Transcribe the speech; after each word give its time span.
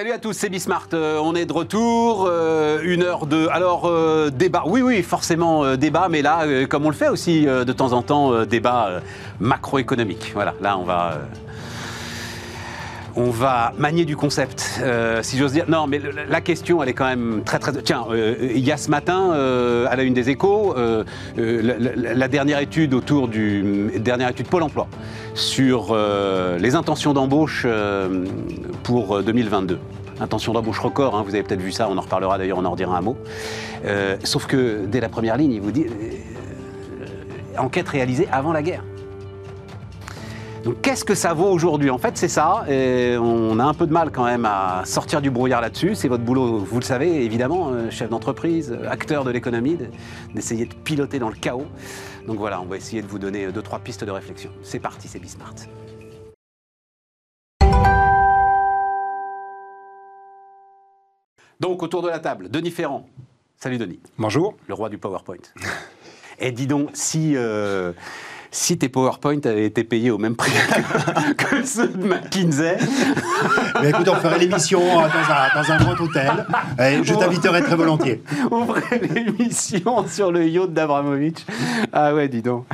Salut 0.00 0.12
à 0.12 0.18
tous, 0.18 0.32
c'est 0.32 0.48
Bismart. 0.48 0.88
Euh, 0.94 1.20
on 1.22 1.34
est 1.34 1.44
de 1.44 1.52
retour. 1.52 2.26
euh, 2.26 2.80
une 2.82 3.02
heure 3.02 3.26
de. 3.26 3.48
Alors, 3.48 3.84
euh, 3.84 4.30
débat. 4.30 4.62
Oui, 4.64 4.80
oui, 4.80 5.02
forcément 5.02 5.76
débat, 5.76 6.08
mais 6.08 6.22
là, 6.22 6.46
comme 6.70 6.86
on 6.86 6.88
le 6.88 6.94
fait 6.94 7.08
aussi 7.08 7.42
de 7.42 7.72
temps 7.74 7.92
en 7.92 8.00
temps, 8.00 8.46
débat 8.46 9.02
macroéconomique. 9.40 10.30
Voilà, 10.32 10.54
là, 10.62 10.78
on 10.78 10.84
va. 10.84 11.18
on 13.14 13.28
va 13.28 13.74
manier 13.76 14.06
du 14.06 14.16
concept, 14.16 14.80
si 15.20 15.36
j'ose 15.36 15.52
dire. 15.52 15.66
Non, 15.68 15.86
mais 15.86 16.00
la 16.26 16.40
question, 16.40 16.82
elle 16.82 16.88
est 16.88 16.94
quand 16.94 17.04
même 17.04 17.42
très, 17.44 17.58
très. 17.58 17.72
Tiens, 17.82 18.06
il 18.40 18.64
y 18.64 18.72
a 18.72 18.78
ce 18.78 18.88
matin, 18.88 19.32
à 19.86 19.96
la 19.96 20.02
une 20.02 20.14
des 20.14 20.30
échos, 20.30 20.74
la, 21.36 22.28
dernière 22.28 22.60
étude 22.60 22.94
autour 22.94 23.28
du. 23.28 23.90
Dernière 23.98 24.30
étude 24.30 24.46
Pôle 24.46 24.62
emploi 24.62 24.88
sur 25.34 25.94
les 26.58 26.74
intentions 26.74 27.12
d'embauche 27.12 27.66
pour 28.82 29.16
euh, 29.16 29.22
2022. 29.22 29.78
Intention 30.20 30.52
d'embauche 30.52 30.78
record, 30.80 31.14
hein, 31.16 31.22
vous 31.26 31.34
avez 31.34 31.42
peut-être 31.42 31.62
vu 31.62 31.72
ça, 31.72 31.88
on 31.88 31.96
en 31.96 32.02
reparlera 32.02 32.36
d'ailleurs, 32.38 32.58
on 32.58 32.64
en 32.64 32.70
redira 32.72 32.96
un 32.96 33.00
mot. 33.00 33.16
Euh, 33.86 34.16
sauf 34.22 34.46
que 34.46 34.84
dès 34.86 35.00
la 35.00 35.08
première 35.08 35.36
ligne, 35.36 35.52
il 35.52 35.60
vous 35.60 35.70
dit 35.72 35.86
euh, 35.86 37.04
enquête 37.58 37.88
réalisée 37.88 38.28
avant 38.30 38.52
la 38.52 38.62
guerre. 38.62 38.84
Donc 40.62 40.82
qu'est-ce 40.82 41.06
que 41.06 41.14
ça 41.14 41.32
vaut 41.32 41.48
aujourd'hui? 41.48 41.88
En 41.88 41.96
fait, 41.96 42.18
c'est 42.18 42.28
ça. 42.28 42.64
Et 42.68 43.16
on 43.18 43.58
a 43.58 43.64
un 43.64 43.72
peu 43.72 43.86
de 43.86 43.94
mal 43.94 44.10
quand 44.10 44.24
même 44.26 44.44
à 44.44 44.82
sortir 44.84 45.22
du 45.22 45.30
brouillard 45.30 45.62
là-dessus. 45.62 45.94
C'est 45.94 46.08
votre 46.08 46.22
boulot, 46.22 46.58
vous 46.58 46.78
le 46.78 46.84
savez, 46.84 47.24
évidemment, 47.24 47.70
euh, 47.70 47.90
chef 47.90 48.10
d'entreprise, 48.10 48.76
acteur 48.86 49.24
de 49.24 49.30
l'économie, 49.30 49.76
de- 49.76 49.86
d'essayer 50.34 50.66
de 50.66 50.74
piloter 50.74 51.18
dans 51.18 51.30
le 51.30 51.34
chaos. 51.34 51.64
Donc 52.26 52.36
voilà, 52.36 52.60
on 52.60 52.66
va 52.66 52.76
essayer 52.76 53.00
de 53.00 53.06
vous 53.06 53.18
donner 53.18 53.46
deux, 53.50 53.62
trois 53.62 53.78
pistes 53.78 54.04
de 54.04 54.10
réflexion. 54.10 54.50
C'est 54.62 54.80
parti, 54.80 55.08
c'est 55.08 55.18
Bismart. 55.18 55.54
Donc 61.60 61.82
autour 61.82 62.00
de 62.00 62.08
la 62.08 62.18
table, 62.18 62.48
Denis 62.48 62.70
Ferrand. 62.70 63.06
Salut 63.58 63.76
Denis 63.76 64.00
Bonjour. 64.16 64.56
le 64.66 64.72
roi 64.72 64.88
du 64.88 64.96
PowerPoint. 64.96 65.36
Et 66.38 66.52
dis 66.52 66.66
donc, 66.66 66.88
si, 66.94 67.36
euh, 67.36 67.92
si 68.50 68.78
tes 68.78 68.88
PowerPoint 68.88 69.40
avaient 69.44 69.66
été 69.66 69.84
payés 69.84 70.10
au 70.10 70.18
même 70.18 70.36
prix 70.36 70.52
que, 71.36 71.44
que 71.44 71.64
ceux 71.64 71.88
de 71.88 72.04
McKinsey, 72.04 72.76
Mais 73.82 73.90
écoute, 73.90 74.08
on 74.08 74.16
ferait 74.16 74.38
l'émission 74.38 74.80
euh, 74.80 75.06
dans 75.08 75.32
un, 75.32 75.62
dans 75.62 75.72
un 75.72 75.78
grand 75.78 76.00
hôtel. 76.00 76.46
Et 76.78 77.04
je 77.04 77.14
t'inviterai 77.14 77.62
très 77.62 77.76
volontiers. 77.76 78.22
on 78.50 78.66
ferait 78.66 79.00
l'émission 79.14 80.04
sur 80.08 80.32
le 80.32 80.46
yacht 80.46 80.72
d'Abramovich. 80.72 81.46
Ah 81.92 82.14
ouais, 82.14 82.28
dis 82.28 82.42
donc. 82.42 82.64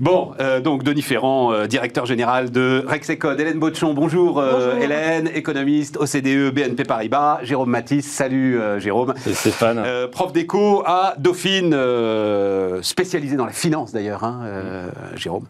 Bon, 0.00 0.32
euh, 0.40 0.60
donc 0.60 0.82
Denis 0.82 1.02
Ferrand, 1.02 1.52
euh, 1.52 1.66
directeur 1.66 2.06
général 2.06 2.50
de 2.50 2.84
Rexecode. 2.86 3.40
Hélène 3.40 3.58
Botchon, 3.58 3.94
bonjour, 3.94 4.38
euh, 4.38 4.52
Bonjour. 4.52 4.82
Hélène, 4.82 5.30
économiste, 5.34 5.96
OCDE, 5.96 6.52
BNP 6.54 6.84
Paribas. 6.84 7.40
Jérôme 7.42 7.70
Matisse, 7.70 8.06
salut 8.06 8.60
euh, 8.60 8.78
Jérôme. 8.78 9.14
C'est 9.18 9.34
Stéphane. 9.34 9.78
Euh, 9.78 10.08
prof 10.08 10.32
d'éco 10.32 10.82
à 10.86 11.14
Dauphine, 11.18 11.72
euh, 11.74 12.82
spécialisé 12.82 13.36
dans 13.36 13.46
la 13.46 13.52
finance 13.52 13.92
d'ailleurs, 13.92 14.24
hein, 14.24 14.40
Energiholm. 15.16 15.48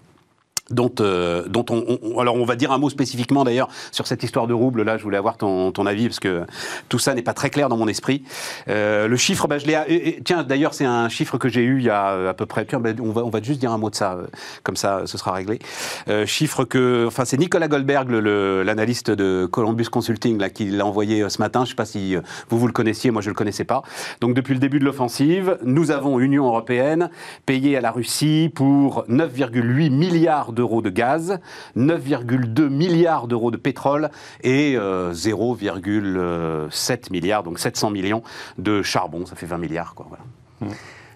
Dont, 0.71 0.91
euh, 0.99 1.45
dont 1.49 1.65
on, 1.71 1.99
on- 2.03 2.19
alors 2.19 2.35
on 2.35 2.45
va 2.45 2.57
dire 2.57 2.73
un 2.73 2.79
mot 2.79 2.91
spécifiquement 2.91 3.45
d'ailleurs 3.45 3.69
sur 3.93 4.07
cette 4.09 4.23
histoire 4.25 4.49
de 4.49 4.55
rouble. 4.55 4.83
Là, 4.83 4.97
je 4.97 5.03
voulais 5.05 5.17
avoir 5.17 5.37
ton, 5.37 5.71
ton 5.71 5.87
avis 5.87 6.09
parce 6.09 6.19
que 6.19 6.45
tout 6.89 6.99
ça 6.99 7.15
n'est 7.15 7.23
pas 7.23 7.35
très 7.35 7.51
clair 7.51 7.69
dans 7.69 7.77
mon 7.77 7.87
esprit. 7.87 8.25
Euh, 8.69 9.07
le 9.07 9.17
chiffre, 9.17 9.47
bah, 9.47 9.59
je 9.59 9.67
l'ai. 9.67 10.21
Tiens, 10.25 10.43
d'ailleurs, 10.43 10.75
c'est 10.75 10.85
un 10.85 11.09
chiffre 11.09 11.39
que 11.39 11.49
j'ai 11.49 11.63
eu 11.63 11.79
il 11.79 11.85
y 11.85 11.91
a 11.91 12.11
euh, 12.11 12.31
à 12.31 12.35
peu 12.35 12.47
près. 12.47 12.65
Tiens, 12.65 12.81
bah, 12.81 12.91
on 13.01 13.13
va 13.13 13.25
on 13.25 13.31
va 13.31 13.41
juste 13.41 13.61
dire 13.61 13.71
un 13.71 13.79
mot 13.79 13.91
de 13.91 13.95
ça, 13.95 14.15
euh, 14.15 14.27
comme 14.65 14.75
ça, 14.77 15.03
ce 15.07 15.17
sera 15.19 15.33
réglé. 15.33 15.61
Euh, 16.09 16.27
chiffre 16.27 16.65
que, 16.65 17.05
enfin, 17.07 17.25
c'est 17.25 17.37
Nicolas 17.39 17.69
Goldberg, 17.69 18.11
l'analyste 18.11 19.11
de 19.13 19.47
Columbus 19.47 19.85
Consulting, 19.85 20.39
là, 20.41 20.51
qui 20.51 20.67
l'a 20.67 20.85
envoyé 20.85 21.23
euh, 21.23 21.29
ce 21.29 21.39
matin. 21.41 21.65
Je 21.65 21.71
sais 21.71 21.77
pas 21.77 21.85
si 21.85 22.17
vous 22.49 22.59
vous 22.59 22.67
le 22.67 22.73
connaissiez, 22.73 23.11
moi 23.13 23.23
je 23.23 23.29
le 23.29 23.35
connaissais 23.35 23.65
pas. 23.65 23.83
Donc 24.21 24.35
depuis 24.35 24.55
le 24.55 24.61
début 24.61 24.81
de 24.81 24.85
l'offensive, 24.85 25.59
nous 25.65 25.93
avons 25.93 26.19
Union 26.19 26.47
européenne 26.47 27.11
payé 27.47 27.77
à 27.77 27.81
la 27.81 27.93
Russie 27.93 28.51
pour 28.55 29.05
9,8 29.09 29.91
milliards 29.91 30.53
d'euros 30.57 30.83
de 30.83 30.91
gaz, 30.91 31.39
9,2 31.77 32.69
milliards 32.69 33.29
d'euros 33.29 33.53
de 33.53 33.57
pétrole 33.57 34.11
et 34.43 34.75
euh, 34.77 35.13
0,7 35.13 37.13
milliards, 37.13 37.45
donc 37.45 37.61
700 37.61 37.91
millions 37.91 38.23
de 38.59 38.83
charbon. 38.83 39.25
Ça 39.27 39.37
fait 39.37 39.47
20 39.47 39.59
milliards, 39.59 39.95
quoi. 39.95 40.07
Voilà. 40.09 40.25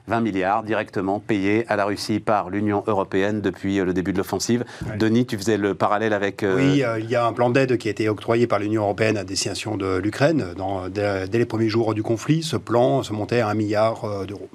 20 0.07 0.21
milliards 0.23 0.63
directement 0.65 1.21
payés 1.21 1.65
à 1.69 1.77
la 1.77 1.85
Russie 1.85 2.19
par 2.21 2.51
l'Union 2.51 2.83
européenne 2.87 3.41
depuis 3.41 3.79
euh, 3.79 3.85
le 3.85 3.93
début 3.93 4.13
de 4.13 4.19
l'offensive. 4.19 4.65
Ouais. 4.87 4.97
Denis, 4.97 5.25
tu 5.25 5.37
faisais 5.37 5.57
le 5.57 5.75
parallèle 5.75 6.13
avec. 6.13 6.43
euh, 6.43 6.57
Oui, 6.57 6.83
euh, 6.83 6.99
il 6.99 7.09
y 7.09 7.15
a 7.15 7.27
un 7.27 7.33
plan 7.33 7.51
d'aide 7.51 7.77
qui 7.79 7.89
a 7.89 7.91
été 7.93 8.09
octroyé 8.09 8.47
par 8.47 8.59
l'Union 8.59 8.83
européenne 8.83 9.17
à 9.17 9.25
destination 9.25 9.77
de 9.77 9.99
l'Ukraine 9.99 10.47
dès, 10.91 11.29
dès 11.29 11.39
les 11.39 11.47
premiers 11.47 11.69
jours 11.69 11.95
du 11.95 12.03
conflit. 12.03 12.43
Ce 12.43 12.57
plan 12.57 13.03
se 13.05 13.13
montait 13.13 13.41
à 13.41 13.49
un 13.49 13.55
milliard 13.55 14.05
euh, 14.05 14.27
d'euros. 14.27 14.49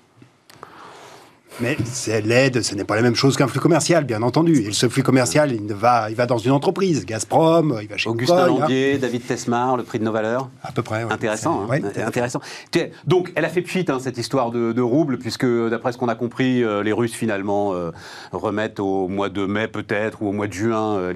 Mais 1.62 1.78
c'est 1.86 2.20
l'aide, 2.22 2.62
ce 2.62 2.76
n'est 2.76 2.84
pas 2.84 2.98
la 2.98 3.02
même 3.02 3.16
chose 3.16 3.38
qu'un 3.38 3.48
flux 3.48 3.62
commercial, 3.62 4.04
bien 4.04 4.22
entendu. 4.24 4.66
Et 4.68 4.74
ce 4.74 4.90
flux 4.90 5.04
commercial, 5.04 5.54
il, 5.54 5.66
ne 5.66 5.74
va, 5.74 6.10
il 6.10 6.16
va 6.16 6.26
dans 6.26 6.38
une 6.38 6.52
entreprise, 6.52 7.06
Gazprom, 7.06 7.80
il 7.82 7.88
va 7.88 7.96
chez 7.96 8.10
Augustin 8.10 8.38
hein. 8.38 8.48
Landier, 8.48 8.98
David 8.98 9.26
Tesmar, 9.26 9.78
le 9.78 9.84
prix 9.84 9.98
de 10.00 10.04
nos 10.04 10.12
valeurs. 10.12 10.50
à 10.64 10.74
peu 10.74 10.82
près. 10.82 11.06
ouais. 11.06 11.14
Intéressant, 11.14 11.62
hein, 11.64 11.68
Ouais, 11.70 11.82
intéressant. 12.06 12.42
Donc, 13.08 13.32
elle 13.36 13.46
a 13.46 13.50
fait 13.50 13.62
pchit, 13.62 13.86
hein, 13.88 14.00
cette 14.02 14.18
histoire 14.18 14.52
de, 14.52 14.74
de 14.74 14.82
rouble, 14.82 15.18
puisque 15.18 15.46
d'après 15.46 15.94
ce 15.94 15.98
qu'on 15.98 16.10
a 16.10 16.16
compris, 16.16 16.62
euh, 16.62 16.84
les 16.84 16.92
Russes 16.92 17.14
finalement 17.14 17.74
euh, 17.74 17.92
remettent 18.34 18.82
au 18.82 19.08
mois 19.08 19.30
de 19.30 19.46
mai 19.46 19.68
peut-être 19.70 20.22
ou 20.22 20.28
au 20.28 20.32
mois 20.34 20.48
de 20.48 20.54
juin 20.54 20.98
euh. 20.98 21.14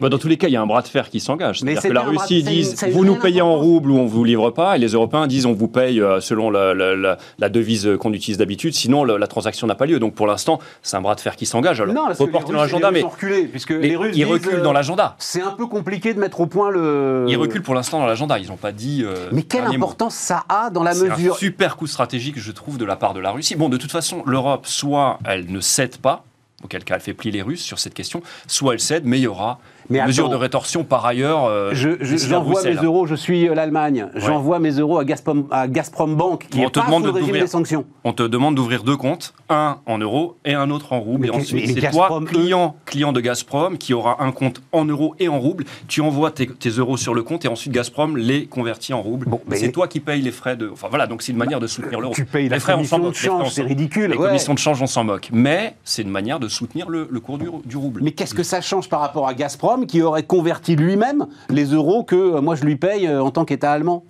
Bah, 0.00 0.08
dans 0.08 0.18
tous 0.18 0.28
les 0.28 0.38
cas, 0.38 0.48
il 0.48 0.52
y 0.52 0.56
a 0.56 0.62
un 0.62 0.66
bras 0.66 0.80
de 0.82 0.88
fer 0.88 1.10
qui 1.10 1.20
s'engage. 1.20 1.62
Mais 1.62 1.74
que 1.74 1.88
la 1.88 2.00
Russie 2.02 2.44
a 2.46 2.52
une 2.86 2.92
vous 2.92 3.04
nous 3.04 3.16
payez 3.16 3.42
en 3.42 3.56
rouble 3.56 3.90
ou 3.90 3.98
on 3.98 4.06
vous 4.06 4.24
livre 4.24 4.50
pas, 4.50 4.76
et 4.76 4.78
les 4.78 4.88
Européens 4.92 5.26
disent 5.26 5.44
on 5.44 5.52
vous 5.52 5.68
paye 5.68 6.00
euh, 6.00 6.20
selon 6.20 6.50
la, 6.50 6.72
la- 6.72 6.96
la- 6.96 7.18
la 7.38 7.48
devise 7.50 7.90
qu'on 8.00 8.12
utilise 8.14 8.38
d'habitude, 8.38 8.72
sinon 8.74 9.04
la 9.04 9.26
transaction 9.26 9.66
n'a 9.66 9.74
pas 9.74 9.81
lieu. 9.86 9.98
Donc 9.98 10.14
pour 10.14 10.26
l'instant, 10.26 10.58
c'est 10.82 10.96
un 10.96 11.00
bras 11.00 11.14
de 11.14 11.20
fer 11.20 11.36
qui 11.36 11.46
s'engage. 11.46 11.80
Alors, 11.80 11.94
non, 11.94 12.06
reporter 12.18 12.52
dans 12.52 12.60
l'agenda, 12.60 12.90
mais 12.90 13.00
Russes 13.00 13.06
ont 13.06 13.10
reculé, 13.10 13.44
puisque 13.44 13.70
les, 13.70 13.80
les- 13.90 13.96
Russes 13.96 14.16
ils 14.16 14.24
reculent 14.24 14.54
euh, 14.60 14.62
dans 14.62 14.72
l'agenda. 14.72 15.16
C'est 15.18 15.42
un 15.42 15.50
peu 15.52 15.66
compliqué 15.66 16.14
de 16.14 16.18
mettre 16.20 16.40
au 16.40 16.46
point 16.46 16.70
le. 16.70 17.24
Ils 17.28 17.36
reculent 17.36 17.62
pour 17.62 17.74
l'instant 17.74 17.98
dans 18.00 18.06
l'agenda. 18.06 18.38
Ils 18.38 18.48
n'ont 18.48 18.56
pas 18.56 18.72
dit. 18.72 19.02
euh, 19.04 19.28
Mais 19.32 19.42
quelle 19.42 19.64
mot. 19.66 19.74
importance 19.74 20.14
ça 20.14 20.44
a 20.48 20.70
dans 20.70 20.82
la 20.82 20.92
C'est 20.94 21.08
mesure 21.08 21.34
un 21.34 21.36
super 21.36 21.76
coup 21.76 21.86
stratégique, 21.86 22.38
je 22.38 22.52
trouve, 22.52 22.78
de 22.78 22.84
la 22.84 22.96
part 22.96 23.14
de 23.14 23.20
la 23.20 23.30
Russie. 23.30 23.56
Bon, 23.56 23.68
de 23.68 23.76
toute 23.76 23.92
façon, 23.92 24.22
l'Europe, 24.26 24.66
soit 24.66 25.18
elle 25.24 25.50
ne 25.50 25.60
cède 25.60 25.96
pas, 25.98 26.24
auquel 26.64 26.84
cas 26.84 26.94
elle 26.96 27.00
fait 27.00 27.14
plier 27.14 27.32
les 27.32 27.42
Russes 27.42 27.62
sur 27.62 27.78
cette 27.78 27.94
question, 27.94 28.22
soit 28.46 28.74
elle 28.74 28.80
cède, 28.80 29.02
mais 29.04 29.18
il 29.18 29.22
y 29.22 29.26
aura 29.26 29.58
Mais 29.90 29.98
une 29.98 30.06
mesure 30.06 30.24
attends. 30.26 30.32
de 30.34 30.38
rétorsion 30.38 30.84
par 30.84 31.04
ailleurs. 31.04 31.44
euh, 31.46 31.70
Je- 31.74 31.96
je- 32.00 32.16
J'envoie 32.16 32.62
mes 32.62 32.74
euros, 32.74 33.06
je 33.06 33.14
suis 33.14 33.48
euh, 33.48 33.54
l'Allemagne. 33.54 34.06
J'envoie 34.14 34.58
mes 34.58 34.70
euros 34.72 34.98
à 34.98 35.04
Gazprom, 35.04 35.46
à 35.50 35.66
Gazprom 35.68 36.14
Bank, 36.16 36.46
qui 36.50 36.60
On 36.60 36.62
est 36.62 36.70
te 36.70 36.78
pas 36.80 36.86
demande 36.86 37.02
sous 37.02 37.06
le 37.08 37.12
de 37.12 37.18
régime 37.18 37.40
des 37.40 37.46
sanctions. 37.46 37.84
On 38.04 38.12
te 38.12 38.22
demande 38.22 38.54
d'ouvrir 38.54 38.82
deux 38.84 38.96
comptes, 38.96 39.34
un 39.48 39.78
en 39.86 39.98
euros 39.98 40.36
et 40.44 40.54
un 40.54 40.70
autre 40.70 40.92
en 40.92 41.00
rouble. 41.00 41.22
Mais 41.22 41.28
et 41.28 41.30
ensuite, 41.30 41.80
c'est 41.80 41.90
toi, 41.90 42.20
client, 42.26 42.76
client 42.86 43.12
de 43.12 43.20
Gazprom, 43.20 43.76
qui 43.78 43.92
aura 43.94 44.22
un 44.22 44.32
compte 44.32 44.62
en 44.72 44.84
euros 44.84 45.14
et 45.18 45.28
en 45.28 45.38
rouble. 45.40 45.64
Tu 45.88 46.00
envoies 46.00 46.30
tes, 46.30 46.46
tes 46.46 46.70
euros 46.70 46.96
sur 46.96 47.14
le 47.14 47.22
compte 47.22 47.44
et 47.44 47.48
ensuite 47.48 47.72
Gazprom 47.72 48.16
les 48.16 48.46
convertit 48.46 48.92
en 48.94 49.02
rouble. 49.02 49.26
Bon, 49.28 49.40
mais- 49.46 49.56
C'est 49.56 49.72
toi 49.72 49.88
qui 49.88 50.00
payes 50.00 50.22
les 50.22 50.32
frais 50.32 50.56
de. 50.56 50.68
Enfin 50.72 50.88
voilà, 50.88 51.06
donc 51.06 51.22
c'est 51.22 51.32
une 51.32 51.38
manière 51.38 51.60
de 51.60 51.66
soutenir 51.66 52.00
l'euro. 52.00 52.14
Tu 52.14 52.24
payes 52.24 52.48
la 52.48 52.56
les 52.56 52.60
frais, 52.60 52.74
on 52.74 52.84
s'en 52.84 52.98
commission 53.00 53.10
de 53.10 53.14
frais, 53.14 53.28
on 53.28 53.38
change, 53.40 53.48
s'en- 53.48 53.54
c'est 53.54 53.62
ridicule. 53.62 54.10
Les 54.10 54.16
ouais. 54.16 54.26
commissions 54.28 54.54
de 54.54 54.58
change, 54.58 54.80
on 54.82 54.86
s'en 54.86 55.04
moque. 55.04 55.28
Mais 55.32 55.74
c'est 55.84 56.02
une 56.02 56.10
manière 56.10 56.40
de 56.40 56.48
soutenir 56.52 56.88
le, 56.88 57.08
le 57.10 57.20
cours 57.20 57.38
du, 57.38 57.48
du 57.64 57.76
rouble. 57.76 58.00
Mais 58.02 58.12
qu'est-ce 58.12 58.34
que 58.34 58.42
ça 58.42 58.60
change 58.60 58.88
par 58.88 59.00
rapport 59.00 59.26
à 59.26 59.34
Gazprom 59.34 59.86
qui 59.86 60.02
aurait 60.02 60.22
converti 60.22 60.76
lui-même 60.76 61.26
les 61.50 61.64
euros 61.66 62.04
que 62.04 62.14
euh, 62.16 62.40
moi 62.40 62.54
je 62.54 62.64
lui 62.64 62.76
paye 62.76 63.06
euh, 63.06 63.22
en 63.22 63.30
tant 63.30 63.44
qu'État 63.44 63.72
allemand? 63.72 64.04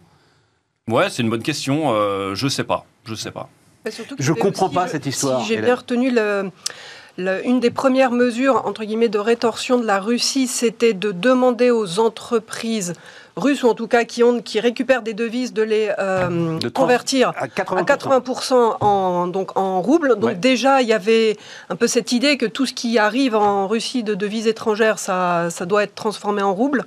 Ouais, 0.88 1.08
c'est 1.10 1.22
une 1.22 1.30
bonne 1.30 1.42
question. 1.42 1.92
euh, 1.94 2.34
je 2.34 2.48
sais 2.48 2.64
pas. 2.64 2.84
Je 3.04 3.14
sais 3.14 3.30
pas. 3.30 3.48
Bah, 3.84 3.90
Je 4.18 4.32
comprends 4.32 4.66
aussi, 4.66 4.74
pas 4.74 4.88
cette 4.88 5.06
histoire, 5.06 5.40
Si 5.42 5.48
j'ai 5.48 5.60
bien 5.60 5.74
retenu 5.74 6.10
le- 6.10 6.50
le- 7.18 7.46
une 7.46 7.60
des 7.60 7.70
premières 7.70 8.10
mesures 8.12 8.62
entre 8.66 8.84
guillemets 8.84 9.08
de 9.08 9.18
rétorsion 9.18 9.78
de 9.78 9.86
la 9.86 10.00
Russie, 10.00 10.46
c'était 10.46 10.94
de 10.94 11.10
demander 11.12 11.70
aux 11.70 11.98
entreprises 11.98 12.94
russes 13.36 13.62
ou 13.62 13.68
en 13.68 13.74
tout 13.74 13.86
cas 13.88 14.04
qui 14.04 14.22
ont 14.22 14.40
qui 14.40 14.60
récupèrent 14.60 15.02
des 15.02 15.14
devises 15.14 15.52
de 15.52 15.62
les 15.62 15.90
euh, 15.98 16.58
De 16.58 16.68
convertir 16.68 17.32
À 17.36 17.46
80%. 17.46 17.78
à 17.78 17.82
80% 17.82 18.76
en, 18.80 19.26
donc 19.26 19.56
en 19.56 19.80
roubles. 19.80 20.14
Donc 20.16 20.30
Ouais. 20.30 20.34
déjà, 20.34 20.82
il 20.82 20.88
y 20.88 20.92
avait 20.92 21.36
un 21.70 21.76
peu 21.76 21.86
cette 21.86 22.12
idée 22.12 22.36
que 22.36 22.46
tout 22.46 22.66
ce 22.66 22.72
qui 22.72 22.98
arrive 22.98 23.34
en 23.34 23.66
Russie 23.68 24.02
de 24.02 24.14
devises 24.14 24.46
étrangères, 24.46 24.98
ça, 24.98 25.48
ça 25.50 25.64
doit 25.66 25.82
être 25.84 25.94
transformé 25.94 26.42
en 26.42 26.54
roubles. 26.54 26.84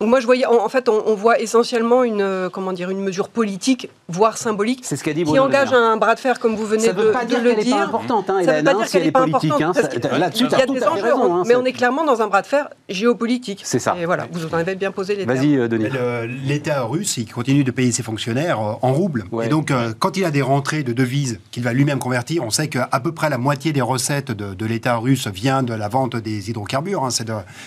Donc 0.00 0.10
moi, 0.10 0.20
je 0.20 0.26
voyais, 0.26 0.46
en, 0.46 0.64
en 0.64 0.68
fait, 0.68 0.88
on, 0.88 1.02
on 1.06 1.14
voit 1.16 1.40
essentiellement 1.40 2.04
une, 2.04 2.20
euh, 2.22 2.48
comment 2.48 2.72
dire, 2.72 2.88
une 2.90 3.00
mesure 3.00 3.28
politique, 3.28 3.90
voire 4.08 4.38
symbolique, 4.38 4.80
C'est 4.84 4.94
ce 4.96 5.02
qu'a 5.02 5.12
dit 5.12 5.24
qui 5.24 5.38
engage 5.40 5.72
un 5.72 5.96
bras 5.96 6.14
de 6.14 6.20
fer, 6.20 6.38
comme 6.38 6.54
vous 6.54 6.66
venez 6.66 6.84
Ça 6.86 6.92
de, 6.92 7.00
ne 7.00 7.06
veut 7.06 7.12
pas 7.12 7.24
de 7.24 7.30
dire 7.30 7.42
le 7.42 7.50
qu'elle 7.50 7.58
n'est 7.64 7.70
pas 7.70 7.76
dire. 7.78 7.84
importante, 7.88 8.30
hein, 8.30 8.40
Ça 8.44 8.52
ne 8.52 8.58
veut 8.58 8.64
pas 8.64 8.70
hein, 8.70 8.74
dire 8.76 8.86
si 8.86 8.92
qu'elle 8.92 9.00
elle 9.00 9.04
n'est 9.06 9.08
est 9.08 9.12
pas 9.12 9.20
politique. 9.22 9.50
importante. 9.60 10.04
hein, 10.12 10.18
Là-dessus, 10.18 10.44
Il 10.44 10.56
y 10.56 10.62
a 10.62 10.66
des 10.66 10.84
enjeux, 10.84 11.02
raison. 11.02 11.34
hein, 11.34 11.42
mais 11.48 11.56
on 11.56 11.64
est 11.64 11.72
clairement 11.72 12.04
dans 12.04 12.22
un 12.22 12.28
bras 12.28 12.42
de 12.42 12.46
fer 12.46 12.68
géopolitique. 12.88 13.62
C'est 13.64 13.80
ça. 13.80 13.96
Et 14.00 14.06
voilà, 14.06 14.28
vous 14.30 14.46
en 14.46 14.52
avez 14.56 14.76
bien 14.76 14.92
posé 14.92 15.16
les 15.16 15.26
termes. 15.26 15.36
Vas-y, 15.36 15.56
euh, 15.56 15.66
Denis. 15.66 15.88
L'État 16.46 16.82
russe, 16.84 17.16
il 17.16 17.30
continue 17.32 17.64
de 17.64 17.70
payer 17.72 17.90
ses 17.90 18.04
fonctionnaires 18.04 18.60
euh, 18.60 18.74
en 18.82 18.92
roubles. 18.92 19.24
Ouais. 19.32 19.46
Et 19.46 19.48
donc, 19.48 19.72
euh, 19.72 19.92
quand 19.98 20.16
il 20.16 20.24
a 20.24 20.30
des 20.30 20.42
rentrées 20.42 20.84
de 20.84 20.92
devises 20.92 21.40
qu'il 21.50 21.64
va 21.64 21.72
lui-même 21.72 21.98
convertir, 21.98 22.44
on 22.44 22.50
sait 22.50 22.68
qu'à 22.68 22.86
peu 23.02 23.10
près 23.12 23.30
la 23.30 23.38
moitié 23.38 23.72
des 23.72 23.80
recettes 23.82 24.30
de, 24.30 24.54
de 24.54 24.66
l'État 24.66 24.96
russe 24.96 25.26
vient 25.26 25.64
de 25.64 25.74
la 25.74 25.88
vente 25.88 26.14
des 26.16 26.50
hydrocarbures. 26.50 27.02
hein. 27.04 27.08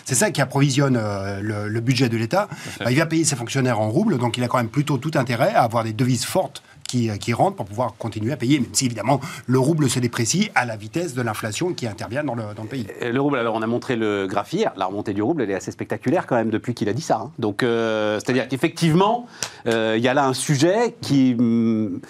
C'est 0.05 0.15
ça 0.15 0.31
qui 0.31 0.39
approvisionne 0.41 0.97
euh, 0.97 1.39
le, 1.41 1.67
le 1.67 1.79
budget 1.81 2.07
de 2.07 2.20
l'État, 2.21 2.47
bah, 2.79 2.91
il 2.91 2.97
va 2.97 3.05
payer 3.05 3.23
ses 3.25 3.35
fonctionnaires 3.35 3.79
en 3.79 3.89
roubles, 3.89 4.17
donc 4.17 4.37
il 4.37 4.43
a 4.43 4.47
quand 4.47 4.57
même 4.57 4.69
plutôt 4.69 4.97
tout 4.97 5.11
intérêt 5.15 5.53
à 5.53 5.63
avoir 5.63 5.83
des 5.83 5.93
devises 5.93 6.25
fortes 6.25 6.63
qui, 6.87 7.09
euh, 7.09 7.15
qui 7.15 7.31
rentrent 7.33 7.55
pour 7.55 7.65
pouvoir 7.65 7.93
continuer 7.97 8.33
à 8.33 8.37
payer, 8.37 8.59
même 8.59 8.69
si 8.73 8.85
évidemment 8.85 9.21
le 9.47 9.59
rouble 9.59 9.89
se 9.89 9.99
déprécie 9.99 10.49
à 10.55 10.65
la 10.65 10.75
vitesse 10.75 11.13
de 11.13 11.21
l'inflation 11.21 11.73
qui 11.73 11.87
intervient 11.87 12.23
dans 12.23 12.35
le, 12.35 12.43
dans 12.55 12.63
le 12.63 12.69
pays. 12.69 12.85
Le 13.01 13.19
rouble, 13.21 13.37
alors 13.37 13.55
on 13.55 13.61
a 13.61 13.67
montré 13.67 13.95
le 13.95 14.27
graphe 14.27 14.51
hier, 14.53 14.73
la 14.75 14.85
remontée 14.87 15.13
du 15.13 15.21
rouble, 15.21 15.41
elle 15.43 15.51
est 15.51 15.55
assez 15.55 15.71
spectaculaire 15.71 16.27
quand 16.27 16.35
même 16.35 16.49
depuis 16.49 16.73
qu'il 16.73 16.89
a 16.89 16.93
dit 16.93 17.01
ça. 17.01 17.17
hein. 17.17 17.31
Donc, 17.39 17.63
euh, 17.63 18.19
c'est-à-dire 18.19 18.47
qu'effectivement, 18.49 19.25
euh, 19.67 19.95
il 19.97 20.03
y 20.03 20.07
a 20.09 20.13
là 20.13 20.25
un 20.25 20.33
sujet 20.33 20.95
qui, 21.01 21.33
hum, 21.39 22.01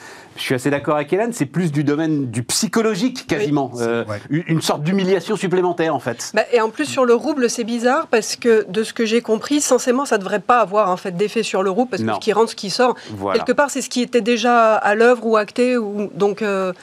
je 0.41 0.45
suis 0.47 0.55
assez 0.55 0.69
d'accord 0.71 0.95
avec 0.95 1.13
Hélène, 1.13 1.33
c'est 1.33 1.45
plus 1.45 1.71
du 1.71 1.83
domaine 1.83 2.25
du 2.31 2.41
psychologique 2.43 3.27
quasiment, 3.27 3.69
Oui, 3.73 3.81
Euh, 3.83 4.03
ouais. 4.05 4.43
une 4.47 4.61
sorte 4.61 4.81
d'humiliation 4.83 5.35
supplémentaire 5.35 5.93
en 5.95 5.99
fait. 5.99 6.31
Bah, 6.33 6.41
et 6.51 6.59
en 6.61 6.69
plus 6.71 6.85
sur 6.85 7.05
le 7.05 7.13
rouble, 7.13 7.49
c'est 7.49 7.63
bizarre 7.63 8.07
parce 8.07 8.35
que 8.35 8.65
de 8.67 8.83
ce 8.83 8.91
que 8.93 9.05
j'ai 9.05 9.21
compris, 9.21 9.61
censément, 9.61 10.05
ça 10.05 10.17
devrait 10.17 10.39
pas 10.39 10.59
avoir 10.59 10.89
en 10.89 10.97
fait 10.97 11.11
d'effet 11.15 11.43
sur 11.43 11.61
le 11.63 11.69
rouble 11.69 11.91
parce 11.91 12.03
que 12.03 12.13
ce 12.13 12.19
qui 12.19 12.33
rentre, 12.33 12.49
ce 12.51 12.55
qui 12.55 12.69
sort, 12.71 12.95
Voilà. 13.11 13.37
quelque 13.39 13.53
part, 13.53 13.69
c'est 13.69 13.81
ce 13.81 13.89
qui 13.89 14.01
était 14.01 14.21
déjà 14.21 14.73
à 14.75 14.95
l'œuvre 14.95 15.25
ou 15.27 15.37
acté. 15.37 15.77
Ou 15.77 16.09
donc 16.15 16.41
euh, 16.41 16.73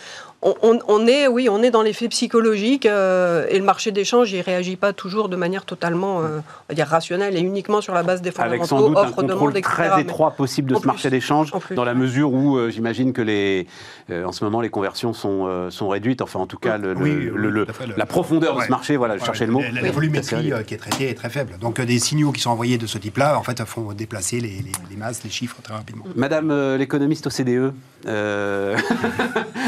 on, 0.43 0.55
on- 0.62 0.79
on 0.87 1.06
est, 1.08 1.26
oui, 1.26 1.49
on 1.50 1.62
est 1.62 1.70
dans 1.70 1.82
l'effet 1.82 2.08
psychologique 2.08 2.87
euh, 2.87 3.46
et 3.50 3.58
le 3.58 3.64
marché 3.64 3.90
d'échange, 3.90 4.31
il 4.32 4.40
réagit 4.40 4.76
pas 4.76 4.93
toujours 4.93 5.29
de 5.29 5.35
manière 5.37 5.64
totalement, 5.64 6.20
euh, 6.20 6.38
on 6.38 6.43
va 6.69 6.75
dire 6.76 6.87
rationnelle 6.87 7.37
et 7.37 7.40
uniquement 7.40 7.81
sur 7.81 7.93
la 7.93 8.05
base 8.05 8.23
des 8.23 8.31
Avec 8.38 8.64
sans 8.64 8.79
fondamentaux, 8.79 8.88
doute 8.88 8.99
un 8.99 9.08
offre, 9.08 9.17
contrôle 9.35 9.61
très 9.61 10.00
étroit 10.00 10.31
possible 10.32 10.70
de 10.70 10.76
ce 10.79 10.87
marché 10.87 11.08
plus. 11.08 11.17
d'échange, 11.17 11.52
En 11.52 11.58
plus. 11.61 11.75
dans 11.75 11.85
la 11.85 11.94
mesure 11.94 12.32
où 12.32 12.56
euh, 12.56 12.70
j'imagine 12.70 13.12
que 13.12 13.23
les, 13.23 13.67
euh, 14.11 14.25
en 14.25 14.31
ce 14.32 14.44
moment 14.44 14.61
les 14.61 14.70
conversions 14.70 15.12
sont, 15.12 15.46
euh, 15.49 15.70
sont 15.70 15.88
réduites, 15.88 16.23
enfin 16.23 16.38
en 16.38 16.46
tout 16.46 16.58
cas 16.58 16.79
le- 16.79 16.94
Oui, 16.96 17.11
le- 17.11 17.17
oui, 17.17 17.31
le- 17.34 17.50
le- 17.50 17.64
tout 17.64 17.70
à 17.70 17.75
fait, 17.75 17.87
le- 17.88 17.94
la 17.96 18.06
profondeur 18.06 18.56
de 18.56 18.62
ce 18.62 18.69
marché, 18.70 18.96
voilà, 18.96 19.19
je 19.19 19.25
cherchais 19.25 19.46
le 19.46 19.52
mot. 19.52 19.61
La, 19.73 19.81
la 19.82 19.91
volumétrie 19.91 20.52
qui 20.67 20.75
est 20.75 20.79
traitée 20.79 21.11
est 21.11 21.14
très 21.14 21.31
faible. 21.31 21.55
Donc 21.61 21.81
euh, 21.81 21.84
des 21.84 21.99
signaux 21.99 22.31
qui 22.31 22.41
sont 22.41 22.50
envoyés 22.50 22.79
de 22.79 22.87
ce 22.87 22.99
type-là, 22.99 23.37
en 23.38 23.43
fait, 23.43 23.61
font 23.64 23.93
déplacer 23.93 24.37
les, 24.41 24.49
les- 24.49 24.73
les 24.91 24.96
masses, 24.96 25.25
les 25.25 25.31
chiffres 25.31 25.56
très 25.62 25.75
rapidement. 25.75 26.05
Madame 26.14 26.50
euh, 26.52 26.76
l'économiste 26.76 27.26
OCDE, 27.26 27.73
euh, 28.06 28.76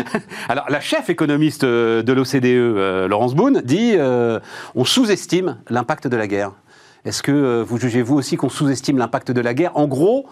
alors 0.48 0.59
la 0.68 0.80
chef 0.80 1.10
économiste 1.10 1.64
euh, 1.64 2.02
de 2.02 2.12
l'OCDE, 2.12 2.44
euh, 2.44 3.08
Laurence 3.08 3.34
Boone, 3.34 3.62
dit 3.64 3.92
euh, 3.94 4.40
on 4.74 4.84
sous-estime 4.84 5.58
l'impact 5.68 6.06
de 6.06 6.16
la 6.16 6.26
guerre. 6.26 6.52
Est-ce 7.04 7.22
que 7.22 7.62
vous 7.62 7.78
jugez 7.78 8.02
vous 8.02 8.16
aussi 8.16 8.36
qu'on 8.36 8.50
sous-estime 8.50 8.98
l'impact 8.98 9.30
de 9.30 9.40
la 9.40 9.54
guerre? 9.54 9.74
En 9.74 9.86
gros, 9.86 10.26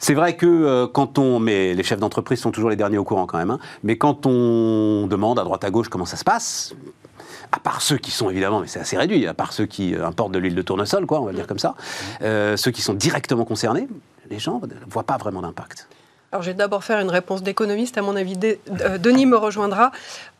c'est 0.00 0.14
vrai 0.14 0.34
que 0.36 0.86
quand 0.86 1.18
on, 1.18 1.38
mais 1.38 1.72
les 1.74 1.84
chefs 1.84 2.00
d'entreprise 2.00 2.40
sont 2.40 2.50
toujours 2.50 2.70
les 2.70 2.74
derniers 2.74 2.98
au 2.98 3.04
courant 3.04 3.26
quand 3.26 3.38
même, 3.38 3.50
hein, 3.50 3.60
mais 3.84 3.96
quand 3.96 4.26
on 4.26 5.06
demande 5.06 5.38
à 5.38 5.44
droite 5.44 5.62
à 5.62 5.70
gauche 5.70 5.88
comment 5.88 6.04
ça 6.04 6.16
se 6.16 6.24
passe, 6.24 6.74
à 7.52 7.60
part 7.60 7.80
ceux 7.80 7.96
qui 7.96 8.10
sont 8.10 8.28
évidemment, 8.28 8.60
mais 8.60 8.66
c'est 8.66 8.80
assez 8.80 8.96
réduit, 8.96 9.24
à 9.28 9.34
part 9.34 9.52
ceux 9.52 9.66
qui 9.66 9.94
importent 9.94 10.32
de 10.32 10.40
l'huile 10.40 10.56
de 10.56 10.62
tournesol, 10.62 11.06
quoi, 11.06 11.20
on 11.20 11.26
va 11.26 11.32
dire 11.32 11.46
comme 11.46 11.60
ça, 11.60 11.76
ceux 12.20 12.72
qui 12.72 12.82
sont 12.82 12.94
directement 12.94 13.44
concernés, 13.44 13.86
les 14.28 14.40
gens 14.40 14.60
ne 14.60 14.90
voient 14.90 15.04
pas 15.04 15.16
vraiment 15.16 15.42
d'impact. 15.42 15.88
Alors, 16.30 16.42
je 16.42 16.50
vais 16.50 16.54
d'abord 16.54 16.84
faire 16.84 17.00
une 17.00 17.08
réponse 17.10 17.42
d'économiste. 17.42 17.96
À 17.96 18.02
mon 18.02 18.14
avis, 18.14 18.36
euh, 18.82 18.98
Denis 18.98 19.24
me 19.24 19.36
rejoindra. 19.36 19.92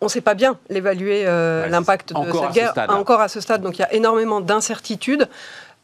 On 0.02 0.06
ne 0.06 0.10
sait 0.10 0.20
pas 0.20 0.34
bien 0.34 0.58
l'évaluer 0.68 1.24
euh, 1.26 1.62
Ouais, 1.62 1.70
l'impact 1.70 2.12
de 2.12 2.18
cette 2.30 2.34
ce 2.34 2.52
guerre 2.52 2.70
stade, 2.72 2.90
là. 2.90 2.96
encore 2.96 3.20
à 3.20 3.28
ce 3.28 3.40
stade. 3.40 3.62
Donc, 3.62 3.78
il 3.78 3.80
y 3.80 3.84
a 3.84 3.92
énormément 3.94 4.40
d'incertitudes. 4.42 5.28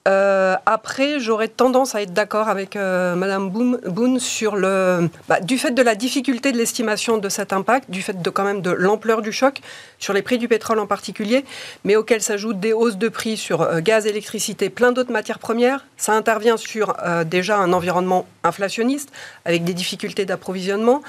Euh, 0.06 0.56
après, 0.66 1.18
j'aurais 1.18 1.48
tendance 1.48 1.94
à 1.94 2.02
être 2.02 2.12
d'accord 2.12 2.48
avec 2.48 2.76
euh, 2.76 3.14
Madame 3.14 3.48
Boone, 3.48 4.18
sur 4.20 4.54
le, 4.54 5.08
bah, 5.30 5.40
du 5.40 5.56
fait 5.56 5.70
de 5.70 5.80
la 5.80 5.94
difficulté 5.94 6.52
de 6.52 6.58
l'estimation 6.58 7.16
de 7.16 7.28
cet 7.30 7.54
impact, 7.54 7.90
du 7.90 8.02
fait 8.02 8.20
de 8.20 8.28
quand 8.30 8.44
même 8.44 8.60
de 8.60 8.70
l'ampleur 8.70 9.22
du 9.22 9.32
choc 9.32 9.62
sur 9.98 10.12
les 10.12 10.20
prix 10.20 10.36
du 10.36 10.46
pétrole 10.46 10.78
en 10.78 10.86
particulier, 10.86 11.46
mais 11.84 11.96
auxquels 11.96 12.20
s'ajoutent 12.20 12.60
des 12.60 12.74
hausses 12.74 12.98
de 12.98 13.08
prix 13.08 13.38
sur 13.38 13.62
euh, 13.62 13.80
gaz, 13.80 14.06
électricité, 14.06 14.68
plein 14.68 14.92
d'autres 14.92 15.10
matières 15.10 15.38
premières. 15.38 15.86
Ça 15.96 16.12
intervient 16.12 16.58
sur 16.58 16.94
euh, 17.02 17.24
déjà 17.24 17.56
un 17.56 17.72
environnement 17.72 18.26
inflationniste 18.42 19.10
avec 19.46 19.64
des 19.64 19.72
difficultés 19.72 20.26
d'approvisionnement. 20.26 21.00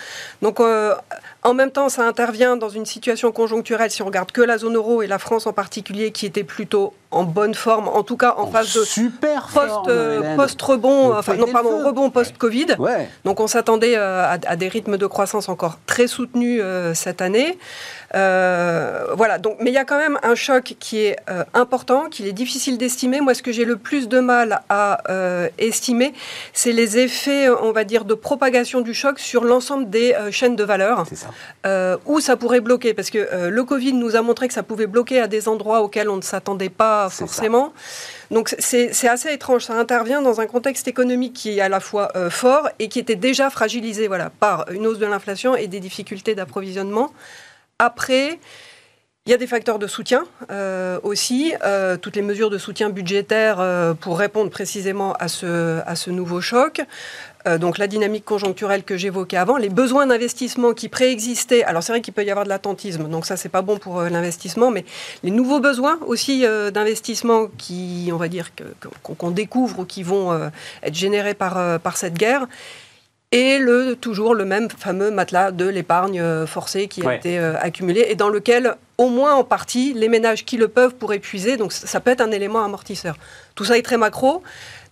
Donc, 0.42 0.62
en 0.62 1.54
même 1.54 1.72
temps, 1.72 1.90
ça 1.90 2.08
intervient 2.08 2.56
dans 2.56 2.70
une 2.70 2.86
situation 2.86 3.34
conjoncturelle, 3.34 3.92
si 3.92 4.02
on 4.02 4.06
regarde 4.06 4.32
que 4.32 4.42
la 4.42 4.58
zone 4.58 4.76
euro 4.76 5.02
et 5.02 5.08
la 5.08 5.20
France 5.20 5.48
en 5.48 5.54
particulier, 5.54 6.12
qui 6.12 6.26
était 6.26 6.46
plutôt 6.46 6.94
en 7.16 7.24
bonne 7.24 7.56
forme, 7.56 7.88
en 7.88 8.04
tout 8.04 8.18
cas 8.18 8.36
en, 8.38 8.48
phase 8.48 8.74
de 8.74 8.84
super 8.84 9.48
post, 9.48 9.88
euh, 9.88 10.36
post-rebond, 10.36 11.16
enfin 11.16 11.36
non 11.36 11.48
pardon, 11.48 11.82
rebond 11.86 12.10
post-Covid. 12.10 12.76
Ouais. 12.78 13.10
Donc 13.24 13.40
on 13.40 13.48
s'attendait 13.48 13.96
euh, 13.96 14.26
à, 14.26 14.38
à 14.46 14.56
des 14.58 14.68
rythmes 14.68 14.98
de 14.98 15.08
croissance 15.08 15.48
encore 15.48 15.80
très 15.86 16.08
soutenus 16.08 16.60
euh, 16.62 16.94
cette 16.94 17.22
année. 17.22 17.58
Euh, 18.14 19.08
voilà, 19.16 19.38
donc, 19.38 19.58
mais 19.60 19.72
il 19.72 19.74
y 19.74 19.78
a 19.78 19.86
quand 19.86 19.98
même 19.98 20.20
un 20.24 20.36
choc 20.36 20.76
qui 20.80 21.00
est 21.00 21.18
euh, 21.30 21.44
important, 21.54 22.10
qu'il 22.10 22.28
est 22.28 22.34
difficile 22.34 22.78
d'estimer. 22.78 23.22
Moi, 23.22 23.34
ce 23.34 23.42
que 23.42 23.52
j'ai 23.52 23.66
le 23.66 23.78
plus 23.78 24.08
de 24.08 24.20
mal 24.20 24.62
à 24.70 25.02
euh, 25.10 25.50
estimer, 25.58 26.14
c'est 26.54 26.72
les 26.72 26.98
effets, 26.98 27.50
on 27.50 27.72
va 27.72 27.84
dire, 27.84 28.06
de 28.06 28.14
propagation 28.14 28.82
du 28.82 28.94
choc 28.94 29.20
sur 29.20 29.44
l'ensemble 29.44 29.90
des 29.90 30.16
chaînes 30.32 30.56
de 30.56 30.64
valeur, 30.64 31.06
ça. 31.14 32.00
où 32.06 32.20
ça 32.20 32.36
pourrait 32.38 32.62
bloquer. 32.62 32.94
Parce 32.94 33.10
que 33.10 33.50
le 33.50 33.64
Covid 33.64 33.94
nous 33.94 34.16
a 34.16 34.22
montré 34.22 34.48
que 34.48 34.54
ça 34.54 34.64
pouvait 34.64 34.88
bloquer 34.88 35.20
à 35.20 35.28
des 35.28 35.48
endroits 35.48 35.82
auxquels 35.82 36.10
on 36.10 36.18
ne 36.18 36.22
s'attendait 36.22 36.70
pas 36.70 37.10
forcément. 37.10 37.74
Donc 38.32 38.56
c'est 38.60 38.94
c'est 38.94 39.08
assez 39.08 39.32
étrange. 39.32 39.66
Ça 39.66 39.74
intervient 39.74 40.22
dans 40.22 40.42
un 40.42 40.48
contexte 40.48 40.88
économique 40.88 41.34
qui 41.34 41.58
est 41.58 41.62
à 41.62 41.70
la 41.70 41.80
fois 41.80 42.12
euh, 42.16 42.30
fort 42.30 42.70
et 42.80 42.90
qui 42.90 43.00
était 43.00 43.16
déjà 43.16 43.50
fragilisé 43.50 44.08
voilà, 44.08 44.30
par 44.30 44.70
une 44.72 44.88
hausse 44.88 45.00
de 45.00 45.06
l'inflation 45.06 45.56
et 45.56 45.68
des 45.68 45.80
difficultés 45.80 46.36
d'approvisionnement. 46.36 47.12
Après, 47.80 48.40
il 49.26 49.32
y 49.32 49.34
a 49.34 49.38
des 49.38 49.48
facteurs 49.48 49.80
de 49.80 49.88
soutien 49.88 50.24
euh, 50.50 50.98
aussi, 51.04 51.54
euh, 51.66 51.98
toutes 51.98 52.16
les 52.16 52.22
mesures 52.22 52.50
de 52.50 52.58
soutien 52.58 52.90
budgétaire 52.90 53.58
euh, 53.60 53.94
pour 53.94 54.18
répondre 54.18 54.50
précisément 54.50 55.12
à 55.20 55.28
ce, 55.28 56.10
nouveau 56.10 56.40
choc. 56.40 56.82
Donc 57.60 57.78
la 57.78 57.86
dynamique 57.86 58.26
conjoncturelle 58.26 58.84
que 58.84 58.98
j'évoquais 58.98 59.38
avant, 59.38 59.58
les 59.58 59.70
besoins 59.70 60.08
d'investissement 60.08 60.74
qui 60.74 60.90
préexistaient. 60.90 61.64
Alors 61.64 61.84
c'est 61.84 61.92
vrai 61.92 62.02
qu'il 62.02 62.14
peut 62.14 62.24
y 62.24 62.32
avoir 62.32 62.44
de 62.44 62.50
l'attentisme, 62.50 63.08
donc 63.08 63.28
ça 63.28 63.38
c'est 63.38 63.50
pas 63.50 63.62
bon 63.62 63.78
pour 63.78 64.02
l'investissement, 64.02 64.72
mais 64.72 64.84
les 65.22 65.30
nouveaux 65.30 65.60
besoins 65.60 66.00
aussi 66.08 66.44
d'investissement 66.74 67.46
qui, 67.56 68.10
on 68.12 68.18
va 68.18 68.30
dire, 68.30 68.50
qu'on 69.04 69.30
découvre 69.30 69.82
ou 69.82 69.86
qui 69.86 70.02
vont 70.02 70.50
être 70.82 70.96
générés 70.96 71.36
par 71.36 71.98
cette 71.98 72.16
guerre. 72.16 72.48
Et 73.32 73.58
le, 73.58 73.96
toujours 73.96 74.34
le 74.36 74.46
même 74.46 74.70
fameux 74.70 75.12
matelas 75.12 75.52
de 75.52 75.68
l'épargne 75.68 76.22
euh, 76.22 76.46
forcée 76.48 76.88
qui 76.88 77.02
a 77.02 77.06
Ouais. 77.06 77.18
été 77.18 77.38
euh, 77.38 77.56
accumulé 77.60 78.06
et 78.10 78.16
dans 78.16 78.30
lequel, 78.30 78.76
au 78.98 79.10
moins 79.10 79.34
en 79.34 79.44
partie, 79.44 79.94
les 79.94 80.08
ménages 80.10 80.46
qui 80.46 80.58
le 80.58 80.68
peuvent 80.70 80.94
pourraient 80.96 81.20
puiser. 81.20 81.58
Donc 81.58 81.74
ça, 81.74 82.00
peut 82.00 82.12
être 82.12 82.22
un 82.22 82.32
élément 82.32 82.64
amortisseur. 82.64 83.16
Tout 83.56 83.66
ça 83.66 83.78
est 83.78 83.82
très 83.82 83.98
macro. 83.98 84.42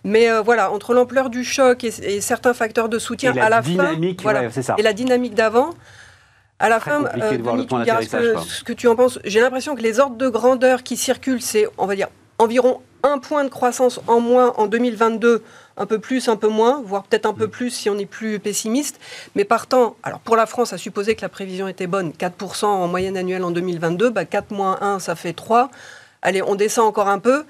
Mais 0.06 0.30
euh, 0.30 0.42
voilà, 0.42 0.70
entre 0.70 0.92
l'ampleur 0.92 1.30
du 1.30 1.44
choc 1.44 1.82
et, 1.84 1.92
et 2.02 2.20
certains 2.20 2.52
facteurs 2.52 2.90
de 2.90 2.98
soutien 2.98 3.32
la 3.32 3.46
à 3.46 3.48
la 3.48 3.62
fin, 3.62 3.94
voilà, 4.22 4.40
ouais, 4.42 4.48
c'est 4.52 4.62
ça. 4.62 4.74
et 4.76 4.82
la 4.82 4.92
dynamique 4.92 5.34
d'avant, 5.34 5.70
à 6.58 6.68
la 6.68 6.78
Très 6.78 6.90
fin, 6.90 7.00
Denis, 7.00 7.66
tu 7.66 7.74
me 7.74 7.84
diras 7.84 8.02
ce 8.02 8.08
que, 8.08 8.32
quoi. 8.34 8.42
ce 8.46 8.62
que 8.64 8.72
tu 8.74 8.86
en 8.86 8.96
penses. 8.96 9.18
J'ai 9.24 9.40
l'impression 9.40 9.74
que 9.74 9.80
les 9.80 10.00
ordres 10.00 10.16
de 10.16 10.28
grandeur 10.28 10.82
qui 10.82 10.98
circulent, 10.98 11.40
c'est, 11.40 11.66
on 11.78 11.86
va 11.86 11.96
dire, 11.96 12.08
environ 12.38 12.82
un 13.04 13.18
point 13.18 13.44
de 13.44 13.48
croissance 13.50 14.00
en 14.08 14.18
moins 14.18 14.52
en 14.56 14.66
2022, 14.66 15.44
un 15.76 15.86
peu 15.86 15.98
plus, 16.00 16.28
un 16.28 16.36
peu 16.36 16.48
moins, 16.48 16.82
voire 16.84 17.04
peut-être 17.04 17.26
un 17.26 17.32
Mm. 17.32 17.36
peu 17.36 17.48
plus 17.48 17.70
si 17.70 17.88
on 17.90 17.98
est 17.98 18.06
plus 18.06 18.40
pessimiste. 18.40 18.98
Mais 19.36 19.44
partant, 19.44 19.94
alors 20.02 20.18
pour 20.20 20.34
la 20.36 20.46
France, 20.46 20.72
à 20.72 20.78
supposer 20.78 21.14
que 21.14 21.22
la 21.22 21.28
prévision 21.28 21.68
était 21.68 21.86
bonne, 21.86 22.12
4% 22.12 22.66
en 22.66 22.88
moyenne 22.88 23.16
annuelle 23.16 23.44
en 23.44 23.50
2022, 23.52 24.10
bah 24.10 24.24
4 24.24 24.50
moins 24.50 24.78
1, 24.80 24.98
ça 24.98 25.14
fait 25.14 25.34
3. 25.34 25.70
Allez, 26.22 26.42
on 26.42 26.54
descend 26.56 26.86
encore 26.88 27.08
un 27.08 27.18
peu. 27.20 27.44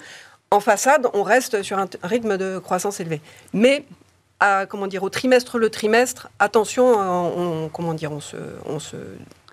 En 0.51 0.61
façade, 0.61 1.07
on 1.15 1.23
reste 1.23 1.63
sur 1.63 1.79
un 1.79 1.87
rythme 2.03 2.37
de 2.37 2.59
croissance 2.59 3.01
élevé. 3.01 3.21
Mais 3.53 3.85
à, 4.41 4.67
comment 4.67 4.87
dire, 4.89 5.03
au 5.05 5.09
trimestre 5.11 5.59
le 5.59 5.71
trimestre, 5.71 6.29
attention, 6.39 7.01
euh, 7.01 7.05
on, 7.65 7.69
comment 7.69 7.95
dire, 7.95 8.11
on 8.13 8.21
se, 8.21 8.37
on 8.67 8.79
se 8.79 8.97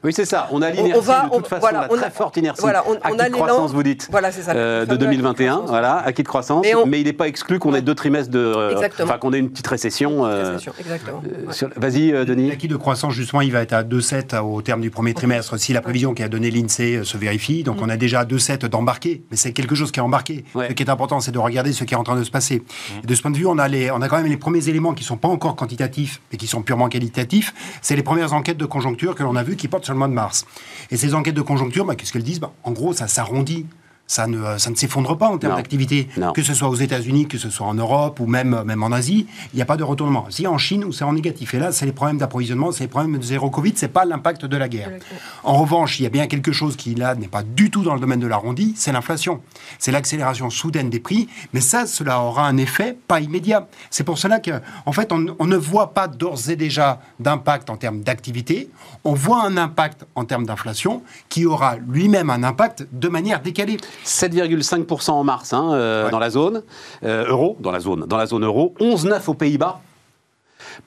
Oui, 0.03 0.13
c'est 0.13 0.25
ça. 0.25 0.47
On 0.51 0.61
a 0.61 0.69
On- 0.69 0.71
l'inertie 0.71 0.93
on 0.97 1.01
va- 1.01 1.25
de 1.25 1.29
toute 1.29 1.45
on- 1.45 1.47
façon, 1.47 1.59
voilà, 1.61 1.81
la 1.81 1.93
on 1.93 1.95
très 1.97 2.09
forte 2.09 2.35
inertie. 2.37 2.61
voilà, 2.61 2.83
on- 2.87 2.93
on 2.93 2.95
acquis 2.95 3.21
a 3.21 3.29
de 3.29 3.33
croissance, 3.33 3.71
vous 3.71 3.83
dites. 3.83 4.07
Voilà, 4.09 4.31
c'est 4.31 4.41
ça. 4.41 4.51
euh, 4.53 4.81
de 4.81 4.85
fameux 4.87 4.97
2021, 4.97 5.53
acquis 5.53 5.63
de 5.63 5.67
voilà, 5.69 5.97
acquis 5.97 6.23
de 6.23 6.27
croissance, 6.27 6.63
Mais 6.65 6.73
on- 6.73 6.85
mais 6.87 6.99
il 7.01 7.05
n'est 7.05 7.13
pas 7.13 7.27
exclu 7.27 7.59
qu'on 7.59 7.75
ait 7.75 7.81
deux 7.83 7.93
trimestres 7.93 8.31
de, 8.31 8.39
euh, 8.39 8.71
Exactement. 8.71 9.09
enfin 9.09 9.19
qu'on 9.19 9.31
ait 9.33 9.37
une 9.39 9.49
petite 9.51 9.67
récession. 9.67 10.25
euh, 10.25 10.49
Récession, 10.53 10.73
exactement. 10.79 11.21
euh, 11.25 11.45
Ouais. 11.47 11.69
Vas-y, 11.77 12.25
Denis. 12.25 12.49
L'acquis 12.49 12.67
de 12.67 12.75
croissance, 12.77 13.13
justement, 13.13 13.41
il 13.41 13.51
va 13.51 13.61
être 13.61 13.73
à 13.73 13.83
2,7 13.83 14.33
au 14.33 14.61
terme 14.63 14.81
du 14.81 14.89
premier 14.89 15.13
trimestre. 15.13 15.59
Si 15.59 15.71
la 15.73 15.81
prévision 15.81 16.13
qu'a 16.15 16.29
donnée 16.29 16.49
l'INSEE 16.49 17.03
se 17.03 17.17
vérifie, 17.17 17.63
donc 17.63 17.77
on 17.81 17.89
a 17.89 17.97
déjà 17.97 18.25
2,7 18.25 18.65
d'embarqué. 18.65 19.21
Mais 19.29 19.37
c'est 19.37 19.53
quelque 19.53 19.75
chose 19.75 19.91
qui 19.91 19.99
est 19.99 20.03
embarqué. 20.03 20.45
Ouais. 20.55 20.69
Ce 20.69 20.73
qui 20.73 20.81
est 20.83 20.89
important, 20.89 21.19
c'est 21.19 21.31
de 21.31 21.37
regarder 21.39 21.73
ce 21.73 21.83
qui 21.83 21.93
est 21.93 21.97
en 21.97 22.03
train 22.03 22.15
de 22.15 22.23
se 22.23 22.31
passer. 22.31 22.63
Et 23.03 23.07
de 23.07 23.13
ce 23.15 23.21
point 23.21 23.29
de 23.31 23.37
vue, 23.37 23.45
on 23.45 23.59
a, 23.59 23.67
les, 23.67 23.91
on 23.91 24.01
a 24.01 24.07
quand 24.07 24.17
même 24.17 24.25
les 24.25 24.37
premiers 24.37 24.67
éléments 24.67 24.93
qui 24.93 25.03
ne 25.03 25.07
sont 25.07 25.17
pas 25.17 25.27
encore 25.27 25.55
quantitatifs, 25.55 26.21
mais 26.31 26.37
qui 26.39 26.47
sont 26.47 26.63
purement 26.63 26.89
qualitatifs. 26.89 27.53
C'est 27.83 27.95
les 27.95 28.03
premières 28.03 28.33
enquêtes 28.33 28.57
de 28.57 28.65
conjoncture 28.65 29.13
que 29.15 29.21
l'on 29.23 29.35
a 29.35 29.43
vues 29.43 29.55
qui 29.55 29.67
portent 29.67 29.85
sur 29.85 29.90
le 29.91 29.97
mois 29.97 30.07
de 30.07 30.13
mars. 30.13 30.45
Et 30.89 30.97
ces 30.97 31.13
enquêtes 31.13 31.35
de 31.35 31.41
conjoncture, 31.41 31.85
bah, 31.85 31.95
qu'est-ce 31.95 32.11
qu'elles 32.11 32.23
disent? 32.23 32.39
Bah, 32.39 32.51
En 32.63 32.71
gros, 32.71 32.93
ça 32.93 33.07
s'arrondit 33.07 33.65
ça 34.11 34.27
ne, 34.27 34.57
ça 34.57 34.69
ne 34.69 34.75
s'effondre 34.75 35.17
pas 35.17 35.29
en 35.29 35.37
termes 35.37 35.55
d'activité, 35.55 36.09
que 36.35 36.43
ce 36.43 36.53
soit 36.53 36.67
aux 36.67 36.75
États-Unis, 36.75 37.29
que 37.29 37.37
ce 37.37 37.49
soit 37.49 37.65
en 37.65 37.75
Europe 37.75 38.19
ou 38.19 38.25
même, 38.25 38.61
même 38.65 38.83
en 38.83 38.91
Asie, 38.91 39.25
il 39.53 39.55
n'y 39.55 39.61
a 39.61 39.65
pas 39.65 39.77
de 39.77 39.85
retournement. 39.85 40.25
Si 40.29 40.45
en 40.47 40.57
Chine, 40.57 40.83
où 40.83 40.91
c'est 40.91 41.05
en 41.05 41.13
négatif. 41.13 41.53
Et 41.53 41.59
là, 41.59 41.71
c'est 41.71 41.85
les 41.85 41.93
problèmes 41.93 42.17
d'approvisionnement, 42.17 42.73
c'est 42.73 42.83
les 42.83 42.89
problèmes 42.89 43.17
de 43.17 43.23
zéro 43.23 43.49
Covid, 43.49 43.71
c'est 43.77 43.87
pas 43.87 44.03
l'impact 44.03 44.43
de 44.43 44.57
la 44.57 44.67
guerre. 44.67 44.87
De 44.87 44.93
la 44.95 44.97
guerre. 44.99 45.07
En 45.45 45.53
revanche, 45.53 45.97
il 45.99 46.03
y 46.03 46.05
a 46.05 46.09
bien 46.09 46.27
quelque 46.27 46.51
chose 46.51 46.75
qui, 46.75 46.93
là, 46.93 47.15
n'est 47.15 47.29
pas 47.29 47.41
du 47.41 47.71
tout 47.71 47.83
dans 47.83 47.93
le 47.93 48.01
domaine 48.01 48.19
de 48.19 48.27
l'arrondi, 48.27 48.73
c'est 48.75 48.91
l'inflation. 48.91 49.39
C'est 49.79 49.93
l'accélération 49.93 50.49
soudaine 50.49 50.89
des 50.89 50.99
prix, 50.99 51.29
mais 51.53 51.61
ça, 51.61 51.85
cela 51.85 52.19
aura 52.19 52.45
un 52.45 52.57
effet 52.57 52.97
pas 53.07 53.21
immédiat. 53.21 53.69
C'est 53.91 54.03
pour 54.03 54.17
cela 54.17 54.41
que, 54.41 54.51
en 54.85 54.91
fait, 54.91 55.13
on, 55.13 55.25
on 55.39 55.47
ne 55.47 55.55
voit 55.55 55.93
pas 55.93 56.09
d'ores 56.09 56.49
et 56.49 56.57
déjà 56.57 56.99
d'impact 57.21 57.69
en 57.69 57.77
termes 57.77 58.01
d'activité, 58.01 58.69
on 59.05 59.13
voit 59.13 59.45
un 59.45 59.55
impact 59.55 60.05
en 60.15 60.25
termes 60.25 60.45
d'inflation 60.45 61.01
qui 61.29 61.45
aura 61.45 61.77
lui-même 61.77 62.29
un 62.29 62.43
impact 62.43 62.87
de 62.91 63.07
manière 63.07 63.41
décalée. 63.41 63.77
7,5% 64.05 65.11
en 65.11 65.23
mars 65.23 65.53
hein, 65.53 65.71
euh, 65.73 66.05
Ouais. 66.05 66.11
dans 66.11 66.19
la 66.19 66.29
zone 66.29 66.63
euh, 67.03 67.25
euro, 67.27 67.57
dans 67.59 67.71
la 67.71 67.79
zone, 67.79 68.05
dans 68.07 68.17
la 68.17 68.25
zone 68.25 68.43
euro, 68.45 68.73
11,9 68.79 69.29
aux 69.29 69.33
Pays-Bas. 69.33 69.79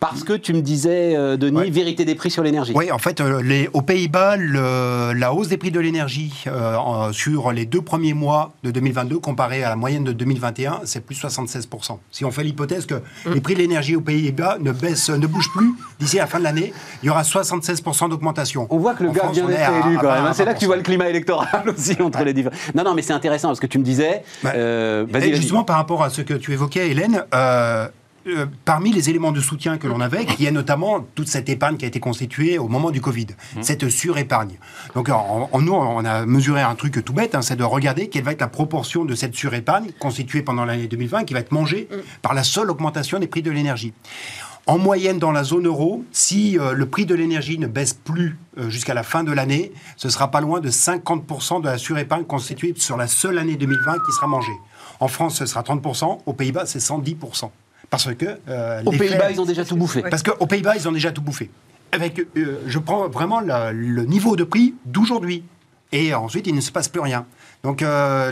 Parce 0.00 0.24
que 0.24 0.32
tu 0.32 0.52
me 0.54 0.60
disais, 0.62 1.16
euh, 1.16 1.36
Denis, 1.36 1.56
Ouais. 1.56 1.70
vérité 1.70 2.04
des 2.04 2.14
prix 2.14 2.30
sur 2.30 2.42
l'énergie. 2.42 2.72
Oui, 2.74 2.90
en 2.90 2.98
fait, 2.98 3.20
euh, 3.20 3.42
les, 3.42 3.68
aux 3.72 3.82
Pays-Bas, 3.82 4.36
le- 4.36 5.12
la 5.12 5.32
hausse 5.32 5.48
des 5.48 5.56
prix 5.56 5.70
de 5.70 5.80
l'énergie 5.80 6.44
euh, 6.46 7.12
sur 7.12 7.52
les 7.52 7.66
deux 7.66 7.80
premiers 7.82 8.14
mois 8.14 8.52
de 8.62 8.70
2022 8.70 9.18
comparé 9.18 9.62
à 9.64 9.68
la 9.70 9.76
moyenne 9.76 10.04
de 10.04 10.12
2021, 10.12 10.80
c'est 10.84 11.00
plus 11.04 11.14
76%. 11.16 11.98
Si 12.10 12.24
on 12.24 12.30
fait 12.30 12.42
l'hypothèse 12.44 12.86
que 12.86 12.96
les 13.32 13.40
prix 13.40 13.54
de 13.54 13.58
l'énergie 13.60 13.96
aux 13.96 14.00
Pays-Bas 14.00 14.58
ne 14.60 14.72
baissent, 14.72 15.10
ne 15.10 15.26
bougent 15.26 15.52
plus 15.52 15.72
d'ici 16.00 16.16
la 16.16 16.26
fin 16.26 16.38
de 16.38 16.44
l'année, 16.44 16.72
il 17.02 17.06
y 17.06 17.10
aura 17.10 17.22
76% 17.22 18.08
d'augmentation. 18.08 18.66
On 18.70 18.78
voit 18.78 18.94
que 18.94 19.02
le 19.04 19.10
En 19.10 19.12
gars 19.12 19.20
France, 19.22 19.34
vient 19.36 19.46
d'être 19.46 19.86
élu 19.86 19.98
quand 19.98 20.08
même. 20.12 20.22
hein. 20.22 20.24
20, 20.28 20.32
C'est 20.34 20.44
là 20.44 20.54
que 20.54 20.58
tu 20.60 20.66
vois 20.66 20.76
le 20.76 20.82
20%. 20.82 20.84
climat 20.84 21.08
électoral 21.08 21.64
aussi 21.76 22.00
entre 22.00 22.22
les 22.24 22.32
différents. 22.32 22.54
Non, 22.74 22.84
non, 22.84 22.94
mais 22.94 23.02
c'est 23.02 23.12
intéressant 23.12 23.48
parce 23.48 23.60
que 23.60 23.66
tu 23.66 23.78
me 23.78 23.84
disais. 23.84 24.22
Euh, 24.44 25.04
vas-y. 25.08 25.34
justement, 25.34 25.64
par 25.64 25.76
rapport 25.76 26.02
à 26.02 26.10
ce 26.10 26.22
que 26.22 26.34
tu 26.34 26.52
évoquais, 26.52 26.90
Hélène, 26.90 27.24
euh, 27.34 27.88
euh, 28.26 28.46
parmi 28.64 28.92
les 28.92 29.10
éléments 29.10 29.32
de 29.32 29.40
soutien 29.40 29.76
que 29.78 29.86
l'on 29.86 30.00
avait, 30.00 30.24
qui 30.24 30.46
est 30.46 30.50
notamment 30.50 31.00
toute 31.14 31.28
cette 31.28 31.48
épargne 31.48 31.76
qui 31.76 31.84
a 31.84 31.88
été 31.88 32.00
constituée 32.00 32.58
au 32.58 32.68
moment 32.68 32.90
du 32.90 33.00
Covid, 33.00 33.26
cette 33.60 33.88
surépargne. 33.88 34.56
Donc, 34.94 35.08
en, 35.08 35.48
en- 35.52 35.60
nous, 35.60 35.72
on 35.74 36.04
a 36.04 36.24
mesuré 36.26 36.62
un 36.62 36.74
truc 36.74 37.04
tout 37.04 37.12
bête, 37.12 37.34
hein, 37.34 37.42
c'est 37.42 37.56
de 37.56 37.64
regarder 37.64 38.08
quelle 38.08 38.24
va 38.24 38.32
être 38.32 38.40
la 38.40 38.48
proportion 38.48 39.04
de 39.04 39.14
cette 39.14 39.34
surépargne 39.34 39.90
constituée 39.98 40.42
pendant 40.42 40.64
l'année 40.64 40.86
2020 40.86 41.24
qui 41.24 41.34
va 41.34 41.40
être 41.40 41.52
mangée 41.52 41.88
par 42.22 42.34
la 42.34 42.44
seule 42.44 42.70
augmentation 42.70 43.18
des 43.18 43.26
prix 43.26 43.42
de 43.42 43.50
l'énergie. 43.50 43.92
En 44.66 44.78
moyenne, 44.78 45.18
dans 45.18 45.30
la 45.30 45.44
zone 45.44 45.66
euro, 45.66 46.04
si 46.10 46.58
euh, 46.58 46.72
le 46.72 46.86
prix 46.86 47.04
de 47.04 47.14
l'énergie 47.14 47.58
ne 47.58 47.66
baisse 47.66 47.92
plus 47.92 48.38
euh, 48.56 48.70
jusqu'à 48.70 48.94
la 48.94 49.02
fin 49.02 49.22
de 49.22 49.30
l'année, 49.30 49.72
ce 49.98 50.08
sera 50.08 50.30
pas 50.30 50.40
loin 50.40 50.60
de 50.60 50.70
50% 50.70 51.60
de 51.60 51.66
la 51.66 51.76
surépargne 51.76 52.24
constituée 52.24 52.72
sur 52.76 52.96
la 52.96 53.06
seule 53.06 53.36
année 53.38 53.56
2020 53.56 53.98
qui 54.06 54.12
sera 54.12 54.26
mangée. 54.26 54.56
En 55.00 55.08
France, 55.08 55.36
ce 55.36 55.44
sera 55.44 55.60
30%. 55.60 56.20
Aux 56.24 56.32
Pays-Bas, 56.32 56.64
c'est 56.64 56.78
110%. 56.78 57.50
Parce 57.94 58.14
que 58.14 58.26
euh, 58.48 58.82
Aux 58.84 58.90
Pays-Bas, 58.92 59.30
ils 59.30 59.40
ont 59.40 59.44
déjà 59.44 59.64
tout 59.64 59.76
bouffé. 59.76 60.02
Parce 60.02 60.22
qu'aux 60.22 60.46
Pays-Bas, 60.46 60.74
ils 60.76 60.88
ont 60.88 60.92
déjà 60.92 61.12
tout 61.12 61.22
bouffé. 61.22 61.50
Avec, 61.92 62.18
euh, 62.36 62.60
je 62.66 62.78
prends 62.80 63.08
vraiment 63.08 63.40
la- 63.40 63.72
le 63.72 64.04
niveau 64.04 64.34
de 64.36 64.42
prix 64.44 64.74
d'aujourd'hui. 64.84 65.44
Et 65.92 66.12
ensuite, 66.12 66.46
il 66.48 66.54
ne 66.54 66.60
se 66.60 66.72
passe 66.72 66.88
plus 66.88 67.00
rien. 67.00 67.24
Donc, 67.64 67.82
euh, 67.82 68.30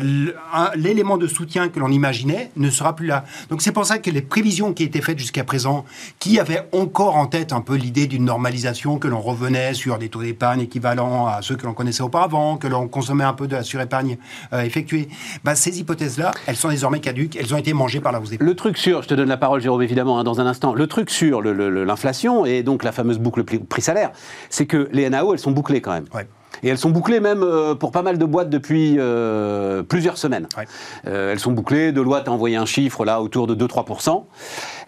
l'élément 0.76 1.16
de 1.16 1.26
soutien 1.26 1.68
que 1.68 1.80
l'on 1.80 1.88
imaginait 1.88 2.50
ne 2.56 2.70
sera 2.70 2.94
plus 2.94 3.06
là. 3.06 3.24
Donc, 3.50 3.62
c'est 3.62 3.72
pour 3.72 3.86
ça 3.86 3.98
que 3.98 4.10
les 4.10 4.22
prévisions 4.22 4.72
qui 4.72 4.84
étaient 4.84 5.00
faites 5.00 5.18
jusqu'à 5.18 5.42
présent, 5.42 5.84
qui 6.18 6.38
avaient 6.38 6.68
encore 6.72 7.16
en 7.16 7.26
tête 7.26 7.52
un 7.52 7.62
peu 7.62 7.74
l'idée 7.74 8.06
d'une 8.06 8.26
normalisation, 8.26 8.98
que 8.98 9.08
l'on 9.08 9.20
revenait 9.20 9.74
sur 9.74 9.98
des 9.98 10.08
taux 10.10 10.22
d'épargne 10.22 10.60
équivalents 10.60 11.26
à 11.26 11.40
ceux 11.42 11.56
que 11.56 11.64
l'on 11.66 11.72
connaissait 11.74 12.02
auparavant, 12.02 12.58
que 12.58 12.68
l'on 12.68 12.88
consommait 12.88 13.24
un 13.24 13.32
peu 13.32 13.46
de 13.48 13.56
la 13.56 13.62
surépargne 13.62 14.18
euh, 14.52 14.60
effectuée, 14.62 15.08
bah, 15.44 15.54
ces 15.54 15.80
hypothèses-là, 15.80 16.32
elles 16.46 16.56
sont 16.56 16.68
désormais 16.68 17.00
caduques, 17.00 17.34
elles 17.36 17.54
ont 17.54 17.58
été 17.58 17.72
mangées 17.72 18.00
par 18.00 18.12
la 18.12 18.20
hausse 18.20 18.30
des 18.30 18.36
prix. 18.36 18.46
Le 18.46 18.54
truc 18.54 18.76
sur, 18.76 19.02
je 19.02 19.08
te 19.08 19.14
donne 19.14 19.28
la 19.28 19.38
parole 19.38 19.60
Jérôme 19.62 19.82
évidemment 19.82 20.18
hein, 20.18 20.24
dans 20.24 20.40
un 20.40 20.46
instant, 20.46 20.74
le 20.74 20.86
truc 20.86 21.08
sur 21.08 21.40
l'inflation 21.40 22.44
et 22.44 22.62
donc 22.62 22.84
la 22.84 22.92
fameuse 22.92 23.18
boucle 23.18 23.44
prix- 23.44 23.58
prix-salaire, 23.60 24.10
c'est 24.50 24.66
que 24.66 24.88
les 24.92 25.08
NAO 25.08 25.32
elles 25.32 25.38
sont 25.38 25.52
bouclées 25.52 25.80
quand 25.80 25.92
même. 25.92 26.04
Ouais. 26.14 26.28
Et 26.62 26.68
elles 26.68 26.78
sont 26.78 26.90
bouclées 26.90 27.20
même 27.20 27.42
euh, 27.42 27.74
pour 27.74 27.92
pas 27.92 28.02
mal 28.02 28.18
de 28.18 28.24
boîtes 28.24 28.50
depuis 28.50 28.96
euh, 28.98 29.82
plusieurs 29.82 30.18
semaines. 30.18 30.46
Ouais. 30.56 30.66
Euh, 31.06 31.32
elles 31.32 31.40
sont 31.40 31.52
bouclées, 31.52 31.92
Deloitte 31.92 32.28
a 32.28 32.32
envoyé 32.32 32.56
un 32.56 32.66
chiffre 32.66 33.04
là 33.04 33.20
autour 33.20 33.46
de 33.46 33.54
2-3%. 33.54 34.24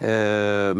Euh, 0.03 0.73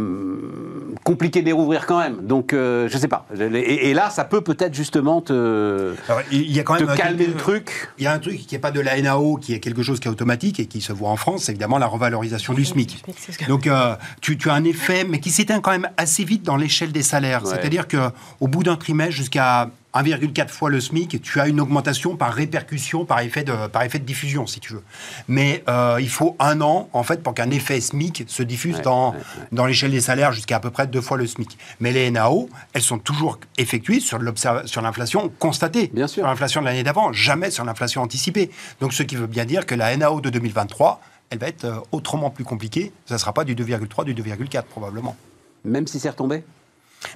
compliqué 1.03 1.41
de 1.41 1.45
les 1.45 1.51
rouvrir 1.51 1.85
quand 1.85 1.99
même, 1.99 2.17
donc 2.21 2.53
euh, 2.53 2.89
je 2.89 2.97
sais 2.97 3.07
pas. 3.07 3.25
Et, 3.39 3.89
et 3.89 3.93
là 3.93 4.09
ça 4.09 4.25
peut 4.25 4.41
peut-être 4.41 4.73
justement 4.73 5.21
te, 5.21 5.93
Alors, 6.07 6.21
il 6.31 6.51
y 6.51 6.59
a 6.59 6.63
quand 6.63 6.75
te 6.75 6.83
même 6.83 6.97
calmer 6.97 7.27
le 7.27 7.35
truc. 7.35 7.89
Il 7.97 8.03
y 8.03 8.07
a 8.07 8.13
un 8.13 8.19
truc 8.19 8.37
qui 8.45 8.53
n'est 8.53 8.59
pas 8.59 8.71
de 8.71 8.81
la 8.81 9.01
NAO, 9.01 9.37
qui 9.37 9.53
est 9.53 9.59
quelque 9.59 9.83
chose 9.83 9.99
qui 9.99 10.07
est 10.07 10.11
automatique 10.11 10.59
et 10.59 10.65
qui 10.65 10.81
se 10.81 10.91
voit 10.93 11.09
en 11.09 11.15
France, 11.15 11.43
c'est 11.43 11.51
évidemment 11.53 11.77
la 11.77 11.87
revalorisation 11.87 12.53
du 12.53 12.65
SMIC. 12.65 13.03
Donc 13.47 13.67
euh, 13.67 13.95
tu, 14.21 14.37
tu 14.37 14.49
as 14.49 14.53
un 14.53 14.63
effet, 14.63 15.05
mais 15.07 15.19
qui 15.19 15.31
s'éteint 15.31 15.59
quand 15.59 15.71
même 15.71 15.89
assez 15.97 16.23
vite 16.23 16.43
dans 16.43 16.57
l'échelle 16.57 16.91
des 16.91 17.03
salaires. 17.03 17.43
Ouais. 17.43 17.51
C'est-à-dire 17.51 17.87
qu'au 17.87 18.47
bout 18.47 18.63
d'un 18.63 18.75
trimestre, 18.75 19.13
jusqu'à 19.13 19.69
1,4 19.95 20.49
fois 20.49 20.69
le 20.69 20.79
SMIC, 20.79 21.21
tu 21.21 21.39
as 21.39 21.47
une 21.47 21.59
augmentation 21.59 22.15
par 22.15 22.33
répercussion, 22.33 23.05
par 23.05 23.21
effet 23.21 23.43
de, 23.43 23.67
par 23.67 23.83
effet 23.83 23.99
de 23.99 24.05
diffusion, 24.05 24.45
si 24.45 24.59
tu 24.59 24.73
veux. 24.73 24.83
Mais 25.27 25.63
euh, 25.69 25.97
il 25.99 26.09
faut 26.09 26.35
un 26.39 26.61
an, 26.61 26.89
en 26.93 27.03
fait, 27.03 27.23
pour 27.23 27.33
qu'un 27.33 27.49
effet 27.51 27.79
SMIC 27.79 28.25
se 28.27 28.43
diffuse 28.43 28.75
Ouais, 28.75 28.81
dans, 28.81 29.11
ouais, 29.11 29.19
dans 29.51 29.65
l'échelle 29.65 29.91
des 29.91 30.01
salaires 30.01 30.31
jusqu'à 30.31 30.57
à 30.57 30.59
peu 30.59 30.69
près 30.69 30.87
deux 30.87 31.01
fois 31.01 31.17
le 31.17 31.27
SMIC. 31.27 31.57
Mais 31.79 31.91
les 31.91 32.11
NAO, 32.11 32.49
elles 32.73 32.81
sont 32.81 32.99
toujours 32.99 33.39
effectuées 33.57 33.99
sur 33.99 34.19
l'inflation 34.19 35.31
constatée. 35.39 35.89
Bien 35.93 36.07
sûr. 36.07 36.23
Sur 36.23 36.27
l'inflation 36.27 36.61
de 36.61 36.65
l'année 36.65 36.83
d'avant, 36.83 37.13
jamais 37.13 37.51
sur 37.51 37.63
l'inflation 37.63 38.01
anticipée. 38.01 38.51
Donc 38.79 38.93
ce 38.93 39.03
qui 39.03 39.15
veut 39.15 39.27
bien 39.27 39.45
dire 39.45 39.65
que 39.65 39.75
la 39.75 39.95
NAO 39.95 40.21
de 40.21 40.29
2023, 40.29 41.01
elle 41.29 41.39
va 41.39 41.47
être 41.47 41.65
euh, 41.65 41.79
autrement 41.91 42.29
plus 42.29 42.43
compliquée. 42.43 42.91
Ça 43.05 43.15
ne 43.15 43.19
sera 43.19 43.33
pas 43.33 43.43
du 43.43 43.55
2,3, 43.55 44.05
du 44.05 44.13
2,4 44.13 44.63
probablement. 44.63 45.15
Même 45.63 45.87
si 45.87 45.99
c'est 45.99 46.09
retombé? 46.09 46.43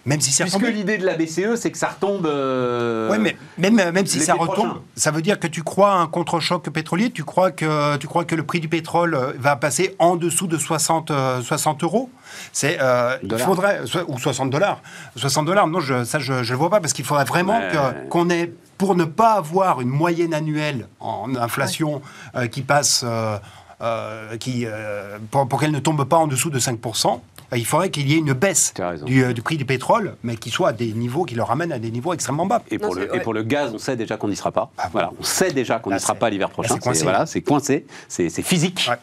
Même 0.06 0.22
si 0.22 0.30
Puisque 0.42 0.56
retombé. 0.56 0.72
l'idée 0.72 0.98
de 0.98 1.06
la 1.06 1.16
BCE, 1.16 1.56
c'est 1.56 1.72
que 1.72 1.78
ça 1.78 1.88
retombe. 1.90 2.26
euh, 2.26 3.10
Oui, 3.12 3.18
mais 3.20 3.36
même, 3.58 3.92
même 3.92 4.06
si 4.06 4.20
ça 4.20 4.34
retombe, 4.34 4.54
prochain. 4.70 4.82
ça 4.96 5.12
veut 5.12 5.22
dire 5.22 5.40
que 5.40 5.48
tu 5.48 5.64
crois 5.64 5.92
à 5.94 5.96
un 5.98 6.08
contre-choc 6.08 6.70
pétrolier, 6.70 7.12
tu 7.12 7.24
crois, 7.24 7.52
que, 7.52 7.98
tu 7.98 8.08
crois 8.08 8.26
que 8.26 8.36
le 8.36 8.44
prix 8.44 8.60
du 8.60 8.68
pétrole 8.70 9.16
euh, 9.16 9.34
va 9.38 9.56
passer 9.56 9.96
en 10.00 10.16
dessous 10.16 10.48
de 10.48 10.58
60, 10.58 11.12
euh, 11.12 11.42
60 11.42 11.84
euros 11.84 12.10
C'est, 12.52 12.78
euh, 12.82 13.18
il 13.24 13.38
faudrait, 13.40 13.82
ou 14.08 14.18
60 14.20 14.50
dollars. 14.50 14.82
60 15.16 15.46
dollars, 15.46 15.68
non, 15.68 15.80
je, 15.80 16.04
ça 16.04 16.20
je 16.20 16.34
ne 16.34 16.42
le 16.44 16.56
vois 16.56 16.70
pas, 16.70 16.80
parce 16.80 16.94
qu'il 16.94 17.06
faudrait 17.06 17.26
vraiment 17.26 17.60
Ouais. 17.60 17.72
que- 17.72 18.10
qu'on 18.10 18.30
ait, 18.30 18.52
pour 18.78 18.96
ne 18.96 19.04
pas 19.06 19.34
avoir 19.34 19.82
une 19.82 19.90
moyenne 19.90 20.34
annuelle 20.34 20.88
en 21.00 21.36
inflation 21.36 22.02
euh, 22.36 22.48
qui 22.48 22.62
passe, 22.62 23.04
euh, 23.06 23.38
euh, 23.82 24.38
qui, 24.38 24.66
euh, 24.66 25.18
pour, 25.32 25.48
pour 25.48 25.60
qu'elle 25.60 25.72
ne 25.72 25.80
tombe 25.80 26.04
pas 26.06 26.18
en 26.18 26.28
dessous 26.28 26.50
de 26.50 26.60
5%, 26.60 27.08
euh, 27.16 27.39
il 27.58 27.66
faudrait 27.66 27.90
qu'il 27.90 28.10
y 28.10 28.16
ait 28.16 28.20
une 28.20 28.34
baisse 28.34 28.74
du, 29.06 29.24
euh, 29.24 29.34
du 29.34 29.42
prix 29.42 29.58
du 29.58 29.66
pétrole, 29.66 30.16
mais 30.24 30.36
qui 30.36 30.50
soit 30.50 30.70
à 30.70 30.74
des 30.74 30.92
niveaux 30.94 31.26
qui 31.26 31.36
le 31.36 31.44
ramènent 31.44 31.72
à 31.72 31.80
des 31.80 31.92
niveaux 31.92 32.14
extrêmement 32.14 32.46
bas. 32.46 32.62
Et 32.72 32.78
pour, 32.78 32.94
Non, 32.96 33.02
le, 33.02 33.10
c'est- 33.12 33.18
et 33.18 33.20
pour 33.22 33.34
le 33.34 33.44
gaz, 33.44 33.72
on 33.74 33.78
sait 33.78 33.96
déjà 33.96 34.18
qu'on 34.18 34.28
n'y 34.28 34.36
sera 34.36 34.52
pas. 34.52 34.72
Ah 34.78 34.90
voilà, 34.92 35.12
on 35.20 35.24
sait 35.24 35.52
déjà 35.52 35.80
qu'on 35.80 35.92
n'y 35.92 36.00
sera 36.00 36.16
pas 36.16 36.30
l'hiver 36.30 36.50
prochain. 36.50 36.76
c'est 36.76 36.80
coincé. 36.82 37.04
voilà, 37.04 37.26
c'est 37.26 37.42
coincé, 37.42 37.86
c'est 38.08 38.30
physique. 38.42 38.88
Ouais. 38.90 38.96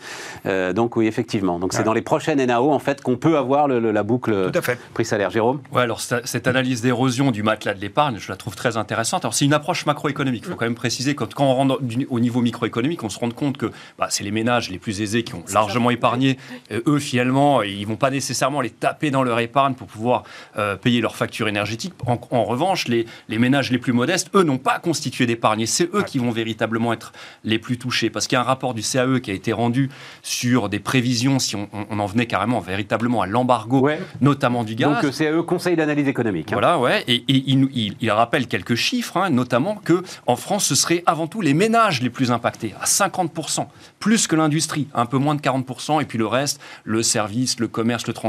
Euh, 0.46 0.72
donc 0.72 0.96
oui, 0.96 1.06
effectivement. 1.06 1.58
Donc 1.58 1.72
c'est 1.72 1.80
Ouais. 1.80 1.84
dans 1.84 1.92
les 1.92 2.02
prochaines 2.02 2.40
NAO 2.44 2.70
en 2.72 2.78
fait 2.78 3.00
qu'on 3.02 3.16
peut 3.16 3.36
avoir 3.36 3.68
le- 3.68 3.80
le- 3.80 3.90
la 3.92 4.02
boucle 4.02 4.50
Tout 4.52 4.58
à 4.58 4.62
fait. 4.62 4.78
prix 4.94 5.04
salaire. 5.04 5.30
Jérôme? 5.30 5.60
Ouais, 5.72 5.82
alors 5.82 6.00
cette 6.00 6.46
analyse 6.46 6.82
d'érosion 6.82 7.30
du 7.32 7.42
matelas 7.42 7.74
de 7.74 7.80
l'épargne, 7.80 8.18
je 8.18 8.28
la 8.30 8.36
trouve 8.36 8.54
très 8.54 8.76
intéressante. 8.76 9.24
Alors 9.24 9.34
c'est 9.34 9.44
une 9.44 9.54
approche 9.54 9.86
macroéconomique. 9.86 10.44
Il 10.46 10.50
faut 10.50 10.56
quand 10.56 10.66
même 10.66 10.74
préciser 10.74 11.14
quand, 11.14 11.32
quand 11.34 11.44
on 11.46 11.54
rentre 11.54 11.80
au 12.10 12.20
niveau 12.20 12.40
microéconomique, 12.42 13.02
on 13.02 13.08
se 13.08 13.18
rend 13.18 13.30
compte 13.30 13.56
que 13.58 13.66
bah, 13.98 14.06
c'est 14.10 14.22
les 14.24 14.30
ménages 14.30 14.70
les 14.70 14.78
plus 14.78 15.00
aisés 15.00 15.24
qui 15.24 15.34
ont 15.34 15.42
largement 15.52 15.90
épargné. 15.90 16.38
Euh, 16.70 16.80
eux, 16.86 16.98
finalement, 16.98 17.62
ils 17.62 17.86
vont 17.86 17.96
pas 17.96 18.10
nécessairement 18.10 18.35
les 18.62 18.70
taper 18.70 19.10
dans 19.10 19.22
leur 19.22 19.38
épargne 19.40 19.74
pour 19.74 19.86
pouvoir 19.86 20.24
euh, 20.58 20.76
payer 20.76 21.00
leurs 21.00 21.16
factures 21.16 21.48
énergétiques. 21.48 21.94
En, 22.06 22.18
en 22.30 22.44
revanche, 22.44 22.88
les, 22.88 23.06
les 23.28 23.38
ménages 23.38 23.70
les 23.70 23.78
plus 23.78 23.92
modestes, 23.92 24.30
eux, 24.34 24.42
n'ont 24.42 24.58
pas 24.58 24.78
constitué 24.78 25.26
d'épargne. 25.26 25.60
Et 25.60 25.66
c'est 25.66 25.88
eux 25.94 26.02
qui 26.02 26.18
vont 26.18 26.30
véritablement 26.30 26.92
être 26.92 27.12
les 27.44 27.58
plus 27.58 27.78
touchés. 27.78 28.10
Parce 28.10 28.26
qu'il 28.26 28.36
y 28.36 28.38
a 28.38 28.42
un 28.42 28.44
rapport 28.44 28.74
du 28.74 28.82
CAE 28.82 29.20
qui 29.20 29.30
a 29.30 29.34
été 29.34 29.52
rendu 29.52 29.90
sur 30.22 30.68
des 30.68 30.78
prévisions, 30.80 31.38
si 31.38 31.56
on, 31.56 31.68
en 31.98 32.06
venait 32.06 32.26
carrément 32.26 32.60
véritablement 32.60 33.22
à 33.22 33.26
l'embargo, 33.26 33.80
Ouais. 33.80 34.00
notamment 34.20 34.64
du 34.64 34.74
gaz. 34.74 34.94
Donc 34.96 35.04
euh, 35.04 35.12
c'est 35.12 35.30
eux 35.30 35.42
Conseil 35.42 35.76
d'analyse 35.76 36.08
économique. 36.08 36.48
hein. 36.52 36.56
Voilà, 36.56 36.78
ouais. 36.78 37.04
Et, 37.08 37.16
et 37.28 37.44
il, 37.46 37.60
nous- 37.60 37.70
il- 37.74 37.96
il 38.00 38.10
rappelle 38.10 38.46
quelques 38.46 38.74
chiffres, 38.74 39.16
hein, 39.16 39.30
notamment 39.30 39.76
que 39.76 40.02
en 40.26 40.36
France, 40.36 40.64
ce 40.66 40.74
serait 40.74 41.02
avant 41.06 41.26
tout 41.26 41.40
les 41.40 41.54
ménages 41.54 42.02
les 42.02 42.10
plus 42.10 42.30
impactés, 42.30 42.74
à 42.80 42.84
50%, 42.84 43.66
plus 44.00 44.26
que 44.26 44.36
l'industrie, 44.36 44.88
un 44.94 45.06
peu 45.06 45.18
moins 45.18 45.34
de 45.34 45.40
40%, 45.40 46.00
et 46.00 46.04
puis 46.04 46.18
le 46.18 46.26
reste, 46.26 46.60
le 46.84 47.02
service, 47.02 47.58
le 47.60 47.68
commerce, 47.68 48.06
le 48.06 48.12
transport, 48.12 48.25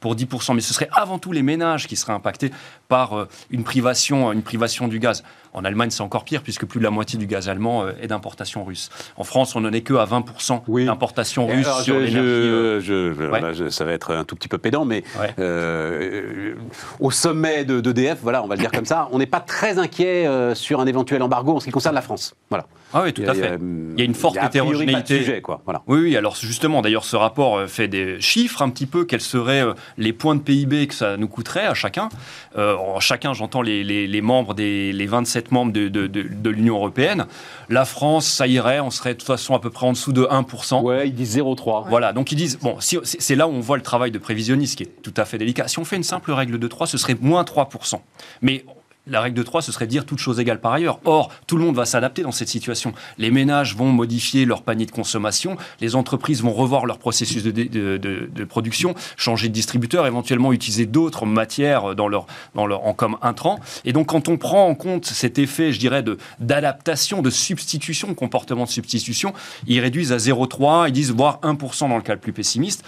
pour 0.00 0.16
10%. 0.16 0.54
Mais 0.54 0.60
ce 0.60 0.74
serait 0.74 0.88
avant 0.92 1.18
tout 1.18 1.32
les 1.32 1.42
ménages 1.42 1.86
qui 1.86 1.96
seraient 1.96 2.12
impactés 2.12 2.50
par 2.88 3.14
euh, 3.14 3.28
une 3.50 3.64
privation, 3.64 4.32
une 4.32 4.42
privation 4.42 4.88
du 4.88 4.98
gaz. 4.98 5.22
En 5.54 5.64
Allemagne, 5.64 5.90
c'est 5.90 6.02
encore 6.02 6.24
pire, 6.24 6.42
puisque 6.42 6.64
plus 6.64 6.78
de 6.78 6.84
la 6.84 6.90
moitié 6.90 7.18
du 7.18 7.26
gaz 7.26 7.48
allemand 7.48 7.86
est 8.00 8.06
d'importation 8.06 8.64
russe. 8.64 8.88
En 9.16 9.24
France, 9.24 9.54
on 9.54 9.60
n'en 9.60 9.72
est 9.72 9.82
que 9.82 9.94
à 9.94 10.04
20% 10.06 10.62
Oui. 10.68 10.86
d'importation 10.86 11.46
russe 11.46 11.66
alors, 11.66 11.80
sur 11.82 11.94
l'énergie. 11.98 12.18
euh, 12.18 12.80
je- 12.80 13.12
je- 13.12 13.24
voilà, 13.24 13.52
je- 13.52 13.68
ça 13.68 13.84
va 13.84 13.92
être 13.92 14.14
un 14.14 14.24
tout 14.24 14.34
petit 14.34 14.48
peu 14.48 14.58
pédant, 14.58 14.84
mais 14.84 15.04
Ouais. 15.20 15.34
euh, 15.38 16.54
au 17.00 17.10
sommet 17.10 17.64
de 17.64 17.80
d'EDF, 17.80 18.18
voilà, 18.22 18.42
on 18.42 18.46
va 18.46 18.54
le 18.54 18.60
dire 18.60 18.70
comme 18.70 18.84
ça, 18.86 19.08
on 19.12 19.18
n'est 19.18 19.26
pas 19.26 19.40
très 19.40 19.78
inquiet 19.78 20.26
euh, 20.26 20.54
sur 20.54 20.80
un 20.80 20.86
éventuel 20.86 21.22
embargo 21.22 21.56
en 21.56 21.60
ce 21.60 21.66
qui 21.66 21.70
concerne 21.70 21.94
la 21.94 22.02
France. 22.02 22.34
Voilà. 22.50 22.66
Ah 22.94 23.02
oui, 23.04 23.12
tout 23.14 23.22
à 23.26 23.32
fait. 23.34 23.58
Il 23.60 23.98
y 23.98 24.02
a 24.02 24.04
une 24.04 24.14
forte 24.14 24.36
a 24.36 24.40
pas 24.40 24.46
de 24.46 24.50
hétérogénéité. 24.50 25.18
sujet, 25.18 25.40
quoi. 25.40 25.62
Voilà. 25.64 25.82
Oui, 25.86 25.98
oui, 26.00 26.16
alors 26.16 26.36
justement, 26.36 26.82
d'ailleurs, 26.82 27.04
ce 27.04 27.16
rapport 27.16 27.56
euh, 27.56 27.66
fait 27.66 27.88
des 27.88 28.20
chiffres 28.20 28.60
un 28.62 28.68
petit 28.68 28.84
peu, 28.86 29.04
quels 29.06 29.20
seraient 29.22 29.62
euh, 29.64 29.72
les 29.96 30.12
points 30.12 30.34
de 30.34 30.40
PIB 30.40 30.86
que 30.88 30.94
ça 30.94 31.16
nous 31.16 31.28
coûterait 31.28 31.66
à 31.66 31.72
chacun. 31.74 32.10
Euh, 32.58 32.76
chacun, 33.00 33.32
j'entends 33.32 33.62
les, 33.62 33.82
les- 33.82 34.06
les 34.06 34.20
membres 34.20 34.52
des 34.54 34.92
les 34.92 35.06
27 35.06 35.41
membres 35.50 35.72
de, 35.72 35.88
de- 35.88 36.06
de- 36.06 36.22
de 36.30 36.50
l'Union 36.50 36.76
européenne. 36.76 37.26
La 37.68 37.84
France, 37.84 38.26
ça 38.26 38.46
irait, 38.46 38.80
on 38.80 38.90
serait 38.90 39.14
de 39.14 39.18
toute 39.18 39.26
façon 39.26 39.54
à 39.54 39.60
peu 39.60 39.70
près 39.70 39.86
en 39.86 39.92
dessous 39.92 40.12
de 40.12 40.22
1%. 40.24 40.82
Ouais, 40.82 41.08
ils 41.08 41.14
disent 41.14 41.36
0,3. 41.38 41.88
Voilà, 41.88 42.12
donc 42.12 42.30
ils 42.32 42.36
disent, 42.36 42.58
bon, 42.60 42.76
si- 42.80 42.98
c'est 43.02 43.34
là 43.34 43.48
où 43.48 43.52
on 43.52 43.60
voit 43.60 43.76
le 43.76 43.82
travail 43.82 44.10
de 44.10 44.18
prévisionniste 44.18 44.76
qui 44.76 44.84
est 44.84 45.02
tout 45.02 45.14
à 45.16 45.24
fait 45.24 45.38
délicat. 45.38 45.66
Si 45.68 45.78
on 45.78 45.84
fait 45.84 45.96
une 45.96 46.02
simple 46.04 46.30
règle 46.32 46.58
de 46.58 46.68
3, 46.68 46.86
ce 46.86 46.98
serait 46.98 47.16
moins 47.20 47.42
3%. 47.44 48.00
Mais 48.42 48.64
la 49.06 49.20
règle 49.20 49.36
de 49.36 49.42
3, 49.42 49.62
ce 49.62 49.72
serait 49.72 49.86
dire 49.86 50.06
toutes 50.06 50.18
choses 50.20 50.38
égales 50.38 50.60
par 50.60 50.72
ailleurs. 50.72 51.00
Or, 51.04 51.30
tout 51.46 51.56
le 51.56 51.64
monde 51.64 51.74
va 51.74 51.84
s'adapter 51.84 52.22
dans 52.22 52.30
cette 52.30 52.48
situation. 52.48 52.92
Les 53.18 53.30
ménages 53.30 53.74
vont 53.74 53.90
modifier 53.90 54.44
leur 54.44 54.62
panier 54.62 54.86
de 54.86 54.90
consommation, 54.92 55.56
les 55.80 55.96
entreprises 55.96 56.40
vont 56.42 56.52
revoir 56.52 56.86
leur 56.86 56.98
processus 56.98 57.42
de, 57.42 57.50
de- 57.50 57.96
de- 57.96 58.30
de 58.32 58.44
production, 58.44 58.94
changer 59.16 59.48
de 59.48 59.52
distributeur, 59.54 60.06
éventuellement 60.06 60.52
utiliser 60.52 60.86
d'autres 60.86 61.26
matières 61.26 61.94
dans 61.96 62.06
leur, 62.08 62.26
dans 62.54 62.66
leur, 62.66 62.84
en 62.86 62.94
comme 62.94 63.16
intrant. 63.22 63.58
Et 63.84 63.92
donc, 63.92 64.06
quand 64.08 64.28
on 64.28 64.36
prend 64.36 64.68
en 64.68 64.74
compte 64.74 65.04
cet 65.06 65.38
effet, 65.38 65.72
je 65.72 65.80
dirais, 65.80 66.02
de- 66.02 66.18
d'adaptation, 66.38 67.22
de, 67.22 67.30
substitution, 67.30 68.14
comportement 68.14 68.64
de 68.64 68.68
substitution, 68.70 69.32
ils 69.66 69.80
réduisent 69.80 70.12
à 70.12 70.18
0,3, 70.18 70.88
ils 70.88 70.92
disent 70.92 71.10
voire 71.10 71.40
1% 71.42 71.88
dans 71.88 71.96
le 71.96 72.02
cas 72.02 72.14
le 72.14 72.20
plus 72.20 72.32
pessimiste. 72.32 72.84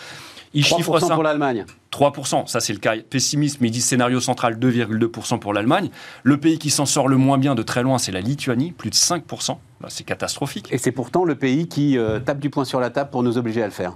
Ils 0.55 0.63
3% 0.63 0.77
chiffrent 0.77 0.99
ça. 1.01 1.15
pour 1.15 1.23
l'Allemagne. 1.23 1.65
3%, 1.93 2.47
ça 2.47 2.61
c'est 2.61 2.73
le 2.73 2.79
cas 2.79 2.97
pessimiste, 2.97 3.61
mais 3.61 3.69
ils 3.69 3.73
disent 3.73 3.87
scénario 3.87 4.21
central 4.21 4.59
2,2% 4.59 5.39
pour 5.39 5.53
l'Allemagne. 5.53 5.91
Le 6.23 6.39
pays 6.39 6.59
qui 6.59 6.71
s'en 6.71 6.87
sort 6.87 7.09
le 7.09 7.17
moins 7.17 7.39
bien 7.39 7.55
de 7.55 7.63
très 7.63 7.83
loin, 7.83 7.99
c'est 7.99 8.13
la 8.13 8.21
Lituanie, 8.21 8.73
plus 8.73 8.91
de 8.91 8.95
5%. 8.95 9.59
Bah, 9.81 9.89
c'est 9.91 10.05
catastrophique. 10.05 10.73
Et 10.73 10.79
c'est 10.79 10.93
pourtant 10.93 11.25
le 11.25 11.35
pays 11.35 11.69
qui 11.69 11.99
euh, 11.99 12.21
tape 12.21 12.39
du 12.39 12.51
poing 12.51 12.65
sur 12.65 12.81
la 12.81 12.91
table 12.91 13.11
pour 13.11 13.23
nous 13.23 13.37
obliger 13.39 13.63
à 13.63 13.67
le 13.67 13.73
faire. 13.73 13.95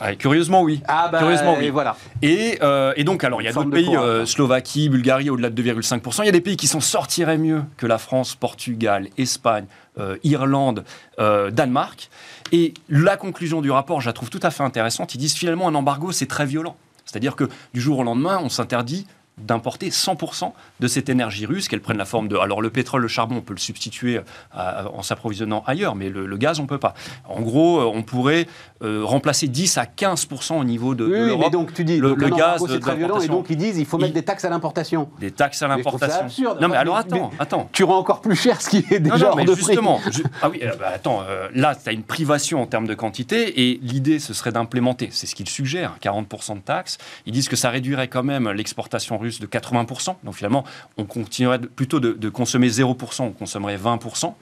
Ouais, 0.00 0.16
curieusement, 0.16 0.62
oui. 0.62 0.82
Ah 0.88 1.08
bah, 1.10 1.18
Curieusement, 1.18 1.56
oui. 1.58 1.66
et 1.66 1.70
voilà. 1.70 1.96
Et, 2.22 2.58
euh, 2.62 2.92
et 2.96 3.04
donc, 3.04 3.22
alors, 3.24 3.42
il 3.42 3.44
y 3.44 3.48
a 3.48 3.52
d'autres 3.52 3.70
pays, 3.70 3.96
euh. 3.96 4.24
Slovaquie, 4.24 4.88
Bulgarie, 4.88 5.30
au-delà 5.30 5.50
de 5.50 5.62
2,5%. 5.62 6.22
Il 6.22 6.26
y 6.26 6.28
a 6.28 6.32
des 6.32 6.40
pays 6.40 6.56
qui 6.56 6.66
s'en 6.66 6.80
sortiraient 6.80 7.38
mieux 7.38 7.62
que 7.76 7.86
la 7.86 7.98
France, 7.98 8.34
Portugal, 8.34 9.08
Espagne, 9.18 9.66
euh, 9.98 10.16
Irlande, 10.24 10.84
Danemark. 11.18 12.08
Et 12.52 12.74
la 12.88 13.16
conclusion 13.16 13.60
du 13.60 13.70
rapport, 13.70 14.00
je 14.00 14.06
la 14.06 14.12
trouve 14.12 14.30
tout 14.30 14.40
à 14.42 14.50
fait 14.50 14.62
intéressante. 14.62 15.14
Ils 15.14 15.18
disent 15.18 15.34
finalement 15.34 15.68
un 15.68 15.74
embargo, 15.74 16.12
c'est 16.12 16.26
très 16.26 16.46
violent. 16.46 16.76
C'est-à-dire 17.04 17.36
que 17.36 17.48
du 17.74 17.80
jour 17.80 17.98
au 17.98 18.02
lendemain, 18.04 18.40
on 18.42 18.48
s'interdit 18.48 19.06
d'importer 19.38 19.88
100% 19.88 20.52
de 20.80 20.86
cette 20.88 21.08
énergie 21.08 21.46
russe, 21.46 21.66
qu'elle 21.68 21.80
prenne 21.80 21.96
la 21.96 22.04
forme 22.04 22.28
de... 22.28 22.36
Alors 22.36 22.60
le 22.60 22.68
pétrole, 22.68 23.00
le 23.00 23.08
charbon, 23.08 23.36
on 23.36 23.40
peut 23.40 23.54
le 23.54 23.58
substituer 23.60 24.20
à- 24.52 24.84
en 24.92 25.02
s'approvisionnant 25.02 25.62
ailleurs, 25.66 25.94
mais 25.94 26.10
le, 26.10 26.26
le 26.26 26.36
gaz, 26.36 26.60
on 26.60 26.66
peut 26.66 26.78
pas. 26.78 26.92
En 27.26 27.40
gros, 27.40 27.80
euh, 27.80 27.90
on 27.94 28.02
pourrait 28.02 28.46
euh, 28.82 29.00
remplacer 29.02 29.48
10 29.48 29.78
à 29.78 29.84
15% 29.84 30.60
au 30.60 30.64
niveau 30.64 30.94
de, 30.94 31.04
Oui, 31.06 31.10
l'Europe 31.12 31.40
mais 31.44 31.50
donc 31.50 31.72
tu 31.72 31.84
dis, 31.84 31.98
le- 31.98 32.10
donc, 32.10 32.18
le 32.18 32.28
gaz 32.30 32.62
c'est 32.68 32.80
très 32.80 32.96
violent, 32.96 33.18
et 33.20 33.28
donc 33.28 33.46
ils 33.48 33.56
disent 33.56 33.78
il 33.78 33.86
faut 33.86 33.96
mettre 33.96 34.10
Il- 34.10 34.14
des 34.14 34.22
taxes 34.24 34.44
à 34.44 34.50
l'importation. 34.50 35.08
des 35.20 35.30
taxes 35.30 35.62
à 35.62 35.68
l'importation. 35.68 36.20
absurde. 36.20 36.58
Non 36.60 36.68
mais 36.68 36.76
alors 36.76 36.96
attends, 36.96 37.30
mais- 37.32 37.40
attends. 37.40 37.68
Tu 37.72 37.82
rends 37.84 37.98
encore 37.98 38.20
plus 38.20 38.36
cher 38.36 38.60
ce 38.60 38.68
qui 38.68 38.84
est 38.90 39.00
Non, 39.00 39.14
déjà 39.14 39.24
non, 39.26 39.30
hors 39.32 39.36
mais 39.36 39.44
de 39.44 39.52
prix. 39.52 39.64
justement, 39.64 40.00
ju- 40.10 40.24
ah 40.42 40.50
oui, 40.50 40.60
euh, 40.62 40.72
bah, 40.78 40.90
attends, 40.94 41.22
euh, 41.28 41.48
là, 41.54 41.74
tu 41.74 41.88
as 41.88 41.92
une 41.92 42.02
privation 42.02 42.60
en 42.62 42.66
termes 42.66 42.86
de 42.86 42.94
quantité 42.94 43.62
et 43.70 43.80
l'idée, 43.82 44.18
ce 44.18 44.34
serait 44.34 44.52
d'implémenter, 44.52 45.08
c'est 45.12 45.26
ce 45.26 45.34
qu'ils 45.34 45.48
suggèrent, 45.48 45.96
40% 46.02 46.56
de 46.56 46.60
taxes. 46.60 46.98
Ils 47.26 47.32
disent 47.32 47.48
que 47.48 47.56
ça 47.56 47.70
réduirait 47.70 48.08
quand 48.08 48.22
même 48.22 48.50
l'exportation 48.50 49.16
russe 49.20 49.38
de 49.40 49.46
80%. 49.46 50.16
Donc 50.24 50.34
finalement, 50.34 50.64
on 50.96 51.04
continuerait 51.04 51.58
de- 51.58 51.66
plutôt 51.66 52.00
de, 52.00 52.12
de 52.12 52.28
consommer 52.28 52.68
0%, 52.68 53.22
on 53.22 53.30
consommerait 53.30 53.76
20%. 53.76 54.32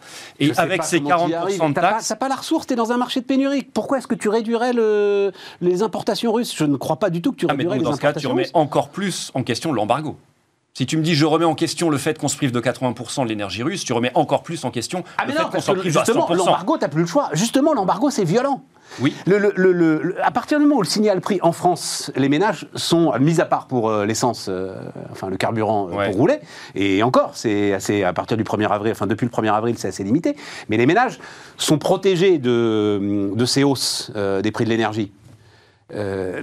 Et 0.40 0.47
Je 0.54 0.61
avec 0.61 0.78
pas 0.80 0.85
ces 0.85 1.00
comment 1.00 1.26
tu 1.26 1.30
y 1.32 1.35
40% 1.35 1.37
arrives. 1.37 1.61
de 1.68 1.73
pas- 1.75 1.80
taxes, 1.80 2.08
T'as 2.08 2.16
pas 2.16 2.28
la 2.28 2.37
ressource, 2.37 2.66
t'es 2.66 2.76
dans 2.76 2.92
un 2.92 2.97
marché 2.97 3.20
de 3.20 3.26
pénurie. 3.26 3.62
Pourquoi 3.62 3.99
est-ce 3.99 4.06
que 4.06 4.14
tu 4.14 4.28
réduirais 4.28 4.73
le- 4.73 5.32
les 5.61 5.82
importations 5.82 6.32
russes? 6.32 6.54
Je 6.56 6.64
ne 6.64 6.76
crois 6.76 6.97
pas 6.97 7.11
du 7.11 7.20
tout 7.20 7.32
que 7.32 7.37
tu 7.37 7.47
ah, 7.49 7.52
mais 7.52 7.64
réduirais 7.64 7.76
donc, 7.78 7.85
les 7.85 7.90
dans 7.90 7.97
ce 7.97 8.00
cas, 8.00 8.12
tu 8.12 8.26
importations 8.26 8.30
remets 8.30 8.50
encore 8.54 8.88
plus 8.90 9.30
en 9.35 9.42
question 9.42 9.73
l'embargo. 9.73 10.16
Si 10.75 10.87
tu 10.87 10.97
me 10.97 11.02
dis 11.02 11.16
je 11.16 11.25
remets 11.26 11.44
en 11.44 11.56
question 11.56 11.90
le 11.90 11.99
fait 11.99 12.16
qu'on 12.18 12.28
se 12.28 12.37
prive 12.37 12.52
de 12.52 12.61
80% 12.61 13.25
de 13.25 13.28
l'énergie 13.28 13.64
russe, 13.64 13.85
tu 13.85 13.92
remets 13.92 14.12
encore 14.14 14.44
plus 14.44 14.64
en 14.64 14.70
question 14.70 15.02
Ah 15.16 15.23
le 15.25 15.28
mais 15.32 15.37
fait 15.37 15.42
non, 15.42 15.49
qu'on 15.49 15.61
s'en 15.61 15.75
prive 15.75 15.92
justement, 15.92 16.26
100%. 16.28 16.37
l'embargo, 16.37 16.76
t'as 16.78 16.87
plus 16.87 17.00
le 17.00 17.06
choix. 17.08 17.30
Justement, 17.32 17.75
l'embargo, 17.75 18.10
c'est 18.10 18.23
violent. 18.23 18.62
Oui. 19.01 19.15
Le, 19.27 20.15
à 20.23 20.31
partir 20.31 20.59
du 20.59 20.65
moment 20.65 20.79
où 20.79 20.83
le 20.83 20.89
signal 20.89 21.21
prix 21.21 21.39
en 21.43 21.53
France, 21.53 22.11
les 22.17 22.29
ménages 22.29 22.67
sont, 22.75 23.13
mis 23.21 23.41
à 23.41 23.45
part 23.45 23.67
pour 23.67 23.89
euh, 23.91 24.05
l'essence, 24.05 24.47
euh, 24.49 24.75
enfin 25.11 25.29
le 25.29 25.37
carburant 25.37 25.89
euh, 25.89 25.95
Ouais. 25.95 26.07
pour 26.11 26.17
rouler, 26.17 26.39
et 26.75 27.03
encore, 27.03 27.33
c'est 27.35 27.73
assez, 27.73 28.05
à 28.05 28.13
partir 28.13 28.37
du 28.37 28.45
1er 28.45 28.69
avril, 28.69 28.93
enfin 28.93 29.07
depuis 29.07 29.25
le 29.25 29.31
1er 29.31 29.53
avril, 29.53 29.77
c'est 29.79 29.89
assez 29.89 30.05
limité, 30.05 30.37
mais 30.69 30.77
les 30.77 30.87
ménages 30.87 31.19
sont 31.57 31.79
protégés 31.79 32.39
de, 32.39 33.31
de 33.35 33.45
ces 33.45 33.65
hausses 33.65 34.13
des 34.43 34.51
prix 34.53 34.65
de 34.65 34.71
l'énergie. 34.71 35.13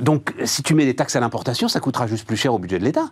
Donc, 0.02 0.34
si 0.44 0.64
tu 0.64 0.74
mets 0.74 0.86
des 0.86 0.96
taxes 0.96 1.16
à 1.16 1.20
l'importation, 1.20 1.68
ça 1.68 1.80
coûtera 1.80 2.08
juste 2.08 2.26
plus 2.26 2.38
cher 2.38 2.54
au 2.54 2.60
budget 2.60 2.80
de 2.80 2.84
l'État. 2.84 3.10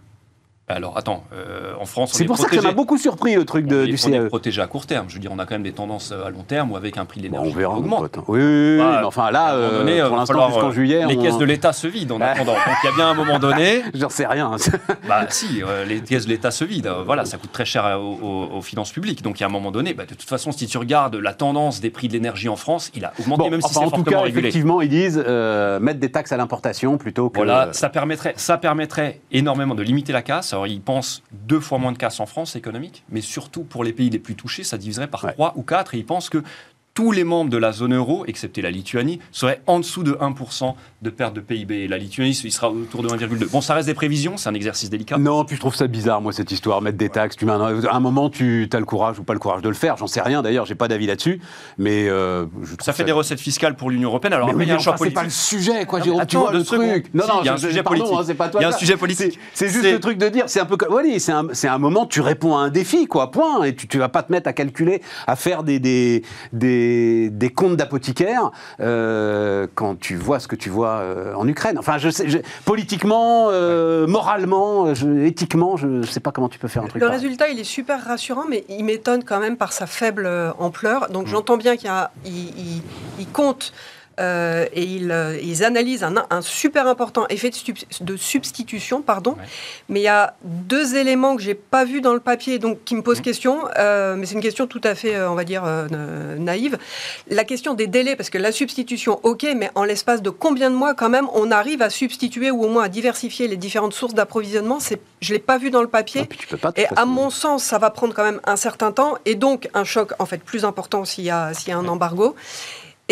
Alors 0.69 0.97
attends, 0.97 1.25
euh, 1.33 1.73
en 1.77 1.85
France, 1.85 2.11
on 2.13 2.17
C'est 2.17 2.23
est 2.23 2.25
pour 2.27 2.37
ça 2.37 2.47
que 2.47 2.55
ça 2.55 2.61
m'a 2.61 2.71
beaucoup 2.71 2.97
surpris 2.97 3.35
le 3.35 3.43
truc 3.43 3.65
de- 3.67 3.75
on 3.75 3.83
est, 3.83 3.85
du 3.87 3.97
on 4.05 4.07
est 4.13 4.19
CAE. 4.19 4.27
protégé 4.29 4.61
à 4.61 4.67
court 4.67 4.85
terme. 4.85 5.07
Je 5.09 5.15
veux 5.15 5.19
dire, 5.19 5.29
on 5.33 5.37
a 5.37 5.45
quand 5.45 5.55
même 5.55 5.63
des 5.63 5.73
tendances 5.73 6.13
à 6.13 6.29
long 6.29 6.43
terme 6.43 6.71
ou 6.71 6.77
avec 6.77 6.97
un 6.97 7.03
prix 7.03 7.19
de 7.19 7.27
Bon, 7.27 7.33
l'énergie 7.39 7.53
on 7.53 7.59
verra, 7.59 7.77
augmente. 7.77 7.99
pote. 7.99 8.17
hein. 8.19 8.23
Oui, 8.29 8.39
oui, 8.39 8.45
oui, 8.45 8.77
Bah, 8.77 8.97
mais 9.01 9.05
enfin 9.05 9.29
là, 9.29 9.55
euh, 9.55 9.79
donné, 9.79 9.99
euh, 9.99 10.07
pour 10.07 10.15
l'instant, 10.15 10.47
jusqu'en 10.47 10.69
euh, 10.69 10.71
juillet, 10.71 11.05
les 11.05 11.17
on- 11.17 11.21
caisses 11.21 11.37
de 11.37 11.43
l'État 11.43 11.73
se 11.73 11.85
vident 11.87 12.15
en 12.15 12.21
attendant. 12.21 12.53
Donc 12.53 12.61
il 12.81 12.85
y 12.87 12.89
a 12.93 12.95
bien 12.95 13.09
un 13.09 13.13
moment 13.13 13.39
donné. 13.39 13.83
J'en 13.93 14.07
sais 14.07 14.25
rien. 14.25 14.51
Bah 15.07 15.25
si, 15.27 15.61
euh, 15.61 15.83
les 15.83 15.99
caisses 15.99 16.25
de 16.25 16.29
l'État 16.31 16.49
se 16.49 16.63
vident. 16.63 16.99
Euh, 16.99 17.03
voilà, 17.03 17.25
ça 17.25 17.37
coûte 17.37 17.51
très 17.51 17.65
cher 17.65 17.85
euh, 17.85 17.97
aux, 17.97 18.19
aux- 18.21 18.57
aux 18.57 18.61
finances 18.61 18.93
publiques. 18.93 19.21
Donc 19.21 19.39
il 19.39 19.41
y 19.41 19.43
a 19.43 19.47
un 19.47 19.51
moment 19.51 19.69
donné, 19.71 19.93
bah, 19.93 20.05
de 20.05 20.13
toute 20.15 20.29
façon, 20.29 20.53
si 20.53 20.65
tu 20.67 20.77
regardes 20.77 21.15
la 21.15 21.33
tendance 21.33 21.81
des 21.81 21.89
prix 21.89 22.07
de 22.07 22.13
l'énergie 22.13 22.47
en 22.47 22.55
France, 22.55 22.89
il 22.95 23.03
a 23.03 23.11
augmenté, 23.19 23.43
Bon, 23.43 23.49
même 23.51 23.59
si 23.61 23.65
enfin, 23.65 23.73
c'est 23.73 23.79
en 23.79 23.89
tout 23.89 23.95
fortement 23.97 24.17
cas, 24.19 24.23
régulé. 24.23 24.47
effectivement, 24.47 24.79
ils 24.81 24.87
disent 24.89 25.21
euh, 25.27 25.81
mettre 25.81 25.99
des 25.99 26.09
taxes 26.11 26.31
à 26.31 26.37
l'importation 26.37 26.97
plutôt 26.97 27.29
que. 27.29 27.35
Voilà, 27.35 27.67
ça 27.73 27.89
permettrait, 27.89 28.33
ça 28.37 28.57
permettrait 28.57 29.19
énormément 29.33 29.75
de 29.75 29.83
limiter 29.83 30.13
la 30.13 30.21
casse. 30.21 30.52
Alors, 30.53 30.67
ils 30.67 30.81
pensent 30.81 31.23
deux 31.31 31.59
fois 31.59 31.79
moins 31.79 31.91
de 31.91 31.97
casse 31.97 32.19
en 32.19 32.27
France 32.27 32.55
économique, 32.55 33.03
mais 33.09 33.21
surtout 33.21 33.63
pour 33.63 33.83
les 33.83 33.91
pays 33.91 34.11
les 34.11 34.19
plus 34.19 34.35
touchés, 34.35 34.63
ça 34.63 34.77
diviserait 34.77 35.07
par 35.07 35.23
Ouais. 35.23 35.33
trois 35.33 35.53
ou 35.55 35.63
quatre. 35.63 35.95
Et 35.95 35.97
ils 35.97 36.05
pensent 36.05 36.29
que 36.29 36.43
tous 36.93 37.11
les 37.11 37.23
membres 37.23 37.49
de 37.49 37.57
la 37.57 37.71
zone 37.71 37.95
euro, 37.95 38.23
excepté 38.27 38.61
la 38.61 38.69
Lituanie, 38.69 39.19
seraient 39.31 39.61
en 39.65 39.79
dessous 39.79 40.03
de 40.03 40.13
1% 40.13 40.75
de 41.01 41.09
perte 41.09 41.33
de 41.33 41.41
PIB. 41.41 41.83
Et 41.83 41.87
la 41.87 41.97
Lituanie, 41.97 42.39
il 42.43 42.51
sera 42.51 42.69
autour 42.69 43.01
de 43.01 43.09
1,2. 43.09 43.49
Bon, 43.49 43.61
ça 43.61 43.73
reste 43.73 43.87
des 43.87 43.95
prévisions, 43.95 44.37
c'est 44.37 44.49
un 44.49 44.53
exercice 44.53 44.91
délicat. 44.91 45.17
Non, 45.17 45.43
puis 45.43 45.55
je 45.55 45.59
trouve 45.61 45.73
ça 45.75 45.87
bizarre, 45.87 46.21
moi, 46.21 46.31
cette 46.33 46.51
histoire, 46.51 46.81
mettre 46.81 46.97
des 46.97 47.09
taxes. 47.09 47.35
Tu 47.35 47.45
mets 47.45 47.51
un, 47.51 47.83
à 47.85 47.95
un 47.95 47.99
moment, 47.99 48.29
tu 48.29 48.69
as 48.71 48.79
le 48.79 48.85
courage 48.85 49.17
ou 49.19 49.23
pas 49.23 49.33
le 49.33 49.39
courage 49.39 49.63
de 49.63 49.69
le 49.69 49.75
faire. 49.75 49.97
J'en 49.97 50.05
sais 50.05 50.21
rien, 50.21 50.43
d'ailleurs, 50.43 50.65
j'ai 50.67 50.75
pas 50.75 50.87
d'avis 50.87 51.07
là-dessus. 51.07 51.41
Mais 51.79 52.07
euh, 52.09 52.45
je 52.61 52.75
Ça 52.79 52.93
fait 52.93 53.03
des 53.03 53.11
recettes 53.11 53.39
fiscales 53.39 53.75
pour 53.75 53.89
l'Union 53.89 54.09
européenne. 54.09 54.33
Alors 54.33 54.47
Mais 54.47 54.53
oui, 54.53 54.63
il 54.65 54.67
y 54.67 54.71
a 54.71 54.75
mais 54.75 54.79
un 54.79 54.83
choix 54.83 54.93
enfin, 54.93 55.05
c'est 55.05 55.11
pas 55.11 55.23
le 55.23 55.29
sujet, 55.31 55.85
quoi, 55.85 55.99
Jérôme. 55.99 56.25
tu 56.27 56.37
vois 56.37 56.53
le 56.53 56.63
truc. 56.63 57.11
Non, 57.13 57.23
non, 57.27 57.33
il 57.41 57.45
y 57.47 57.49
a 57.49 57.53
un 57.53 57.57
je- 57.57 57.67
sujet 57.67 57.81
politique. 57.81 58.13
hein, 58.13 58.23
c'est 58.25 58.35
pas 58.35 58.49
toi. 58.49 58.61
Il 58.61 58.63
y 58.63 58.67
a 58.67 58.69
un 58.69 58.77
sujet 58.77 58.97
politique. 58.97 59.39
C'est 59.55 59.69
juste 59.69 59.83
le 59.91 59.99
truc 59.99 60.19
de 60.19 60.29
dire, 60.29 60.43
c'est 60.47 60.59
un 60.59 60.65
peu 60.65 60.77
comme. 60.77 60.93
Oui, 60.93 61.19
c'est 61.19 61.67
un, 61.67 61.77
moment, 61.79 62.05
tu 62.05 62.21
réponds 62.21 62.55
à 62.55 62.61
un 62.61 62.69
défi, 62.69 63.07
quoi, 63.07 63.31
point. 63.31 63.63
Et 63.63 63.75
tu, 63.75 63.87
tu 63.87 63.97
vas 63.97 64.09
pas 64.09 64.21
te 64.21 64.31
mettre 64.31 64.47
à 64.47 64.53
calculer, 64.53 65.01
à 65.25 65.35
faire 65.35 65.63
des, 65.63 65.79
des, 65.79 66.23
des, 66.53 66.82
des 67.29 67.49
comptes 67.51 67.75
d'apothicaire 67.77 68.51
euh, 68.79 69.67
quand 69.75 69.99
tu 69.99 70.15
vois 70.15 70.39
ce 70.39 70.47
que 70.47 70.55
tu 70.55 70.69
vois 70.69 70.95
euh, 71.01 71.33
en 71.35 71.47
Ukraine. 71.47 71.77
Enfin, 71.79 71.97
je 71.97 72.09
sais, 72.09 72.29
je- 72.29 72.39
politiquement, 72.65 73.47
euh, 73.51 74.07
moralement, 74.07 74.93
je- 74.93 75.25
éthiquement, 75.25 75.77
je 75.77 76.01
sais 76.03 76.19
pas 76.19 76.31
comment 76.31 76.49
tu 76.49 76.59
peux 76.59 76.67
faire 76.67 76.83
un 76.83 76.87
truc 76.87 77.01
Le 77.01 77.07
pareil. 77.07 77.21
résultat, 77.21 77.49
il 77.49 77.59
est 77.59 77.63
super 77.63 78.03
rassurant, 78.03 78.45
mais 78.49 78.63
il 78.69 78.83
m'étonne 78.85 79.23
quand 79.23 79.39
même 79.39 79.57
par 79.57 79.73
sa 79.73 79.85
faible 79.87 80.29
ampleur. 80.59 81.07
Mm. 81.09 81.13
Donc 81.13 81.27
j'entends 81.27 81.57
bien 81.57 81.75
qu'il 81.75 81.87
y 81.87 81.89
a- 81.89 82.11
il, 82.25 82.31
il- 82.57 82.83
il 83.19 83.27
compte 83.27 83.73
euh, 84.19 84.65
et 84.73 84.83
il, 84.83 85.11
euh, 85.11 85.37
ils 85.41 85.63
analysent 85.63 86.03
un, 86.03 86.15
un 86.29 86.41
super 86.41 86.87
important 86.87 87.25
effet 87.29 87.49
de, 87.49 87.55
sub- 87.55 87.77
de 88.01 88.15
substitution, 88.17 89.01
pardon. 89.01 89.31
Ouais. 89.31 89.43
Mais 89.89 89.99
il 90.01 90.03
y 90.03 90.07
a 90.07 90.35
deux 90.43 90.95
éléments 90.95 91.35
que 91.35 91.41
j'ai 91.41 91.55
pas 91.55 91.85
vus 91.85 92.01
dans 92.01 92.13
le 92.13 92.19
papier, 92.19 92.59
donc 92.59 92.83
qui 92.83 92.95
me 92.95 93.01
posent 93.01 93.21
question. 93.21 93.59
euh, 93.77 94.15
mais 94.15 94.25
c'est 94.25 94.35
une 94.35 94.41
question 94.41 94.67
tout 94.67 94.81
à 94.83 94.95
fait, 94.95 95.19
on 95.25 95.35
va 95.35 95.43
dire, 95.43 95.63
euh, 95.65 95.87
na- 95.89 96.35
naïve. 96.37 96.77
La 97.29 97.43
question 97.43 97.73
des 97.73 97.87
délais, 97.87 98.15
parce 98.15 98.29
que 98.29 98.37
la 98.37 98.51
substitution, 98.51 99.19
ok, 99.23 99.45
mais 99.55 99.71
en 99.75 99.83
l'espace 99.83 100.21
de 100.21 100.29
combien 100.29 100.69
de 100.69 100.75
mois, 100.75 100.93
quand 100.93 101.09
même, 101.09 101.27
on 101.33 101.51
arrive 101.51 101.81
à 101.81 101.89
substituer 101.89 102.51
ou 102.51 102.63
au 102.63 102.69
moins 102.69 102.83
à 102.83 102.89
diversifier 102.89 103.47
les 103.47 103.57
différentes 103.57 103.93
sources 103.93 104.13
d'approvisionnement. 104.13 104.79
C'est, 104.79 104.99
je 105.21 105.33
l'ai 105.33 105.39
pas 105.39 105.57
vu 105.57 105.69
dans 105.71 105.81
le 105.81 105.87
papier. 105.87 106.21
Et 106.21 106.25
puis 106.25 106.37
tu 106.37 106.47
peux 106.47 106.57
pas. 106.57 106.71
de 106.71 106.79
Et 106.81 106.87
à 106.95 107.05
mon 107.05 107.29
sens, 107.29 107.63
ça 107.63 107.77
va 107.79 107.89
prendre 107.89 108.13
quand 108.13 108.23
même 108.23 108.41
un 108.45 108.55
certain 108.55 108.91
temps, 108.91 109.15
et 109.25 109.35
donc 109.35 109.69
un 109.73 109.83
choc 109.83 110.13
en 110.19 110.25
fait 110.25 110.43
plus 110.43 110.65
important 110.65 111.05
s'il 111.05 111.23
y 111.25 111.29
a, 111.31 111.53
s'il 111.53 111.69
y 111.69 111.71
a 111.71 111.77
un 111.77 111.87
embargo. 111.87 112.35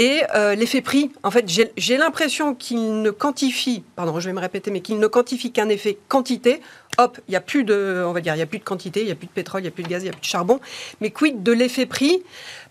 Et 0.02 0.24
euh, 0.34 0.56
l'effet 0.56 0.82
prix, 0.82 1.12
en 1.22 1.30
fait, 1.30 1.46
j'ai 1.78 1.98
l'impression 1.98 2.56
qu'il 2.56 3.04
ne 3.04 3.12
quantifie, 3.12 3.84
pardon, 3.96 4.20
je 4.20 4.26
vais 4.26 4.34
me 4.34 4.40
répéter, 4.40 4.72
mais 4.72 4.82
qu'il 4.82 4.98
ne 4.98 5.06
quantifie 5.06 5.52
qu'un 5.52 5.70
effet 5.70 6.00
quantité. 6.08 6.60
hop, 6.98 7.20
il 7.28 7.32
n'y 7.32 7.38
a 7.38 7.40
plus 7.40 7.64
de, 7.64 8.04
on 8.08 8.12
va 8.12 8.20
dire, 8.20 8.34
il 8.34 8.40
y 8.40 8.42
a 8.42 8.48
plus 8.48 8.58
de 8.58 8.64
quantité, 8.64 9.02
il 9.02 9.06
n'y 9.06 9.12
a 9.12 9.16
plus 9.16 9.28
de 9.28 9.32
pétrole, 9.32 9.62
il 9.62 9.66
n'y 9.66 9.68
a 9.68 9.72
plus 9.72 9.84
de 9.84 9.88
gaz, 9.88 10.02
il 10.02 10.06
n'y 10.06 10.10
a 10.10 10.14
plus 10.14 10.22
de 10.22 10.26
charbon. 10.26 10.60
Mais 11.02 11.12
quid 11.12 11.44
de 11.44 11.52
l'effet 11.52 11.86
prix? 11.86 12.24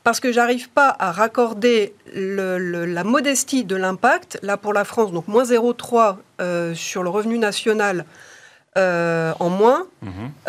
Parce 0.03 0.19
que 0.19 0.33
j'arrive 0.33 0.71
pas 0.71 0.97
à 0.99 1.12
raccorder 1.12 1.95
la 2.12 3.05
modestie 3.05 3.62
de 3.62 3.77
l'impact. 3.77 4.40
Là, 4.43 4.57
pour 4.57 4.73
la 4.73 4.85
France, 4.85 5.12
donc 5.12 5.29
moins 5.29 5.45
0,3 5.45 6.16
euh, 6.40 6.75
sur 6.75 7.05
le 7.05 7.11
revenu 7.11 7.38
national 7.38 8.07
euh, 8.78 9.33
en 9.40 9.48
moins. 9.48 9.87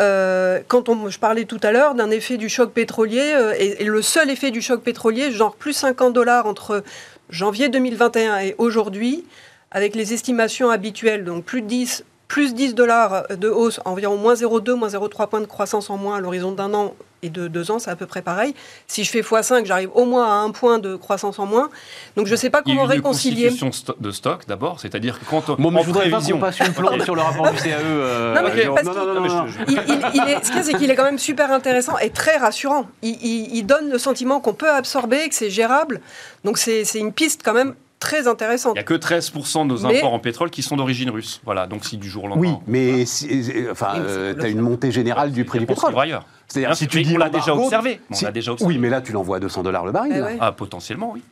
Euh, 0.00 0.60
quand 0.68 0.88
on, 0.88 1.08
je 1.08 1.18
parlais 1.18 1.44
tout 1.44 1.60
à 1.62 1.72
l'heure 1.72 1.94
d'un 1.94 2.10
effet 2.10 2.36
du 2.36 2.48
choc 2.48 2.72
pétrolier, 2.72 3.32
euh, 3.34 3.54
et, 3.58 3.82
et 3.82 3.84
le 3.84 4.00
seul 4.00 4.30
effet 4.30 4.50
du 4.50 4.62
choc 4.62 4.82
pétrolier, 4.82 5.32
genre 5.32 5.56
plus 5.56 5.72
50 5.72 6.12
dollars 6.12 6.46
entre 6.46 6.84
janvier 7.30 7.68
2021 7.68 8.38
et 8.38 8.54
aujourd'hui, 8.58 9.24
avec 9.72 9.96
les 9.96 10.12
estimations 10.12 10.70
habituelles, 10.70 11.24
donc 11.24 11.44
plus 11.44 11.62
de 11.62 11.66
10, 11.66 12.04
plus 12.32 12.54
10 12.54 12.74
dollars 12.74 13.24
de 13.28 13.50
hausse, 13.50 13.78
environ 13.84 14.16
moins 14.16 14.32
0,2, 14.32 14.72
moins 14.72 14.88
0,3 14.88 15.28
points 15.28 15.40
de 15.42 15.46
croissance 15.46 15.90
en 15.90 15.98
moins 15.98 16.16
à 16.16 16.20
l'horizon 16.20 16.52
d'un 16.52 16.72
an 16.72 16.94
et 17.24 17.28
de 17.28 17.46
deux 17.46 17.70
ans, 17.70 17.78
c'est 17.78 17.90
à 17.90 17.94
peu 17.94 18.06
près 18.06 18.22
pareil. 18.22 18.54
Si 18.88 19.04
je 19.04 19.10
fais 19.10 19.20
x5, 19.20 19.66
j'arrive 19.66 19.90
au 19.94 20.06
moins 20.06 20.24
à 20.26 20.32
un 20.42 20.50
point 20.50 20.78
de 20.78 20.96
croissance 20.96 21.38
en 21.38 21.44
moins. 21.44 21.68
Donc 22.16 22.26
je 22.26 22.32
ne 22.32 22.36
sais 22.36 22.48
pas 22.48 22.62
Il 22.64 22.70
y 22.70 22.72
a 22.72 22.74
comment 22.76 22.86
une 22.86 22.90
réconcilier. 22.96 23.48
constitution 23.50 23.70
sto- 23.92 23.96
de 24.00 24.10
stock 24.10 24.46
d'abord, 24.48 24.80
c'est-à-dire 24.80 25.20
que 25.20 25.26
quand 25.26 25.46
on, 25.50 25.56
Bon, 25.56 25.70
mais 25.70 25.82
je 25.82 25.86
voudrais 25.88 26.08
pas 26.08 26.20
qu'on 26.22 26.38
passe 26.38 26.58
une 26.60 26.72
plombe 26.72 27.02
sur 27.02 27.14
le 27.14 27.20
rapport 27.20 27.50
du 27.52 27.58
CAE. 27.58 27.76
euh, 27.84 28.34
Non, 28.34 28.40
mais 28.44 28.64
parce 28.66 28.86
non, 28.86 28.94
non, 29.14 29.20
non, 29.20 29.46
Il- 29.68 29.72
il- 29.74 30.10
il 30.14 30.30
est- 30.30 30.42
ce 30.42 30.48
qu'il 30.48 30.56
y 30.56 30.60
a, 30.60 30.62
c'est 30.62 30.72
qu'il 30.74 30.90
est 30.90 30.94
quand 30.96 31.04
même 31.04 31.18
super 31.18 31.52
intéressant 31.52 31.98
et 31.98 32.08
très 32.08 32.38
rassurant. 32.38 32.86
Il, 33.02 33.10
il- 33.22 33.54
il 33.56 33.66
donne 33.66 33.90
le 33.90 33.98
sentiment 33.98 34.40
qu'on 34.40 34.54
peut 34.54 34.70
absorber, 34.70 35.28
que 35.28 35.34
c'est 35.34 35.50
gérable. 35.50 36.00
Donc 36.44 36.56
c'est 36.56 36.84
c'est 36.86 36.98
une 36.98 37.12
piste 37.12 37.42
quand 37.44 37.52
même 37.54 37.74
très 38.02 38.26
intéressante. 38.28 38.72
Il 38.74 38.78
n'y 38.78 38.80
a 38.80 38.84
que 38.84 38.94
13% 38.94 39.64
de 39.66 39.72
nos 39.72 39.78
Mais- 39.88 39.98
imports 39.98 40.12
en 40.14 40.18
pétrole 40.18 40.50
qui 40.50 40.62
sont 40.62 40.76
d'origine 40.76 41.08
russe. 41.10 41.40
Voilà, 41.44 41.66
donc 41.66 41.84
si 41.84 41.96
du 41.96 42.08
jour 42.10 42.24
au 42.24 42.28
lendemain. 42.28 42.48
Oui, 42.50 42.56
mais 42.66 43.06
si- 43.06 43.26
enfin, 43.70 43.88
mais 43.94 44.00
c'est 44.00 44.10
euh, 44.10 44.34
le 44.34 44.38
t'as 44.42 44.48
une 44.50 44.60
montée 44.60 44.90
générale 44.90 45.30
du 45.32 45.44
prix 45.44 45.58
du 45.60 45.66
pétrole. 45.66 45.94
ailleurs. 45.98 46.26
C'est-à-dire, 46.48 46.76
si 46.76 46.86
tu 46.88 47.02
dis 47.02 47.14
on 47.14 47.18
l'a 47.18 47.28
déjà 47.30 47.52
embargo, 47.52 47.64
observé. 47.64 48.00
On 48.10 48.14
si- 48.14 48.24
l'a 48.24 48.32
déjà 48.32 48.52
observé. 48.52 48.74
Oui, 48.74 48.78
mais 48.80 48.90
là, 48.90 49.00
tu 49.00 49.12
l'envoies 49.12 49.36
à 49.38 49.40
200 49.40 49.62
dollars 49.62 49.86
le 49.86 49.92
baril. 49.92 50.26
Eh. 50.32 50.36
Ah, 50.40 50.52
potentiellement, 50.52 51.12
oui. 51.14 51.22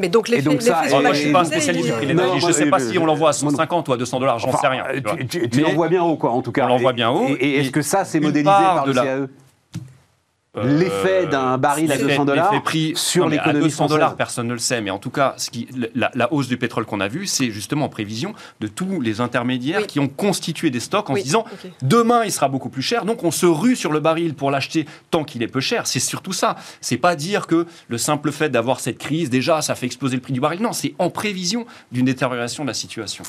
Mais 0.00 0.08
donc 0.08 0.28
l'effet 0.28 0.42
donc 0.42 0.62
ça, 0.62 0.82
moi, 0.90 1.00
je 1.02 1.08
ne 1.08 1.14
suis 1.14 1.32
pas 1.32 1.40
un 1.40 1.42
l'activité, 1.42 1.44
spécialiste 1.60 1.84
il 1.84 1.86
du 1.86 1.88
est- 1.90 1.96
prix 1.96 2.06
de 2.06 2.10
l'énergie. 2.12 2.40
Je 2.40 2.46
ne 2.46 2.52
sais 2.52 2.66
pas 2.70 2.80
euh, 2.80 2.90
si 2.90 2.98
on 2.98 3.04
l'envoie 3.06 3.30
à 3.30 3.32
moi 3.42 3.50
non. 3.50 3.56
150 3.56 3.88
ou 3.88 3.92
à 3.92 3.96
200 3.96 4.20
dollars, 4.20 4.38
j'en 4.38 4.48
Enfin, 4.50 4.58
sais 4.58 4.68
rien. 4.68 4.84
euh, 4.94 5.00
tu. 5.18 5.26
Tu, 5.26 5.40
tu- 5.40 5.50
tu 5.50 5.60
l'envoies 5.60 5.88
bien 5.88 6.04
haut, 6.04 6.16
quoi, 6.16 6.30
en 6.30 6.40
tout 6.40 6.52
cas. 6.52 6.64
On 6.66 6.68
l'envoie 6.68 6.92
bien 6.92 7.10
haut, 7.10 7.26
Et, 7.28 7.32
et 7.44 7.58
est-ce 7.60 7.70
que 7.72 7.82
ça, 7.82 8.04
c'est 8.04 8.20
modélisé 8.20 8.44
par 8.44 8.84
de 8.84 8.90
le 8.90 8.94
la- 8.96 9.02
CAE 9.02 9.08
euh, 9.10 9.26
L'effet 10.64 11.26
d'un 11.26 11.58
baril 11.58 11.90
à 11.92 11.96
l'effet- 11.96 12.08
200 12.10 12.24
dollars 12.24 12.52
sur 12.94 13.28
l'économie 13.28 13.58
À 13.58 13.62
200 13.62 13.86
dollars, 13.86 14.16
personne 14.16 14.46
ne 14.48 14.52
le 14.52 14.58
sait. 14.58 14.80
Mais 14.80 14.90
en 14.90 14.98
tout 14.98 15.10
cas, 15.10 15.34
ce 15.36 15.50
qui, 15.50 15.68
la, 15.94 16.10
la 16.14 16.32
hausse 16.32 16.48
du 16.48 16.56
pétrole 16.56 16.84
qu'on 16.86 17.00
a 17.00 17.08
vue, 17.08 17.26
c'est 17.26 17.50
justement 17.50 17.86
en 17.86 17.88
prévision 17.88 18.34
de 18.60 18.66
tous 18.68 19.00
les 19.00 19.20
intermédiaires 19.20 19.80
Oui. 19.82 19.86
qui 19.86 20.00
ont 20.00 20.08
constitué 20.08 20.70
des 20.70 20.80
stocks 20.80 21.08
en 21.10 21.14
Oui, 21.14 21.20
se 21.20 21.24
disant 21.26 21.44
demain 21.82 22.24
il 22.24 22.32
sera 22.32 22.48
beaucoup 22.48 22.68
plus 22.68 22.82
cher. 22.82 23.04
Donc 23.04 23.24
on 23.24 23.30
se 23.30 23.46
rue 23.46 23.76
sur 23.76 23.92
le 23.92 24.00
baril 24.00 24.34
pour 24.34 24.50
l'acheter 24.50 24.86
tant 25.10 25.24
qu'il 25.24 25.42
est 25.42 25.46
peu 25.48 25.60
cher. 25.60 25.86
C'est 25.86 26.00
surtout 26.00 26.32
ça. 26.32 26.56
C'est 26.80 26.96
pas 26.98 27.16
dire 27.16 27.46
que 27.46 27.66
le 27.88 27.98
simple 27.98 28.32
fait 28.32 28.48
d'avoir 28.48 28.80
cette 28.80 28.98
crise, 28.98 29.30
déjà, 29.30 29.62
ça 29.62 29.74
fait 29.74 29.86
exploser 29.86 30.16
le 30.16 30.22
prix 30.22 30.32
du 30.32 30.40
baril. 30.40 30.60
Non, 30.62 30.72
c'est 30.72 30.94
en 30.98 31.10
prévision 31.10 31.66
d'une 31.92 32.04
détérioration 32.06 32.64
de 32.64 32.68
la 32.68 32.74
situation. 32.74 33.24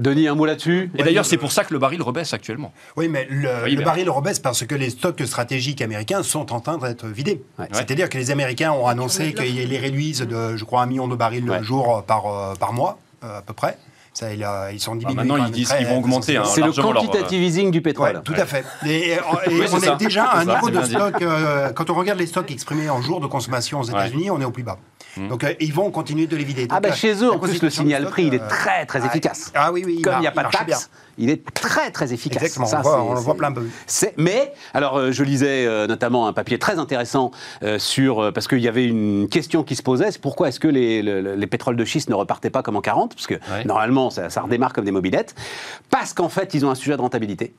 Denis, 0.00 0.28
un 0.28 0.34
mot 0.34 0.46
là-dessus? 0.46 0.90
Et 0.96 1.02
d'ailleurs, 1.02 1.24
c'est 1.26 1.36
pour 1.36 1.52
ça 1.52 1.64
que 1.64 1.72
le 1.72 1.78
baril 1.78 2.00
rebaisse 2.02 2.32
actuellement. 2.32 2.72
Oui, 2.96 3.08
mais 3.08 3.26
le, 3.30 3.48
Oui, 3.64 3.72
le 3.72 3.78
mais- 3.78 3.84
baril 3.84 4.10
rebaisse 4.10 4.38
parce 4.38 4.64
que 4.64 4.74
les 4.74 4.90
stocks 4.90 5.22
stratégiques 5.24 5.80
américains 5.82 6.22
sont 6.22 6.52
en 6.52 6.60
train 6.74 6.88
d'être 6.88 7.06
vidés. 7.06 7.42
Ouais. 7.58 7.68
C'est-à-dire 7.72 8.08
que 8.08 8.18
les 8.18 8.30
Américains 8.30 8.72
ont 8.72 8.86
annoncé 8.86 9.32
qu'ils 9.34 9.68
les 9.68 9.78
réduisent 9.78 10.20
de, 10.20 10.56
je 10.56 10.64
crois, 10.64 10.82
un 10.82 10.86
million 10.86 11.08
de 11.08 11.16
barils 11.16 11.44
le 11.44 11.62
jour 11.62 12.02
par, 12.06 12.26
euh, 12.26 12.54
par 12.54 12.72
mois, 12.72 12.98
euh, 13.24 13.38
à 13.38 13.42
peu 13.42 13.52
près. 13.54 13.78
Ça, 14.12 14.32
il 14.32 14.42
a- 14.44 14.72
ils 14.72 14.80
sont 14.80 14.94
diminués. 14.96 15.14
maintenant, 15.14 15.36
quand 15.36 15.46
ils 15.48 15.52
disent 15.52 15.70
qu'ils 15.74 15.86
vont 15.86 15.98
augmenter, 15.98 16.38
hein, 16.38 16.44
C'est 16.46 16.62
le 16.62 16.68
leur, 16.68 16.78
euh, 16.78 16.82
quantitative 16.94 17.42
easing 17.42 17.70
du 17.70 17.78
Ouais, 17.78 17.82
pétrole. 17.82 18.22
tout 18.24 18.32
à 18.34 18.46
fait. 18.46 18.64
Et, 18.86 18.88
et- 19.10 19.12
et 19.12 19.18
Oui, 19.48 19.66
on 19.70 19.78
est 19.78 19.96
déjà 19.98 20.24
à 20.24 20.38
un 20.40 20.46
ça, 20.46 20.54
niveau 20.54 20.70
de 20.70 20.82
stock. 20.86 21.20
euh, 21.20 21.70
quand 21.74 21.90
on 21.90 21.94
regarde 21.94 22.18
les 22.18 22.26
stocks 22.26 22.50
exprimés 22.50 22.88
en 22.88 23.02
jours 23.02 23.20
de 23.20 23.26
consommation 23.26 23.78
aux 23.80 23.84
États-Unis, 23.84 24.30
on 24.30 24.40
est 24.40 24.44
au 24.46 24.50
plus 24.50 24.62
bas. 24.62 24.78
Mm. 25.18 25.28
Donc 25.28 25.44
euh, 25.44 25.52
ils 25.60 25.72
vont 25.72 25.90
continuer 25.90 26.26
de 26.26 26.34
les 26.34 26.44
vider. 26.44 26.66
Ah 26.70 26.74
Donc, 26.76 26.84
ben 26.84 26.92
euh, 26.92 26.94
chez 26.94 27.22
eux, 27.22 27.30
en 27.30 27.38
plus, 27.38 27.60
le 27.62 27.68
signal 27.68 28.06
prix, 28.06 28.24
il 28.28 28.34
est 28.34 28.38
stock, 28.38 28.48
très 28.48 28.86
très 28.86 29.00
ah, 29.02 29.06
efficace. 29.06 29.52
Ah 29.54 29.70
oui, 29.70 29.82
oui. 29.84 30.00
Comme 30.00 30.14
il 30.16 30.20
n'y 30.20 30.26
a 30.26 30.32
pas 30.32 30.44
de 30.44 30.50
taxe, 30.50 30.88
il 31.18 31.30
est 31.30 31.42
très 31.54 31.90
très 31.90 32.12
efficace. 32.12 32.42
Exactement, 32.42 32.66
Ça, 32.66 32.78
on, 32.78 32.82
voit- 32.82 32.92
c'est- 33.02 33.10
on 33.10 33.14
le 33.14 33.20
voit 33.20 33.34
plein 33.34 33.52
peu. 33.52 33.66
Mais, 34.16 34.52
alors 34.74 34.96
euh, 34.98 35.12
je 35.12 35.22
lisais 35.22 35.66
euh, 35.66 35.86
notamment 35.86 36.26
un 36.26 36.32
papier 36.32 36.58
très 36.58 36.78
intéressant 36.78 37.30
euh, 37.62 37.78
sur, 37.78 38.32
parce 38.34 38.48
qu'il 38.48 38.58
y 38.60 38.68
avait 38.68 38.86
une 38.86 39.28
question 39.28 39.62
qui 39.62 39.76
se 39.76 39.82
posait, 39.82 40.10
c'est 40.10 40.20
pourquoi 40.20 40.48
est-ce 40.48 40.60
que 40.60 40.68
les, 40.68 41.02
le- 41.02 41.34
les 41.34 41.46
pétroles 41.46 41.76
de 41.76 41.84
schiste 41.84 42.08
ne 42.10 42.14
repartaient 42.14 42.50
pas 42.50 42.62
comme 42.62 42.76
en 42.76 42.80
40 42.80 43.14
Parce 43.14 43.26
que 43.26 43.34
Ouais. 43.34 43.64
normalement, 43.64 44.10
ça, 44.10 44.28
ça 44.30 44.40
redémarre 44.42 44.72
comme 44.72 44.84
des 44.84 44.90
mobilettes. 44.90 45.34
Parce 45.90 46.12
qu'en 46.12 46.28
fait, 46.28 46.54
ils 46.54 46.64
ont 46.66 46.70
un 46.70 46.74
sujet 46.74 46.96
de 46.96 47.00
rentabilité. 47.02 47.54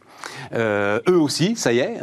Eux 0.53 1.01
aussi, 1.19 1.55
ça 1.55 1.71
y 1.73 1.79
est, 1.79 1.95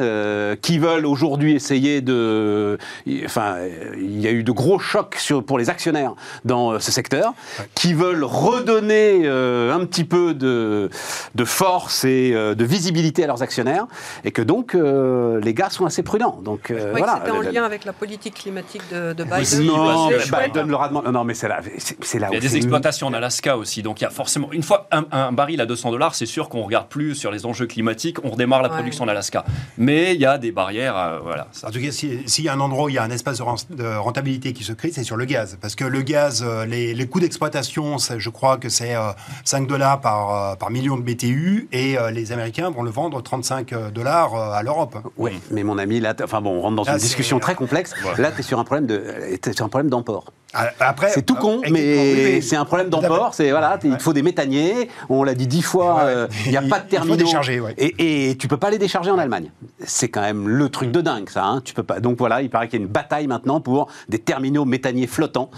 qui 0.60 0.78
veulent 0.78 1.06
aujourd'hui 1.06 1.54
essayer 1.54 2.00
de... 2.00 2.78
Enfin, 3.24 3.56
il 3.96 4.20
y 4.20 4.26
a 4.26 4.30
eu 4.30 4.42
de 4.42 4.52
gros 4.52 4.78
chocs 4.78 5.16
sur, 5.18 5.44
pour 5.44 5.58
les 5.58 5.70
actionnaires 5.70 6.14
dans 6.44 6.78
ce 6.80 6.90
secteur, 6.92 7.32
qui 7.74 7.94
veulent 7.94 8.24
redonner 8.24 9.26
un 9.26 9.84
petit 9.86 10.04
peu 10.04 10.34
de, 10.34 10.90
de 11.34 11.43
force 11.44 12.04
et 12.04 12.33
euh, 12.35 12.54
de 12.54 12.64
visibilité 12.64 13.24
à 13.24 13.26
leurs 13.26 13.42
actionnaires, 13.42 13.87
et 14.24 14.30
que 14.33 14.42
donc 14.42 14.74
euh, 14.74 15.40
les 15.40 15.54
gars 15.54 15.70
sont 15.70 15.87
assez 15.87 16.02
prudents. 16.02 16.40
Donc 16.42 16.70
euh, 16.70 16.92
voilà. 16.96 17.20
c'était 17.24 17.30
en 17.37 17.40
lien 17.40 17.64
avec 17.64 17.85
la 17.85 17.92
politique 17.92 18.35
climatique 18.35 18.83
de, 18.92 19.12
de 19.12 19.24
Biden. 19.24 19.66
Non, 19.66 20.09
Biden 20.09 20.68
leur 20.68 20.83
a 20.83 20.88
demandé- 20.88 21.11
Non, 21.11 21.24
mais 21.24 21.35
c'est 21.35 21.48
là, 21.48 21.61
c'est 22.00 22.18
là 22.18 22.28
Il 22.30 22.35
y 22.35 22.38
a 22.38 22.40
des 22.40 22.57
exploitations 22.57 23.07
en 23.07 23.12
Alaska 23.12 23.57
aussi, 23.57 23.83
donc 23.83 24.00
il 24.00 24.04
y 24.04 24.07
a 24.07 24.11
forcément 24.11 24.48
une 24.52 24.62
fois 24.62 24.87
un, 24.92 25.04
un 25.12 25.33
baril 25.33 25.61
à 25.61 25.66
200 25.66 25.90
dollars, 25.90 26.14
c'est 26.14 26.26
sûr 26.26 26.48
qu'on 26.48 26.62
regarde 26.62 26.88
plus 26.88 27.14
sur 27.14 27.30
les 27.30 27.46
enjeux 27.46 27.66
climatiques, 27.66 28.18
on 28.24 28.30
redémarre 28.30 28.62
la 28.62 28.68
Ouais. 28.68 28.74
production 28.76 29.04
en 29.04 29.09
Alaska. 29.09 29.44
Mais 29.78 30.14
il 30.14 30.20
y 30.20 30.26
a 30.26 30.38
des 30.38 30.50
barrières, 30.52 30.96
euh, 30.96 31.18
voilà. 31.22 31.46
En 31.64 31.70
tout 31.70 31.80
cas, 31.80 31.90
si- 31.90 32.20
s'il 32.26 32.44
y 32.44 32.48
a 32.48 32.52
un 32.54 32.61
endroit 32.61 32.87
où 32.87 32.88
il 32.88 32.94
y 32.94 32.98
a 32.98 33.02
un 33.02 33.11
espace 33.11 33.38
de, 33.38 33.42
ren- 33.42 33.57
de 33.70 33.96
rentabilité 33.96 34.52
qui 34.52 34.64
se 34.64 34.72
crée, 34.72 34.90
c'est 34.92 35.04
sur 35.04 35.16
le 35.16 35.24
gaz. 35.24 35.59
Parce 35.61 35.74
que 35.74 35.85
le 35.85 36.02
gaz, 36.02 36.44
les, 36.66 36.94
les 36.94 37.07
coûts 37.07 37.20
d'exploitation, 37.20 37.96
je 37.98 38.30
crois 38.30 38.57
que 38.57 38.68
c'est 38.68 38.94
euh, 38.96 39.11
5 39.44 39.66
dollars 39.66 40.00
par, 40.00 40.52
euh, 40.52 40.57
par 40.57 40.70
million 40.70 40.96
de 40.96 41.02
BTU, 41.02 41.33
et 41.72 41.98
euh, 41.98 42.10
les 42.10 42.32
Américains 42.32 42.70
vont 42.70 42.82
le 42.82 42.90
vendre 42.90 43.22
35 43.22 43.92
dollars 43.92 44.34
euh, 44.34 44.52
à 44.52 44.62
l'Europe. 44.62 44.96
Oui, 45.16 45.32
mais 45.50 45.62
mon 45.62 45.78
ami, 45.78 46.00
là, 46.00 46.14
enfin 46.22 46.40
bon, 46.40 46.50
on 46.58 46.60
rentre 46.60 46.76
dans 46.76 46.84
une 46.84 46.96
discussion 46.96 47.38
très 47.38 47.54
complexe. 47.54 47.94
Ouais. 48.04 48.20
Là, 48.20 48.32
tu 48.32 48.40
es 48.40 48.42
sur 48.42 48.58
un 48.58 48.64
problème 48.64 48.86
de, 48.86 49.36
t'es 49.40 49.52
sur 49.52 49.64
un 49.64 49.68
problème 49.68 49.90
d'emport. 49.90 50.32
Ah, 50.54 50.70
Après, 50.80 51.10
C'est 51.10 51.22
tout 51.22 51.34
con, 51.34 51.60
euh, 51.64 51.68
mais 51.70 52.40
c'est 52.40 52.56
un 52.56 52.64
problème 52.64 52.88
d'emport. 52.88 53.34
C'est 53.34 53.50
voilà, 53.50 53.78
il 53.82 53.96
te 53.96 54.02
faut 54.02 54.12
des 54.12 54.22
méthaniers. 54.22 54.88
On 55.08 55.24
l'a 55.24 55.34
dit 55.34 55.46
dix 55.46 55.62
fois. 55.62 55.96
Ouais. 55.96 56.02
euh, 56.06 56.26
Il 56.46 56.50
n'y 56.52 56.56
a 56.56 56.62
pas 56.62 56.78
de 56.78 56.84
il 56.84 56.88
faut 56.88 56.88
terminaux. 56.90 57.16
décharger, 57.16 57.60
ouais. 57.60 57.74
Et, 57.76 58.30
et 58.30 58.36
tu 58.36 58.48
peux 58.48 58.56
pas 58.56 58.70
les 58.70 58.78
décharger 58.78 59.10
en 59.10 59.18
Allemagne. 59.18 59.50
C'est 59.84 60.08
quand 60.08 60.20
même 60.22 60.48
le 60.48 60.68
truc 60.68 60.90
de 60.92 61.00
dingue, 61.00 61.28
ça. 61.28 61.44
Hein. 61.44 61.60
Tu 61.64 61.74
peux 61.74 61.82
pas. 61.82 62.00
Donc 62.00 62.18
voilà, 62.18 62.42
il 62.42 62.50
paraît 62.50 62.68
qu'il 62.68 62.78
y 62.78 62.82
a 62.82 62.86
une 62.86 62.90
bataille 62.92 63.26
maintenant 63.26 63.60
pour 63.60 63.88
des 64.08 64.18
terminaux 64.18 64.64
méthaniers 64.64 65.06
flottants. 65.06 65.50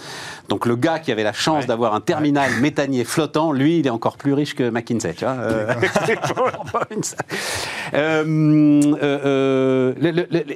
Donc 0.48 0.66
le 0.66 0.76
gars 0.76 0.98
qui 0.98 1.12
avait 1.12 1.22
la 1.24 1.32
chance 1.32 1.66
d'avoir 1.66 1.94
un 1.94 2.00
terminal 2.00 2.50
méthanier 2.60 3.04
flottant, 3.04 3.52
lui, 3.52 3.78
il 3.80 3.86
est 3.86 3.90
encore 3.90 4.16
plus 4.16 4.32
riche 4.32 4.54
que 4.54 4.70
McKinsey. 4.70 5.14
Tu 5.14 5.24
vois. 5.24 5.34
euh, 5.34 5.74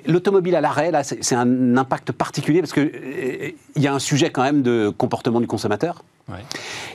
L'automobile 0.06 0.56
à 0.56 0.60
l'arrêt, 0.60 0.90
là, 0.90 1.02
c'est 1.02 1.22
c'est 1.22 1.34
un 1.34 1.76
impact 1.76 2.12
particulier 2.12 2.60
parce 2.60 2.72
que 2.72 2.80
euh, 2.80 3.50
il 3.76 3.82
y 3.82 3.86
a 3.86 3.94
un 3.94 3.98
sujet 3.98 4.29
quand 4.30 4.42
même 4.42 4.62
de 4.62 4.92
comportement 4.96 5.40
du 5.40 5.46
consommateur. 5.46 6.04
Ouais. 6.28 6.38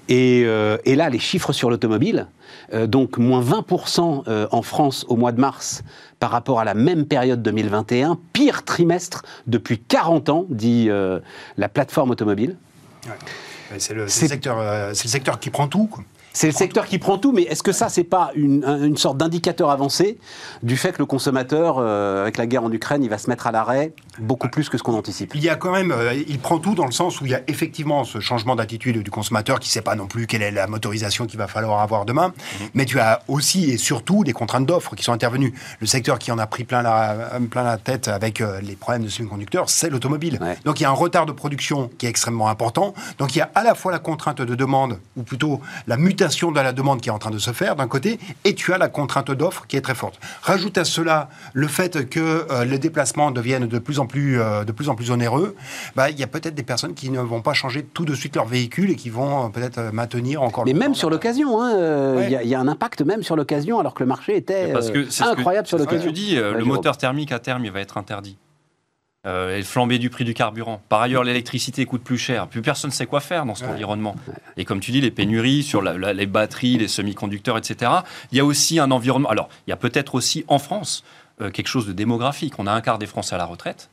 Et, 0.08 0.44
euh, 0.46 0.78
et 0.86 0.96
là, 0.96 1.10
les 1.10 1.20
chiffres 1.20 1.52
sur 1.52 1.70
l'automobile, 1.70 2.28
euh, 2.74 2.88
donc 2.88 3.18
moins 3.18 3.42
20% 3.42 4.24
euh, 4.28 4.48
en 4.52 4.62
France 4.62 5.06
au 5.10 5.16
mois 5.16 5.32
de 5.32 5.40
mars 5.40 5.84
par 6.20 6.32
rapport 6.32 6.60
à 6.60 6.64
la 6.64 6.74
même 6.74 7.06
période 7.06 7.42
2021, 7.42 8.18
pire 8.34 8.64
trimestre 8.64 9.24
depuis 9.48 9.80
40 9.80 10.30
ans, 10.30 10.46
dit 10.50 10.88
euh, 10.90 11.20
la 11.58 11.70
plateforme 11.70 12.12
automobile. 12.12 12.56
C'est 13.78 13.94
le, 13.94 14.08
secteur, 14.08 14.58
euh, 14.60 14.92
c'est 14.94 15.06
le 15.06 15.10
secteur 15.10 15.40
qui 15.40 15.50
prend 15.50 15.68
tout. 15.68 15.88
quoi. 15.88 16.04
C'est 16.36 16.48
le 16.48 16.54
secteur 16.54 16.86
qui 16.86 17.00
prend 17.00 17.18
tout, 17.18 17.32
mais 17.32 17.44
est-ce 17.44 17.64
que 17.64 17.72
ça, 17.72 17.88
c'est 17.88 18.04
pas 18.04 18.32
une, 18.36 18.66
un- 18.66 18.84
une 18.84 18.98
sorte 18.98 19.16
d'indicateur 19.18 19.70
avancé 19.70 20.18
du 20.64 20.76
fait 20.76 20.92
que 20.92 21.00
le 21.00 21.06
consommateur, 21.06 21.78
euh, 21.80 22.24
avec 22.24 22.36
la 22.38 22.46
guerre 22.46 22.66
en 22.66 22.72
Ukraine, 22.74 23.04
il 23.04 23.10
va 23.10 23.18
se 23.18 23.30
mettre 23.30 23.48
à 23.48 23.54
l'arrêt 23.54 23.94
beaucoup 24.20 24.50
plus 24.50 24.68
que 24.68 24.78
ce 24.78 24.84
qu'on 24.84 24.96
anticipe? 24.96 25.34
Il 25.34 25.44
y 25.44 25.48
a 25.50 25.56
quand 25.56 25.72
même, 25.72 25.94
euh, 25.94 26.14
il 26.14 26.40
prend 26.40 26.60
tout 26.60 26.76
dans 26.76 26.86
le 26.86 26.92
sens 26.92 27.22
où 27.22 27.26
il 27.26 27.32
y 27.32 27.36
a 27.36 27.42
effectivement 27.48 28.04
ce 28.04 28.20
changement 28.20 28.58
d'attitude 28.58 29.02
du 29.02 29.12
consommateur 29.12 29.62
qui 29.62 29.70
ne 29.70 29.72
sait 29.72 29.82
pas 29.82 29.96
non 29.96 30.08
plus 30.08 30.28
quelle 30.28 30.42
est 30.42 30.52
la 30.52 30.68
motorisation 30.68 31.26
qu'il 31.26 31.38
va 31.40 31.48
falloir 31.48 31.80
avoir 31.80 32.04
demain. 32.06 32.34
Mais 32.74 32.84
tu 32.84 33.00
as 33.00 33.22
aussi 33.30 33.72
et 33.72 33.78
surtout 33.78 34.26
des 34.26 34.34
contraintes 34.34 34.66
d'offres 34.66 34.96
qui 34.96 35.04
sont 35.04 35.14
intervenues. 35.14 35.54
Le 35.80 35.88
secteur 35.88 36.20
qui 36.20 36.34
en 36.34 36.38
a 36.38 36.48
pris 36.48 36.66
plein 36.66 36.82
la, 36.82 37.40
plein 37.50 37.64
la 37.64 37.78
tête 37.78 38.10
avec 38.10 38.42
euh, 38.42 38.60
les 38.60 38.76
problèmes 38.76 39.04
de 39.06 39.10
semi-conducteurs, 39.10 39.70
c'est 39.70 39.90
l'automobile. 39.90 40.38
Ouais. 40.42 40.58
Donc 40.66 40.82
il 40.82 40.84
y 40.84 40.86
a 40.86 40.90
un 40.90 40.94
retard 40.94 41.26
de 41.26 41.32
production 41.32 41.90
qui 41.98 42.08
est 42.08 42.10
extrêmement 42.10 42.50
important. 42.50 42.94
Donc 43.20 43.36
il 43.36 43.40
y 43.40 43.42
a 43.42 43.50
à 43.56 43.64
la 43.64 43.74
fois 43.74 43.94
la 43.94 44.00
contrainte 44.00 44.42
de 44.42 44.56
demande, 44.56 45.00
ou 45.16 45.24
plutôt 45.24 45.62
la 45.88 45.96
mutation 45.96 46.25
mutation 46.26 46.52
de 46.52 46.60
la 46.60 46.74
demande 46.74 47.02
qui 47.02 47.10
est 47.10 47.12
en 47.12 47.20
train 47.20 47.30
de 47.30 47.38
se 47.38 47.52
faire 47.52 47.76
d'un 47.76 47.88
côté, 47.88 48.20
et 48.46 48.56
tu 48.56 48.74
as 48.74 48.80
la 48.80 48.88
contrainte 48.90 49.30
d'offre 49.32 49.66
qui 49.68 49.78
est 49.78 49.82
très 49.82 49.94
forte. 49.94 50.20
Rajoute 50.42 50.76
à 50.80 50.84
cela 50.84 51.30
le 51.54 51.68
fait 51.68 52.10
que 52.10 52.48
euh, 52.50 52.66
les 52.66 52.80
déplacements 52.80 53.30
deviennent 53.30 53.68
de 53.68 53.78
plus 53.80 54.00
en 54.00 54.08
plus, 54.08 54.40
euh, 54.42 54.64
de 54.64 54.72
plus, 54.72 54.90
en 54.90 54.96
plus 54.96 55.12
onéreux. 55.12 55.56
Bah, 55.96 56.10
il 56.10 56.20
y 56.20 56.24
a 56.24 56.28
peut-être 56.28 56.56
des 56.56 56.64
personnes 56.64 56.96
qui 56.96 57.12
ne 57.12 57.20
vont 57.20 57.42
pas 57.42 57.54
changer 57.54 57.84
tout 57.84 58.06
de 58.06 58.16
suite 58.16 58.36
leur 58.36 58.46
véhicule 58.48 58.90
et 58.90 58.96
qui 58.96 59.12
vont 59.12 59.46
euh, 59.46 59.50
peut-être 59.50 59.80
maintenir 59.94 60.42
encore. 60.42 60.66
Mais 60.66 60.74
le 60.74 60.80
même 60.80 60.94
temps. 60.94 60.98
sur 60.98 61.10
l'occasion, 61.12 61.62
hein, 61.62 61.76
euh, 61.76 62.14
il 62.18 62.20
Ouais. 62.26 62.32
y, 62.32 62.36
a- 62.38 62.44
il 62.44 62.50
y 62.50 62.56
a 62.56 62.60
un 62.60 62.68
impact 62.68 63.02
même 63.02 63.22
sur 63.22 63.36
l'occasion, 63.36 63.80
alors 63.80 63.94
que 63.94 64.02
le 64.02 64.08
marché 64.08 64.36
était 64.36 64.74
Parce 64.74 64.90
que 64.90 64.98
euh, 65.00 65.06
c'est 65.12 65.24
ce 65.24 65.30
que- 65.30 65.38
incroyable 65.40 65.68
sur 65.68 65.78
c'est 65.78 65.84
ce 65.84 65.88
que 65.90 65.94
l'occasion. 65.96 66.12
tu 66.12 66.20
dis, 66.20 66.38
euh, 66.38 66.54
le 66.58 66.66
moteur 66.66 66.98
thermique 66.98 67.32
à 67.32 67.38
terme, 67.40 67.64
il 67.66 67.72
va 67.72 67.82
être 67.82 67.98
interdit. 67.98 68.38
Euh, 69.26 69.56
et 69.56 69.58
le 69.58 69.64
flambée 69.64 69.98
du 69.98 70.10
prix 70.10 70.24
du 70.24 70.34
carburant. 70.34 70.82
Par 70.88 71.02
ailleurs, 71.02 71.24
l'électricité 71.24 71.86
coûte 71.86 72.04
plus 72.04 72.18
cher. 72.20 72.48
Plus 72.48 72.62
personne 72.62 72.90
ne 72.92 72.94
sait 72.94 73.08
quoi 73.08 73.20
faire 73.22 73.46
dans 73.46 73.56
cet 73.56 73.68
Ouais. 73.68 73.74
environnement. 73.74 74.16
Et 74.58 74.66
comme 74.66 74.80
tu 74.80 74.92
dis, 74.92 75.02
les 75.02 75.10
pénuries 75.12 75.64
sur 75.64 75.82
la- 75.82 75.98
la- 75.98 76.14
les 76.14 76.28
batteries, 76.28 76.78
les 76.78 76.88
semi-conducteurs, 76.88 77.58
etc. 77.58 77.92
Il 78.32 78.38
y 78.38 78.42
a 78.42 78.46
aussi 78.46 78.80
un 78.80 78.92
environnement. 78.92 79.30
Alors, 79.30 79.50
il 79.66 79.72
y 79.72 79.74
a 79.74 79.78
peut-être 79.78 80.14
aussi 80.16 80.46
en 80.48 80.60
France 80.60 81.04
euh, 81.42 81.50
quelque 81.50 81.68
chose 81.68 81.86
de 81.86 81.92
démographique. 81.92 82.54
On 82.60 82.68
a 82.68 82.72
un 82.72 82.80
quart 82.82 82.98
des 82.98 83.08
Français 83.08 83.36
à 83.36 83.38
la 83.38 83.46
retraite. 83.46 83.90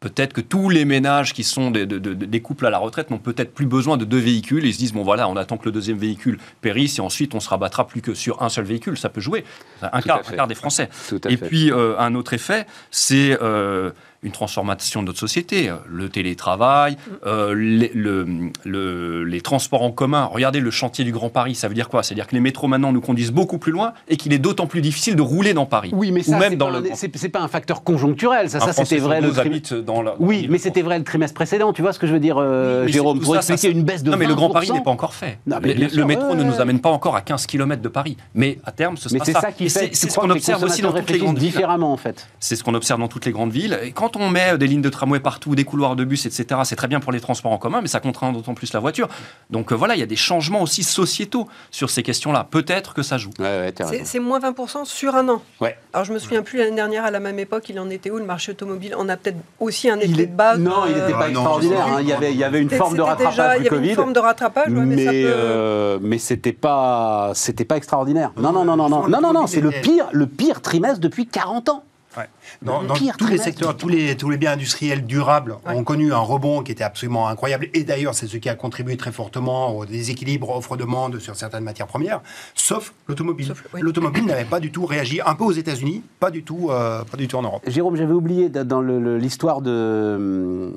Peut-être 0.00 0.32
que 0.34 0.40
tous 0.42 0.68
les 0.70 0.84
ménages 0.84 1.32
qui 1.34 1.42
sont 1.42 1.70
des, 1.70 1.84
de- 1.86 1.98
de- 1.98 2.12
des 2.14 2.40
couples 2.40 2.64
à 2.66 2.70
la 2.70 2.78
retraite 2.78 3.10
n'ont 3.10 3.18
peut-être 3.18 3.52
plus 3.54 3.66
besoin 3.66 3.96
de 3.96 4.04
deux 4.04 4.18
véhicules. 4.18 4.64
Ils 4.64 4.72
se 4.74 4.78
disent 4.78 4.92
bon 4.92 5.02
voilà, 5.02 5.26
on 5.28 5.36
attend 5.36 5.56
que 5.56 5.64
le 5.64 5.72
deuxième 5.72 5.98
véhicule 5.98 6.38
périsse 6.60 6.98
et 6.98 7.00
ensuite 7.00 7.34
on 7.34 7.40
se 7.40 7.48
rabattra 7.48 7.86
plus 7.86 8.02
que 8.02 8.14
sur 8.14 8.42
un 8.42 8.48
seul 8.50 8.64
véhicule. 8.66 8.96
Ça 8.98 9.08
peut 9.08 9.20
jouer. 9.22 9.44
Un 9.82 10.00
quart, 10.02 10.20
un 10.20 10.22
fait. 10.22 10.36
quart 10.36 10.46
des 10.46 10.54
Français. 10.54 10.88
Et 11.28 11.36
fait. 11.36 11.46
puis, 11.48 11.72
euh, 11.72 11.98
un 11.98 12.14
autre 12.14 12.34
effet, 12.34 12.66
c'est 12.90 13.36
euh, 13.42 13.90
une 14.22 14.32
transformation 14.32 15.02
de 15.02 15.06
notre 15.06 15.18
société. 15.18 15.72
Le 15.88 16.08
télétravail, 16.08 16.96
euh, 17.26 17.54
les, 17.54 17.90
le- 17.94 18.26
le- 18.64 19.24
les 19.24 19.40
transports 19.40 19.82
en 19.82 19.90
commun. 19.90 20.24
Regardez 20.24 20.60
le 20.60 20.70
chantier 20.70 21.04
du 21.04 21.12
Grand 21.12 21.28
Paris, 21.30 21.54
ça 21.54 21.68
veut 21.68 21.74
dire 21.74 21.88
quoi? 21.88 22.02
C'est-à-dire 22.02 22.26
que 22.26 22.34
les 22.34 22.40
métros 22.40 22.68
maintenant 22.68 22.92
nous 22.92 23.00
conduisent 23.00 23.32
beaucoup 23.32 23.58
plus 23.58 23.72
loin 23.72 23.92
et 24.08 24.16
qu'il 24.16 24.32
est 24.32 24.38
d'autant 24.38 24.66
plus 24.66 24.80
difficile 24.80 25.16
de 25.16 25.22
rouler 25.22 25.54
dans 25.54 25.66
Paris. 25.66 25.90
Oui, 25.92 26.10
mais 26.12 26.22
ça, 26.22 26.38
c'est 26.40 26.56
pas, 26.56 26.70
le 26.70 26.76
un- 26.78 26.94
c'est 26.94 27.16
c'est 27.16 27.28
pas 27.28 27.40
un 27.40 27.48
facteur 27.48 27.82
conjoncturel. 27.82 28.50
Ça, 28.50 28.60
ça 28.60 28.72
c'était 28.72 28.98
vrai 28.98 29.20
le 29.20 29.28
12 29.28 29.36
trim- 29.36 29.46
habite 29.52 29.74
dans 29.74 30.02
la. 30.02 30.14
Oui, 30.18 30.46
mais 30.50 30.58
c'était 30.58 30.82
vrai 30.82 30.98
le 30.98 31.04
trimestre 31.04 31.34
précédent. 31.34 31.72
Tu 31.72 31.82
vois 31.82 31.92
ce 31.92 31.98
que 31.98 32.06
je 32.06 32.12
veux 32.12 32.20
dire, 32.20 32.36
euh, 32.38 32.84
Oui, 32.86 32.92
Jérôme? 32.92 33.20
Pour 33.20 33.34
ça, 33.34 33.38
expliquer 33.38 33.60
ça, 33.60 33.68
une 33.68 33.82
baisse 33.84 34.02
de 34.02 34.10
Non, 34.10 34.16
mais 34.16 34.26
le 34.26 34.34
Grand 34.34 34.50
Paris 34.50 34.68
20%. 34.68 34.74
n'est 34.74 34.82
pas 34.82 34.90
encore 34.90 35.14
fait. 35.14 35.38
Non, 35.46 35.58
mais 35.62 35.74
Le- 35.74 36.04
métro 36.04 36.28
ouais, 36.30 36.36
ne 36.36 36.42
nous 36.44 36.60
amène 36.60 36.80
pas 36.80 36.90
encore 36.90 37.16
à 37.16 37.20
15 37.20 37.46
km 37.46 37.80
de 37.82 37.88
Paris. 37.88 38.16
Mais 38.34 38.58
à 38.64 38.72
terme, 38.72 38.96
ce 38.96 39.08
Mais 39.12 39.18
sera 39.18 39.24
c'est 39.24 39.32
ça. 39.32 39.40
ça 39.40 39.52
qui 39.52 39.64
fait. 39.70 39.90
c'est- 39.94 40.10
ce 40.10 40.16
qu'on 40.18 40.30
observe 40.30 40.62
aussi 40.62 40.82
dans 40.82 40.92
toutes 40.92 41.10
les 41.10 41.18
grandes 41.18 41.38
villes. 41.38 41.46
différemment 41.50 41.92
en 41.92 41.96
fait. 41.96 42.26
C'est 42.40 42.56
ce 42.56 42.64
qu'on 42.64 42.74
observe 42.74 43.00
dans 43.00 43.08
toutes 43.08 43.24
les 43.26 43.32
grandes 43.32 43.52
villes. 43.52 43.78
Et 43.82 43.92
quand 43.92 44.05
on 44.14 44.28
met 44.30 44.56
des 44.58 44.66
lignes 44.68 44.82
de 44.82 44.88
tramway 44.88 45.18
partout, 45.20 45.54
des 45.56 45.64
couloirs 45.64 45.96
de 45.96 46.04
bus, 46.04 46.26
etc., 46.26 46.60
c'est 46.64 46.76
très 46.76 46.86
bien 46.88 47.00
pour 47.00 47.10
les 47.12 47.20
transports 47.20 47.50
en 47.52 47.58
commun, 47.58 47.80
mais 47.80 47.88
ça 47.88 47.98
contraint 47.98 48.32
d'autant 48.32 48.54
plus 48.54 48.72
la 48.72 48.78
voiture. 48.80 49.08
Donc 49.50 49.72
euh, 49.72 49.74
voilà, 49.74 49.94
il 49.96 49.98
y 50.00 50.02
a 50.02 50.06
des 50.06 50.16
changements 50.16 50.62
aussi 50.62 50.82
sociétaux 50.84 51.48
sur 51.70 51.90
ces 51.90 52.02
questions-là. 52.02 52.46
Peut-être 52.50 52.94
que 52.94 53.02
ça 53.02 53.18
joue. 53.18 53.30
Ouais, 53.38 53.44
ouais, 53.44 53.72
t'as 53.72 53.86
C'est 54.04 54.18
moins 54.20 54.38
20% 54.38 54.84
sur 54.84 55.14
un 55.16 55.28
an. 55.28 55.42
Ouais. 55.60 55.76
Alors 55.92 56.04
je 56.04 56.12
me 56.12 56.18
souviens 56.18 56.42
plus 56.42 56.58
l'année 56.58 56.76
dernière 56.76 57.04
à 57.04 57.10
la 57.10 57.20
même 57.20 57.38
époque, 57.38 57.68
il 57.68 57.80
en 57.80 57.90
était 57.90 58.10
où 58.10 58.18
le 58.18 58.24
marché 58.24 58.52
automobile? 58.52 58.94
On 58.98 59.08
a 59.08 59.16
peut-être 59.16 59.38
aussi 59.60 59.90
un 59.90 59.96
Il 59.98 60.12
effet 60.12 60.22
est- 60.22 60.26
de 60.26 60.34
base. 60.36 60.58
Non, 60.60 60.84
il 60.86 60.94
n'était 60.94 61.06
euh, 61.06 61.10
pas 61.12 61.24
Ah 61.24 61.28
extraordinaire. 61.30 61.86
hein. 61.86 61.98
Il 62.00 62.08
y 62.08 62.12
avait, 62.12 62.32
il 62.32 62.38
y 62.38 62.44
avait 62.44 62.60
une 62.60 62.70
forme 62.70 62.92
de 62.92 62.98
déjà- 62.98 63.06
rattrapage 63.10 63.34
Il 63.58 63.64
y 63.64 63.68
avait 63.68 63.68
Covid. 63.68 63.88
une 63.88 63.94
forme 63.94 64.12
de 64.12 64.18
rattrapage, 64.20 64.68
ouais, 64.68 64.80
mais, 64.80 64.96
mais 64.96 65.04
ça 65.04 65.10
peut- 65.10 65.16
euh, 65.26 65.98
mais 66.02 66.18
c'était 66.18 66.52
pas 66.52 67.32
c'était 67.34 67.64
pas 67.64 67.76
extraordinaire. 67.76 68.32
Non 68.36 68.52
non 68.52 68.64
non 68.64 68.76
non 68.76 68.88
non 68.88 69.08
non 69.08 69.20
non 69.20 69.32
non 69.32 69.46
c'est 69.46 69.60
le 69.60 69.70
pire 69.70 70.06
le 70.12 70.26
pire 70.26 70.60
trimestre 70.60 71.00
depuis 71.00 71.26
40 71.26 71.68
ans. 71.68 71.84
Ouais. 72.16 72.28
Dans, 72.62 72.80
Le 72.82 72.88
dans 72.88 72.94
pire 72.94 73.16
tous 73.16 73.26
les 73.26 73.38
secteurs, 73.38 73.76
tous 73.76 73.88
les, 73.88 74.16
tous 74.16 74.30
les 74.30 74.36
biens 74.38 74.52
industriels 74.52 75.04
durables 75.06 75.56
Ouais. 75.66 75.74
ont 75.74 75.84
connu 75.84 76.12
un 76.12 76.18
rebond 76.18 76.62
qui 76.62 76.72
était 76.72 76.84
absolument 76.84 77.28
incroyable. 77.28 77.68
Et 77.74 77.84
d'ailleurs, 77.84 78.14
c'est 78.14 78.26
ce 78.26 78.36
qui 78.38 78.48
a 78.48 78.54
contribué 78.54 78.96
très 78.96 79.12
fortement 79.12 79.76
au 79.76 79.84
déséquilibre 79.84 80.50
offre-demande 80.50 81.18
sur 81.18 81.36
certaines 81.36 81.64
matières 81.64 81.86
premières, 81.86 82.20
sauf 82.54 82.92
l'automobile. 83.06 83.52
L'automobile 83.74 84.24
n'avait 84.24 84.44
pas 84.44 84.60
du 84.60 84.70
tout 84.72 84.86
réagi, 84.86 85.20
un 85.24 85.34
peu 85.34 85.44
aux 85.44 85.52
États-Unis, 85.52 86.02
pas 86.20 86.30
du 86.30 86.42
tout, 86.42 86.68
euh, 86.70 87.04
pas 87.04 87.16
du 87.16 87.28
tout 87.28 87.36
en 87.36 87.42
Europe. 87.42 87.62
Jérôme, 87.66 87.96
j'avais 87.96 88.12
oublié 88.14 88.48
da- 88.48 88.64
dans 88.64 88.80
l'histoire 88.80 89.60
de 89.60 89.70
euh, 89.70 90.70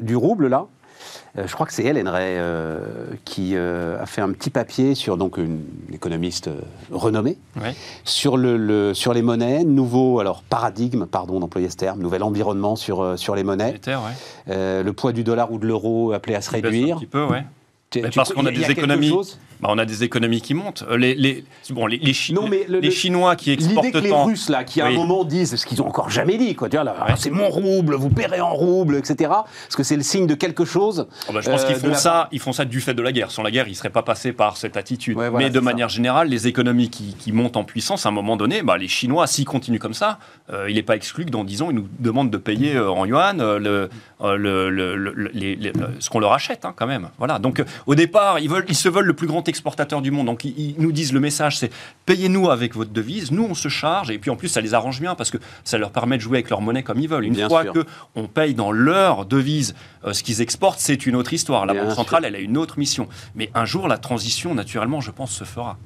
du 0.00 0.16
rouble 0.16 0.48
là. 0.48 0.66
Euh, 1.38 1.46
je 1.46 1.52
crois 1.54 1.64
que 1.66 1.72
c'est 1.72 1.84
Hélène 1.84 2.08
Ray 2.08 2.34
euh, 2.38 2.80
qui 3.24 3.52
euh, 3.54 4.02
a 4.02 4.06
fait 4.06 4.20
un 4.20 4.30
petit 4.32 4.50
papier 4.50 4.94
sur 4.96 5.16
donc 5.16 5.36
une 5.36 5.60
économiste 5.92 6.50
renommée 6.90 7.38
Ouais. 7.60 7.74
sur 8.04 8.36
le, 8.36 8.56
le- 8.56 8.94
sur 8.94 9.12
les 9.14 9.22
monnaies, 9.22 9.62
nouveau 9.64 10.18
alors 10.18 10.42
paradigme, 10.42 11.06
pardon 11.06 11.38
d'employer 11.38 11.68
ce 11.70 11.76
terme, 11.76 12.00
nouvel 12.00 12.22
environnement 12.24 12.74
sur 12.74 13.16
sur 13.18 13.34
les 13.36 13.44
monnaies, 13.44 13.80
ouais. 13.86 14.82
Le 14.82 14.90
poids 14.90 15.12
du 15.12 15.22
dollar 15.22 15.52
ou 15.52 15.58
de 15.58 15.66
l'euro 15.66 16.12
appelé 16.12 16.34
à 16.34 16.40
se 16.40 16.50
réduire. 16.50 16.96
Un 16.96 17.00
petit 17.00 17.06
peu, 17.06 17.24
ouais. 17.26 17.44
Tu- 17.90 18.02
Mais 18.02 18.10
tu- 18.10 18.16
parce 18.16 18.32
qu'on 18.32 18.46
a 18.46 18.50
des 18.50 18.70
économies. 18.70 19.12
Bah, 19.62 19.68
on 19.72 19.78
a 19.78 19.84
des 19.84 20.04
économies 20.04 20.40
qui 20.40 20.54
montent. 20.54 20.84
Euh, 20.90 20.96
Les, 20.96 21.14
les, 21.14 21.44
bon, 21.70 21.86
les, 21.86 21.98
les, 21.98 22.12
Chi- 22.12 22.32
Non, 22.32 22.48
mais 22.48 22.64
le- 22.68 22.80
les 22.80 22.88
le- 22.88 22.90
Chinois 22.94 23.36
qui 23.36 23.50
exportent 23.50 23.84
L'idée 23.86 23.98
que 23.98 24.02
les 24.02 24.10
tant. 24.10 24.24
Russes, 24.24 24.48
là, 24.48 24.64
qui 24.64 24.80
à 24.80 24.86
un 24.86 24.90
moment 24.92 25.24
disent 25.24 25.56
ce 25.56 25.66
qu'ils 25.66 25.82
ont 25.82 25.86
encore 25.86 26.10
jamais 26.10 26.36
dit, 26.38 26.54
quoi, 26.54 26.68
Ouais. 26.68 27.14
c'est 27.16 27.30
mon 27.30 27.48
rouble, 27.48 27.94
vous 27.94 28.10
paierez 28.10 28.40
en 28.40 28.52
rouble, 28.54 28.96
etc. 28.96 29.30
Parce 29.30 29.76
que 29.76 29.82
c'est 29.82 29.96
le 29.96 30.02
signe 30.02 30.26
de 30.26 30.34
quelque 30.34 30.64
chose. 30.64 31.06
Oh, 31.28 31.32
bah, 31.32 31.40
je 31.42 31.50
pense 31.50 31.62
euh, 31.62 31.66
qu'ils 31.66 31.74
de 31.76 31.80
font 31.80 31.88
la- 31.88 31.94
ça, 31.94 32.28
ils 32.32 32.40
font 32.40 32.52
ça 32.52 32.64
du 32.64 32.80
fait 32.80 32.94
de 32.94 33.02
la 33.02 33.12
guerre. 33.12 33.30
Sans 33.30 33.42
la 33.42 33.50
guerre, 33.50 33.66
ils 33.68 33.72
ne 33.72 33.76
seraient 33.76 33.90
pas 33.90 34.02
passés 34.02 34.32
par 34.32 34.56
cette 34.56 34.76
attitude. 34.76 35.16
Ouais, 35.16 35.28
voilà, 35.28 35.46
Mais 35.46 35.50
de 35.50 35.58
ça. 35.58 35.64
manière 35.64 35.88
générale, 35.88 36.28
les 36.28 36.46
économies 36.46 36.88
qui, 36.90 37.14
qui 37.18 37.32
montent 37.32 37.56
en 37.56 37.64
puissance, 37.64 38.06
à 38.06 38.08
un 38.08 38.12
moment 38.12 38.36
donné, 38.36 38.62
bah, 38.62 38.78
les 38.78 38.88
Chinois, 38.88 39.26
s'ils 39.26 39.44
continuent 39.44 39.78
comme 39.78 39.94
ça, 39.94 40.18
euh, 40.52 40.66
il 40.68 40.76
n'est 40.76 40.82
pas 40.82 40.96
exclu 40.96 41.24
que 41.24 41.30
dans 41.30 41.44
10 41.44 41.62
ans, 41.62 41.70
ils 41.70 41.76
nous 41.76 41.88
demandent 41.98 42.30
de 42.30 42.38
payer 42.38 42.76
euh, 42.76 42.90
en 42.90 43.04
yuan 43.04 43.40
euh, 43.40 43.58
le, 43.58 43.90
euh, 44.22 44.36
le- 44.36 44.70
le- 44.70 44.90
ce 45.98 46.08
qu'on 46.10 46.20
leur 46.20 46.32
achète, 46.32 46.64
hein, 46.64 46.72
quand 46.74 46.86
même. 46.86 47.08
Voilà. 47.18 47.38
Donc, 47.38 47.60
euh, 47.60 47.64
au 47.86 47.94
départ, 47.94 48.38
ils, 48.38 48.48
veulent, 48.48 48.64
ils 48.68 48.74
se 48.74 48.88
veulent 48.88 49.04
le 49.06 49.12
plus 49.14 49.26
grand 49.26 49.46
exportateur 49.50 50.00
du 50.00 50.10
monde. 50.10 50.26
Donc, 50.26 50.44
ils, 50.44 50.74
nous 50.78 50.92
disent 50.92 51.12
le 51.12 51.20
message, 51.20 51.58
c'est 51.58 51.70
payez-nous 52.06 52.50
avec 52.50 52.74
votre 52.74 52.90
devise, 52.90 53.30
nous, 53.30 53.44
on 53.44 53.54
se 53.54 53.68
charge. 53.68 54.10
Et 54.10 54.18
puis, 54.18 54.30
en 54.30 54.36
plus, 54.36 54.48
ça 54.48 54.62
les 54.62 54.72
arrange 54.72 55.00
bien 55.00 55.14
parce 55.14 55.30
que 55.30 55.38
ça 55.64 55.76
leur 55.76 55.90
permet 55.90 56.16
de 56.16 56.22
jouer 56.22 56.38
avec 56.38 56.48
leur 56.50 56.62
monnaie 56.62 56.82
comme 56.82 56.98
ils 56.98 57.08
veulent. 57.08 57.24
Une 57.24 57.34
Bien 57.34 57.48
fois 57.48 57.64
sûr. 57.64 57.72
que 57.74 57.84
on 58.14 58.26
paye 58.26 58.54
dans 58.54 58.72
leur 58.72 59.26
devise 59.26 59.74
euh, 60.04 60.12
ce 60.12 60.22
qu'ils 60.22 60.40
exportent, 60.40 60.80
c'est 60.80 61.06
une 61.06 61.16
autre 61.16 61.32
histoire. 61.34 61.66
La 61.66 61.74
Bien 61.74 61.82
Banque 61.82 61.92
sûr. 61.92 62.00
centrale, 62.00 62.24
elle 62.24 62.36
a 62.36 62.40
une 62.40 62.56
autre 62.56 62.78
mission. 62.78 63.08
Mais 63.34 63.50
un 63.54 63.66
jour, 63.66 63.88
la 63.88 63.98
transition, 63.98 64.54
naturellement, 64.54 65.00
je 65.00 65.10
pense, 65.10 65.32
se 65.32 65.44
fera. 65.44 65.76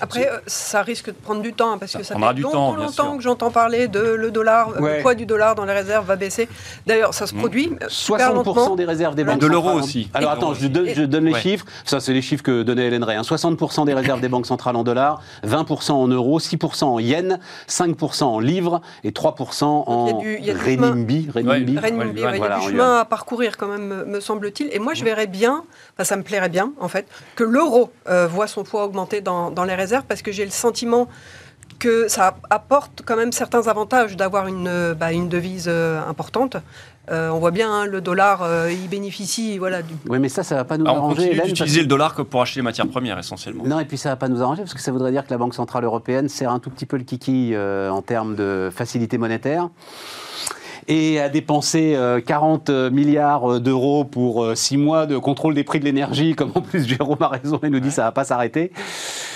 Après, 0.00 0.28
euh, 0.28 0.38
ça 0.46 0.82
risque 0.82 1.06
de 1.06 1.12
prendre 1.14 1.40
du 1.40 1.52
temps 1.52 1.72
hein, 1.72 1.78
parce 1.78 1.92
Ça 1.92 1.98
que 2.00 2.04
ça 2.04 2.14
prendra 2.14 2.30
fait 2.30 2.34
du 2.36 2.42
longtemps, 2.42 2.72
temps, 2.72 2.76
longtemps 2.76 2.90
sûr. 3.10 3.16
que 3.16 3.22
j'entends 3.22 3.50
parler 3.50 3.86
de 3.88 4.00
le 4.00 4.30
dollar, 4.30 4.70
euh, 4.70 4.80
Ouais. 4.80 4.96
le 4.96 5.02
poids 5.02 5.14
du 5.14 5.24
dollar 5.24 5.54
dans 5.54 5.64
les 5.64 5.72
réserves 5.72 6.04
va 6.06 6.16
baisser. 6.16 6.48
D'ailleurs, 6.86 7.14
ça 7.14 7.26
se 7.26 7.34
Mmh. 7.34 7.38
produit 7.38 7.72
euh, 7.80 7.86
super 7.88 8.30
60% 8.32 8.34
lentement. 8.34 8.76
des 8.76 8.84
réserves 8.84 9.14
des 9.14 9.22
De 9.24 9.28
banques 9.28 9.42
l'euro 9.42 9.68
centrales- 9.68 9.84
aussi. 9.84 10.10
Alors 10.12 10.32
Et 10.32 10.34
de 10.34 10.38
attends, 10.38 10.46
l'euro 10.50 10.60
je 10.60 10.66
donne, 10.68 10.82
aussi. 10.84 10.94
je 10.94 11.02
donne 11.04 11.24
les 11.26 11.32
Ouais. 11.32 11.40
chiffres. 11.40 11.64
Ça, 11.84 12.00
c'est 12.00 12.12
les 12.12 12.22
chiffres 12.22 12.42
que 12.42 12.62
donnait 12.62 12.86
Hélène 12.86 13.04
Ray. 13.04 13.16
hein. 13.16 13.22
60% 13.22 13.84
des 13.84 13.94
réserves 13.94 14.20
des 14.20 14.28
banques 14.28 14.46
centrales 14.46 14.76
en 14.76 14.82
dollars, 14.84 15.22
20% 15.44 15.94
en 16.00 16.08
euros, 16.08 16.40
6% 16.40 16.92
en 16.92 16.98
yens, 16.98 17.38
5% 17.68 18.24
en 18.34 18.40
livres 18.40 18.80
et 19.04 19.12
3% 19.12 19.84
en 19.86 20.06
renminbi. 20.06 20.28
il 20.36 20.44
y 20.44 20.50
a 20.50 21.60
du 21.60 22.62
chemin 22.68 22.98
à 23.00 23.04
parcourir 23.04 23.56
quand 23.56 23.68
même, 23.68 23.84
me- 23.86 24.04
me 24.04 24.20
semble-t-il. 24.20 24.68
Et 24.72 24.78
moi, 24.78 24.94
je 24.94 25.04
verrais 25.04 25.26
bien, 25.26 25.62
enfin, 25.94 26.04
ça 26.04 26.16
me 26.16 26.22
plairait 26.22 26.48
bien, 26.48 26.72
en 26.80 26.88
fait, 26.88 27.06
que 27.36 27.44
l'euro 27.44 27.90
euh, 28.08 28.26
voit 28.26 28.46
son 28.46 28.62
poids 28.64 28.84
augmenter 28.84 29.20
dans, 29.20 29.50
dans 29.50 29.64
les 29.64 29.74
réserves, 29.74 30.04
parce 30.08 30.22
que 30.22 30.32
j'ai 30.32 30.44
le 30.44 30.50
sentiment 30.50 31.08
que 31.78 32.08
ça 32.08 32.36
apporte 32.50 33.02
quand 33.04 33.16
même 33.16 33.32
certains 33.32 33.66
avantages 33.66 34.16
d'avoir 34.16 34.46
une, 34.46 34.68
euh, 34.68 34.94
bah, 34.94 35.12
une 35.12 35.28
devise 35.28 35.66
euh, 35.68 36.00
importante. 36.08 36.56
Euh, 37.10 37.28
on 37.28 37.38
voit 37.38 37.50
bien, 37.50 37.70
hein, 37.70 37.84
le 37.84 38.00
dollar, 38.00 38.42
euh, 38.42 38.70
il 38.72 38.88
bénéficie 38.88 39.58
voilà, 39.58 39.82
du, 39.82 39.92
Oui, 40.08 40.18
mais 40.18 40.30
ça, 40.30 40.42
ça 40.42 40.54
va 40.54 40.64
pas 40.64 40.78
nous 40.78 40.86
Ah, 40.88 40.92
on 40.94 40.96
arranger, 40.96 41.16
continue 41.16 41.32
Hélène. 41.34 41.46
d'utiliser 41.48 41.80
le 41.82 41.86
dollar 41.86 42.14
que 42.14 42.22
pour 42.22 42.40
acheter 42.40 42.60
les 42.60 42.64
matières 42.64 42.88
premières, 42.88 43.18
essentiellement. 43.18 43.64
Non, 43.66 43.78
et 43.78 43.84
puis 43.84 43.98
ça 43.98 44.08
va 44.08 44.16
pas 44.16 44.28
nous 44.28 44.40
arranger 44.40 44.62
parce 44.62 44.72
que 44.72 44.80
ça 44.80 44.90
voudrait 44.92 45.10
dire 45.10 45.26
que 45.26 45.30
la 45.30 45.36
Banque 45.36 45.52
Centrale 45.54 45.84
Européenne 45.84 46.30
serre 46.30 46.50
un 46.50 46.60
tout 46.60 46.70
petit 46.70 46.86
peu 46.86 46.96
le 46.96 47.04
kiki 47.04 47.50
euh, 47.52 47.90
en 47.90 48.00
termes 48.00 48.36
de 48.36 48.70
facilité 48.74 49.18
monétaire 49.18 49.68
et 50.88 51.20
a 51.20 51.28
dépensé 51.28 51.94
euh, 51.96 52.20
40 52.20 52.70
milliards 52.70 53.60
d'euros 53.60 54.04
pour 54.04 54.46
6 54.54 54.76
mois 54.76 55.06
de 55.06 55.16
contrôle 55.18 55.54
des 55.54 55.64
prix 55.64 55.80
de 55.80 55.84
l'énergie, 55.84 56.34
comme 56.36 56.52
en 56.54 56.60
plus 56.60 56.86
Jérôme 56.86 57.16
a 57.20 57.28
raison 57.28 57.60
et 57.62 57.70
nous 57.70 57.80
dit 57.80 57.90
ça 57.90 58.02
va 58.04 58.12
pas 58.12 58.24
s'arrêter. 58.24 58.72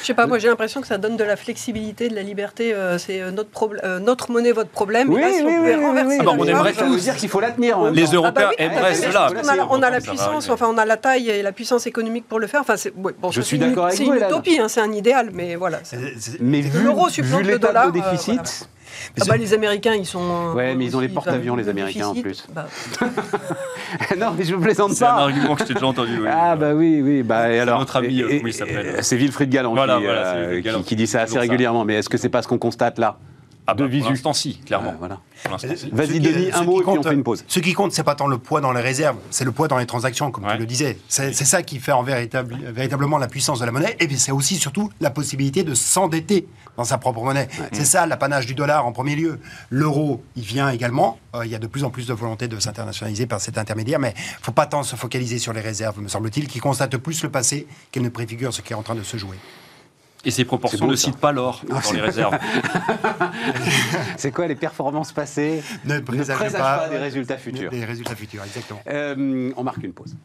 Je 0.02 0.06
sais 0.06 0.14
pas, 0.14 0.26
moi 0.26 0.38
j'ai 0.38 0.48
l'impression 0.48 0.80
que 0.80 0.86
ça 0.86 0.96
donne 0.98 1.16
de 1.16 1.24
la 1.24 1.36
flexibilité, 1.36 2.08
de 2.08 2.14
la 2.14 2.22
liberté. 2.22 2.72
euh, 2.72 2.96
c'est 2.98 3.20
euh, 3.20 3.30
notre, 3.30 3.50
problème- 3.50 3.82
euh, 3.84 3.98
notre 3.98 4.30
monnaie, 4.30 4.52
votre 4.52 4.70
problème. 4.70 5.12
Et 5.12 5.20
là, 5.20 5.32
si 5.32 5.42
on 5.42 5.56
pouvait 5.56 5.74
renverser 5.74 6.16
Ah 6.20 6.22
bah, 6.24 6.30
on 6.32 6.36
charge, 6.38 6.48
aimerait 6.50 6.72
Ça 6.74 6.84
veut 6.84 6.96
dire 6.96 7.16
qu'il 7.16 7.28
faut 7.28 7.40
la 7.40 7.50
tenir. 7.50 7.78
en 7.78 7.84
même 7.86 7.94
Les 7.94 8.04
temps. 8.04 8.14
Européens 8.14 8.46
Ah 8.48 8.54
bah 8.58 8.64
oui, 8.70 8.76
aimeraient 8.78 8.94
cela. 8.94 9.28
On 9.70 9.82
a, 9.82 9.90
la- 9.90 9.98
on 9.98 10.00
puissance, 10.00 10.48
enfin 10.50 10.66
on 10.72 10.78
a 10.78 10.84
la 10.84 10.96
taille 10.96 11.28
et 11.30 11.42
la 11.42 11.52
puissance 11.52 11.86
économique 11.86 12.26
pour 12.28 12.38
le 12.38 12.46
faire. 12.46 12.60
Enfin, 12.60 12.76
c'est 12.76 12.92
ouais, 12.96 13.12
bon, 13.20 13.30
Je 13.30 13.40
suis 13.40 13.58
c'est 13.58 13.62
une- 13.64 13.68
d'accord 13.70 13.86
avec 13.86 13.96
C'est 13.98 14.04
vous, 14.04 14.10
une 14.12 14.16
Hélène. 14.18 14.28
utopie, 14.30 14.58
hein, 14.60 14.68
c'est 14.68 14.80
un 14.80 14.92
idéal, 14.92 15.30
mais 15.32 15.56
voilà. 15.56 15.80
c'est- 15.82 15.96
C'est- 15.98 16.14
c'est- 16.32 16.40
Mais 16.40 16.60
vu, 16.60 16.84
l'euro 16.84 17.08
supplante 17.08 17.42
le 17.44 17.58
dollar, 17.58 17.88
euh, 17.88 17.90
déficit, 17.90 18.68
Ah 19.20 19.24
bah, 19.26 19.36
les 19.36 19.54
Américains, 19.54 19.94
ils 19.94 20.06
sont. 20.06 20.20
euh, 20.22 20.54
Ouais, 20.54 20.74
mais 20.74 20.84
ils 20.84 20.96
ont 20.96 21.00
les 21.00 21.08
porte-avions, 21.08 21.56
les 21.56 21.68
Américains, 21.68 22.08
en 22.08 22.14
plus. 22.14 22.46
bah, 22.54 22.66
non, 24.18 24.32
mais 24.36 24.44
je 24.44 24.54
plaisante 24.56 24.92
C'est 24.92 25.04
un 25.04 25.08
pas. 25.14 25.22
argument 25.22 25.54
que 25.54 25.62
je 25.62 25.68
t'ai 25.68 25.74
déjà 25.74 25.86
entendu. 25.86 26.18
oui. 26.20 26.28
Ah 26.30 26.56
bah 26.56 26.72
oui, 26.74 27.00
oui, 27.02 27.22
bah 27.22 27.50
et 27.50 27.58
alors. 27.60 27.78
notre 27.80 27.96
ami, 27.96 28.18
et- 28.18 28.22
euh, 28.22 28.28
comment 28.36 28.46
il 28.46 28.52
s'appelle 28.54 28.94
et- 28.98 29.02
C'est 29.02 29.16
Wilfried 29.16 29.50
Galland, 29.50 29.74
Voilà, 29.74 29.96
qui, 29.98 30.04
voilà, 30.04 30.20
euh, 30.20 30.24
c'est 30.32 30.38
Wilfried 30.40 30.58
qui- 30.62 30.66
Galland. 30.66 30.82
qui 30.82 30.96
dit 30.96 31.06
ça 31.06 31.22
assez 31.22 31.34
ça. 31.34 31.40
régulièrement. 31.40 31.84
Mais 31.84 31.94
est-ce 31.94 32.08
que 32.08 32.18
c'est 32.18 32.28
pas 32.28 32.42
ce 32.42 32.48
qu'on 32.48 32.58
constate 32.58 32.98
là? 32.98 33.18
Ah 33.70 33.74
de 33.74 33.84
bah, 33.84 33.88
visu. 33.90 34.02
Pour 34.04 34.10
l'instant, 34.12 34.32
si, 34.32 34.56
clairement. 34.60 34.94
Voilà. 34.98 35.20
Vas-y, 35.44 35.76
Ce 35.78 36.12
qui- 36.12 36.20
Denis, 36.20 36.50
un 36.54 36.62
mot 36.64 36.80
et 36.80 36.82
puis 36.82 36.90
on 36.90 36.94
compte- 36.96 37.06
fait 37.06 37.12
une 37.14 37.22
pause. 37.22 37.44
Ce 37.46 37.60
qui 37.60 37.74
compte, 37.74 37.92
c'est 37.92 38.02
pas 38.02 38.14
tant 38.14 38.26
le 38.26 38.38
poids 38.38 38.62
dans 38.62 38.72
les 38.72 38.80
réserves, 38.80 39.18
c'est 39.30 39.44
le 39.44 39.52
poids 39.52 39.68
dans 39.68 39.76
les 39.76 39.84
transactions, 39.84 40.30
comme 40.30 40.44
Ouais. 40.44 40.54
tu 40.54 40.58
le 40.60 40.66
disais. 40.66 40.98
C'est 41.08 41.32
ça 41.34 41.62
qui 41.62 41.78
fait 41.78 41.92
en 41.92 42.02
véritable, 42.02 42.56
véritablement 42.72 43.18
la 43.18 43.28
puissance 43.28 43.60
de 43.60 43.66
la 43.66 43.70
monnaie. 43.72 43.94
Et 44.00 44.06
puis 44.08 44.18
c'est 44.18 44.32
aussi 44.32 44.56
surtout 44.56 44.90
la 45.00 45.10
possibilité 45.10 45.64
de 45.64 45.74
s'endetter 45.74 46.48
dans 46.78 46.84
sa 46.84 46.96
propre 46.96 47.22
monnaie. 47.22 47.48
C'est 47.72 47.84
ça 47.84 48.06
l'apanage 48.06 48.46
du 48.46 48.54
dollar 48.54 48.86
en 48.86 48.92
premier 48.92 49.14
lieu. 49.16 49.38
L'euro, 49.68 50.22
il 50.34 50.44
vient 50.44 50.70
également. 50.70 51.18
Euh, 51.34 51.44
il 51.44 51.50
y 51.52 51.54
a 51.54 51.58
de 51.58 51.66
plus 51.66 51.84
en 51.84 51.90
plus 51.90 52.06
de 52.06 52.14
volonté 52.14 52.48
de 52.48 52.58
s'internationaliser 52.58 53.26
par 53.26 53.40
cet 53.42 53.58
intermédiaire, 53.58 53.98
mais 53.98 54.14
il 54.16 54.44
faut 54.44 54.52
pas 54.52 54.64
tant 54.66 54.82
se 54.82 54.96
focaliser 54.96 55.38
sur 55.38 55.52
les 55.52 55.60
réserves, 55.60 56.00
me 56.00 56.08
semble-t-il, 56.08 56.48
qui 56.48 56.58
constatent 56.58 56.96
plus 56.96 57.22
le 57.22 57.28
passé 57.28 57.66
qu'elles 57.92 58.02
ne 58.02 58.08
préfigurent 58.08 58.54
ce 58.54 58.62
qui 58.62 58.72
est 58.72 58.76
en 58.76 58.82
train 58.82 58.94
de 58.94 59.02
se 59.02 59.18
jouer. 59.18 59.36
Et 60.24 60.30
ces 60.30 60.44
proportions 60.44 60.86
beau, 60.86 60.90
ne 60.90 60.96
citent 60.96 61.16
pas 61.18 61.32
l'or 61.32 61.62
Ah, 61.70 61.74
dans 61.74 61.80
c'est- 61.80 61.94
les 61.94 62.00
réserves. 62.00 62.36
C'est 64.16 64.32
quoi 64.32 64.46
les 64.48 64.56
performances 64.56 65.12
passées 65.12 65.62
Ne 65.84 66.00
présage 66.00 66.52
pas, 66.52 66.78
pas 66.78 66.88
des 66.88 66.98
résultats 66.98 67.38
futurs. 67.38 67.70
Des 67.70 67.84
résultats 67.84 68.16
futurs, 68.16 68.42
exactement. 68.44 68.80
Euh, 68.88 69.52
on 69.56 69.62
marque 69.62 69.82
une 69.84 69.92
pause. 69.92 70.16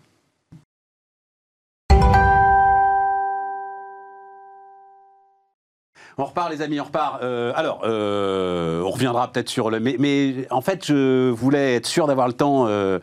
On 6.17 6.25
repart, 6.25 6.51
les 6.51 6.62
amis, 6.62 6.79
on 6.79 6.84
repart. 6.84 7.23
Euh, 7.23 7.53
alors, 7.56 7.82
euh, 7.86 8.84
on 8.84 8.91
reviendra 8.91 9.32
peut-être 9.32 9.49
sur 9.49 9.71
le. 9.71 9.79
Mais, 9.79 9.95
mais 9.97 10.47
en 10.51 10.62
fait, 10.62 10.86
je 10.86 11.29
voulais 11.32 11.75
être 11.75 11.88
sûr 11.88 12.06
d'avoir 12.08 12.27
le 12.27 12.34
temps. 12.34 12.65
euh, 12.67 12.99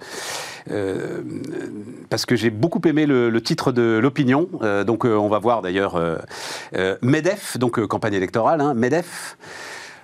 euh, 0.70 1.23
parce 2.09 2.27
que 2.27 2.37
j'ai 2.37 2.51
beaucoup 2.51 2.81
aimé 2.87 3.07
le, 3.07 3.40
titre 3.40 3.73
de 3.73 3.99
l'opinion. 4.03 4.49
Euh, 4.62 4.85
donc, 4.85 5.05
euh, 5.05 5.14
on 5.14 5.29
va 5.29 5.38
voir 5.38 5.62
d'ailleurs 5.62 6.01
MEDEF, 7.03 7.59
donc 7.59 7.85
campagne 7.87 8.14
électorale, 8.14 8.61
hein, 8.61 8.75
MEDEF. 8.75 9.37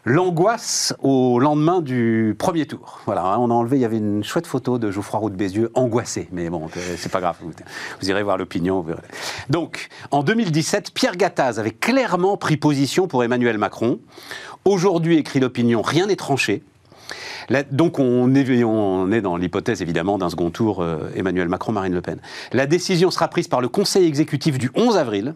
L'angoisse 0.09 0.95
au 1.03 1.41
lendemain 1.41 1.81
du 1.81 2.37
premier 2.39 2.65
tour. 2.67 3.01
Voilà, 3.07 3.25
hein, 3.25 3.39
on 3.41 3.51
a 3.51 3.55
enlevé, 3.55 3.77
il 3.77 3.81
y 3.81 3.85
avait 3.85 3.97
une 3.97 4.23
chouette 4.23 4.47
photo 4.47 4.79
de 4.79 4.93
Geoffroy 4.93 5.19
Roux 5.19 5.31
de 5.31 5.35
Bézieux 5.35 5.73
angoissé, 5.75 6.29
mais 6.31 6.49
bon, 6.49 6.69
c'est 6.97 7.11
pas 7.11 7.21
grave, 7.21 7.39
vous, 7.43 8.09
irez 8.09 8.23
voir 8.23 8.39
l'opinion. 8.39 8.87
Donc, 9.51 9.89
en 10.13 10.23
2017, 10.23 10.93
Pierre 10.95 11.17
Gattaz 11.17 11.59
avait 11.59 11.73
clairement 11.73 12.37
pris 12.37 12.57
position 12.57 13.09
pour 13.09 13.25
Emmanuel 13.25 13.59
Macron. 13.59 13.99
Aujourd'hui, 14.65 15.17
écrit 15.17 15.41
l'opinion, 15.41 15.83
rien 15.83 16.07
n'est 16.07 16.15
tranché. 16.15 16.63
Donc 17.71 17.99
on 17.99 18.35
est, 18.35 18.65
on 18.65 19.13
est 19.13 19.21
dans 19.21 19.37
l'hypothèse 19.37 19.83
évidemment 19.83 20.19
d'un 20.19 20.31
second 20.31 20.51
tour 20.51 20.83
euh, 20.83 21.11
Emmanuel 21.15 21.49
Macron-Marine 21.49 21.95
Le 21.95 22.03
Pen. 22.03 22.19
La 22.53 22.67
décision 22.67 23.11
sera 23.11 23.29
prise 23.29 23.49
par 23.49 23.61
le 23.61 23.69
Conseil 23.69 24.07
exécutif 24.07 24.59
du 24.59 24.71
11 24.75 24.97
avril. 24.97 25.35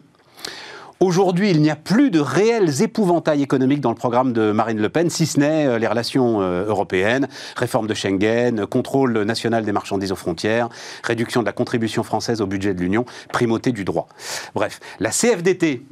Aujourd'hui, 0.99 1.49
il 1.49 1.63
n'y 1.63 1.71
a 1.71 1.75
plus 1.75 2.11
de 2.11 2.19
réels 2.19 2.83
épouvantails 2.83 3.41
économiques 3.41 3.81
dans 3.81 3.89
le 3.89 3.95
programme 3.95 4.33
de 4.33 4.51
Marine 4.51 4.79
Le 4.79 4.89
Pen, 4.89 5.09
si 5.09 5.25
ce 5.25 5.39
n'est 5.39 5.65
euh, 5.65 5.79
les 5.79 5.87
relations 5.87 6.41
euh, 6.41 6.65
européennes, 6.67 7.27
réforme 7.55 7.87
de 7.87 7.95
Schengen, 7.95 8.67
contrôle 8.67 9.23
national 9.23 9.65
des 9.65 9.71
marchandises 9.71 10.11
aux 10.11 10.15
frontières, 10.15 10.69
réduction 11.03 11.41
de 11.41 11.47
la 11.47 11.53
contribution 11.53 12.03
française 12.03 12.39
au 12.39 12.45
budget 12.45 12.75
de 12.75 12.81
l'Union, 12.81 13.05
primauté 13.33 13.71
du 13.71 13.83
droit. 13.83 14.07
Bref, 14.53 14.79
la 14.99 15.09
CFDT, 15.09 15.83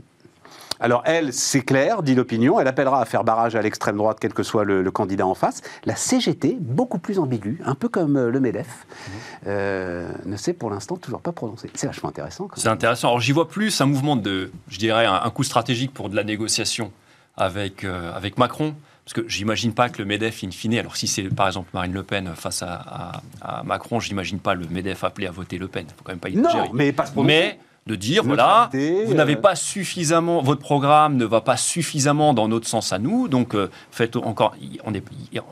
alors 0.79 1.01
elle, 1.05 1.33
c'est 1.33 1.61
clair, 1.61 2.03
dit 2.03 2.15
l'opinion, 2.15 2.59
elle 2.59 2.67
appellera 2.67 3.01
à 3.01 3.05
faire 3.05 3.23
barrage 3.23 3.55
à 3.55 3.61
l'extrême 3.61 3.97
droite, 3.97 4.17
quel 4.21 4.33
que 4.33 4.43
soit 4.43 4.63
le, 4.63 4.81
le 4.81 4.91
candidat 4.91 5.25
en 5.27 5.35
face. 5.35 5.61
La 5.85 5.95
CGT, 5.95 6.57
beaucoup 6.59 6.99
plus 6.99 7.19
ambiguë, 7.19 7.59
un 7.65 7.75
peu 7.75 7.89
comme 7.89 8.15
euh, 8.17 8.29
le 8.29 8.39
MEDEF, 8.39 8.85
euh, 9.47 10.11
ne 10.25 10.35
s'est 10.35 10.53
pour 10.53 10.69
l'instant 10.69 10.97
toujours 10.97 11.21
pas 11.21 11.31
prononcé. 11.31 11.69
C'est 11.73 11.87
vachement 11.87 12.09
intéressant. 12.09 12.47
C'est 12.55 12.69
intéressant. 12.69 13.09
Alors 13.09 13.19
j'y 13.21 13.31
vois 13.31 13.47
plus 13.47 13.81
un 13.81 13.85
mouvement 13.85 14.15
de, 14.15 14.51
je 14.69 14.79
dirais, 14.79 15.05
un, 15.05 15.21
un 15.23 15.29
coup 15.29 15.43
stratégique 15.43 15.93
pour 15.93 16.09
de 16.09 16.15
la 16.15 16.23
négociation 16.23 16.91
avec, 17.37 17.83
euh, 17.83 18.13
avec 18.15 18.37
Macron. 18.37 18.75
Parce 19.05 19.23
que 19.23 19.27
j'imagine 19.27 19.73
pas 19.73 19.89
que 19.89 19.97
le 19.97 20.05
MEDEF, 20.05 20.43
in 20.43 20.51
fine, 20.51 20.75
alors 20.75 20.95
si 20.95 21.07
c'est 21.07 21.23
par 21.23 21.47
exemple 21.47 21.69
Marine 21.73 21.93
Le 21.93 22.03
Pen 22.03 22.29
face 22.35 22.61
à, 22.61 22.73
à, 23.41 23.59
à 23.59 23.63
Macron, 23.63 23.99
j'imagine 23.99 24.37
pas 24.39 24.53
le 24.53 24.67
MEDEF 24.69 25.03
appelé 25.03 25.25
à 25.25 25.31
voter 25.31 25.57
Le 25.57 25.67
Pen. 25.67 25.85
Il 25.87 25.93
faut 25.95 26.03
quand 26.03 26.11
même 26.11 26.19
pas 26.19 26.29
y 26.29 26.35
Non, 26.35 26.69
mais 26.73 26.91
pas. 26.91 27.05
Mais 27.15 27.57
de 27.89 27.95
dire, 27.95 28.23
voilà, 28.23 28.69
vous 29.07 29.15
n'avez 29.15 29.33
euh, 29.35 29.41
pas 29.41 29.55
suffisamment, 29.55 30.43
votre 30.43 30.61
programme 30.61 31.17
ne 31.17 31.25
va 31.25 31.41
pas 31.41 31.57
suffisamment 31.57 32.35
dans 32.35 32.47
notre 32.47 32.67
sens 32.67 32.93
à 32.93 32.99
nous, 32.99 33.27
donc 33.27 33.55
euh, 33.55 33.67
faites 33.89 34.15
encore, 34.15 34.55
on 34.85 34.93
est, 34.93 35.03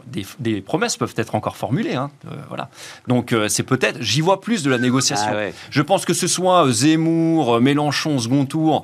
des, 0.06 0.26
des 0.40 0.62
promesses 0.62 0.98
peuvent 0.98 1.16
être 1.18 1.34
encore 1.34 1.58
formulées, 1.58 1.96
hein, 1.96 2.12
euh, 2.28 2.36
voilà. 2.48 2.70
Donc 3.08 3.34
euh, 3.34 3.48
c'est 3.48 3.64
peut-être, 3.64 3.98
j'y 4.02 4.22
vois 4.22 4.40
plus 4.40 4.62
de 4.62 4.70
la 4.70 4.78
négociation. 4.78 5.30
Ah 5.32 5.36
ouais. 5.36 5.54
Je 5.72 5.82
pense 5.82 6.06
que 6.06 6.14
ce 6.14 6.28
soit 6.28 6.72
Zemmour, 6.72 7.60
Mélenchon, 7.60 8.20
second 8.20 8.46
tour, 8.46 8.84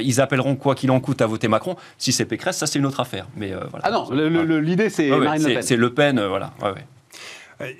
ils 0.00 0.20
appelleront 0.20 0.54
quoi 0.54 0.74
qu'il 0.76 0.90
en 0.92 1.00
coûte 1.00 1.20
à 1.22 1.26
voter 1.26 1.48
Macron. 1.48 1.74
Si 1.98 2.12
c'est 2.12 2.24
Pécresse, 2.24 2.56
ça 2.58 2.66
c'est 2.66 2.78
une 2.78 2.86
autre 2.86 3.00
affaire. 3.00 3.26
Mais 3.36 3.52
voilà. 3.70 3.84
Ah 3.84 3.90
non, 3.90 4.08
l'idée 4.60 4.90
c'est 4.90 5.10
Ouais, 5.10 5.18
ouais, 5.18 5.24
Marine 5.24 5.42
Le 5.42 5.48
c'est- 5.48 5.54
Pen. 5.54 5.62
C'est 5.62 5.76
Le 5.76 5.92
Pen, 5.92 6.24
voilà. 6.28 6.52
Ouais, 6.62 6.84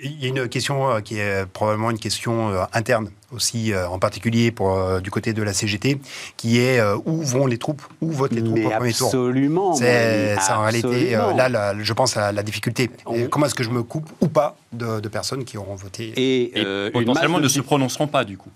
Il 0.03 0.23
y 0.23 0.25
a 0.25 0.29
une 0.29 0.47
question 0.47 0.89
euh, 0.89 0.99
qui 1.01 1.17
est 1.19 1.45
probablement 1.45 1.91
une 1.91 1.99
question 1.99 2.49
euh, 2.51 2.63
interne 2.73 3.09
aussi, 3.33 3.73
euh, 3.73 3.87
en 3.87 3.99
particulier 3.99 4.51
pour, 4.51 4.73
euh, 4.77 4.99
du 5.01 5.11
côté 5.11 5.33
de 5.33 5.43
la 5.43 5.51
CGT, 5.53 5.99
qui 6.37 6.59
est 6.59 6.79
euh, 6.79 6.95
où 7.05 7.21
vont 7.21 7.45
les 7.47 7.57
troupes, 7.57 7.81
où 8.01 8.11
votent 8.11 8.31
les 8.33 8.43
troupes 8.43 8.55
Mais 8.57 8.65
au 8.65 8.69
premier 8.69 8.93
tour? 8.93 9.07
absolument. 9.07 9.73
c'est 9.73 10.35
en 10.51 10.61
réalité, 10.61 11.15
euh, 11.15 11.33
là, 11.33 11.49
la- 11.49 11.73
je 11.81 11.93
pense 11.93 12.15
à 12.15 12.31
la 12.31 12.43
difficulté. 12.43 12.89
On- 13.05 13.27
comment 13.27 13.45
est-ce 13.47 13.55
que 13.55 13.63
je 13.63 13.71
me 13.71 13.83
coupe 13.83 14.09
ou 14.21 14.27
pas 14.27 14.55
de, 14.71 14.99
de 14.99 15.07
personnes 15.09 15.43
qui 15.43 15.57
auront 15.57 15.75
voté? 15.75 16.13
Et, 16.15 16.59
Et 16.59 16.63
euh, 16.65 16.91
potentiellement 16.91 17.39
ne 17.39 17.43
de 17.43 17.47
se 17.49 17.59
prononceront 17.61 18.07
pas 18.07 18.23
du 18.23 18.37
coup. 18.37 18.49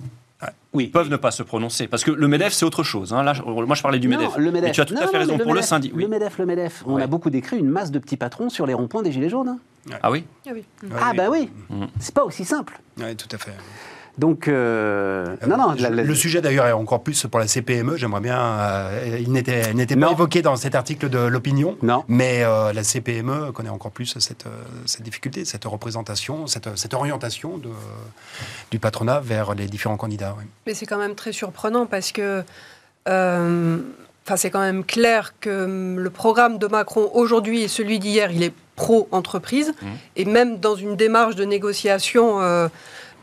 Oui. 0.74 0.84
Ils 0.86 0.92
peuvent 0.92 1.10
ne 1.10 1.16
pas 1.16 1.32
se 1.32 1.42
prononcer. 1.42 1.88
Parce 1.88 2.04
que 2.04 2.12
le 2.12 2.28
MEDEF, 2.28 2.54
c'est 2.54 2.66
autre 2.66 2.84
chose. 2.84 3.12
hein. 3.12 3.24
Là, 3.24 3.34
moi, 3.44 3.74
je 3.76 3.82
parlais 3.82 3.98
du 3.98 4.08
Non, 4.08 4.20
MEDEF. 4.20 4.38
le 4.38 4.52
MEDEF. 4.52 4.64
Mais 4.66 4.72
tu 4.72 4.82
as 4.82 4.86
tout 4.86 4.94
Non, 4.94 5.02
à 5.02 5.08
fait 5.08 5.14
non, 5.14 5.20
raison. 5.22 5.38
Pour 5.38 5.48
le 5.48 5.54
MEDEF, 5.56 5.66
syndic. 5.70 5.94
oui. 5.96 6.04
Le 6.04 6.10
MEDEF, 6.10 6.38
le 6.38 6.46
MEDEF. 6.46 6.84
On 6.86 6.94
Ouais. 6.96 7.02
a 7.02 7.08
beaucoup 7.08 7.32
décrit 7.32 7.58
une 7.58 7.70
masse 7.70 7.90
de 7.90 7.98
petits 7.98 8.18
patrons 8.18 8.50
sur 8.50 8.68
les 8.68 8.76
ronds-points 8.76 9.02
des 9.02 9.12
Gilets 9.12 9.30
jaunes. 9.30 9.58
Ah 10.02 10.12
oui 10.12 10.26
Ah 10.48 10.52
oui. 10.54 10.64
Ah 11.00 11.14
bah 11.16 11.30
oui, 11.32 11.50
Mm. 11.70 11.86
c'est 12.00 12.14
pas 12.14 12.24
aussi 12.24 12.46
simple. 12.46 12.80
Oui, 12.98 13.16
tout 13.16 13.28
à 13.34 13.38
fait. 13.38 13.54
Donc, 14.18 14.48
euh, 14.48 15.36
non, 15.48 15.58
non, 15.58 15.76
la- 15.78 15.92
la- 15.92 16.02
Le 16.04 16.16
sujet 16.16 16.42
d'ailleurs 16.42 16.66
est 16.66 16.72
encore 16.72 17.04
plus 17.04 17.28
pour 17.30 17.40
la 17.40 17.48
CPME. 17.48 17.98
J'aimerais 17.98 18.20
bien. 18.22 18.40
euh, 18.42 19.20
il 19.22 19.32
n'était 19.32 19.74
pas 19.74 19.96
Non. 19.96 20.12
évoqué 20.12 20.42
dans 20.42 20.56
cet 20.56 20.74
article 20.74 21.08
de 21.10 21.20
l'opinion. 21.20 21.78
Non. 21.84 22.04
Mais 22.08 22.44
euh, 22.44 22.74
la 22.74 22.84
CPME 22.84 23.52
connaît 23.52 23.70
encore 23.70 23.92
plus 23.92 24.18
cette, 24.18 24.48
euh, 24.48 24.64
cette 24.88 25.04
difficulté, 25.04 25.46
cette 25.46 25.66
représentation, 25.66 26.48
cette, 26.48 26.76
cette 26.78 26.96
orientation 26.96 27.60
de, 27.60 27.70
du 28.72 28.80
patronat 28.80 29.20
vers 29.20 29.54
les 29.54 29.68
différents 29.68 29.98
candidats. 29.98 30.34
oui. 30.40 30.46
Mais 30.66 30.74
c'est 30.74 30.88
quand 30.88 30.98
même 30.98 31.14
très 31.14 31.32
surprenant 31.32 31.86
parce 31.86 32.12
que. 32.12 32.44
Enfin, 34.28 34.36
c'est 34.36 34.50
quand 34.50 34.60
même 34.60 34.84
clair 34.84 35.36
que 35.40 35.64
hum, 35.64 36.00
le 36.02 36.10
programme 36.10 36.58
de 36.58 36.68
Macron 36.68 37.10
aujourd'hui 37.14 37.64
et 37.64 37.70
celui 37.70 37.98
d'hier, 37.98 38.30
il 38.30 38.44
est 38.44 38.52
pro-entreprise. 38.76 39.74
Mhm. 39.82 39.88
Et 40.18 40.26
même 40.26 40.58
dans 40.60 40.76
une 40.76 40.98
démarche 40.98 41.36
de 41.36 41.46
négociation, 41.46 42.42
euh, 42.42 42.68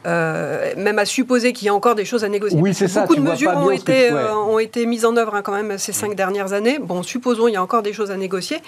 euh, 0.06 0.72
même 0.78 0.98
à 0.98 1.04
supposer 1.04 1.52
qu'il 1.52 1.66
y 1.66 1.68
a 1.68 1.74
encore 1.74 1.94
des 1.94 2.06
choses 2.06 2.24
à 2.24 2.28
négocier. 2.30 2.58
Oui, 2.58 2.72
c'est 2.72 2.88
ça, 2.88 3.02
Beaucoup 3.02 3.16
de 3.16 3.20
mesures 3.20 3.50
ont 3.54 3.70
été, 3.70 4.08
tu- 4.08 4.14
ouais. 4.14 4.18
euh, 4.20 4.34
ont 4.34 4.58
été 4.58 4.86
mises 4.86 5.04
en 5.04 5.14
œuvre 5.18 5.34
hein, 5.34 5.42
quand 5.42 5.52
même 5.52 5.76
ces 5.76 5.92
cinq 5.92 6.14
dernières 6.16 6.54
années. 6.54 6.78
Bon, 6.78 7.02
supposons 7.02 7.48
il 7.48 7.52
y 7.52 7.56
a 7.56 7.62
encore 7.62 7.82
des 7.82 7.92
choses 7.92 8.10
à 8.10 8.16
négocier. 8.16 8.62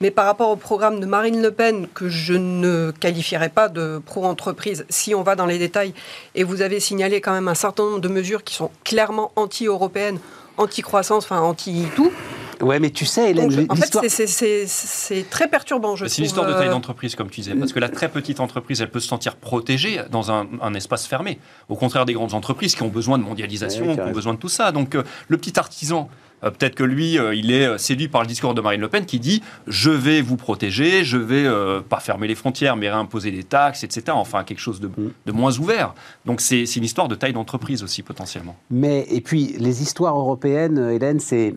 Mais 0.00 0.10
par 0.10 0.26
rapport 0.26 0.50
au 0.50 0.56
programme 0.56 0.98
de 1.00 1.06
Marine 1.06 1.40
Le 1.40 1.52
Pen, 1.52 1.86
que 1.94 2.08
je 2.08 2.34
ne 2.34 2.90
qualifierais 3.00 3.48
pas 3.48 3.68
de 3.68 3.98
pro-entreprise, 4.04 4.84
si 4.90 5.14
on 5.14 5.22
va 5.22 5.36
dans 5.36 5.46
les 5.46 5.58
détails, 5.58 5.94
et 6.34 6.42
vous 6.42 6.60
avez 6.62 6.80
signalé 6.80 7.20
quand 7.22 7.32
même 7.32 7.48
un 7.48 7.54
certain 7.54 7.84
nombre 7.84 8.00
de 8.00 8.08
mesures 8.08 8.42
qui 8.44 8.54
sont 8.56 8.70
clairement 8.84 9.30
anti-européennes, 9.36 10.18
anti-croissance, 10.58 11.24
enfin 11.24 11.40
anti-tout. 11.40 12.12
Ouais, 12.62 12.80
mais 12.80 12.88
tu 12.88 13.04
sais, 13.04 13.30
Hélène, 13.32 13.50
Donc, 13.54 13.70
en 13.70 13.76
fait, 13.76 13.82
l'histoire. 13.82 14.04
c'est- 14.66 15.28
très 15.28 15.46
perturbant, 15.48 15.94
je. 15.94 16.06
C'est 16.06 16.18
une 16.18 16.24
histoire 16.24 16.46
de 16.46 16.54
taille 16.54 16.68
euh, 16.68 16.70
d'entreprise, 16.70 17.14
comme 17.14 17.28
tu 17.28 17.42
disais. 17.42 17.54
Parce 17.54 17.74
que 17.74 17.78
la 17.80 17.90
très 17.90 18.08
petite 18.08 18.40
entreprise, 18.40 18.80
elle 18.80 18.90
peut 18.90 19.00
se 19.00 19.08
sentir 19.08 19.36
protégée 19.36 20.00
dans 20.10 20.30
un, 20.30 20.46
un 20.62 20.72
espace 20.72 21.06
fermé. 21.06 21.38
Au 21.68 21.76
contraire 21.76 22.06
des 22.06 22.14
grandes 22.14 22.32
entreprises 22.32 22.74
qui 22.74 22.82
ont 22.82 22.88
besoin 22.88 23.18
de 23.18 23.24
mondialisation, 23.24 23.86
Ouais, 23.86 23.94
qui 23.94 24.00
ont 24.00 24.10
besoin 24.12 24.32
de 24.32 24.38
tout 24.38 24.48
ça. 24.48 24.72
Donc 24.72 24.94
euh, 24.94 25.02
le 25.28 25.36
petit 25.36 25.58
artisan, 25.58 26.08
euh, 26.44 26.50
peut-être 26.50 26.74
que 26.74 26.84
lui, 26.84 27.18
euh, 27.18 27.34
il 27.34 27.50
est 27.50 27.66
euh, 27.66 27.78
séduit 27.78 28.08
par 28.08 28.22
le 28.22 28.26
discours 28.26 28.54
de 28.54 28.60
Marine 28.60 28.80
Le 28.80 28.88
Pen 28.88 29.06
qui 29.06 29.20
dit 29.20 29.42
je 29.66 29.90
vais 29.90 30.20
vous 30.20 30.36
protéger, 30.36 31.04
je 31.04 31.16
vais 31.18 31.44
euh, 31.46 31.80
pas 31.80 32.00
fermer 32.00 32.26
les 32.28 32.34
frontières, 32.34 32.76
mais 32.76 32.90
réimposer 32.90 33.30
des 33.30 33.44
taxes, 33.44 33.84
etc. 33.84 34.04
Enfin, 34.10 34.44
quelque 34.44 34.60
chose 34.60 34.80
de, 34.80 34.88
Mm. 34.88 35.10
de 35.26 35.32
moins 35.32 35.58
ouvert. 35.58 35.94
Donc 36.24 36.40
c'est 36.40 36.64
une 36.76 36.84
histoire 36.84 37.08
de 37.08 37.14
taille 37.14 37.32
d'entreprise 37.32 37.82
aussi, 37.82 38.02
potentiellement. 38.02 38.56
Mais, 38.70 39.06
et 39.10 39.20
puis, 39.20 39.54
les 39.58 39.82
histoires 39.82 40.18
européennes, 40.18 40.78
Hélène, 40.90 41.20
c'est, 41.20 41.54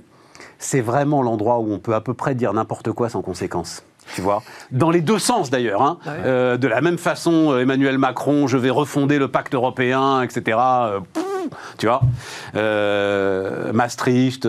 c'est 0.57 0.81
vraiment 0.81 1.21
l'endroit 1.21 1.59
où 1.59 1.71
on 1.71 1.79
peut 1.79 1.95
à 1.95 2.01
peu 2.01 2.13
près 2.13 2.35
dire 2.35 2.53
n'importe 2.53 2.91
quoi 2.91 3.09
sans 3.09 3.21
conséquence. 3.21 3.83
Tu 4.15 4.21
vois 4.21 4.41
Dans 4.71 4.89
les 4.91 5.01
deux 5.01 5.19
sens 5.19 5.49
d'ailleurs. 5.49 5.81
hein. 5.81 5.97
Ah 6.05 6.09
ouais. 6.09 6.15
Euh, 6.25 6.57
de 6.57 6.67
la 6.67 6.81
même 6.81 6.97
façon, 6.97 7.51
euh, 7.51 7.61
Emmanuel 7.61 7.97
Macron, 7.97 8.47
je 8.47 8.57
vais 8.57 8.69
refonder 8.69 9.19
le 9.19 9.27
pacte 9.27 9.53
européen, 9.53 10.21
etc. 10.23 10.57
euh, 10.59 10.99
tu 11.77 11.87
vois. 11.87 12.01
Maastricht, 13.73 14.47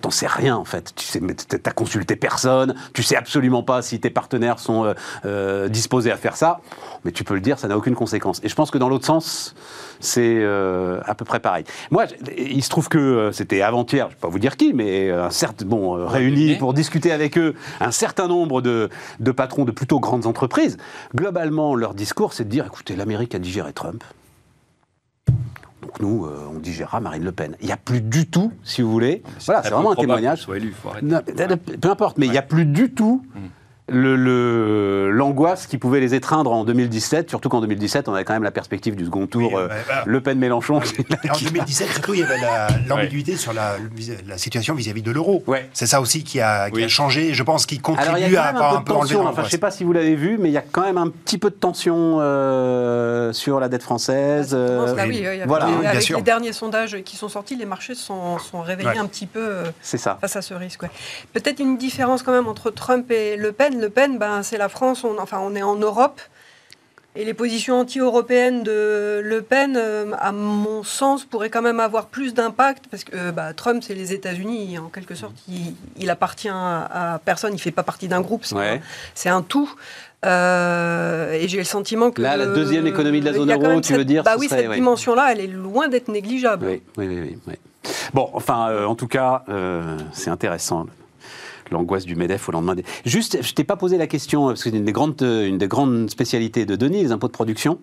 t'en- 0.00 0.10
sais 0.10 0.26
rien 0.26 0.56
en 0.56 0.64
fait. 0.64 0.92
Tu 0.94 1.04
sais, 1.06 1.20
t'as 1.20 1.70
consulté 1.72 2.16
personne, 2.16 2.74
tu 2.92 3.02
sais 3.02 3.16
absolument 3.16 3.62
pas 3.62 3.82
si 3.82 3.98
tes 4.00 4.10
partenaires 4.10 4.58
sont 4.58 4.84
euh, 4.84 4.94
euh, 5.24 5.68
disposés 5.68 6.10
à 6.12 6.16
faire 6.16 6.36
ça, 6.36 6.60
mais 7.04 7.12
tu 7.12 7.24
peux 7.24 7.34
le 7.34 7.40
dire, 7.40 7.58
ça 7.58 7.68
n'a 7.68 7.76
aucune 7.76 7.94
conséquence. 7.94 8.40
Et 8.44 8.48
je 8.48 8.54
pense 8.54 8.70
que 8.70 8.78
dans 8.78 8.88
l'autre 8.88 9.06
sens, 9.06 9.54
c'est 10.00 10.38
euh, 10.40 11.00
à 11.04 11.14
peu 11.14 11.24
près 11.24 11.40
pareil. 11.40 11.64
Moi, 11.90 12.04
il 12.36 12.62
se 12.62 12.68
trouve 12.68 12.88
que 12.88 13.30
c'était 13.32 13.62
avant-hier, 13.62 14.06
je 14.08 14.14
vais 14.14 14.20
pas 14.20 14.28
vous 14.28 14.38
dire 14.38 14.56
qui, 14.56 14.72
mais 14.72 15.10
un 15.10 15.30
certain, 15.30 15.64
bon, 15.64 16.06
réunis 16.06 16.52
mais- 16.52 16.58
pour 16.58 16.74
discuter 16.74 17.10
avec 17.12 17.36
eux, 17.38 17.54
un 17.80 17.90
certain 17.90 18.28
nombre 18.28 18.62
de, 18.62 18.88
de 19.20 19.30
patrons 19.32 19.64
de 19.64 19.72
plutôt 19.72 20.00
grandes 20.00 20.26
entreprises. 20.26 20.76
Globalement, 21.14 21.74
leur 21.74 21.94
discours, 21.94 22.32
c'est 22.32 22.44
de 22.44 22.50
dire, 22.50 22.66
écoutez, 22.66 22.96
l'Amérique 22.96 23.34
a 23.34 23.38
digéré 23.38 23.72
Trump. 23.72 24.04
Donc 25.94 26.00
nous, 26.00 26.26
euh, 26.26 26.50
on 26.52 26.58
digérera 26.58 27.00
Marine 27.00 27.24
Le 27.24 27.32
Pen. 27.32 27.56
Il 27.60 27.66
n'y 27.66 27.72
a 27.72 27.76
plus 27.76 28.00
du 28.00 28.26
tout, 28.26 28.52
si 28.62 28.82
vous 28.82 28.90
voulez. 28.90 29.22
Voilà, 29.44 29.60
très 29.60 29.68
c'est 29.68 29.74
vraiment 29.74 29.92
un 29.92 29.96
témoignage. 29.96 30.46
élu, 30.54 30.74
peu 31.80 31.90
importe, 31.90 32.18
mais 32.18 32.26
il 32.26 32.32
n'y 32.32 32.38
a 32.38 32.42
plus 32.42 32.64
du 32.64 32.92
tout 32.92 33.24
le- 33.88 34.16
le- 34.16 35.10
l'angoisse 35.10 35.66
qui 35.66 35.76
pouvait 35.76 36.00
les 36.00 36.14
étreindre 36.14 36.52
en 36.52 36.64
2017, 36.64 37.28
surtout 37.28 37.50
qu'en 37.50 37.60
2017, 37.60 38.08
on 38.08 38.14
avait 38.14 38.24
quand 38.24 38.32
même 38.32 38.42
la 38.42 38.50
perspective 38.50 38.96
du 38.96 39.04
second 39.04 39.26
tour 39.26 39.52
Oui, 39.52 39.58
euh, 39.60 39.68
bah, 39.68 39.74
bah. 39.86 40.02
Le 40.06 40.20
Pen-Mélenchon. 40.22 40.76
En 40.76 40.80
2017, 41.44 41.88
surtout, 41.90 42.14
il 42.14 42.20
y 42.20 42.22
avait 42.22 42.38
la- 42.40 42.68
l'ambiguïté 42.88 43.36
sur 43.36 43.52
la, 43.52 43.76
la 44.26 44.38
situation 44.38 44.74
vis-à-vis 44.74 45.02
de 45.02 45.10
l'euro. 45.10 45.44
Ouais. 45.46 45.68
C'est 45.74 45.86
ça 45.86 46.00
aussi 46.00 46.24
qui 46.24 46.40
a, 46.40 46.70
qui 46.70 46.76
Oui. 46.76 46.84
a 46.84 46.88
changé, 46.88 47.34
je 47.34 47.42
pense, 47.42 47.66
qui 47.66 47.78
contribue 47.78 48.08
Alors 48.08 48.18
il 48.26 48.32
y 48.32 48.36
a 48.36 48.44
à 48.44 48.46
quand 48.46 48.52
même 48.54 48.56
avoir 48.62 48.72
un 48.72 48.76
un 48.76 48.80
peu 48.80 48.84
peu 48.84 48.92
de 48.94 48.98
enlevé 48.98 49.14
tension. 49.16 49.28
Enfin, 49.30 49.42
je 49.44 49.50
sais 49.50 49.58
pas 49.58 49.70
si 49.70 49.84
vous 49.84 49.92
l'avez 49.92 50.14
vu, 50.16 50.38
mais 50.38 50.48
il 50.48 50.52
y 50.52 50.58
a 50.58 50.62
quand 50.62 50.82
même 50.82 50.96
un 50.98 51.08
petit 51.10 51.36
peu 51.38 51.50
de 51.50 51.54
tension 51.54 52.18
euh, 52.20 53.32
sur 53.34 53.60
la 53.60 53.68
dette 53.68 53.82
française. 53.82 54.52
euh, 54.54 54.94
Bah 54.94 55.02
oui, 55.06 55.18
il 55.18 55.22
y 55.38 55.42
a- 55.42 55.46
voilà, 55.46 55.66
bien 55.66 55.90
avec 55.90 56.00
sûr. 56.02 56.16
les 56.16 56.22
derniers 56.22 56.52
sondages 56.54 57.02
qui 57.04 57.16
sont 57.16 57.28
sortis, 57.28 57.54
les 57.56 57.66
marchés 57.66 57.94
sont, 57.94 58.38
sont 58.38 58.62
réveillés 58.62 58.88
Ouais. 58.88 58.98
un 58.98 59.06
petit 59.06 59.26
peu 59.26 59.40
euh, 59.40 59.64
c'est 59.82 59.98
ça. 59.98 60.16
face 60.20 60.36
à 60.36 60.42
ce 60.42 60.54
risque. 60.54 60.82
ouais. 60.84 60.90
Peut-être 61.34 61.60
une 61.60 61.76
différence 61.76 62.22
quand 62.22 62.32
même 62.32 62.46
entre 62.48 62.70
Trump 62.70 63.10
et 63.10 63.36
Le 63.36 63.52
Pen. 63.52 63.73
Le 63.80 63.90
Pen, 63.90 64.18
ben, 64.18 64.42
c'est 64.42 64.58
la 64.58 64.68
France, 64.68 65.04
on, 65.04 65.18
enfin 65.18 65.38
on 65.42 65.54
est 65.54 65.62
en 65.62 65.76
Europe. 65.76 66.20
Et 67.16 67.24
les 67.24 67.32
positions 67.34 67.78
anti-européennes 67.78 68.64
de 68.64 69.20
Le 69.22 69.40
Pen, 69.40 69.76
euh, 69.76 70.10
à 70.18 70.32
mon 70.32 70.82
sens, 70.82 71.24
pourraient 71.24 71.48
quand 71.48 71.62
même 71.62 71.78
avoir 71.78 72.06
plus 72.06 72.34
d'impact, 72.34 72.86
parce 72.90 73.04
que 73.04 73.14
euh, 73.16 73.30
bah, 73.30 73.52
Trump, 73.54 73.84
c'est 73.86 73.94
les 73.94 74.12
États-Unis, 74.12 74.78
en 74.80 74.88
quelque 74.88 75.14
sorte, 75.14 75.34
il, 75.48 75.76
il 75.96 76.10
appartient 76.10 76.48
à, 76.50 77.20
personne, 77.24 77.54
il 77.54 77.60
fait 77.60 77.70
pas 77.70 77.84
partie 77.84 78.08
d'un 78.08 78.20
groupe, 78.20 78.44
c'est 78.44 78.56
Ouais. 78.56 78.80
un, 79.26 79.42
tout. 79.42 79.72
Euh, 80.26 81.32
et 81.34 81.46
j'ai 81.46 81.58
le 81.58 81.64
sentiment 81.64 82.10
que... 82.10 82.20
Là, 82.20 82.36
la 82.36 82.46
deuxième 82.46 82.86
économie 82.88 83.20
de 83.20 83.26
la 83.26 83.32
zone 83.34 83.52
euro, 83.52 83.80
tu 83.80 83.88
cette- 83.88 83.96
veux 83.98 84.04
dire, 84.04 84.24
Bah 84.24 84.32
ce 84.34 84.40
oui, 84.40 84.48
serait- 84.48 84.62
cette 84.62 84.68
ouais. 84.70 84.74
dimension-là, 84.74 85.28
elle 85.30 85.40
est 85.40 85.46
loin 85.46 85.86
d'être 85.86 86.08
négligeable. 86.08 86.66
Oui, 86.66 86.82
oui, 86.98 87.36
oui. 87.46 87.54
Bon, 88.12 88.28
enfin, 88.32 88.86
en 88.86 88.94
tout 88.96 89.06
cas, 89.08 89.44
c'est 90.12 90.30
intéressant. 90.30 90.86
L'angoisse 91.70 92.04
du 92.04 92.14
MEDEF 92.14 92.48
au 92.48 92.52
lendemain 92.52 92.74
des... 92.74 92.84
Juste, 93.06 93.38
je 93.42 93.52
t'ai 93.54 93.64
pas 93.64 93.76
posé 93.76 93.96
la 93.98 94.06
question, 94.06 94.48
parce 94.48 94.62
que 94.62 94.70
c'est 94.70 94.76
une 94.76 94.84
des 94.84 94.92
grandes, 94.92 95.20
euh, 95.22 95.46
une 95.48 95.58
des 95.58 95.66
grandes 95.68 96.10
spécialités 96.10 96.66
de 96.66 96.76
Denis, 96.76 97.02
les 97.02 97.12
impôts 97.12 97.26
de 97.28 97.32
production. 97.32 97.78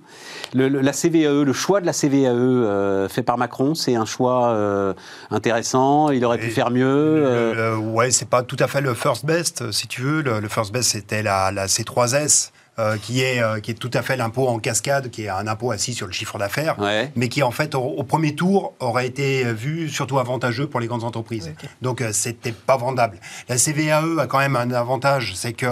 Le- 0.54 0.70
le- 0.70 0.82
la 0.82 0.94
CVAE, 0.94 1.44
le 1.44 1.54
choix 1.54 1.82
de 1.82 1.86
la 1.86 1.94
CVAE 1.94 2.28
euh, 2.28 3.10
fait 3.10 3.24
par 3.24 3.38
Macron, 3.38 3.74
c'est 3.76 3.96
un 3.96 4.06
choix 4.06 4.50
euh, 4.50 4.94
intéressant, 5.32 6.10
il 6.12 6.24
aurait 6.26 6.38
pu 6.38 6.50
faire 6.50 6.70
mieux. 6.72 6.86
euh, 6.86 7.54
Le- 7.74 7.78
ouais, 7.78 8.12
c'est 8.12 8.30
pas 8.30 8.44
tout 8.44 8.58
à 8.60 8.68
fait 8.68 8.82
le 8.82 8.94
first 8.94 9.26
best, 9.26 9.62
euh, 9.62 9.72
si 9.72 9.88
tu 9.88 10.02
veux. 10.02 10.22
Le, 10.22 10.40
le 10.40 10.48
first 10.48 10.72
best, 10.72 10.92
c'était 10.92 11.24
la, 11.24 11.52
la 11.52 11.66
C3S, 11.68 12.52
euh, 12.80 12.98
qui, 12.98 13.22
est, 13.22 13.42
euh, 13.44 13.60
qui 13.60 13.72
est 13.72 13.76
tout 13.76 13.92
à 13.94 14.02
fait 14.02 14.16
l'impôt 14.16 14.48
en 14.48 14.58
cascade, 14.60 15.10
qui 15.10 15.24
est 15.24 15.30
un 15.30 15.46
impôt 15.48 15.72
assis 15.72 15.94
sur 15.94 16.08
le 16.08 16.14
chiffre 16.14 16.38
d'affaires, 16.40 16.80
Ouais. 16.80 17.12
mais 17.16 17.28
qui, 17.28 17.44
en 17.44 17.52
fait, 17.52 17.76
au, 17.76 17.82
au 17.82 18.04
premier 18.04 18.34
tour, 18.34 18.74
aurait 18.80 19.06
été 19.08 19.44
vu 19.54 19.90
surtout 19.90 20.20
avantageux 20.20 20.68
pour 20.68 20.80
les 20.80 20.88
grandes 20.88 21.04
entreprises. 21.04 21.52
Donc, 21.82 22.02
euh, 22.02 22.12
c'était 22.14 22.54
pas 22.54 22.78
vendable. 22.78 23.20
La 23.50 23.58
CVAE 23.58 24.20
a 24.22 24.28
quand 24.28 24.40
même 24.40 24.56
un 24.56 24.72
avantage, 24.72 25.34
c'est 25.36 25.54
que 25.54 25.68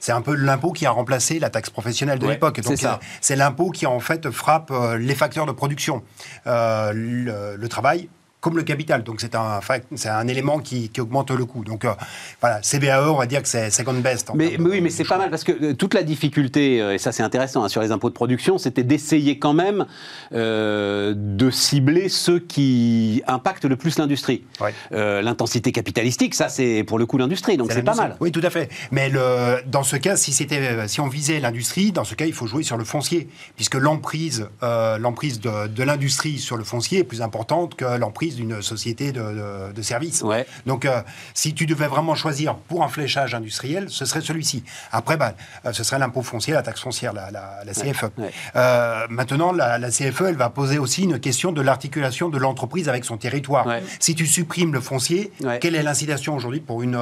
c'est 0.00 0.12
un 0.12 0.20
peu 0.22 0.34
l'impôt 0.34 0.72
qui 0.72 0.86
a 0.86 0.90
remplacé 0.90 1.38
la 1.38 1.50
taxe 1.50 1.70
professionnelle 1.70 2.18
de 2.18 2.26
Ouais, 2.26 2.34
l'époque. 2.34 2.60
c'est 2.62 2.68
Donc, 2.70 2.78
ça. 2.78 2.94
euh, 2.94 3.04
c'est 3.20 3.36
l'impôt 3.36 3.70
qui, 3.70 3.86
en 3.86 3.98
fait, 4.00 4.30
frappe 4.30 4.70
euh, 4.70 4.96
les 4.96 5.14
facteurs 5.14 5.46
de 5.46 5.52
production. 5.52 6.02
Euh, 6.46 6.92
le, 6.94 7.56
le 7.56 7.68
travail, 7.68 8.08
comme 8.44 8.58
le 8.58 8.62
capital. 8.62 9.02
Donc 9.02 9.22
c'est 9.22 9.34
un, 9.34 9.60
c'est 9.94 10.10
un 10.10 10.28
élément 10.28 10.58
qui, 10.58 10.90
qui 10.90 11.00
augmente 11.00 11.30
le 11.30 11.46
coût. 11.46 11.64
Donc 11.64 11.86
euh, 11.86 11.94
voilà, 12.42 12.60
CBAE, 12.60 13.10
on 13.10 13.16
va 13.16 13.24
dire 13.24 13.40
que 13.40 13.48
c'est 13.48 13.70
second 13.70 13.94
best. 13.94 14.28
en 14.28 14.34
Mais, 14.34 14.60
oui, 14.60 14.82
mais 14.82 14.90
c'est 14.90 15.04
pas 15.04 15.16
mal 15.16 15.30
parce 15.30 15.44
que 15.44 15.52
euh, 15.52 15.72
toute 15.72 15.94
la 15.94 16.02
difficulté, 16.02 16.78
euh, 16.82 16.92
et 16.92 16.98
ça 16.98 17.10
c'est 17.10 17.22
intéressant 17.22 17.64
hein, 17.64 17.70
sur 17.70 17.80
les 17.80 17.90
impôts 17.90 18.10
de 18.10 18.14
production, 18.14 18.58
c'était 18.58 18.82
d'essayer 18.82 19.38
quand 19.38 19.54
même 19.54 19.86
de 20.30 21.50
cibler 21.50 22.10
ceux 22.10 22.38
qui 22.38 23.22
impactent 23.26 23.64
le 23.64 23.76
plus 23.76 23.98
l'industrie. 23.98 24.44
Ouais. 24.60 24.74
L'intensité 25.22 25.72
capitalistique, 25.72 26.34
ça 26.34 26.50
c'est 26.50 26.84
pour 26.84 26.98
le 26.98 27.06
coup 27.06 27.16
l'industrie, 27.16 27.56
donc 27.56 27.72
c'est 27.72 27.82
pas 27.82 27.94
mal. 27.94 28.16
Oui, 28.20 28.30
tout 28.30 28.42
à 28.44 28.50
fait. 28.50 28.68
Mais 28.90 29.08
le, 29.08 29.62
dans 29.66 29.84
ce 29.84 29.96
cas, 29.96 30.16
si, 30.16 30.32
c'était, 30.32 30.86
si 30.86 31.00
on 31.00 31.08
visait 31.08 31.40
l'industrie, 31.40 31.92
dans 31.92 32.04
ce 32.04 32.14
cas, 32.14 32.26
il 32.26 32.34
faut 32.34 32.46
jouer 32.46 32.62
sur 32.62 32.76
le 32.76 32.84
foncier, 32.84 33.28
puisque 33.56 33.76
l'emprise, 33.76 34.48
l'emprise 34.60 35.40
de, 35.40 35.68
de 35.68 35.82
l'industrie 35.82 36.38
sur 36.38 36.58
le 36.58 36.64
foncier 36.64 36.98
est 36.98 37.04
plus 37.04 37.22
importante 37.22 37.74
que 37.76 37.96
l'emprise 37.96 38.33
d'une 38.36 38.62
société 38.62 39.12
de, 39.12 39.20
de- 39.20 39.72
de 39.72 39.82
services. 39.82 40.22
Ouais. 40.22 40.46
Donc, 40.66 40.84
euh, 40.84 41.00
si 41.34 41.54
tu 41.54 41.66
devais 41.66 41.86
vraiment 41.86 42.14
choisir 42.14 42.54
pour 42.56 42.82
un 42.84 42.88
fléchage 42.88 43.34
industriel, 43.34 43.86
ce 43.88 44.04
serait 44.04 44.20
celui-ci. 44.20 44.64
Après, 44.92 45.16
bah, 45.16 45.34
euh, 45.66 45.72
ce 45.72 45.82
serait 45.84 45.98
l'impôt 45.98 46.22
foncier, 46.22 46.52
la 46.54 46.62
taxe 46.62 46.80
foncière, 46.80 47.12
la, 47.12 47.30
la- 47.30 47.62
la 47.64 47.72
CFE. 47.72 48.04
ouais. 48.18 48.30
Euh, 48.56 49.06
maintenant, 49.10 49.52
la, 49.52 49.78
la 49.78 49.88
CFE, 49.90 50.22
elle 50.28 50.36
va 50.36 50.50
poser 50.50 50.78
aussi 50.78 51.02
une 51.04 51.18
question 51.18 51.52
de 51.52 51.60
l'articulation 51.62 52.28
de 52.28 52.38
l'entreprise 52.38 52.88
avec 52.88 53.04
son 53.04 53.16
territoire. 53.16 53.66
Ouais. 53.66 53.82
Si 54.00 54.14
tu 54.14 54.26
supprimes 54.26 54.72
le 54.72 54.80
foncier, 54.80 55.32
quelle 55.60 55.74
est 55.74 55.82
l'incitation 55.82 56.34
aujourd'hui 56.36 56.60
pour 56.60 56.82
une, 56.82 56.98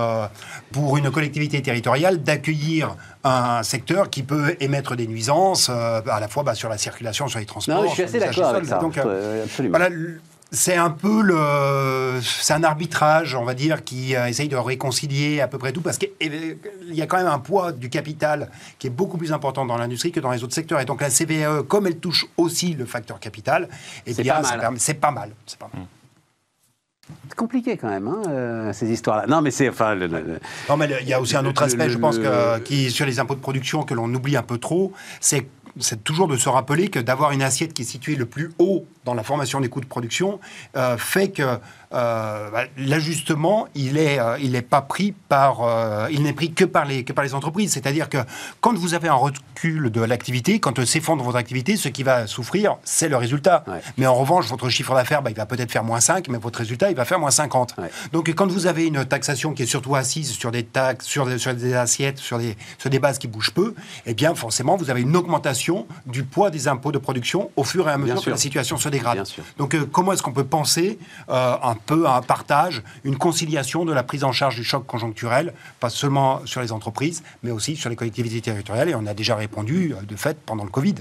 pour 0.72 0.96
une 0.96 1.10
collectivité 1.10 1.60
territoriale 1.62 2.22
d'accueillir 2.22 2.96
un 3.24 3.62
secteur 3.62 4.10
qui 4.10 4.22
peut 4.22 4.56
émettre 4.60 4.96
des 4.96 5.06
nuisances, 5.06 5.68
euh, 5.70 6.00
à 6.10 6.18
la 6.20 6.28
fois 6.28 6.42
bah, 6.42 6.54
sur 6.54 6.68
la 6.68 6.78
circulation, 6.78 7.28
sur 7.28 7.38
les 7.38 7.46
transports 7.46 7.82
Non, 7.82 7.88
je 7.88 7.94
suis 7.94 8.02
assez 8.02 8.18
d'accord 8.18 8.50
des 8.52 8.56
avec 8.56 8.64
sols. 8.64 8.68
ça. 8.68 8.78
Donc, 8.80 8.98
euh, 8.98 9.44
absolument. 9.44 9.78
voilà, 9.78 9.94
l- 9.94 10.20
c'est 10.54 10.76
un 10.76 10.90
peu 10.90 11.22
le, 11.22 12.20
c'est 12.22 12.52
un 12.52 12.62
arbitrage, 12.62 13.34
on 13.34 13.44
va 13.44 13.54
dire, 13.54 13.82
qui 13.84 14.14
euh, 14.14 14.26
essaye 14.26 14.48
de 14.48 14.56
réconcilier 14.56 15.40
à 15.40 15.48
peu 15.48 15.56
près 15.58 15.72
tout, 15.72 15.80
parce 15.80 15.96
qu'il 15.98 16.10
y 16.90 17.00
a 17.02 17.06
quand 17.06 17.16
même 17.16 17.26
un 17.26 17.38
poids 17.38 17.72
du 17.72 17.88
capital 17.88 18.50
qui 18.78 18.86
est 18.86 18.90
beaucoup 18.90 19.16
plus 19.16 19.32
important 19.32 19.64
dans 19.64 19.78
l'industrie 19.78 20.12
que 20.12 20.20
dans 20.20 20.30
les 20.30 20.44
autres 20.44 20.54
secteurs. 20.54 20.80
Et 20.80 20.84
donc 20.84 21.00
la 21.00 21.08
CVAE, 21.10 21.62
comme 21.66 21.86
elle 21.86 21.96
touche 21.98 22.26
aussi 22.36 22.74
le 22.74 22.84
facteur 22.84 23.18
capital, 23.18 23.68
eh 24.06 24.12
C'est 24.12 24.24
pas 24.24 24.42
mal. 24.42 24.74
c'est 24.76 24.94
pas 24.94 25.10
mal. 25.10 25.30
C'est 25.46 25.58
pas 25.58 25.70
mal. 25.72 25.86
C'est 27.28 27.34
compliqué 27.34 27.76
quand 27.76 27.88
même, 27.88 28.06
hein, 28.06 28.22
euh, 28.28 28.72
ces 28.72 28.90
histoires-là. 28.90 29.26
Non, 29.26 29.40
mais 29.42 29.50
c'est 29.50 29.68
enfin. 29.68 29.94
le- 29.94 30.06
le- 30.06 30.20
le- 30.20 30.40
Non, 30.68 30.76
mais 30.76 30.88
il 31.00 31.08
y 31.08 31.12
a 31.12 31.20
aussi 31.20 31.36
un 31.36 31.44
autre 31.44 31.62
aspect, 31.62 31.86
le- 31.86 31.92
je 31.92 31.98
pense, 31.98 32.18
que, 32.18 32.58
qui 32.60 32.90
sur 32.90 33.06
les 33.06 33.18
impôts 33.18 33.34
de 33.34 33.40
production 33.40 33.82
que 33.82 33.94
l'on 33.94 34.12
oublie 34.14 34.36
un 34.36 34.42
peu 34.42 34.58
trop, 34.58 34.92
c'est 35.20 35.46
c'est 35.78 36.04
toujours 36.04 36.28
de 36.28 36.36
se 36.36 36.50
rappeler 36.50 36.88
que 36.88 36.98
d'avoir 36.98 37.32
une 37.32 37.40
assiette 37.40 37.72
qui 37.72 37.80
est 37.80 37.86
située 37.86 38.14
le 38.14 38.26
plus 38.26 38.52
haut 38.58 38.84
dans 39.04 39.14
la 39.14 39.22
formation 39.22 39.60
des 39.60 39.68
coûts 39.68 39.80
de 39.80 39.86
production 39.86 40.40
euh, 40.76 40.96
fait 40.96 41.30
que 41.30 41.58
euh, 41.94 42.50
bah, 42.50 42.64
l'ajustement, 42.78 43.68
il 43.74 43.98
est, 43.98 44.18
euh, 44.18 44.38
il 44.40 44.52
n'est 44.52 44.62
pas 44.62 44.80
pris 44.80 45.12
par, 45.12 45.62
euh, 45.62 46.08
il 46.10 46.22
n'est 46.22 46.32
pris 46.32 46.52
que 46.52 46.64
par 46.64 46.84
les 46.84 47.04
que 47.04 47.12
par 47.12 47.24
les 47.24 47.34
entreprises. 47.34 47.72
C'est-à-dire 47.72 48.08
que 48.08 48.18
quand 48.60 48.74
vous 48.74 48.94
avez 48.94 49.08
un 49.08 49.14
recul 49.14 49.90
de 49.90 50.00
l'activité, 50.00 50.58
quand 50.58 50.78
euh, 50.78 50.86
s'effondre 50.86 51.22
votre 51.22 51.36
activité, 51.36 51.76
ce 51.76 51.88
qui 51.88 52.02
va 52.02 52.26
souffrir, 52.26 52.76
c'est 52.84 53.08
le 53.08 53.16
résultat. 53.16 53.64
Ouais. 53.66 53.80
Mais 53.98 54.06
en 54.06 54.14
revanche, 54.14 54.48
votre 54.48 54.68
chiffre 54.70 54.94
d'affaires, 54.94 55.22
bah, 55.22 55.30
il 55.30 55.36
va 55.36 55.44
peut-être 55.44 55.70
faire 55.70 55.84
moins 55.84 56.00
5, 56.00 56.28
mais 56.28 56.38
votre 56.38 56.60
résultat, 56.60 56.90
il 56.90 56.96
va 56.96 57.04
faire 57.04 57.18
moins 57.18 57.30
50. 57.30 57.74
Ouais. 57.78 57.90
Donc 58.12 58.28
quand 58.30 58.50
vous 58.50 58.66
avez 58.66 58.86
une 58.86 59.04
taxation 59.04 59.52
qui 59.52 59.64
est 59.64 59.66
surtout 59.66 59.94
assise 59.94 60.32
sur 60.32 60.50
des 60.50 60.64
taxes, 60.64 61.04
sur 61.04 61.26
des, 61.26 61.38
sur 61.38 61.54
des 61.54 61.74
assiettes, 61.74 62.18
sur 62.18 62.38
des, 62.38 62.56
sur 62.78 62.88
des 62.88 62.98
bases 62.98 63.18
qui 63.18 63.28
bougent 63.28 63.52
peu, 63.52 63.74
eh 64.06 64.14
bien 64.14 64.34
forcément 64.34 64.76
vous 64.76 64.90
avez 64.90 65.02
une 65.02 65.16
augmentation 65.16 65.86
du 66.06 66.24
poids 66.24 66.50
des 66.50 66.68
impôts 66.68 66.92
de 66.92 66.98
production 66.98 67.50
au 67.56 67.64
fur 67.64 67.88
et 67.88 67.92
à 67.92 67.98
mesure 67.98 68.22
que 68.22 68.30
la 68.30 68.36
situation 68.36 68.78
se 68.78 68.88
dégrade. 68.92 69.16
Bien 69.16 69.24
sûr. 69.24 69.42
Donc 69.58 69.74
euh, 69.74 69.84
comment 69.90 70.12
est-ce 70.12 70.22
qu'on 70.22 70.32
peut 70.32 70.44
penser 70.44 71.00
euh, 71.28 71.56
un 71.62 71.74
peu 71.74 72.06
à 72.06 72.14
un 72.14 72.22
partage, 72.22 72.84
une 73.02 73.16
conciliation 73.16 73.84
de 73.84 73.92
la 73.92 74.04
prise 74.04 74.22
en 74.22 74.30
charge 74.30 74.54
du 74.54 74.62
choc 74.62 74.86
conjoncturel, 74.86 75.52
pas 75.80 75.90
seulement 75.90 76.40
sur 76.46 76.60
les 76.60 76.70
entreprises, 76.70 77.24
mais 77.42 77.50
aussi 77.50 77.74
sur 77.74 77.90
les 77.90 77.96
collectivités 77.96 78.40
territoriales? 78.40 78.88
Et 78.90 78.94
on 78.94 79.06
a 79.06 79.14
déjà 79.14 79.34
répondu 79.34 79.94
euh, 79.94 80.02
de 80.06 80.14
fait 80.14 80.36
pendant 80.46 80.62
le 80.64 80.70
Covid. 80.70 80.94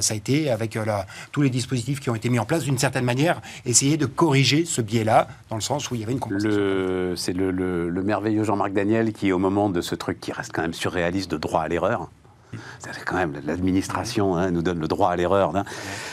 Ça 0.00 0.14
a 0.14 0.16
été 0.16 0.50
avec 0.52 0.76
la- 0.76 1.04
tous 1.32 1.42
les 1.42 1.50
dispositifs 1.50 1.98
qui 1.98 2.10
ont 2.10 2.14
été 2.14 2.28
mis 2.28 2.38
en 2.38 2.44
place 2.44 2.62
d'une 2.62 2.78
certaine 2.78 3.04
manière, 3.04 3.40
essayer 3.66 3.96
de 3.96 4.06
corriger 4.06 4.64
ce 4.64 4.80
biais-là, 4.82 5.26
dans 5.48 5.56
le 5.56 5.62
sens 5.62 5.90
où 5.90 5.96
il 5.96 6.00
y 6.02 6.04
avait 6.04 6.12
une 6.12 6.20
compensation. 6.20 7.14
C'est 7.16 7.32
le, 7.32 7.50
le- 7.50 7.88
le 7.88 8.02
merveilleux 8.04 8.44
Jean-Marc 8.44 8.72
Daniel 8.72 9.12
qui, 9.12 9.32
au 9.32 9.38
moment 9.38 9.68
de 9.68 9.80
ce 9.80 9.96
truc 9.96 10.20
qui 10.20 10.30
reste 10.30 10.52
quand 10.52 10.62
même 10.62 10.74
surréaliste 10.74 11.28
de 11.32 11.38
droit 11.38 11.62
à 11.62 11.68
l'erreur, 11.68 12.08
c'est 12.80 13.04
quand 13.04 13.16
même 13.16 13.40
l'administration 13.44 14.36
hein, 14.36 14.50
nous 14.50 14.62
donne 14.62 14.80
le 14.80 14.88
droit 14.88 15.10
à 15.10 15.16
l'erreur. 15.16 15.54
hein, 15.56 15.64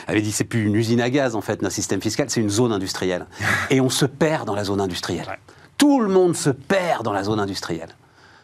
avait 0.07 0.21
dit 0.21 0.31
c'est 0.31 0.43
plus 0.43 0.65
une 0.65 0.75
usine 0.75 1.01
à 1.01 1.09
gaz 1.09 1.35
en 1.35 1.41
fait 1.41 1.61
notre 1.61 1.75
système 1.75 2.01
fiscal, 2.01 2.29
c'est 2.29 2.41
une 2.41 2.49
zone 2.49 2.71
industrielle. 2.71 3.25
Et 3.69 3.81
on 3.81 3.89
se 3.89 4.05
perd 4.05 4.45
dans 4.45 4.55
la 4.55 4.63
zone 4.63 4.81
industrielle. 4.81 5.25
Ouais. 5.27 5.39
Tout 5.77 5.99
le 6.01 6.07
monde 6.09 6.35
se 6.35 6.49
perd 6.49 7.03
dans 7.03 7.13
la 7.13 7.23
zone 7.23 7.39
industrielle. 7.39 7.89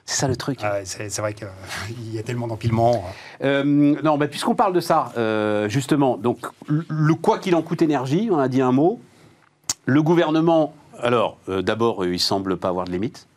C'est 0.06 0.18
ça 0.20 0.28
le 0.28 0.36
truc. 0.36 0.60
Ah, 0.62 0.80
c'est 0.84 1.10
c'est 1.10 1.22
vrai 1.22 1.34
qu'il 1.34 1.48
y 2.14 2.20
a 2.20 2.24
tellement 2.24 2.48
d'empilements. 2.48 3.06
Euh, 3.42 3.64
non, 4.04 4.18
bah, 4.18 4.28
puisqu'on 4.28 4.54
parle 4.54 4.74
de 4.74 4.82
ça, 4.82 5.14
euh, 5.18 5.70
justement, 5.70 6.18
donc 6.18 6.40
le- 6.68 6.86
le 6.90 7.16
quoi 7.16 7.40
qu'il 7.40 7.56
en 7.56 7.62
coûte 7.62 7.82
énergie, 7.82 8.28
on 8.30 8.38
a 8.38 8.50
dit 8.50 8.62
un 8.62 8.74
mot. 8.74 9.00
Le 9.86 10.02
gouvernement, 10.04 10.74
alors 11.00 11.38
euh, 11.48 11.62
d'abord, 11.62 12.04
euh, 12.04 12.14
il 12.14 12.20
semble 12.20 12.58
pas 12.58 12.68
avoir 12.68 12.86
de 12.86 12.92
limite. 12.92 13.28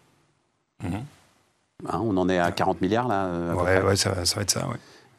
Mhm. 0.82 1.02
Hein, 1.84 2.00
on 2.02 2.16
en 2.16 2.28
est 2.30 2.38
à 2.38 2.50
40 2.52 2.80
milliards 2.80 3.06
là. 3.06 3.28
Ouais, 3.54 3.82
ouais, 3.82 3.96
ça, 3.96 4.24
ça 4.24 4.36
va 4.36 4.42
être 4.42 4.50
ça. 4.50 4.66
Ouais. 4.66 4.76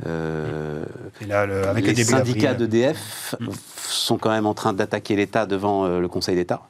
Euh, 0.08 0.84
Et 1.22 1.26
là, 1.26 1.46
le- 1.46 1.68
avec 1.68 1.84
les 1.84 1.92
le 1.92 1.96
début 1.96 2.10
syndicats 2.10 2.54
d'EDF 2.56 3.36
sont 3.84 4.18
quand 4.18 4.32
même 4.32 4.48
en 4.48 4.54
train 4.56 4.74
d'attaquer 4.74 5.16
l'État 5.16 5.46
devant 5.46 5.86
euh, 5.86 6.00
le 6.00 6.08
Conseil 6.08 6.36
d'État. 6.36 6.62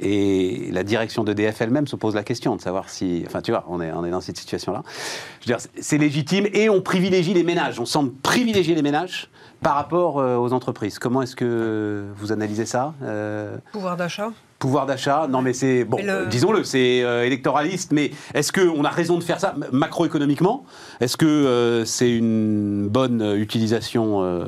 Et 0.00 0.70
la 0.72 0.82
direction 0.82 1.24
d'EDF 1.24 1.60
elle-même 1.60 1.86
se 1.86 1.94
pose 1.96 2.14
la 2.14 2.24
question 2.24 2.56
de 2.56 2.60
savoir 2.62 2.88
si. 2.88 3.22
Enfin, 3.26 3.42
tu 3.42 3.50
vois, 3.52 3.64
on 3.68 3.80
est, 3.82 3.92
on 3.92 4.04
est 4.04 4.10
dans 4.10 4.20
cette 4.22 4.38
situation-là. 4.38 4.82
Je 5.40 5.46
veux 5.46 5.56
dire, 5.56 5.60
c'est- 5.60 5.82
c'est 5.82 5.98
légitime 5.98 6.46
et 6.54 6.70
on 6.70 6.80
privilégie 6.80 7.34
les 7.34 7.44
ménages. 7.44 7.78
On 7.80 7.84
semble 7.86 8.12
privilégier 8.14 8.74
les 8.74 8.82
ménages 8.82 9.28
par 9.60 9.74
rapport 9.74 10.18
euh, 10.20 10.36
aux 10.38 10.54
entreprises. 10.54 10.98
Comment 10.98 11.20
est-ce 11.22 11.36
que 11.36 12.06
vous 12.16 12.32
analysez 12.32 12.64
ça 12.66 12.94
Euh, 13.02 13.56
Pouvoir 13.72 13.96
d'achat. 13.98 14.30
Pouvoir 14.62 14.86
d'achat, 14.86 15.26
non 15.28 15.42
mais 15.42 15.54
c'est 15.54 15.82
bon, 15.82 15.96
le- 16.00 16.08
euh, 16.08 16.26
disons-le, 16.26 16.62
c'est 16.62 17.02
euh, 17.02 17.26
électoraliste. 17.26 17.90
Mais 17.90 18.12
est-ce 18.32 18.52
qu'on 18.52 18.84
a 18.84 18.90
raison 18.90 19.18
de 19.18 19.24
faire 19.24 19.40
ça 19.40 19.56
macroéconomiquement? 19.72 20.64
Est-ce 21.00 21.16
que 21.16 21.26
euh, 21.26 21.84
c'est 21.84 22.12
une 22.12 22.86
bonne 22.88 23.34
utilisation 23.36 24.22
euh, 24.22 24.44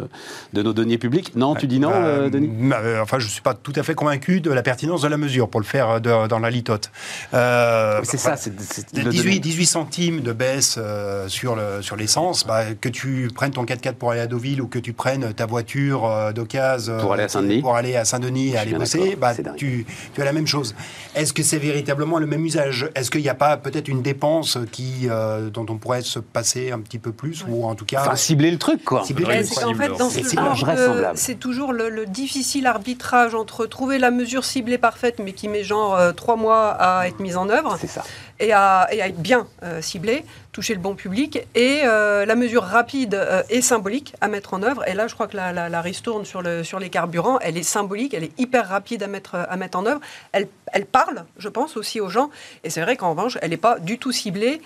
de 0.52 0.62
nos 0.62 0.72
deniers 0.72 0.98
publics? 0.98 1.32
Non, 1.34 1.56
tu 1.56 1.66
dis 1.66 1.80
non, 1.80 1.90
Euh, 1.92 2.26
euh, 2.26 2.30
Denis? 2.30 2.48
euh, 2.72 3.02
Enfin, 3.02 3.18
je 3.18 3.24
ne 3.24 3.30
suis 3.30 3.42
pas 3.42 3.54
tout 3.54 3.72
à 3.74 3.82
fait 3.82 3.96
convaincu 3.96 4.40
de 4.40 4.52
la 4.52 4.62
pertinence 4.62 5.02
de 5.02 5.08
la 5.08 5.16
mesure 5.16 5.48
pour 5.48 5.60
le 5.60 5.66
faire 5.66 6.00
de- 6.00 6.28
dans 6.28 6.38
la 6.38 6.48
litote. 6.50 6.92
Euh, 7.34 8.00
C'est 8.04 8.16
ça, 8.16 8.36
c'est 8.36 8.52
c'est- 8.60 8.94
Des 8.94 9.02
le 9.02 9.10
18, 9.10 9.24
domaine. 9.24 9.40
18 9.40 9.66
centimes 9.66 10.20
de 10.20 10.32
baisse 10.32 10.76
euh, 10.78 11.26
sur 11.26 11.56
le- 11.56 11.82
sur 11.82 11.96
l'essence, 11.96 12.46
bah, 12.46 12.62
que 12.80 12.88
tu 12.88 13.28
prennes 13.34 13.50
ton 13.50 13.64
4x4 13.64 13.94
pour 13.96 14.12
aller 14.12 14.20
à 14.20 14.28
Deauville 14.28 14.62
ou 14.62 14.68
que 14.68 14.78
tu 14.78 14.92
prennes 14.92 15.34
ta 15.34 15.46
voiture 15.46 16.06
euh, 16.08 16.30
d'occasion 16.32 16.98
Pour 17.00 17.14
aller 17.14 17.24
à 17.24 17.28
Saint-Denis. 17.28 17.60
pour 17.62 17.74
aller 17.74 17.96
à 17.96 18.04
Saint-Denis 18.04 18.50
et 18.50 18.56
aller 18.58 18.74
bosser, 18.74 19.16
bah, 19.20 19.32
c'est 19.34 19.42
dingue. 19.42 19.56
tu, 19.56 19.86
tu 20.12 20.20
as 20.20 20.24
la 20.24 20.32
même 20.32 20.46
chose. 20.46 20.74
Est-ce 21.14 21.32
que 21.32 21.42
c'est 21.42 21.58
véritablement 21.58 22.18
le 22.18 22.26
même 22.26 22.44
usage? 22.44 22.88
Est-ce 22.94 23.10
qu'il 23.10 23.22
n'y 23.22 23.28
a 23.28 23.34
pas 23.34 23.56
peut-être 23.56 23.88
une 23.88 24.02
dépense 24.02 24.58
qui, 24.72 25.08
euh, 25.08 25.48
dont 25.50 25.66
on 25.68 25.76
pourrait 25.76 26.02
se 26.02 26.18
passer 26.18 26.72
un 26.72 26.80
petit 26.80 26.98
peu 26.98 27.12
plus 27.12 27.44
ou 27.48 27.64
en 27.66 27.74
tout 27.74 27.84
cas 27.84 28.00
Enfin, 28.02 28.16
cibler 28.16 28.50
le 28.50 28.58
truc, 28.58 28.84
quoi. 28.84 29.04
cibler 29.04 29.24
le 29.24 29.44
truc 29.44 29.54
c'est 29.54 29.62
qu'en 29.64 29.74
fait, 29.74 29.88
dans 29.96 30.10
ce 30.10 30.22
c'est 30.22 30.36
genre 30.36 31.12
c'est 31.14 31.38
toujours 31.38 31.72
le, 31.72 31.88
le 31.88 32.06
difficile 32.06 32.66
arbitrage 32.66 33.34
entre 33.34 33.66
trouver 33.66 33.98
la 33.98 34.10
mesure 34.10 34.44
ciblée 34.44 34.78
parfaite, 34.78 35.20
mais 35.22 35.32
qui 35.32 35.48
met 35.48 35.64
genre 35.64 35.94
euh, 35.96 36.12
trois 36.12 36.36
mois 36.36 36.70
à 36.70 37.06
être 37.06 37.20
mise 37.20 37.36
en 37.36 37.48
œuvre, 37.48 37.76
C'est 37.80 37.86
ça. 37.86 38.02
et 38.40 38.52
à, 38.52 38.88
et 38.92 39.00
à 39.02 39.08
être 39.08 39.20
bien 39.20 39.46
euh, 39.62 39.80
ciblée, 39.80 40.24
toucher 40.54 40.72
le 40.72 40.80
bon 40.80 40.94
public, 40.94 41.40
et 41.56 41.80
euh, 41.84 42.24
la 42.24 42.36
mesure 42.36 42.62
rapide 42.62 43.14
euh, 43.14 43.42
et 43.50 43.60
symbolique 43.60 44.14
à 44.20 44.28
mettre 44.28 44.54
en 44.54 44.62
œuvre. 44.62 44.88
Et 44.88 44.94
là, 44.94 45.08
je 45.08 45.14
crois 45.14 45.26
que 45.26 45.36
la, 45.36 45.52
la, 45.52 45.68
la 45.68 45.80
ristourne 45.82 46.24
sur, 46.24 46.42
le, 46.42 46.62
sur 46.62 46.78
les 46.78 46.90
carburants, 46.90 47.40
elle 47.40 47.56
est 47.58 47.64
symbolique, 47.64 48.14
elle 48.14 48.22
est 48.22 48.38
hyper 48.38 48.68
rapide 48.68 49.02
à 49.02 49.08
mettre, 49.08 49.34
à 49.34 49.56
mettre 49.56 49.76
en 49.76 49.84
œuvre. 49.84 50.00
Elle, 50.30 50.46
elle 50.72 50.86
parle, 50.86 51.24
je 51.38 51.48
pense, 51.48 51.76
aussi 51.76 52.00
aux 52.00 52.08
gens. 52.08 52.30
Et 52.62 52.70
c'est 52.70 52.80
vrai 52.82 52.96
qu'en 52.96 53.10
revanche, 53.10 53.36
elle 53.42 53.50
n'est 53.50 53.56
pas 53.56 53.80
du 53.80 53.98
tout 53.98 54.12
ciblée. 54.12 54.62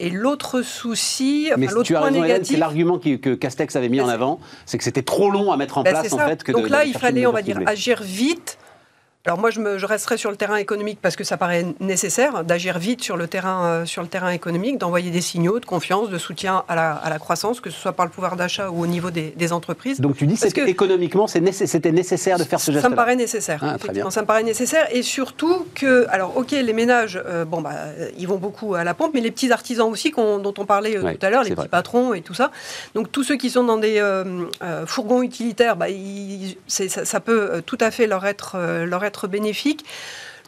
Et 0.00 0.10
l'autre 0.10 0.62
souci, 0.62 1.50
Mais 1.56 1.66
enfin, 1.66 1.74
l'autre 1.76 1.88
point 1.92 2.00
raison, 2.00 2.08
Hélène, 2.16 2.24
c'est 2.24 2.32
négatif, 2.54 2.58
l'argument 2.58 2.98
que 2.98 3.34
Castex 3.36 3.76
avait 3.76 3.88
mis 3.88 3.98
Ben, 3.98 4.06
en 4.06 4.08
avant, 4.08 4.40
c'est 4.66 4.76
que 4.76 4.84
c'était 4.84 5.02
trop 5.02 5.30
long 5.30 5.52
à 5.52 5.56
mettre 5.56 5.78
en 5.78 5.84
Ben, 5.84 5.90
place, 5.92 6.06
c'est 6.08 6.14
en 6.14 6.18
ça. 6.18 6.26
fait. 6.26 6.42
Que 6.42 6.50
Donc 6.50 6.64
de- 6.66 6.68
là, 6.72 6.84
il 6.84 6.94
fallait, 6.94 7.26
on 7.26 7.32
va 7.32 7.42
dire, 7.42 7.60
agir 7.66 8.02
vite. 8.02 8.58
Alors 9.26 9.38
moi, 9.38 9.50
je, 9.50 9.60
me, 9.60 9.76
je 9.78 9.84
resterai 9.84 10.16
sur 10.16 10.30
le 10.30 10.36
terrain 10.36 10.56
économique 10.56 11.00
parce 11.02 11.14
que 11.16 11.24
ça 11.24 11.36
paraît 11.36 11.66
nécessaire 11.80 12.44
d'agir 12.44 12.78
vite 12.78 13.02
sur 13.02 13.16
le 13.16 13.26
terrain, 13.26 13.64
euh, 13.66 13.84
sur 13.84 14.00
le 14.00 14.08
terrain 14.08 14.30
économique, 14.30 14.78
d'envoyer 14.78 15.10
des 15.10 15.20
signaux 15.20 15.58
de 15.58 15.66
confiance, 15.66 16.08
de 16.08 16.16
soutien 16.18 16.62
à 16.68 16.74
la, 16.76 16.92
à 16.92 17.10
la 17.10 17.18
croissance, 17.18 17.60
que 17.60 17.68
ce 17.68 17.78
soit 17.78 17.92
par 17.92 18.06
le 18.06 18.12
pouvoir 18.12 18.36
d'achat 18.36 18.70
ou 18.70 18.80
au 18.80 18.86
niveau 18.86 19.10
des, 19.10 19.34
des 19.36 19.52
entreprises. 19.52 20.00
Donc 20.00 20.16
tu 20.16 20.26
dis 20.26 20.36
Parce 20.40 20.54
que 20.54 20.62
que- 20.62 20.68
économiquement, 20.68 21.26
c'était 21.26 21.90
nécessaire 21.92 22.38
de 22.38 22.44
faire 22.44 22.60
ce 22.60 22.66
Ça 22.66 22.72
geste-là. 22.74 22.88
me 22.90 22.94
paraît 22.94 23.16
nécessaire. 23.16 23.58
Ah, 23.62 23.76
très 23.76 23.92
bien. 23.92 24.08
ça 24.10 24.22
me 24.22 24.26
paraît 24.26 24.44
nécessaire. 24.44 24.86
Et 24.92 25.02
surtout 25.02 25.66
que, 25.74 26.06
alors, 26.10 26.36
ok, 26.36 26.52
les 26.52 26.72
ménages, 26.72 27.20
euh, 27.26 27.44
bon, 27.44 27.60
bah, 27.60 27.72
ils 28.16 28.28
vont 28.28 28.38
beaucoup 28.38 28.76
à 28.76 28.84
la 28.84 28.94
pompe, 28.94 29.10
mais 29.14 29.20
les 29.20 29.32
petits 29.32 29.50
artisans 29.52 29.90
aussi, 29.90 30.12
dont 30.16 30.54
on 30.56 30.64
parlait 30.64 30.96
euh, 30.96 31.02
Ouais, 31.02 31.16
tout 31.16 31.26
à 31.26 31.30
l'heure, 31.30 31.42
les 31.42 31.54
petits 31.54 31.68
patrons 31.68 32.14
et 32.14 32.22
tout 32.22 32.34
ça. 32.34 32.50
Donc, 32.94 33.12
tous 33.12 33.24
ceux 33.24 33.36
qui 33.36 33.50
sont 33.50 33.64
dans 33.64 33.78
des 33.78 34.00
fourgons 34.86 35.22
utilitaires, 35.22 35.76
bah, 35.76 35.90
ils- 35.90 36.56
ça, 36.68 37.04
ça 37.04 37.20
peut 37.20 37.62
tout 37.66 37.78
à 37.80 37.90
fait 37.90 38.06
leur 38.06 38.24
être, 38.24 38.56
leur 38.86 39.04
être 39.04 39.07
bénéfique. 39.28 39.84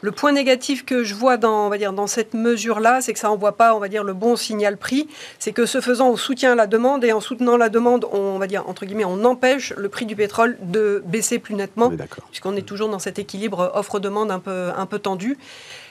Le 0.02 0.12
point 0.12 0.32
négatif 0.32 0.84
que 0.84 1.04
je 1.04 1.14
vois 1.14 1.36
dans, 1.36 1.66
on 1.66 1.68
va 1.68 1.76
dire, 1.76 1.92
dans 1.92 2.06
cette 2.06 2.32
mesure-là, 2.32 3.00
c'est 3.02 3.12
que 3.12 3.18
ça 3.18 3.30
envoie 3.30 3.56
pas, 3.56 3.74
on 3.74 3.78
va 3.78 3.88
dire, 3.88 4.02
le 4.02 4.14
bon 4.14 4.34
signal 4.34 4.78
prix. 4.78 5.08
C'est 5.38 5.52
que 5.52 5.66
ce 5.66 5.80
faisant, 5.80 6.08
on 6.08 6.16
soutient 6.16 6.54
la 6.54 6.66
demande 6.66 7.04
et 7.04 7.12
en 7.12 7.20
soutenant 7.20 7.56
la 7.56 7.68
demande, 7.68 8.06
on 8.12 8.38
va 8.38 8.46
dire, 8.46 8.66
entre 8.66 8.86
guillemets, 8.86 9.04
on 9.04 9.24
empêche 9.24 9.74
le 9.76 9.88
prix 9.88 10.06
du 10.06 10.16
pétrole 10.16 10.56
de 10.62 11.02
baisser 11.04 11.38
plus 11.38 11.54
nettement 11.54 11.92
puisqu'on 12.28 12.56
est 12.56 12.62
toujours 12.62 12.88
dans 12.88 12.98
cet 12.98 13.18
équilibre 13.18 13.72
offre-demande 13.74 14.30
un 14.30 14.38
peu, 14.38 14.70
un 14.74 14.86
peu 14.86 14.98
tendu. 14.98 15.36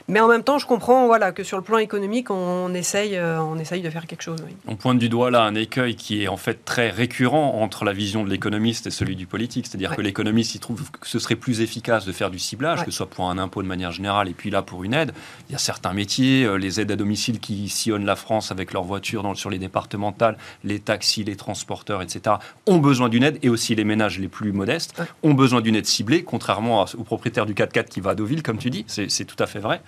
Mais 0.09 0.19
en 0.19 0.27
même 0.27 0.41
temps, 0.43 0.57
je 0.57 0.65
comprends 0.65 1.05
voilà, 1.05 1.31
que 1.31 1.43
sur 1.43 1.55
le 1.55 1.63
plan 1.63 1.77
économique, 1.77 2.31
on 2.31 2.73
essaye, 2.73 3.15
euh, 3.15 3.39
on 3.41 3.59
essaye 3.59 3.83
de 3.83 3.89
faire 3.91 4.07
quelque 4.07 4.23
chose. 4.23 4.39
oui. 4.45 4.55
On 4.67 4.75
pointe 4.75 4.97
du 4.97 5.07
doigt 5.07 5.29
là 5.29 5.43
un 5.43 5.53
écueil 5.53 5.95
qui 5.95 6.23
est 6.23 6.27
en 6.27 6.35
fait 6.35 6.65
très 6.65 6.89
récurrent 6.89 7.61
entre 7.61 7.85
la 7.85 7.93
vision 7.93 8.23
de 8.23 8.29
l'économiste 8.29 8.87
et 8.87 8.91
celui 8.91 9.15
du 9.15 9.27
politique. 9.27 9.67
C'est-à-dire 9.67 9.91
Ouais. 9.91 9.95
que 9.97 10.01
l'économiste, 10.01 10.55
il 10.55 10.59
trouve 10.59 10.89
que 10.91 11.07
ce 11.07 11.19
serait 11.19 11.35
plus 11.35 11.61
efficace 11.61 12.05
de 12.05 12.11
faire 12.11 12.31
du 12.31 12.39
ciblage, 12.39 12.79
Ouais. 12.79 12.85
que 12.85 12.91
ce 12.91 12.97
soit 12.97 13.05
pour 13.09 13.29
un 13.29 13.37
impôt 13.37 13.61
de 13.61 13.67
manière 13.67 13.91
générale 13.91 14.27
et 14.29 14.33
puis 14.33 14.49
là 14.49 14.63
pour 14.63 14.83
une 14.83 14.95
aide. 14.95 15.13
Il 15.47 15.51
y 15.53 15.55
a 15.55 15.59
certains 15.59 15.93
métiers, 15.93 16.43
euh, 16.43 16.55
les 16.57 16.81
aides 16.81 16.91
à 16.91 16.95
domicile 16.95 17.39
qui 17.39 17.69
sillonnent 17.69 18.05
la 18.05 18.15
France 18.15 18.51
avec 18.51 18.73
leurs 18.73 18.83
voitures 18.83 19.21
dans- 19.21 19.35
sur 19.35 19.51
les 19.51 19.59
départementales, 19.59 20.37
les 20.63 20.79
taxis, 20.79 21.23
les 21.23 21.35
transporteurs, 21.35 22.01
etc., 22.01 22.37
ont 22.65 22.79
besoin 22.79 23.09
d'une 23.09 23.23
aide 23.23 23.37
et 23.43 23.49
aussi 23.49 23.75
les 23.75 23.83
ménages 23.83 24.17
les 24.17 24.27
plus 24.27 24.53
modestes 24.53 24.97
Ouais. 24.97 25.05
ont 25.21 25.35
besoin 25.35 25.61
d'une 25.61 25.75
aide 25.75 25.85
ciblée, 25.85 26.23
contrairement 26.23 26.83
au 26.97 27.03
propriétaire 27.03 27.45
du 27.45 27.53
4x4 27.53 27.89
qui 27.89 28.01
va 28.01 28.11
à 28.11 28.15
Deauville, 28.15 28.41
comme 28.41 28.57
tu 28.57 28.71
dis. 28.71 28.85
C'est 28.87 29.25
tout 29.25 29.41
à 29.41 29.45
fait 29.45 29.59
vrai. 29.59 29.81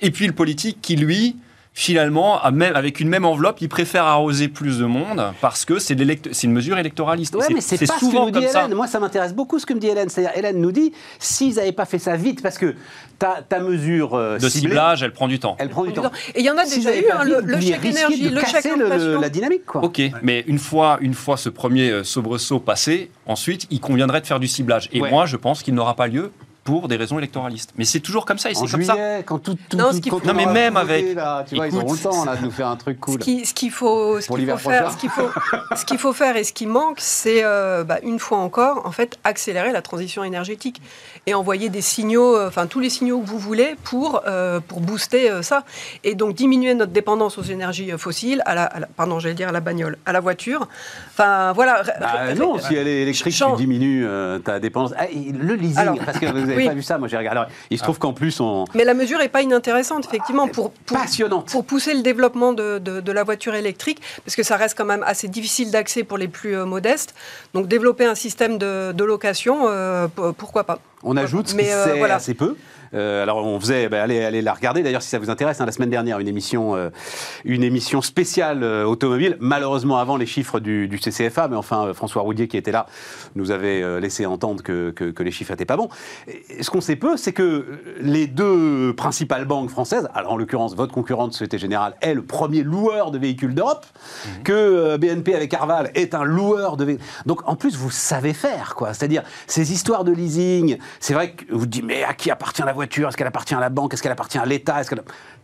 Et 0.00 0.10
puis 0.10 0.26
le 0.26 0.32
politique 0.32 0.78
qui, 0.80 0.96
lui, 0.96 1.36
finalement, 1.74 2.40
a 2.42 2.50
même- 2.50 2.74
avec 2.74 2.98
une 2.98 3.08
même 3.08 3.24
enveloppe, 3.24 3.58
il 3.60 3.68
préfère 3.68 4.02
arroser 4.04 4.48
plus 4.48 4.78
de 4.80 4.84
monde 4.84 5.32
parce 5.40 5.64
que 5.64 5.78
c'est 5.78 5.94
une 5.94 6.52
mesure 6.52 6.76
électoraliste. 6.76 7.36
Et 7.48 7.54
mais 7.54 7.60
c'est 7.60 7.78
pas 7.78 7.86
ce 7.86 7.92
que 7.92 7.98
souvent 8.06 8.24
nous 8.24 8.32
dit 8.32 8.40
comme 8.40 8.48
ça. 8.48 8.64
Hélène. 8.64 8.74
Moi, 8.76 8.88
ça 8.88 8.98
m'intéresse 8.98 9.32
beaucoup 9.32 9.60
ce 9.60 9.66
que 9.66 9.74
me 9.74 9.78
dit 9.78 9.86
Hélène. 9.86 10.08
C'est-à-dire, 10.08 10.36
Hélène 10.36 10.60
nous 10.60 10.72
dit, 10.72 10.92
s'ils 11.20 11.54
n'avaient 11.54 11.70
pas 11.70 11.84
fait 11.84 12.00
ça 12.00 12.16
vite, 12.16 12.42
parce 12.42 12.58
que 12.58 12.74
ta, 13.20 13.42
ta 13.48 13.60
mesure 13.60 14.14
euh, 14.14 14.38
De 14.38 14.48
ciblée, 14.48 14.70
ciblage, 14.70 15.04
elle 15.04 15.12
prend 15.12 15.28
du 15.28 15.38
temps. 15.38 15.54
elle 15.60 15.68
prend 15.68 15.84
du 15.84 15.92
temps. 15.92 16.10
Et 16.34 16.40
il 16.40 16.44
y 16.44 16.50
en 16.50 16.56
a 16.58 16.64
déjà 16.64 16.96
eu, 16.96 17.04
hein, 17.12 17.22
le, 17.22 17.40
le 17.42 17.60
chèque 17.60 17.80
de 17.82 18.34
Le 18.34 18.40
chèque 18.40 18.66
inflation. 18.66 19.20
la 19.20 19.28
dynamique, 19.28 19.64
quoi. 19.64 19.84
Ok, 19.84 20.00
mais 20.22 20.42
une 20.48 20.58
fois, 20.58 20.98
une 21.00 21.14
fois 21.14 21.36
ce 21.36 21.48
premier 21.48 21.90
euh, 21.90 22.02
soubresaut 22.02 22.58
passé, 22.58 23.10
ensuite, 23.26 23.68
il 23.70 23.78
conviendrait 23.78 24.20
de 24.20 24.26
faire 24.26 24.40
du 24.40 24.48
ciblage. 24.48 24.88
Et 24.92 25.00
Ouais. 25.00 25.10
moi, 25.10 25.26
je 25.26 25.36
pense 25.36 25.62
qu'il 25.62 25.74
n'aura 25.74 25.94
pas 25.94 26.08
lieu 26.08 26.32
pour 26.68 26.86
des 26.86 26.96
raisons 26.96 27.16
électoralistes. 27.18 27.72
Mais 27.78 27.86
c'est 27.86 28.00
toujours 28.00 28.26
comme 28.26 28.36
ça, 28.36 28.50
et 28.50 28.56
En 28.56 28.66
c'est 28.66 28.70
comme 28.70 28.82
ça. 28.84 28.92
juillet, 28.92 29.22
quand 29.24 29.38
tout, 29.38 29.56
tout, 29.70 29.78
Non, 29.78 29.88
tout- 29.88 29.96
ce 29.96 30.00
qu'il 30.02 30.12
quand 30.12 30.18
faut- 30.18 30.24
on 30.24 30.28
Non, 30.28 30.34
mais 30.34 30.44
même 30.44 30.76
avec- 30.76 31.14
là, 31.14 31.42
tu 31.48 31.54
vois, 31.56 31.66
ils 31.66 31.68
Écoute, 31.70 31.82
auront 31.82 31.92
le 31.94 31.98
temps 31.98 32.24
là, 32.26 32.36
de 32.36 32.44
nous 32.44 32.50
faire 32.50 32.68
un 32.68 32.76
truc 32.76 33.00
cool. 33.00 33.14
Ce 33.14 33.18
qui- 33.18 33.46
ce 33.46 33.54
qu'il 33.54 33.70
faut, 33.70 34.20
ce 34.20 34.26
faut 34.26 34.36
faire, 34.58 34.90
ce 34.92 34.96
qu'il 34.98 35.08
faut, 35.08 35.30
ce 35.74 35.84
qu'il 35.86 35.96
faut 35.96 36.12
faire 36.12 36.36
et 36.36 36.44
ce 36.44 36.52
qui 36.52 36.66
manque, 36.66 36.98
c'est 36.98 37.40
euh, 37.42 37.84
bah, 37.84 38.00
une 38.02 38.18
fois 38.18 38.36
encore, 38.38 38.82
en 38.84 38.92
fait, 38.92 39.18
accélérer 39.24 39.72
la 39.72 39.80
transition 39.80 40.24
énergétique 40.24 40.82
et 41.26 41.32
envoyer 41.32 41.70
des 41.70 41.80
signaux, 41.80 42.36
euh, 42.36 42.48
enfin 42.48 42.66
tous 42.66 42.80
les 42.80 42.90
signaux 42.90 43.20
que 43.20 43.26
vous 43.26 43.38
voulez 43.38 43.74
pour 43.84 44.20
euh, 44.26 44.60
pour 44.60 44.80
booster 44.80 45.30
euh, 45.30 45.40
ça 45.40 45.64
et 46.04 46.14
donc 46.14 46.34
diminuer 46.34 46.74
notre 46.74 46.92
dépendance 46.92 47.38
aux 47.38 47.42
énergies 47.42 47.90
fossiles, 47.96 48.42
à 48.44 48.54
la, 48.54 48.64
à 48.64 48.80
la- 48.80 48.86
pardon, 48.88 49.18
j'allais 49.20 49.34
dire 49.34 49.48
à 49.48 49.52
la 49.52 49.60
bagnole, 49.60 49.96
à 50.04 50.12
la 50.12 50.20
voiture. 50.20 50.68
Enfin 51.12 51.52
voilà. 51.52 51.82
Bah, 51.98 52.34
non, 52.34 52.58
si 52.58 52.74
elle 52.74 52.88
est 52.88 53.02
électrique, 53.02 53.32
tu 53.32 53.38
Change. 53.38 53.56
diminues 53.58 54.04
euh, 54.06 54.38
ta 54.38 54.60
dépense. 54.60 54.92
Ah, 54.98 55.04
le 55.12 55.54
leasing, 55.54 55.78
Alors, 55.78 55.96
parce 56.04 56.18
que 56.18 56.26
vous 56.26 56.50
oui. 56.58 56.66
pas 56.68 56.74
vu 56.74 56.82
ça, 56.82 56.98
moi 56.98 57.08
j'ai 57.08 57.16
regardé. 57.16 57.38
Alors, 57.38 57.50
il 57.70 57.78
se 57.78 57.82
trouve 57.82 57.98
qu'en 57.98 58.12
plus, 58.12 58.40
on. 58.40 58.64
Mais 58.74 58.84
la 58.84 58.94
mesure 58.94 59.18
n'est 59.18 59.28
pas 59.28 59.42
inintéressante, 59.42 60.04
effectivement, 60.06 60.46
pour, 60.48 60.72
pour, 60.72 60.98
Passionnante. 60.98 61.50
pour 61.50 61.64
pousser 61.64 61.94
le 61.94 62.02
développement 62.02 62.52
de, 62.52 62.78
de- 62.78 63.00
de 63.00 63.12
la 63.12 63.22
voiture 63.24 63.54
électrique, 63.54 64.00
parce 64.24 64.36
que 64.36 64.42
ça 64.42 64.56
reste 64.56 64.76
quand 64.76 64.84
même 64.84 65.02
assez 65.06 65.28
difficile 65.28 65.70
d'accès 65.70 66.04
pour 66.04 66.18
les 66.18 66.28
plus 66.28 66.56
euh, 66.56 66.64
modestes. 66.64 67.14
Donc 67.54 67.66
développer 67.68 68.04
un 68.04 68.14
système 68.14 68.58
de, 68.58 68.92
de 68.92 69.04
location, 69.04 69.66
euh, 69.68 70.08
pourquoi 70.36 70.64
pas 70.64 70.78
On 71.04 71.16
ajoute 71.16 71.48
ce 71.48 71.54
qui 71.56 71.64
euh, 71.70 71.84
sait 71.84 71.98
voilà. 71.98 72.16
assez 72.16 72.34
peu. 72.34 72.56
Euh, 72.94 73.22
alors 73.22 73.44
on 73.44 73.60
faisait, 73.60 73.90
ben, 73.90 74.00
allez, 74.00 74.24
allez 74.24 74.40
la 74.40 74.54
regarder 74.54 74.82
d'ailleurs 74.82 75.02
si 75.02 75.10
ça 75.10 75.18
vous 75.18 75.28
intéresse. 75.28 75.60
hein, 75.60 75.66
la 75.66 75.72
semaine 75.72 75.90
dernière, 75.90 76.20
une 76.20 76.26
émission, 76.28 76.74
euh, 76.74 76.88
une 77.44 77.62
émission 77.62 78.00
spéciale 78.00 78.62
euh, 78.62 78.84
automobile. 78.86 79.36
Malheureusement 79.40 79.98
avant 79.98 80.16
les 80.16 80.24
chiffres 80.24 80.58
du, 80.58 80.88
du 80.88 80.98
CCFA, 80.98 81.48
mais 81.48 81.56
enfin 81.56 81.88
euh, 81.88 81.92
François 81.94 82.22
Roudier 82.22 82.48
qui 82.48 82.56
était 82.56 82.72
là 82.72 82.86
nous 83.34 83.50
avait 83.50 83.82
euh, 83.82 84.00
laissé 84.00 84.24
entendre 84.24 84.62
que, 84.62 84.90
que- 84.90 85.10
que 85.10 85.22
les 85.22 85.30
chiffres 85.30 85.52
n'étaient 85.52 85.66
pas 85.66 85.76
bons. 85.76 85.90
Et 86.48 86.62
ce 86.62 86.70
qu'on 86.70 86.80
sait 86.80 86.96
peu, 86.96 87.18
c'est 87.18 87.34
que 87.34 87.66
les 88.00 88.26
deux 88.26 88.94
principales 88.96 89.44
banques 89.44 89.68
françaises, 89.68 90.08
alors 90.14 90.32
en 90.32 90.36
l'occurrence 90.38 90.74
votre 90.74 90.94
concurrente 90.94 91.32
Société 91.34 91.58
Générale 91.58 91.94
est 92.00 92.14
le 92.14 92.22
premier 92.22 92.62
loueur 92.62 93.10
de 93.10 93.18
véhicules 93.18 93.54
d'Europe, 93.54 93.84
que 94.44 94.52
euh, 94.54 94.96
BNP 94.96 95.34
avec 95.34 95.52
Arval 95.52 95.90
est 95.94 96.14
un 96.14 96.24
loueur 96.24 96.78
de 96.78 96.86
véhicules. 96.86 97.04
Donc 97.26 97.46
en 97.46 97.54
plus 97.54 97.76
vous 97.76 97.90
savez 97.90 98.32
faire 98.32 98.74
quoi. 98.76 98.94
C'est-à-dire 98.94 99.24
ces 99.46 99.72
histoires 99.72 100.04
de 100.04 100.12
leasing. 100.12 100.78
C'est 101.00 101.14
vrai 101.14 101.32
que 101.32 101.44
vous 101.50 101.66
dites 101.66 101.84
mais 101.84 102.04
à 102.04 102.14
qui 102.14 102.30
appartient 102.30 102.62
la 102.62 102.72
voiture? 102.72 103.08
Est-ce 103.08 103.16
qu'elle 103.16 103.26
appartient 103.26 103.54
à 103.54 103.60
la 103.60 103.68
banque? 103.70 103.94
Est-ce 103.94 104.02
qu'elle 104.02 104.12
appartient 104.12 104.38
à 104.38 104.46
l'État? 104.46 104.80
Est-ce 104.80 104.90
qu'elle- 104.90 105.02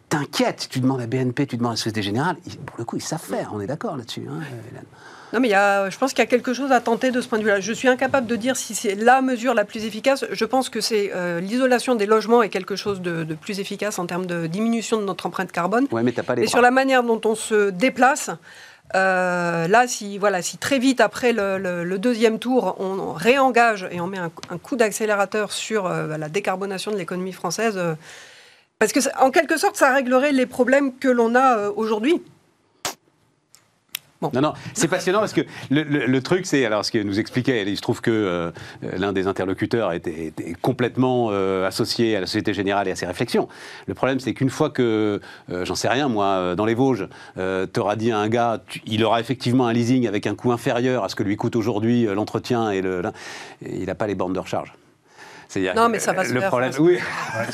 t'inquiète. 0.08 0.68
Tu 0.70 0.80
demandes 0.80 1.00
à 1.00 1.06
BNP, 1.06 1.46
tu 1.46 1.56
demandes 1.56 1.72
à 1.72 1.74
la 1.74 1.76
Société 1.78 2.02
Générale. 2.02 2.36
pour 2.66 2.76
le 2.78 2.84
coup, 2.84 2.96
ils 2.96 3.02
savent 3.02 3.20
faire. 3.22 3.50
On 3.54 3.60
est 3.60 3.66
d'accord 3.66 3.96
là-dessus. 3.96 4.22
hein, 4.30 4.40
Hélène 4.70 4.84
Non, 5.32 5.40
mais 5.40 5.48
il 5.48 5.52
y 5.52 5.54
a, 5.54 5.90
je 5.90 5.98
pense 5.98 6.12
qu'il 6.12 6.20
y 6.20 6.26
a 6.26 6.26
quelque 6.26 6.52
chose 6.54 6.70
à 6.70 6.80
tenter 6.80 7.10
de 7.10 7.20
ce 7.20 7.26
point 7.26 7.38
de 7.38 7.42
vue-là. 7.42 7.58
Je 7.60 7.72
suis 7.72 7.88
incapable 7.88 8.26
de 8.28 8.36
dire 8.36 8.54
si 8.56 8.74
c'est 8.74 8.94
la 8.94 9.22
mesure 9.22 9.54
la 9.54 9.64
plus 9.64 9.84
efficace. 9.84 10.24
Je 10.30 10.44
pense 10.44 10.68
que 10.68 10.80
c'est 10.80 11.10
euh, 11.14 11.40
l'isolation 11.40 11.94
des 11.96 12.06
logements 12.06 12.42
est 12.42 12.50
quelque 12.50 12.76
chose 12.76 13.00
de, 13.00 13.24
de 13.24 13.34
plus 13.34 13.58
efficace 13.58 13.98
en 13.98 14.06
termes 14.06 14.26
de 14.26 14.46
diminution 14.46 14.98
de 15.00 15.04
notre 15.04 15.26
empreinte 15.26 15.50
carbone. 15.50 15.86
Ouais, 15.90 16.02
mais 16.04 16.12
t'as 16.12 16.22
pas 16.22 16.34
les 16.36 16.42
Et 16.42 16.44
bras. 16.44 16.50
sur 16.50 16.60
la 16.60 16.70
manière 16.70 17.02
dont 17.02 17.20
on 17.24 17.34
se 17.34 17.70
déplace, 17.70 18.30
euh, 18.94 19.66
là, 19.66 19.86
si, 19.88 20.18
voilà, 20.18 20.40
si 20.40 20.56
très 20.56 20.78
vite 20.78 21.00
après 21.00 21.32
le, 21.32 21.96
deuxième 21.98 22.38
tour, 22.38 22.76
on 22.78 23.12
réengage 23.12 23.88
et 23.90 24.00
on 24.00 24.06
met 24.06 24.18
un, 24.18 24.30
coup 24.58 24.76
d'accélérateur 24.76 25.52
sur 25.52 25.86
euh, 25.86 26.16
la 26.16 26.28
décarbonation 26.28 26.92
de 26.92 26.96
l'économie 26.96 27.32
française, 27.32 27.74
euh, 27.76 27.94
parce 28.78 28.92
que 28.92 29.00
en 29.20 29.30
quelque 29.30 29.56
sorte, 29.56 29.76
ça 29.76 29.92
réglerait 29.92 30.32
les 30.32 30.46
problèmes 30.46 30.96
que 30.96 31.08
l'on 31.08 31.34
a 31.34 31.58
euh, 31.58 31.70
Non, 34.32 34.40
non, 34.40 34.52
c'est 34.72 34.88
passionnant 34.88 35.20
parce 35.20 35.32
que 35.32 35.42
le, 35.70 35.82
le- 35.82 36.06
le 36.06 36.22
truc, 36.22 36.46
c'est, 36.46 36.64
alors 36.64 36.84
ce 36.84 36.90
que 36.90 36.98
nous 36.98 37.18
expliquait, 37.18 37.62
il 37.62 37.76
se 37.76 37.82
trouve 37.82 38.00
que 38.00 38.10
euh, 38.10 38.50
l'un 38.96 39.12
des 39.12 39.26
interlocuteurs 39.26 39.92
était, 39.92 40.26
était 40.26 40.54
complètement 40.62 41.28
euh, 41.30 41.66
associé 41.66 42.16
à 42.16 42.20
la 42.20 42.26
Société 42.26 42.54
Générale 42.54 42.88
et 42.88 42.92
à 42.92 42.96
ses 42.96 43.06
réflexions. 43.06 43.48
Le 43.86 43.94
problème, 43.94 44.20
c'est 44.20 44.34
qu'une 44.34 44.50
fois 44.50 44.70
que, 44.70 45.20
euh, 45.50 45.64
j'en 45.64 45.74
sais 45.74 45.88
rien, 45.88 46.08
moi, 46.08 46.26
euh, 46.26 46.54
dans 46.54 46.64
les 46.66 46.74
Vosges, 46.74 47.08
euh, 47.38 47.66
t'auras 47.66 47.96
dit 47.96 48.10
à 48.12 48.18
un 48.18 48.28
gars, 48.28 48.62
tu- 48.66 48.80
il 48.86 49.04
aura 49.04 49.20
effectivement 49.20 49.66
un 49.66 49.72
leasing 49.72 50.06
avec 50.06 50.26
un 50.26 50.34
coût 50.34 50.52
inférieur 50.52 51.04
à 51.04 51.08
ce 51.08 51.14
que 51.14 51.22
lui 51.22 51.36
coûte 51.36 51.56
aujourd'hui 51.56 52.06
euh, 52.06 52.14
l'entretien 52.14 52.70
et 52.70 52.80
le, 52.82 53.02
et 53.64 53.76
il 53.80 53.86
n'a 53.86 53.94
pas 53.94 54.06
les 54.06 54.14
bornes 54.14 54.32
de 54.32 54.38
recharge. 54.40 54.72
C'est-à-dire 55.54 55.80
Non, 55.80 55.88
mais 55.88 56.00
ça 56.00 56.12
va 56.12 56.24
se 56.24 56.32
le 56.32 56.40
faire, 56.40 56.48
problème, 56.48 56.72
ça 56.72 56.78
va 56.78 56.84
oui. 56.84 56.98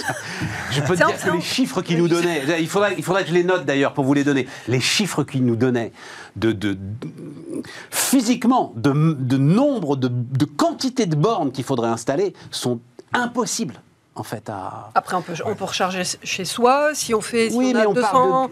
Je 0.70 0.80
peux 0.80 0.94
te 0.94 0.98
C'est 1.01 1.07
dire 1.07 1.22
que 1.22 1.30
les 1.36 1.40
chiffres 1.42 1.82
qu'il 1.82 1.98
nous 1.98 2.09
donnait, 2.09 2.42
il 2.61 2.68
faudrait, 2.68 2.94
il 2.96 3.05
faudrait 3.05 3.22
que 3.24 3.28
je 3.28 3.34
les 3.34 3.44
note 3.44 3.66
d'ailleurs 3.66 3.92
pour 3.92 4.05
vous 4.05 4.14
les 4.14 4.24
donner. 4.24 4.46
Les 4.68 4.80
chiffres 4.80 5.22
qu'il 5.22 5.44
nous 5.44 5.57
donnait 5.57 5.92
de, 6.36 6.53
de- 6.53 6.72
de- 6.74 6.78
physiquement, 7.90 8.72
de, 8.76 8.90
de 9.18 9.36
nombre, 9.36 9.96
de, 9.96 10.09
de 10.09 10.44
quantité 10.46 11.05
de 11.07 11.14
bornes 11.16 11.53
qu'il 11.53 11.64
faudrait 11.64 11.88
installer 11.90 12.32
sont 12.51 12.80
impossibles 13.12 13.74
en 14.20 14.22
fait 14.22 14.48
à. 14.48 14.90
Après, 14.94 15.16
on 15.16 15.22
peut, 15.22 15.32
on 15.44 15.54
peut 15.54 15.64
recharger 15.64 16.02
chez 16.22 16.44
soi. 16.44 16.90
Si 16.94 17.14
on 17.14 17.20
fait 17.20 17.50
si 17.50 17.56
Oui, 17.56 17.70
on 17.74 17.78
mais 17.78 17.84
a 17.84 17.88
on 17.88 17.92
200 17.94 18.08
parle 18.12 18.50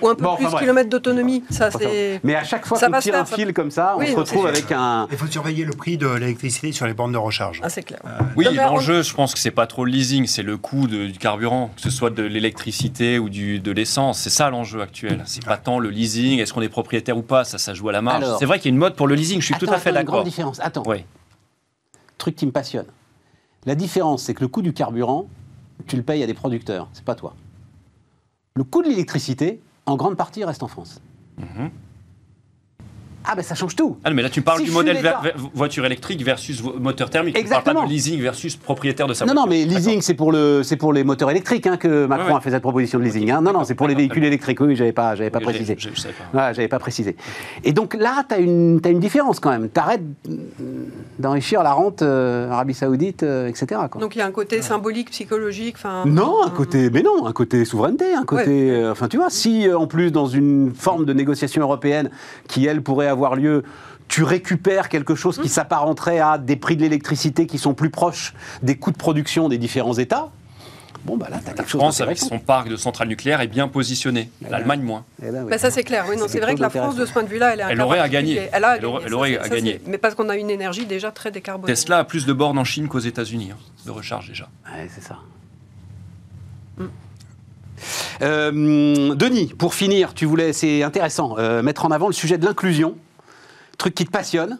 ou 0.00 0.08
un 0.08 0.14
peu 0.14 0.22
Bon, 0.22 0.36
plus 0.36 0.46
enfin, 0.46 0.58
kilomètres 0.58 0.88
d'autonomie, 0.88 1.44
ça 1.50 1.70
c'est. 1.70 2.20
Mais 2.24 2.34
à 2.36 2.44
chaque 2.44 2.64
fois 2.64 2.78
Ça 2.78 2.86
qu'on 2.86 2.98
tire 3.00 3.12
faire, 3.12 3.22
un 3.22 3.26
ça- 3.26 3.36
fil 3.36 3.52
comme 3.52 3.70
ça, 3.70 3.94
on 3.96 4.00
Oui, 4.00 4.08
se 4.12 4.16
retrouve 4.16 4.46
avec 4.46 4.70
un. 4.72 5.06
Il 5.10 5.18
faut 5.18 5.26
surveiller 5.26 5.64
le 5.64 5.72
prix 5.72 5.98
de 5.98 6.08
l'électricité 6.08 6.72
sur 6.72 6.86
les 6.86 6.94
bornes 6.94 7.12
de 7.12 7.18
recharge. 7.18 7.60
Ah, 7.62 7.68
c'est 7.68 7.82
clair. 7.82 8.00
Oui, 8.36 8.44
Donc, 8.46 8.54
on- 8.58 8.64
l'enjeu, 8.74 9.02
je 9.02 9.12
pense 9.12 9.34
que 9.34 9.40
c'est 9.40 9.50
pas 9.50 9.66
trop 9.66 9.84
le 9.84 9.90
leasing, 9.90 10.26
c'est 10.26 10.42
le 10.42 10.56
coût 10.56 10.86
de- 10.86 11.06
du 11.08 11.18
carburant, 11.18 11.70
que 11.76 11.82
ce 11.82 11.90
soit 11.90 12.10
de 12.10 12.22
l'électricité 12.22 13.18
ou 13.18 13.28
du, 13.28 13.58
de 13.60 13.72
l'essence. 13.72 14.18
C'est 14.20 14.30
ça 14.30 14.48
l'enjeu 14.50 14.80
actuel. 14.80 15.22
C'est 15.26 15.44
pas 15.44 15.56
tant 15.56 15.78
le 15.78 15.90
leasing, 15.90 16.38
est-ce 16.38 16.52
qu'on 16.54 16.62
est 16.62 16.68
propriétaire 16.68 17.18
ou 17.18 17.22
pas, 17.22 17.44
ça, 17.44 17.58
ça 17.58 17.74
joue 17.74 17.88
à 17.88 17.92
la 17.92 18.00
marge. 18.02 18.24
C'est 18.38 18.46
vrai 18.46 18.58
qu'il 18.58 18.70
y 18.70 18.72
a 18.72 18.74
une 18.74 18.78
mode 18.78 18.94
pour 18.94 19.08
le 19.08 19.14
leasing, 19.16 19.40
je 19.40 19.46
suis 19.46 19.54
tout 19.56 19.66
à 19.70 19.78
fait 19.78 19.90
attends, 19.90 20.00
une 20.00 20.06
grande 20.06 20.16
d'accord. 20.18 20.24
différence. 20.24 20.60
Attends. 20.60 20.82
Oui. 20.86 21.04
truc 22.18 22.36
qui 22.36 22.44
me 22.46 22.52
passionne. 22.52 22.84
La 23.66 23.74
différence, 23.74 24.22
c'est 24.22 24.34
que 24.34 24.40
le 24.40 24.48
coût 24.48 24.62
du 24.62 24.72
carburant, 24.72 25.26
tu 25.86 25.96
le 25.96 26.02
payes 26.02 26.22
à 26.22 26.26
des 26.26 26.34
producteurs, 26.34 26.88
c'est 26.92 27.04
pas 27.04 27.14
toi. 27.14 27.34
Le 28.54 28.64
coût 28.64 28.82
de 28.82 28.88
l'électricité, 28.88 29.60
en 29.86 29.96
grande 29.96 30.16
partie, 30.16 30.44
reste 30.44 30.62
en 30.62 30.68
France. 30.68 31.00
Mhm. 31.38 31.70
Ah 33.24 33.34
ben 33.36 33.42
ça 33.42 33.54
change 33.54 33.76
tout. 33.76 33.96
Ah, 34.02 34.10
non, 34.10 34.16
mais 34.16 34.22
là, 34.22 34.30
tu 34.30 34.40
parles 34.42 34.58
Si 34.60 34.64
du 34.64 34.70
modèle 34.70 34.96
l'État- 34.96 35.20
ver- 35.22 35.34
ver- 35.36 35.50
voiture 35.54 35.84
électrique 35.84 36.22
versus 36.24 36.62
moteur 36.62 37.10
thermique. 37.10 37.34
Tu 37.34 37.40
Exactement. 37.40 37.64
parles 37.74 37.76
pas 37.84 37.88
de 37.88 37.92
leasing 37.92 38.20
versus 38.20 38.56
propriétaire 38.56 39.06
de 39.06 39.12
sa 39.14 39.26
Non, 39.26 39.34
voiture. 39.34 39.46
non, 39.46 39.50
mais 39.50 39.64
leasing, 39.66 40.00
c'est 40.00 40.14
pour, 40.14 40.32
le, 40.32 40.62
c'est 40.62 40.76
pour 40.76 40.92
les 40.92 41.04
moteurs 41.04 41.30
électriques 41.30 41.66
hein, 41.66 41.76
que 41.76 42.06
Macron 42.06 42.24
Ouais, 42.26 42.30
ouais. 42.32 42.36
a 42.38 42.40
fait 42.40 42.50
cette 42.50 42.62
proposition 42.62 42.98
de 42.98 43.04
leasing. 43.04 43.30
hein. 43.30 43.42
Non, 43.42 43.52
non, 43.52 43.64
c'est 43.64 43.74
pour 43.74 43.88
les 43.88 43.94
véhicules 43.94 44.24
électriques. 44.24 44.60
Oui, 44.60 44.74
j'avais 44.74 44.92
pas, 44.92 45.14
j'avais 45.16 45.30
pas 45.30 45.40
précisé. 45.40 45.76
je- 45.78 45.88
savais 46.00 46.14
pas. 46.32 46.38
Ouais, 46.48 46.54
j'avais 46.54 46.68
pas 46.68 46.78
précisé. 46.78 47.14
Et 47.62 47.72
donc 47.72 47.94
là, 47.94 48.24
tu 48.28 48.34
as 48.34 48.38
une, 48.38 48.80
t'as 48.80 48.90
une 48.90 49.00
différence 49.00 49.38
quand 49.38 49.50
même. 49.50 49.68
T'arrêtes 49.68 50.02
d'enrichir 51.18 51.62
la 51.62 51.72
rente 51.72 52.02
euh, 52.02 52.50
Arabie 52.50 52.74
Saoudite, 52.74 53.22
euh, 53.22 53.48
etc. 53.48 53.82
quoi. 53.90 54.00
Donc 54.00 54.16
il 54.16 54.18
y 54.18 54.22
a 54.22 54.26
un 54.26 54.30
côté 54.30 54.62
symbolique, 54.62 55.10
psychologique. 55.10 55.74
enfin, 55.76 56.04
Non, 56.06 56.42
un 56.44 56.46
euh, 56.46 56.50
côté, 56.50 56.90
mais 56.90 57.02
non, 57.02 57.26
un 57.26 57.32
côté 57.32 57.64
souveraineté, 57.64 58.14
un 58.14 58.24
côté, 58.24 58.70
euh, 58.70 58.92
enfin 58.92 59.08
tu 59.08 59.16
vois, 59.18 59.30
si 59.30 59.68
euh, 59.68 59.78
en 59.78 59.86
plus 59.86 60.10
dans 60.10 60.26
une 60.26 60.72
forme 60.74 61.04
de 61.04 61.12
négociation 61.12 61.62
européenne 61.62 62.10
qui 62.48 62.66
elle 62.66 62.82
pourrait 62.82 63.09
avoir 63.10 63.36
lieu, 63.36 63.64
tu 64.08 64.24
récupères 64.24 64.88
quelque 64.88 65.14
chose 65.14 65.38
qui 65.38 65.48
s'apparenterait 65.48 66.18
à 66.18 66.38
des 66.38 66.56
prix 66.56 66.76
de 66.76 66.82
l'électricité 66.82 67.46
qui 67.46 67.58
sont 67.58 67.74
plus 67.74 67.90
proches 67.90 68.34
des 68.62 68.76
coûts 68.76 68.90
de 68.90 68.96
production 68.96 69.48
des 69.48 69.58
différents 69.58 69.94
États, 69.94 70.30
bon 71.04 71.16
bah 71.16 71.28
là 71.30 71.36
La 71.46 71.52
quelque 71.52 71.68
chose 71.70 71.80
France, 71.80 72.00
avec 72.00 72.18
son 72.18 72.38
parc 72.40 72.68
de 72.68 72.76
centrales 72.76 73.06
nucléaires, 73.08 73.40
est 73.40 73.46
bien 73.46 73.68
positionnée. 73.68 74.30
L'Allemagne, 74.48 74.82
moins. 74.82 75.04
Eh 75.22 75.30
ben 75.30 75.44
oui. 75.44 75.50
Bah, 75.50 75.58
ça 75.58 75.70
c'est 75.70 75.84
clair, 75.84 76.06
oui, 76.08 76.16
C'est 76.26 76.40
vrai 76.40 76.54
que 76.56 76.60
la 76.60 76.70
France 76.70 76.96
de 76.96 77.06
ce 77.06 77.12
point 77.12 77.22
de 77.22 77.28
vue-là, 77.28 77.54
elle 77.70 77.80
aurait 77.80 78.00
à 78.00 78.08
gagner. 78.08 78.48
Elle, 78.52 78.64
a 78.64 78.76
Elle 78.78 78.84
aurait- 78.84 79.32
elle 79.32 79.38
à 79.40 79.44
ça, 79.44 79.48
gagner. 79.54 79.80
Mais 79.86 79.98
parce 79.98 80.14
qu'on 80.16 80.28
a 80.28 80.36
une 80.36 80.50
énergie 80.50 80.86
déjà 80.86 81.10
très 81.12 81.30
décarbonée. 81.30 81.72
Tesla 81.72 81.98
a 81.98 82.04
plus 82.04 82.26
de 82.26 82.32
bornes 82.32 82.58
en 82.58 82.64
Chine 82.64 82.88
qu'aux 82.88 82.98
États-Unis, 82.98 83.50
hein, 83.52 83.58
de 83.86 83.90
recharge 83.92 84.28
déjà. 84.28 84.48
Ouais, 84.66 84.88
c'est 84.92 85.02
ça. 85.04 85.18
Euh, 88.22 89.14
Denis, 89.14 89.46
pour 89.46 89.74
finir, 89.74 90.14
tu 90.14 90.26
voulais, 90.26 90.52
c'est 90.52 90.82
intéressant, 90.82 91.36
euh, 91.38 91.62
mettre 91.62 91.84
en 91.84 91.90
avant 91.90 92.06
le 92.06 92.12
sujet 92.12 92.38
de 92.38 92.44
l'inclusion, 92.44 92.96
truc 93.78 93.94
qui 93.94 94.04
te 94.04 94.10
passionne. 94.10 94.58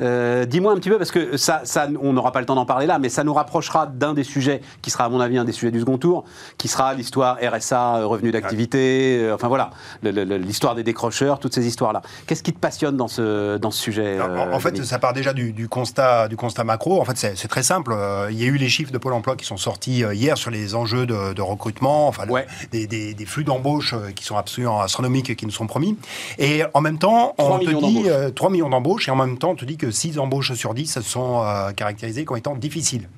Euh, 0.00 0.44
Dis-moi 0.44 0.72
un 0.72 0.76
petit 0.76 0.88
peu, 0.88 0.98
parce 0.98 1.12
que 1.12 1.36
ça, 1.36 1.60
ça 1.64 1.86
on 2.02 2.12
n'aura 2.14 2.32
pas 2.32 2.40
le 2.40 2.46
temps 2.46 2.56
d'en 2.56 2.66
parler 2.66 2.86
là, 2.86 2.98
mais 2.98 3.08
ça 3.08 3.22
nous 3.22 3.32
rapprochera 3.32 3.86
d'un 3.86 4.12
des 4.12 4.24
sujets 4.24 4.60
qui 4.82 4.90
sera, 4.90 5.04
à 5.04 5.08
mon 5.08 5.20
avis, 5.20 5.38
un 5.38 5.44
des 5.44 5.52
sujets 5.52 5.70
du 5.70 5.78
second 5.78 5.98
tour, 5.98 6.24
qui 6.58 6.66
sera 6.66 6.94
l'histoire 6.94 7.38
RSA, 7.40 7.98
euh, 7.98 8.06
revenu 8.06 8.32
d'activité, 8.32 9.18
euh, 9.20 9.34
enfin 9.36 9.46
voilà, 9.46 9.70
l'histoire 10.02 10.74
des 10.74 10.82
décrocheurs, 10.82 11.38
toutes 11.38 11.54
ces 11.54 11.64
histoires-là. 11.66 12.02
Qu'est-ce 12.26 12.42
qui 12.42 12.52
te 12.52 12.58
passionne 12.58 12.96
dans 12.96 13.06
ce, 13.06 13.56
dans 13.58 13.70
ce 13.70 13.80
sujet 13.80 14.18
euh, 14.18 14.52
en, 14.52 14.58
fait, 14.58 14.82
ça 14.84 14.98
part 14.98 15.12
déjà 15.12 15.32
du, 15.32 15.52
du 15.52 15.68
constat, 15.68 16.26
du 16.26 16.36
constat 16.36 16.64
macro. 16.64 17.00
En 17.00 17.04
fait, 17.04 17.16
c'est 17.16 17.48
très 17.48 17.62
simple. 17.62 17.94
Il 18.30 18.36
y 18.40 18.42
a 18.42 18.46
eu 18.46 18.56
les 18.56 18.68
chiffres 18.68 18.90
de 18.92 18.98
Pôle 18.98 19.12
Emploi 19.12 19.36
qui 19.36 19.44
sont 19.44 19.56
sortis 19.56 20.02
hier 20.12 20.36
sur 20.36 20.50
les 20.50 20.74
enjeux 20.74 21.06
de, 21.06 21.34
de 21.34 21.42
recrutement, 21.42 22.08
enfin, 22.08 22.24
le- 22.26 22.32
des, 22.72 22.88
des- 22.88 23.14
des 23.14 23.26
flux 23.26 23.44
d'embauche 23.44 23.94
qui 24.16 24.24
sont 24.24 24.36
absolument 24.36 24.80
astronomiques 24.80 25.30
et 25.30 25.36
qui 25.36 25.46
nous 25.46 25.52
sont 25.52 25.68
promis. 25.68 25.96
Et 26.38 26.62
en 26.74 26.80
même 26.80 26.98
temps, 26.98 27.34
3 27.38 27.56
on 27.56 27.58
te 27.60 27.64
dit 27.66 27.72
d'embauches. 27.72 28.06
euh, 28.08 28.30
3 28.30 28.50
millions 28.50 28.68
d'embauches, 28.70 29.06
et 29.08 29.10
en 29.12 29.16
même 29.16 29.38
temps, 29.38 29.50
on 29.50 29.54
te 29.54 29.64
dit 29.64 29.76
que 29.76 29.83
6 29.90 30.18
embauches 30.18 30.54
sur 30.54 30.74
10 30.74 30.86
se 30.86 31.00
sont 31.00 31.42
euh, 31.42 31.72
caractérisées 31.72 32.24
comme 32.24 32.36
étant 32.36 32.56
difficiles. 32.56 33.08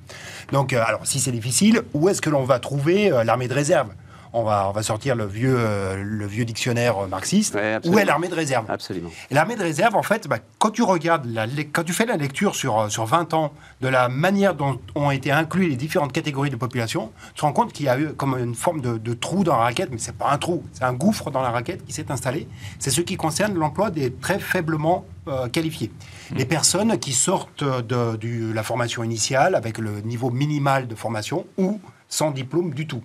Donc, 0.52 0.72
euh, 0.72 0.82
alors, 0.84 1.06
si 1.06 1.20
c'est 1.20 1.32
difficile, 1.32 1.82
où 1.94 2.08
est-ce 2.08 2.20
que 2.20 2.30
l'on 2.30 2.44
va 2.44 2.58
trouver 2.58 3.12
euh, 3.12 3.24
l'armée 3.24 3.48
de 3.48 3.54
réserve? 3.54 3.88
On 4.36 4.44
va, 4.44 4.68
on 4.68 4.72
va 4.72 4.82
sortir 4.82 5.16
le 5.16 5.24
vieux, 5.26 5.54
euh, 5.56 6.02
le 6.02 6.26
vieux 6.26 6.44
dictionnaire 6.44 6.98
euh, 7.04 7.06
marxiste. 7.06 7.54
Ouais, 7.54 7.78
où 7.84 7.98
est 7.98 8.04
l'armée 8.04 8.28
de 8.28 8.34
réserve 8.34 8.66
Absolument. 8.68 9.10
l'armée 9.30 9.56
de 9.56 9.62
réserve, 9.62 9.96
en 9.96 10.02
fait, 10.02 10.28
bah, 10.28 10.38
quand 10.58 10.70
tu 10.70 10.82
regardes, 10.82 11.26
la, 11.26 11.46
quand 11.72 11.84
tu 11.84 11.92
fais 11.92 12.06
la 12.06 12.16
lecture 12.16 12.54
sur, 12.54 12.78
euh, 12.78 12.88
sur 12.88 13.04
20 13.06 13.34
ans 13.34 13.52
de 13.80 13.88
la 13.88 14.08
manière 14.08 14.54
dont 14.54 14.78
ont 14.94 15.10
été 15.10 15.30
inclus 15.30 15.68
les 15.68 15.76
différentes 15.76 16.12
catégories 16.12 16.50
de 16.50 16.56
population, 16.56 17.10
tu 17.34 17.40
te 17.40 17.40
rends 17.42 17.52
compte 17.52 17.72
qu'il 17.72 17.86
y 17.86 17.88
a 17.88 17.98
eu 17.98 18.12
comme 18.14 18.36
une 18.38 18.54
forme 18.54 18.80
de, 18.80 18.98
de 18.98 19.14
trou 19.14 19.42
dans 19.44 19.56
la 19.56 19.62
raquette, 19.64 19.88
mais 19.90 19.98
c'est 19.98 20.16
pas 20.16 20.30
un 20.30 20.38
trou, 20.38 20.62
c'est 20.72 20.84
un 20.84 20.92
gouffre 20.92 21.30
dans 21.30 21.42
la 21.42 21.50
raquette 21.50 21.84
qui 21.84 21.92
s'est 21.92 22.10
installé. 22.10 22.46
C'est 22.78 22.90
ce 22.90 23.00
qui 23.00 23.16
concerne 23.16 23.54
l'emploi 23.54 23.90
des 23.90 24.12
très 24.12 24.38
faiblement 24.38 25.04
euh, 25.28 25.48
qualifiés. 25.48 25.90
Les 26.36 26.44
personnes 26.44 26.98
qui 26.98 27.12
sortent 27.12 27.64
de, 27.64 28.16
du- 28.16 28.52
la 28.52 28.62
formation 28.62 29.02
initiale 29.02 29.54
avec 29.54 29.78
le 29.78 30.00
niveau 30.02 30.30
minimal 30.30 30.86
de 30.86 30.94
formation 30.94 31.46
ou 31.56 31.80
sans 32.08 32.30
diplôme 32.30 32.72
du 32.72 32.86
tout. 32.86 33.02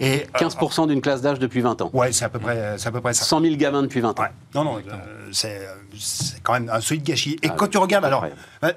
Et, 0.00 0.22
euh, 0.22 0.38
15% 0.38 0.86
d'une 0.88 1.00
classe 1.00 1.20
d'âge 1.20 1.38
depuis 1.38 1.60
20 1.60 1.82
ans. 1.82 1.90
ouais, 1.92 2.12
c'est 2.12 2.24
à 2.24 2.28
peu 2.28 2.38
près, 2.38 2.76
c'est 2.78 2.88
à 2.88 2.92
peu 2.92 3.00
près 3.00 3.14
ça. 3.14 3.24
100 3.24 3.42
000 3.42 3.56
gamins 3.56 3.82
depuis 3.82 4.00
20 4.00 4.18
ans. 4.18 4.22
Ouais. 4.22 4.30
Non, 4.54 4.64
non, 4.64 4.78
euh, 4.78 5.28
c'est 5.32 5.58
euh, 5.66 5.74
c'est 5.98 6.42
quand 6.42 6.52
même 6.52 6.70
un 6.72 6.80
solide 6.80 7.02
gâchis. 7.04 7.36
Et 7.42 7.48
Ah, 7.48 7.54
quand 7.56 7.68
tu 7.68 7.78
regardes, 7.78 8.04
alors, 8.04 8.24
euh, 8.64 8.72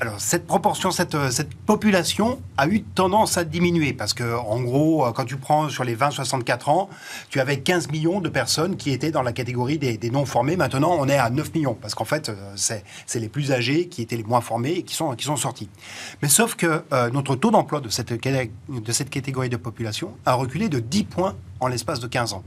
alors 0.00 0.20
cette 0.20 0.46
proportion, 0.46 0.90
cette, 0.90 1.14
euh, 1.14 1.30
cette 1.30 1.54
population 1.54 2.40
a 2.56 2.66
eu 2.68 2.82
tendance 2.82 3.38
à 3.38 3.44
diminuer 3.44 3.92
parce 3.92 4.14
que, 4.14 4.36
en 4.36 4.60
gros, 4.60 5.06
euh, 5.06 5.12
quand 5.12 5.24
tu 5.24 5.36
prends 5.36 5.68
sur 5.68 5.84
les 5.84 5.96
20-64 5.96 6.68
ans, 6.70 6.88
tu 7.30 7.40
avais 7.40 7.60
15 7.60 7.88
millions 7.90 8.20
de 8.20 8.28
personnes 8.28 8.76
qui 8.76 8.90
étaient 8.90 9.10
dans 9.10 9.22
la 9.22 9.32
catégorie 9.32 9.78
des, 9.78 9.96
des 9.96 10.10
non 10.10 10.24
formés. 10.24 10.56
Maintenant, 10.56 10.96
on 10.98 11.08
est 11.08 11.18
à 11.18 11.30
9 11.30 11.54
millions 11.54 11.74
parce 11.74 11.94
qu'en 11.94 12.04
fait, 12.04 12.28
euh, 12.28 12.34
c'est 12.54 13.20
les 13.20 13.28
plus 13.28 13.52
âgés 13.52 13.88
qui 13.88 14.02
étaient 14.02 14.16
les 14.16 14.24
moins 14.24 14.40
formés 14.40 14.72
et 14.72 14.82
qui 14.82 14.94
sont, 14.94 15.14
qui 15.14 15.24
sont 15.24 15.36
sortis. 15.36 15.68
Mais 16.22 16.28
sauf 16.28 16.54
que 16.54 16.82
euh, 16.92 17.10
notre 17.10 17.34
taux 17.36 17.50
d'emploi 17.50 17.80
de 17.80 17.88
cette, 17.88 18.12
de 18.12 18.92
cette 18.92 19.07
catégorie 19.08 19.48
de 19.48 19.56
population 19.56 20.12
a 20.26 20.34
reculé 20.34 20.68
de 20.68 20.80
10 20.80 21.04
points 21.04 21.36
en 21.60 21.68
l'espace 21.68 22.00
de 22.00 22.06
15 22.06 22.32
ans. 22.32 22.42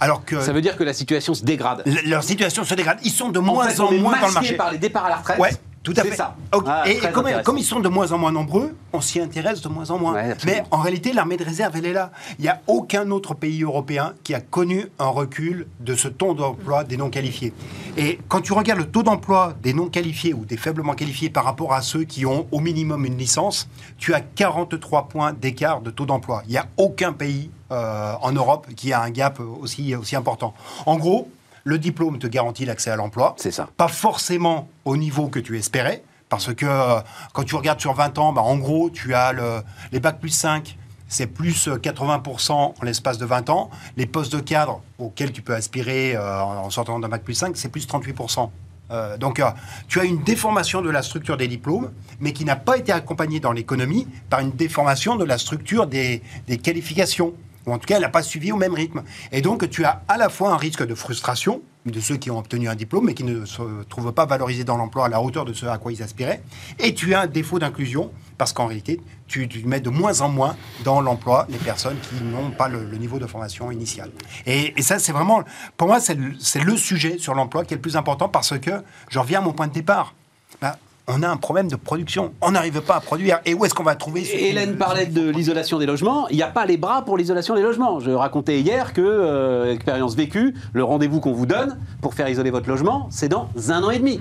Alors 0.00 0.24
que 0.24 0.40
Ça 0.40 0.52
veut 0.52 0.60
dire 0.60 0.76
que 0.76 0.84
la 0.84 0.92
situation 0.92 1.34
se 1.34 1.44
dégrade. 1.44 1.82
Leur 2.04 2.22
situation 2.22 2.64
se 2.64 2.74
dégrade. 2.74 2.98
Ils 3.02 3.10
sont 3.10 3.30
de 3.30 3.38
moins 3.38 3.68
fait, 3.68 3.80
en, 3.80 3.90
est 3.90 3.98
moins 3.98 4.20
dans 4.20 4.28
le 4.28 4.34
marché. 4.34 4.54
par 4.54 4.70
les 4.70 4.78
départs 4.78 5.06
à 5.06 5.08
la 5.08 5.16
retraite. 5.16 5.38
Ouais, 5.38 5.52
Tout 5.86 5.94
à 5.96 6.02
fait. 6.02 6.16
ça. 6.16 6.34
Ah, 6.66 6.82
et 6.88 6.98
comme, 7.44 7.58
ils 7.58 7.64
sont 7.64 7.78
de 7.78 7.88
moins 7.88 8.10
en 8.10 8.18
moins 8.18 8.32
nombreux, 8.32 8.74
on 8.92 9.00
s'y 9.00 9.20
intéresse 9.20 9.60
de 9.60 9.68
moins 9.68 9.88
en 9.90 9.98
moins. 9.98 10.14
Ouais. 10.14 10.34
Mais 10.44 10.64
en 10.72 10.78
réalité, 10.78 11.12
l'armée 11.12 11.36
de 11.36 11.44
réserve, 11.44 11.76
elle 11.76 11.86
est 11.86 11.92
là. 11.92 12.10
Il 12.40 12.42
n'y 12.42 12.48
a 12.48 12.60
aucun 12.66 13.08
autre 13.12 13.34
pays 13.34 13.62
européen 13.62 14.14
qui 14.24 14.34
a 14.34 14.40
connu 14.40 14.86
un 14.98 15.06
recul 15.06 15.68
de 15.78 15.94
ce 15.94 16.08
taux 16.08 16.34
d'emploi 16.34 16.82
des 16.82 16.96
non 16.96 17.08
qualifiés. 17.08 17.52
Et 17.96 18.18
quand 18.26 18.40
tu 18.40 18.52
regardes 18.52 18.80
le 18.80 18.90
taux 18.90 19.04
d'emploi 19.04 19.54
des 19.62 19.74
non 19.74 19.88
qualifiés 19.88 20.34
ou 20.34 20.44
des 20.44 20.56
faiblement 20.56 20.94
qualifiés 20.94 21.30
par 21.30 21.44
rapport 21.44 21.72
à 21.72 21.82
ceux 21.82 22.02
qui 22.02 22.26
ont 22.26 22.48
au 22.50 22.58
minimum 22.58 23.04
une 23.04 23.16
licence, 23.16 23.68
tu 23.96 24.12
as 24.12 24.20
43 24.20 25.06
points 25.06 25.32
d'écart 25.32 25.82
de 25.82 25.90
taux 25.90 26.06
d'emploi. 26.06 26.42
Il 26.46 26.50
n'y 26.50 26.58
a 26.58 26.66
aucun 26.78 27.12
pays 27.12 27.50
euh, 27.70 28.14
en 28.20 28.32
Europe 28.32 28.66
qui 28.74 28.92
a 28.92 29.02
un 29.02 29.10
gap 29.10 29.40
aussi, 29.40 29.94
aussi 29.94 30.16
important. 30.16 30.52
En 30.84 30.96
gros, 30.96 31.30
le 31.66 31.78
diplôme 31.78 32.18
te 32.18 32.28
garantit 32.28 32.64
l'accès 32.64 32.90
à 32.90 32.96
l'emploi 32.96 33.34
C'est 33.38 33.50
ça. 33.50 33.68
pas 33.76 33.88
forcément 33.88 34.68
au 34.84 34.96
niveau 34.96 35.26
que 35.26 35.40
tu 35.40 35.58
espérais, 35.58 36.04
parce 36.28 36.54
que 36.54 36.64
euh, 36.64 37.00
quand 37.32 37.42
tu 37.42 37.56
regardes 37.56 37.80
sur 37.80 37.92
20 37.92 38.18
ans, 38.18 38.32
bah, 38.32 38.42
en 38.42 38.56
gros, 38.56 38.88
tu 38.88 39.14
as 39.14 39.32
le, 39.32 39.62
les 39.90 39.98
bacs 39.98 40.20
plus 40.20 40.30
5, 40.30 40.78
c'est 41.08 41.26
plus 41.26 41.66
euh, 41.66 41.76
80% 41.76 42.52
en 42.52 42.74
l'espace 42.82 43.18
de 43.18 43.26
20 43.26 43.50
ans. 43.50 43.68
Les 43.96 44.06
postes 44.06 44.32
de 44.32 44.40
cadre 44.40 44.80
auxquels 44.98 45.32
tu 45.32 45.42
peux 45.42 45.54
aspirer 45.54 46.14
euh, 46.14 46.40
en 46.40 46.70
sortant 46.70 47.00
d'un 47.00 47.08
bac 47.08 47.22
plus 47.24 47.34
5, 47.34 47.56
c'est 47.56 47.68
plus 47.68 47.86
38%. 47.88 48.48
Euh, 48.92 49.16
donc, 49.16 49.40
euh, 49.40 49.50
tu 49.88 49.98
as 49.98 50.04
une 50.04 50.22
déformation 50.22 50.82
de 50.82 50.90
la 50.90 51.02
structure 51.02 51.36
des 51.36 51.48
diplômes, 51.48 51.90
mais 52.20 52.32
qui 52.32 52.44
n'a 52.44 52.54
pas 52.54 52.76
été 52.78 52.92
accompagnée 52.92 53.40
dans 53.40 53.50
l'économie 53.52 54.06
par 54.30 54.38
une 54.38 54.52
déformation 54.52 55.16
de 55.16 55.24
la 55.24 55.38
structure 55.38 55.88
des, 55.88 56.22
des 56.46 56.58
qualifications. 56.58 57.34
Ou 57.66 57.72
en 57.72 57.78
tout 57.78 57.86
cas, 57.86 57.96
elle 57.96 58.02
n'a 58.02 58.08
pas 58.08 58.22
suivi 58.22 58.52
au 58.52 58.56
même 58.56 58.74
rythme. 58.74 59.02
Et 59.32 59.42
donc, 59.42 59.68
tu 59.68 59.84
as 59.84 60.02
à 60.08 60.16
la 60.16 60.28
fois 60.28 60.52
un 60.52 60.56
risque 60.56 60.86
de 60.86 60.94
frustration 60.94 61.62
de 61.84 62.00
ceux 62.00 62.16
qui 62.16 62.30
ont 62.30 62.38
obtenu 62.38 62.68
un 62.68 62.74
diplôme, 62.74 63.06
mais 63.06 63.14
qui 63.14 63.24
ne 63.24 63.44
se 63.44 63.62
trouvent 63.88 64.12
pas 64.12 64.26
valorisés 64.26 64.64
dans 64.64 64.76
l'emploi 64.76 65.06
à 65.06 65.08
la 65.08 65.20
hauteur 65.20 65.44
de 65.44 65.52
ce 65.52 65.66
à 65.66 65.78
quoi 65.78 65.92
ils 65.92 66.02
aspiraient. 66.02 66.42
Et 66.78 66.94
tu 66.94 67.14
as 67.14 67.20
un 67.20 67.26
défaut 67.26 67.58
d'inclusion, 67.58 68.10
parce 68.38 68.52
qu'en 68.52 68.66
réalité, 68.66 69.00
tu, 69.28 69.48
mets 69.64 69.80
de 69.80 69.90
moins 69.90 70.20
en 70.20 70.28
moins 70.28 70.56
dans 70.84 71.00
l'emploi 71.00 71.46
les 71.48 71.58
personnes 71.58 71.96
qui 72.00 72.22
n'ont 72.24 72.50
pas 72.50 72.68
le, 72.68 72.84
niveau 72.96 73.18
de 73.18 73.26
formation 73.26 73.70
initiale. 73.70 74.10
Et, 74.46 74.74
ça, 74.82 74.98
c'est 74.98 75.12
vraiment, 75.12 75.42
pour 75.76 75.88
moi, 75.88 76.00
c'est 76.00 76.14
le, 76.14 76.32
c'est 76.40 76.62
le 76.62 76.76
sujet 76.76 77.18
sur 77.18 77.34
l'emploi 77.34 77.64
qui 77.64 77.74
est 77.74 77.76
le 77.76 77.82
plus 77.82 77.96
important, 77.96 78.28
parce 78.28 78.58
que 78.58 78.70
je 79.08 79.18
reviens 79.18 79.38
à 79.38 79.42
mon 79.42 79.52
point 79.52 79.68
de 79.68 79.72
départ. 79.72 80.14
Ben, 80.60 80.74
on 81.08 81.22
a 81.22 81.28
un 81.28 81.36
problème 81.36 81.68
de 81.68 81.76
production. 81.76 82.32
On 82.40 82.50
n'arrive 82.52 82.80
pas 82.80 82.96
à 82.96 83.00
produire. 83.00 83.38
Et 83.44 83.54
où 83.54 83.64
est-ce 83.64 83.74
qu'on 83.74 83.82
va 83.82 83.94
trouver 83.94 84.22
qui- 84.22 84.32
Hélène 84.32 84.76
parlait 84.76 85.06
de 85.06 85.30
l'isolation 85.30 85.78
des 85.78 85.86
logements. 85.86 86.28
Il 86.28 86.36
n'y 86.36 86.42
a 86.42 86.48
pas 86.48 86.66
les 86.66 86.76
bras 86.76 87.04
pour 87.04 87.16
l'isolation 87.16 87.54
des 87.54 87.62
logements. 87.62 88.00
Je 88.00 88.10
racontais 88.10 88.60
hier 88.60 88.92
que, 88.92 89.00
euh, 89.00 89.72
expérience 89.72 90.14
vécue, 90.16 90.54
le 90.72 90.84
rendez-vous 90.84 91.20
qu'on 91.20 91.32
vous 91.32 91.46
donne 91.46 91.78
pour 92.00 92.14
faire 92.14 92.28
isoler 92.28 92.50
votre 92.50 92.68
logement, 92.68 93.06
c'est 93.10 93.28
dans 93.28 93.48
un 93.68 93.82
an 93.82 93.90
et 93.90 93.98
demi. 93.98 94.20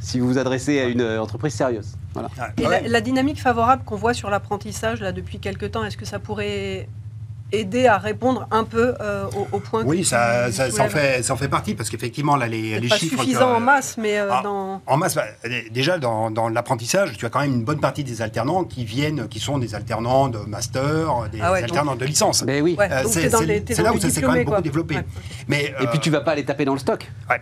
Si 0.00 0.20
vous 0.20 0.28
vous 0.28 0.38
adressez 0.38 0.78
à 0.78 0.84
une 0.84 1.00
euh, 1.00 1.20
entreprise 1.20 1.54
sérieuse. 1.54 1.96
Voilà. 2.14 2.28
Et 2.84 2.88
la 2.88 3.00
dynamique 3.00 3.40
favorable 3.40 3.82
qu'on 3.84 3.96
voit 3.96 4.14
sur 4.14 4.30
l'apprentissage 4.30 5.00
là 5.00 5.10
depuis 5.10 5.40
quelques 5.40 5.72
temps, 5.72 5.84
est-ce 5.84 5.96
que 5.96 6.04
ça 6.04 6.20
pourrait 6.20 6.88
aider 7.50 7.86
à 7.86 7.96
répondre 7.96 8.46
un 8.50 8.64
peu 8.64 8.94
euh, 9.00 9.24
au, 9.34 9.56
au 9.56 9.60
point 9.60 9.82
Oui, 9.84 10.00
que 10.02 10.06
ça, 10.06 10.52
ça, 10.52 10.70
ça 10.70 10.84
en 10.84 10.88
fait, 10.88 11.22
ça 11.22 11.32
en 11.32 11.36
fait 11.36 11.48
partie, 11.48 11.74
parce 11.74 11.88
qu'effectivement, 11.88 12.36
là, 12.36 12.46
les, 12.46 12.78
les 12.78 12.88
pas 12.88 12.96
chiffres... 12.98 13.20
suffisant 13.22 13.52
que- 13.52 13.56
en 13.56 13.60
masse, 13.60 13.96
mais 13.98 14.18
euh, 14.18 14.28
Ah, 14.30 14.40
dans... 14.42 14.82
En 14.86 14.96
masse, 14.98 15.14
bah, 15.14 15.24
déjà 15.70 15.98
dans, 15.98 16.30
dans 16.30 16.48
l'apprentissage, 16.50 17.16
tu 17.16 17.24
as 17.24 17.30
quand 17.30 17.40
même 17.40 17.52
une 17.54 17.64
bonne 17.64 17.80
partie 17.80 18.04
des 18.04 18.20
alternants 18.20 18.64
qui 18.64 18.84
viennent, 18.84 19.28
qui 19.28 19.40
sont 19.40 19.58
des 19.58 19.74
alternants 19.74 20.28
de 20.28 20.38
master, 20.38 21.28
des 21.32 21.40
Ah 21.40 21.52
ouais, 21.52 21.62
alternants 21.62 21.96
de 21.96 22.04
licence. 22.04 22.42
Ben 22.44 22.62
oui. 22.62 22.76
Ouais, 22.78 22.88
Euh, 22.92 23.04
c'est 23.08 23.28
là 23.82 23.92
où 23.94 23.98
ça 23.98 24.10
s'est 24.10 24.20
quand 24.20 24.32
même 24.32 24.38
diplômés, 24.40 24.44
beaucoup 24.44 24.50
quoi. 24.50 24.60
développé. 24.60 24.94
Ouais. 24.96 25.04
Mais, 25.48 25.74
Et 25.80 25.86
puis 25.86 26.00
tu 26.00 26.10
vas 26.10 26.20
pas 26.20 26.34
les 26.34 26.44
taper 26.44 26.64
dans 26.66 26.74
le 26.74 26.78
stock. 26.80 27.10
ouais. 27.30 27.40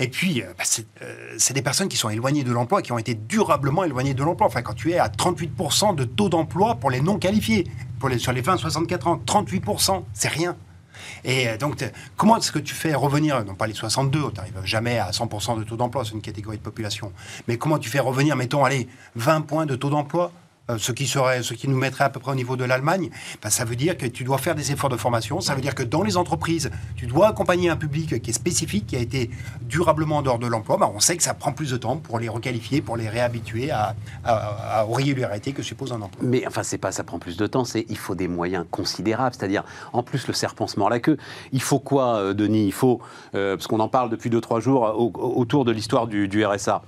Et 0.00 0.06
puis, 0.06 0.42
bah, 0.56 0.62
c'est 0.62 0.86
euh, 1.02 1.34
c'est 1.38 1.54
des 1.54 1.62
personnes 1.62 1.88
qui 1.88 1.96
sont 1.96 2.08
éloignées 2.08 2.44
de 2.44 2.52
l'emploi, 2.52 2.82
qui 2.82 2.92
ont 2.92 2.98
été 2.98 3.14
durablement 3.14 3.82
éloignées 3.82 4.14
de 4.14 4.22
l'emploi. 4.22 4.46
Enfin, 4.46 4.62
quand 4.62 4.74
tu 4.74 4.92
es 4.92 4.98
à 4.98 5.08
38% 5.08 5.96
de 5.96 6.04
taux 6.04 6.28
d'emploi 6.28 6.76
pour 6.76 6.90
les 6.90 7.00
non 7.00 7.18
qualifiés, 7.18 7.66
sur 8.18 8.32
les 8.32 8.42
fins 8.42 8.54
de 8.56 8.60
64 8.60 9.06
ans, 9.08 9.20
38%, 9.26 10.04
c'est 10.12 10.28
rien. 10.28 10.56
Et 11.24 11.48
euh, 11.48 11.56
donc, 11.56 11.76
t'es- 11.76 11.92
comment 12.16 12.36
est-ce 12.38 12.50
que 12.52 12.58
tu 12.58 12.74
fais 12.74 12.94
revenir, 12.94 13.44
non 13.44 13.54
pas 13.54 13.66
les 13.66 13.74
62, 13.74 14.30
tu 14.30 14.36
n'arrives 14.36 14.60
jamais 14.64 14.98
à 14.98 15.10
100% 15.10 15.58
de 15.58 15.64
taux 15.64 15.76
d'emploi, 15.76 16.04
c'est 16.04 16.12
une 16.12 16.20
catégorie 16.22 16.58
de 16.58 16.62
population, 16.62 17.12
mais 17.46 17.56
comment 17.56 17.78
tu 17.78 17.88
fais 17.88 18.00
revenir, 18.00 18.34
mettons, 18.36 18.64
allez, 18.64 18.88
20 19.14 19.42
points 19.42 19.66
de 19.66 19.76
taux 19.76 19.90
d'emploi 19.90 20.26
euh, 20.26 20.47
ce 20.76 20.92
qui, 20.92 21.06
serait, 21.06 21.42
ce 21.42 21.54
qui 21.54 21.66
nous 21.68 21.76
mettrait 21.78 22.04
à 22.04 22.10
peu 22.10 22.20
près 22.20 22.32
au 22.32 22.34
niveau 22.34 22.56
de 22.56 22.64
l'Allemagne, 22.64 23.08
ben, 23.42 23.48
ça 23.48 23.64
veut 23.64 23.76
dire 23.76 23.96
que 23.96 24.04
tu 24.04 24.24
dois 24.24 24.36
faire 24.36 24.54
des 24.54 24.70
efforts 24.72 24.90
de 24.90 24.96
formation, 24.98 25.40
ça 25.40 25.54
veut 25.54 25.62
dire 25.62 25.74
que 25.74 25.82
dans 25.82 26.02
les 26.02 26.16
entreprises, 26.18 26.70
tu 26.96 27.06
dois 27.06 27.28
accompagner 27.28 27.70
un 27.70 27.76
public 27.76 28.20
qui 28.20 28.30
est 28.30 28.34
spécifique, 28.34 28.86
qui 28.86 28.96
a 28.96 28.98
été 28.98 29.30
durablement 29.62 30.18
en 30.18 30.22
dehors 30.22 30.38
de 30.38 30.46
l'emploi. 30.46 30.76
Ben, 30.76 30.90
on 30.94 31.00
sait 31.00 31.16
que 31.16 31.22
ça 31.22 31.32
prend 31.32 31.52
plus 31.52 31.70
de 31.70 31.76
temps 31.78 31.96
pour 31.96 32.18
les 32.18 32.28
requalifier, 32.28 32.82
pour 32.82 32.96
les 32.98 33.08
réhabituer 33.08 33.70
à, 33.70 33.94
à, 34.24 34.80
à- 34.80 34.84
aux 34.86 34.92
régularités 34.92 35.52
que 35.52 35.62
suppose 35.62 35.92
un 35.92 36.02
emploi. 36.02 36.20
Mais 36.22 36.46
enfin, 36.46 36.62
c'est 36.62 36.76
pas 36.78 36.92
ça 36.92 37.04
prend 37.04 37.18
plus 37.18 37.36
de 37.36 37.46
temps, 37.46 37.64
c'est 37.64 37.86
il 37.88 37.96
faut 37.96 38.14
des 38.14 38.28
moyens 38.28 38.66
considérables. 38.70 39.34
C'est-à-dire, 39.38 39.64
en 39.92 40.02
plus, 40.02 40.26
le 40.26 40.34
serpent 40.34 40.66
se 40.66 40.78
mord 40.78 40.90
la 40.90 41.00
queue. 41.00 41.16
Il 41.52 41.62
faut 41.62 41.78
quoi, 41.78 42.16
euh, 42.16 42.34
Denis? 42.34 42.66
Il 42.66 42.72
faut, 42.72 43.00
euh, 43.34 43.56
parce 43.56 43.66
qu'on 43.68 43.80
en 43.80 43.88
parle 43.88 44.10
depuis 44.10 44.28
2-3 44.28 44.60
jours 44.60 44.86
euh, 44.86 44.92
au- 44.92 45.12
au- 45.14 45.40
autour 45.40 45.64
de 45.64 45.72
l'histoire 45.72 46.06
du, 46.08 46.28
du 46.28 46.44
RSA. 46.44 46.82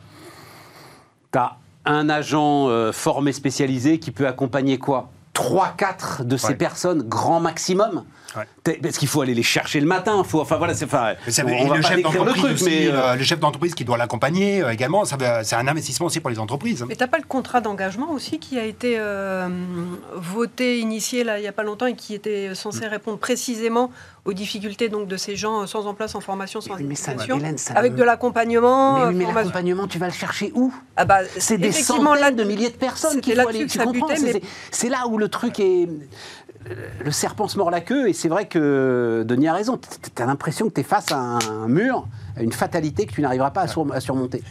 Tu 1.33 1.39
as 1.39 1.57
un 1.85 2.09
agent 2.09 2.69
euh, 2.69 2.93
formé 2.93 3.33
spécialisé 3.33 3.99
qui 3.99 4.11
peut 4.11 4.27
accompagner 4.27 4.79
quoi? 4.79 5.11
3-4 5.35 6.25
de 6.25 6.37
ces 6.37 6.49
Ouais. 6.49 6.55
personnes, 6.55 7.03
grand 7.03 7.41
maximum? 7.41 8.05
Ouais. 8.37 8.79
Parce 8.83 8.97
qu'il 8.99 9.09
faut 9.09 9.23
aller 9.23 9.35
les 9.35 9.43
chercher 9.43 9.81
le 9.81 9.87
matin. 9.87 10.23
Faut, 10.23 10.41
enfin 10.41 10.57
voilà, 10.57 10.73
c'est 10.75 10.85
enfin, 10.85 11.15
le 11.27 11.83
pas 11.83 11.89
chef 11.89 11.97
décrire 11.97 12.13
le 12.25 12.31
d'entreprise 12.31 12.43
truc, 12.43 12.53
aussi, 12.55 12.65
mais 12.65 12.87
euh, 12.87 12.93
euh, 13.01 13.15
le 13.17 13.25
chef 13.25 13.41
d'entreprise 13.41 13.75
qui 13.75 13.85
doit 13.85 13.97
l'accompagner 13.97 14.63
euh, 14.63 14.71
également, 14.71 15.05
c'est 15.05 15.57
un 15.57 15.67
investissement 15.69 16.07
aussi 16.07 16.21
pour 16.21 16.31
les 16.31 16.39
entreprises. 16.39 16.85
Mais 16.89 16.95
t'as 16.95 17.09
pas 17.09 17.19
le 17.19 17.25
contrat 17.25 17.61
d'engagement 17.61 18.13
aussi 18.13 18.39
qui 18.39 18.59
a 18.59 18.65
été 18.65 18.97
euh, 18.99 19.49
voté, 20.15 20.79
initié 20.79 21.25
là 21.25 21.39
il 21.39 21.45
y 21.45 21.49
a 21.49 21.53
pas 21.53 21.63
longtemps 21.63 21.87
et 21.87 21.95
qui 21.95 22.15
était 22.15 22.55
censé 22.55 22.87
répondre 22.87 23.19
précisément 23.19 23.91
aux 24.27 24.33
difficultés 24.35 24.89
donc 24.91 25.09
de 25.09 25.17
ces 25.17 25.35
gens 25.35 25.67
sans 25.67 25.87
emploi, 25.87 26.07
sans 26.07 26.21
formation, 26.21 26.61
sans 26.61 26.77
Mais 26.79 26.95
ça, 26.95 27.13
éducation, 27.13 27.39
Hélène, 27.39 27.59
ça 27.59 27.73
avec 27.75 27.93
veut- 27.93 27.99
de 27.99 28.05
l'accompagnement. 28.05 29.07
mais, 29.07 29.13
mais 29.25 29.33
l'accompagnement, 29.33 29.87
tu 29.89 29.99
vas 29.99 30.07
le 30.09 30.13
chercher 30.13 30.53
où? 30.55 30.73
Ah 30.97 31.05
bah, 31.07 31.21
C'est 31.39 31.57
des 31.59 31.73
centaines 31.73 32.21
là- 32.21 32.31
de 32.31 32.45
milliers 32.45 32.69
de 32.69 32.75
personnes 32.77 33.21
faut 33.23 33.33
là-dessus 33.35 33.57
aller. 33.57 33.67
Tu 33.67 33.79
comprends 33.79 34.09
C'est 34.71 34.89
là 34.91 35.07
où 35.09 35.17
le 35.19 35.29
truc 35.29 35.59
est. 35.59 35.89
Le 37.05 37.11
serpent 37.11 37.49
se 37.49 37.57
mord 37.57 37.71
la 37.71 37.81
queue, 37.81 38.09
et 38.09 38.13
c'est 38.13 38.29
vrai 38.29 38.47
que 38.47 39.25
Denis 39.27 39.49
a 39.49 39.55
raison. 39.55 39.79
Tu 39.79 40.23
as 40.23 40.27
l'impression 40.27 40.69
que 40.69 40.75
tu 40.75 40.81
es 40.81 40.85
face 40.85 41.11
à 41.11 41.17
un 41.19 41.69
mur, 41.69 42.07
à 42.37 42.43
une 42.43 42.53
fatalité 42.53 43.07
que 43.07 43.13
tu 43.13 43.23
n'arriveras 43.23 43.51
pas 43.51 43.63
à, 43.63 43.67
sur- 43.67 43.91
à 43.93 44.01
surmonter. 44.01 44.43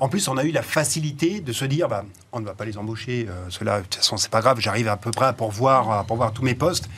En 0.00 0.08
plus, 0.08 0.26
on 0.28 0.36
a 0.38 0.44
eu 0.44 0.50
la 0.50 0.62
facilité 0.62 1.40
de 1.40 1.52
se 1.52 1.66
dire, 1.66 1.88
bah, 1.88 2.04
on 2.32 2.40
ne 2.40 2.46
va 2.46 2.54
pas 2.54 2.64
les 2.64 2.78
embaucher, 2.78 3.26
euh, 3.28 3.34
cela, 3.50 3.78
de 3.78 3.82
toute 3.82 3.96
façon, 3.96 4.16
c'est 4.16 4.30
pas 4.30 4.40
grave, 4.40 4.60
j'arrive 4.60 4.88
à 4.88 4.96
peu 4.96 5.10
près 5.10 5.26
à 5.26 5.32
pourvoir, 5.34 5.90
à 5.90 6.04
pourvoir 6.04 6.32
tous 6.32 6.42
mes 6.42 6.54
postes. 6.54 6.88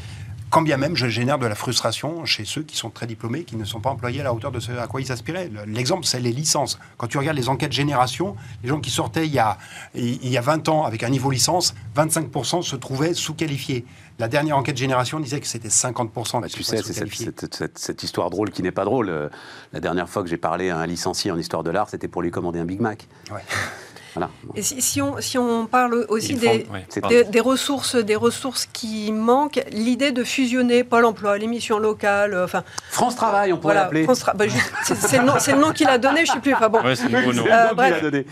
Quand 0.51 0.63
bien 0.63 0.77
même, 0.79 0.97
je 0.97 1.09
génère 1.09 1.39
de 1.39 1.47
la 1.47 1.55
frustration 1.55 2.25
chez 2.25 2.45
ceux 2.47 2.63
qui 2.63 2.77
sont 2.77 2.89
très 2.91 3.07
diplômés, 3.07 3.45
qui 3.45 3.57
ne 3.57 3.65
sont 3.65 3.81
pas 3.81 3.91
employés 3.91 4.21
à 4.21 4.25
la 4.25 4.33
hauteur 4.33 4.51
de 4.51 4.61
ce 4.61 4.73
à 4.73 4.87
quoi 4.87 5.01
ils 5.03 5.13
aspiraient. 5.13 5.49
Le- 5.49 5.65
L'exemple, 5.65 6.07
c'est 6.07 6.21
les 6.21 6.33
licences. 6.33 6.79
Quand 6.97 7.07
tu 7.07 7.19
regardes 7.19 7.37
les 7.37 7.49
enquêtes 7.51 7.73
génération, 7.73 8.35
les 8.63 8.69
gens 8.71 8.81
qui 8.81 8.91
sortaient 8.91 9.27
il 9.27 9.33
y 9.35 9.39
a, 9.39 9.59
il 9.95 10.29
y 10.29 10.39
a 10.39 10.41
20 10.41 10.69
ans 10.69 10.85
avec 10.85 11.03
un 11.03 11.11
niveau 11.11 11.31
licence, 11.31 11.75
25% 11.97 12.63
se 12.63 12.77
trouvaient 12.77 13.13
sous-qualifiés. 13.15 13.85
La 14.19 14.27
dernière 14.27 14.57
enquête 14.57 14.77
génération 14.77 15.21
disait 15.21 15.39
que 15.39 15.47
c'était 15.47 15.69
50% 15.69 16.41
Bah, 16.41 16.49
tu 16.49 16.63
sais, 16.63 16.79
c'est 16.79 16.83
cette, 16.83 16.87
sous-qualifiés. 16.95 17.27
cette- 17.27 17.55
cette- 17.55 17.79
cette 17.79 18.03
histoire 18.03 18.31
drôle 18.31 18.51
qui 18.51 18.63
n'est 18.63 18.73
pas 18.73 18.85
drôle. 18.85 19.11
Euh, 19.11 19.29
La 19.73 19.81
dernière 19.81 20.09
fois 20.09 20.23
que 20.23 20.31
j'ai 20.31 20.39
parlé 20.39 20.71
à 20.71 20.79
un 20.79 20.87
licencié 20.87 21.31
en 21.31 21.37
histoire 21.39 21.63
de 21.63 21.71
l'art, 21.71 21.91
c'était 21.91 22.09
pour 22.09 22.23
lui 22.23 22.31
commander 22.31 22.59
un 22.59 22.65
Big 22.65 22.81
Mac. 22.81 23.07
Ouais. 23.31 23.43
Voilà. 24.19 24.31
Et 24.55 24.63
si, 24.63 24.81
si 24.83 25.01
on, 25.03 25.21
si 25.21 25.39
on 25.39 25.67
parle 25.67 26.07
aussi 26.09 26.35
des, 26.35 26.67
font- 26.67 27.43
ressources, 27.45 27.97
des 27.97 28.17
ressources 28.17 28.67
qui 28.67 29.13
manquent, 29.13 29.61
l'idée 29.73 30.13
de 30.13 30.25
fusionner 30.25 30.85
Pôle 30.85 31.05
Emploi, 31.05 31.39
les 31.39 31.47
missions 31.47 31.79
locales, 31.79 32.35
euh, 32.35 32.45
enfin 32.45 32.65
France 32.91 33.17
Travail, 33.17 33.53
on 33.53 33.59
pourrait 33.59 33.75
voilà, 33.75 33.85
l'appeler. 33.85 34.07
Bah, 34.35 34.45
c'est 34.85 34.95
c'est 34.97 35.19
le 35.53 35.61
nom, 35.61 35.73
qu'il 35.73 35.89
a 35.89 35.99
donné, 35.99 36.25
je 36.27 36.33
sais 36.33 36.41
plus. 36.41 36.55
Enfin 36.55 36.69
bon, 36.69 36.83
Ouais, 36.83 36.97
c'est 36.97 37.09
le 37.09 37.19
nouveau 37.21 37.33
nom. 37.33 37.45
C'est 37.45 37.49
le 37.49 37.55
Euh, 37.55 37.75
bref. 37.75 38.25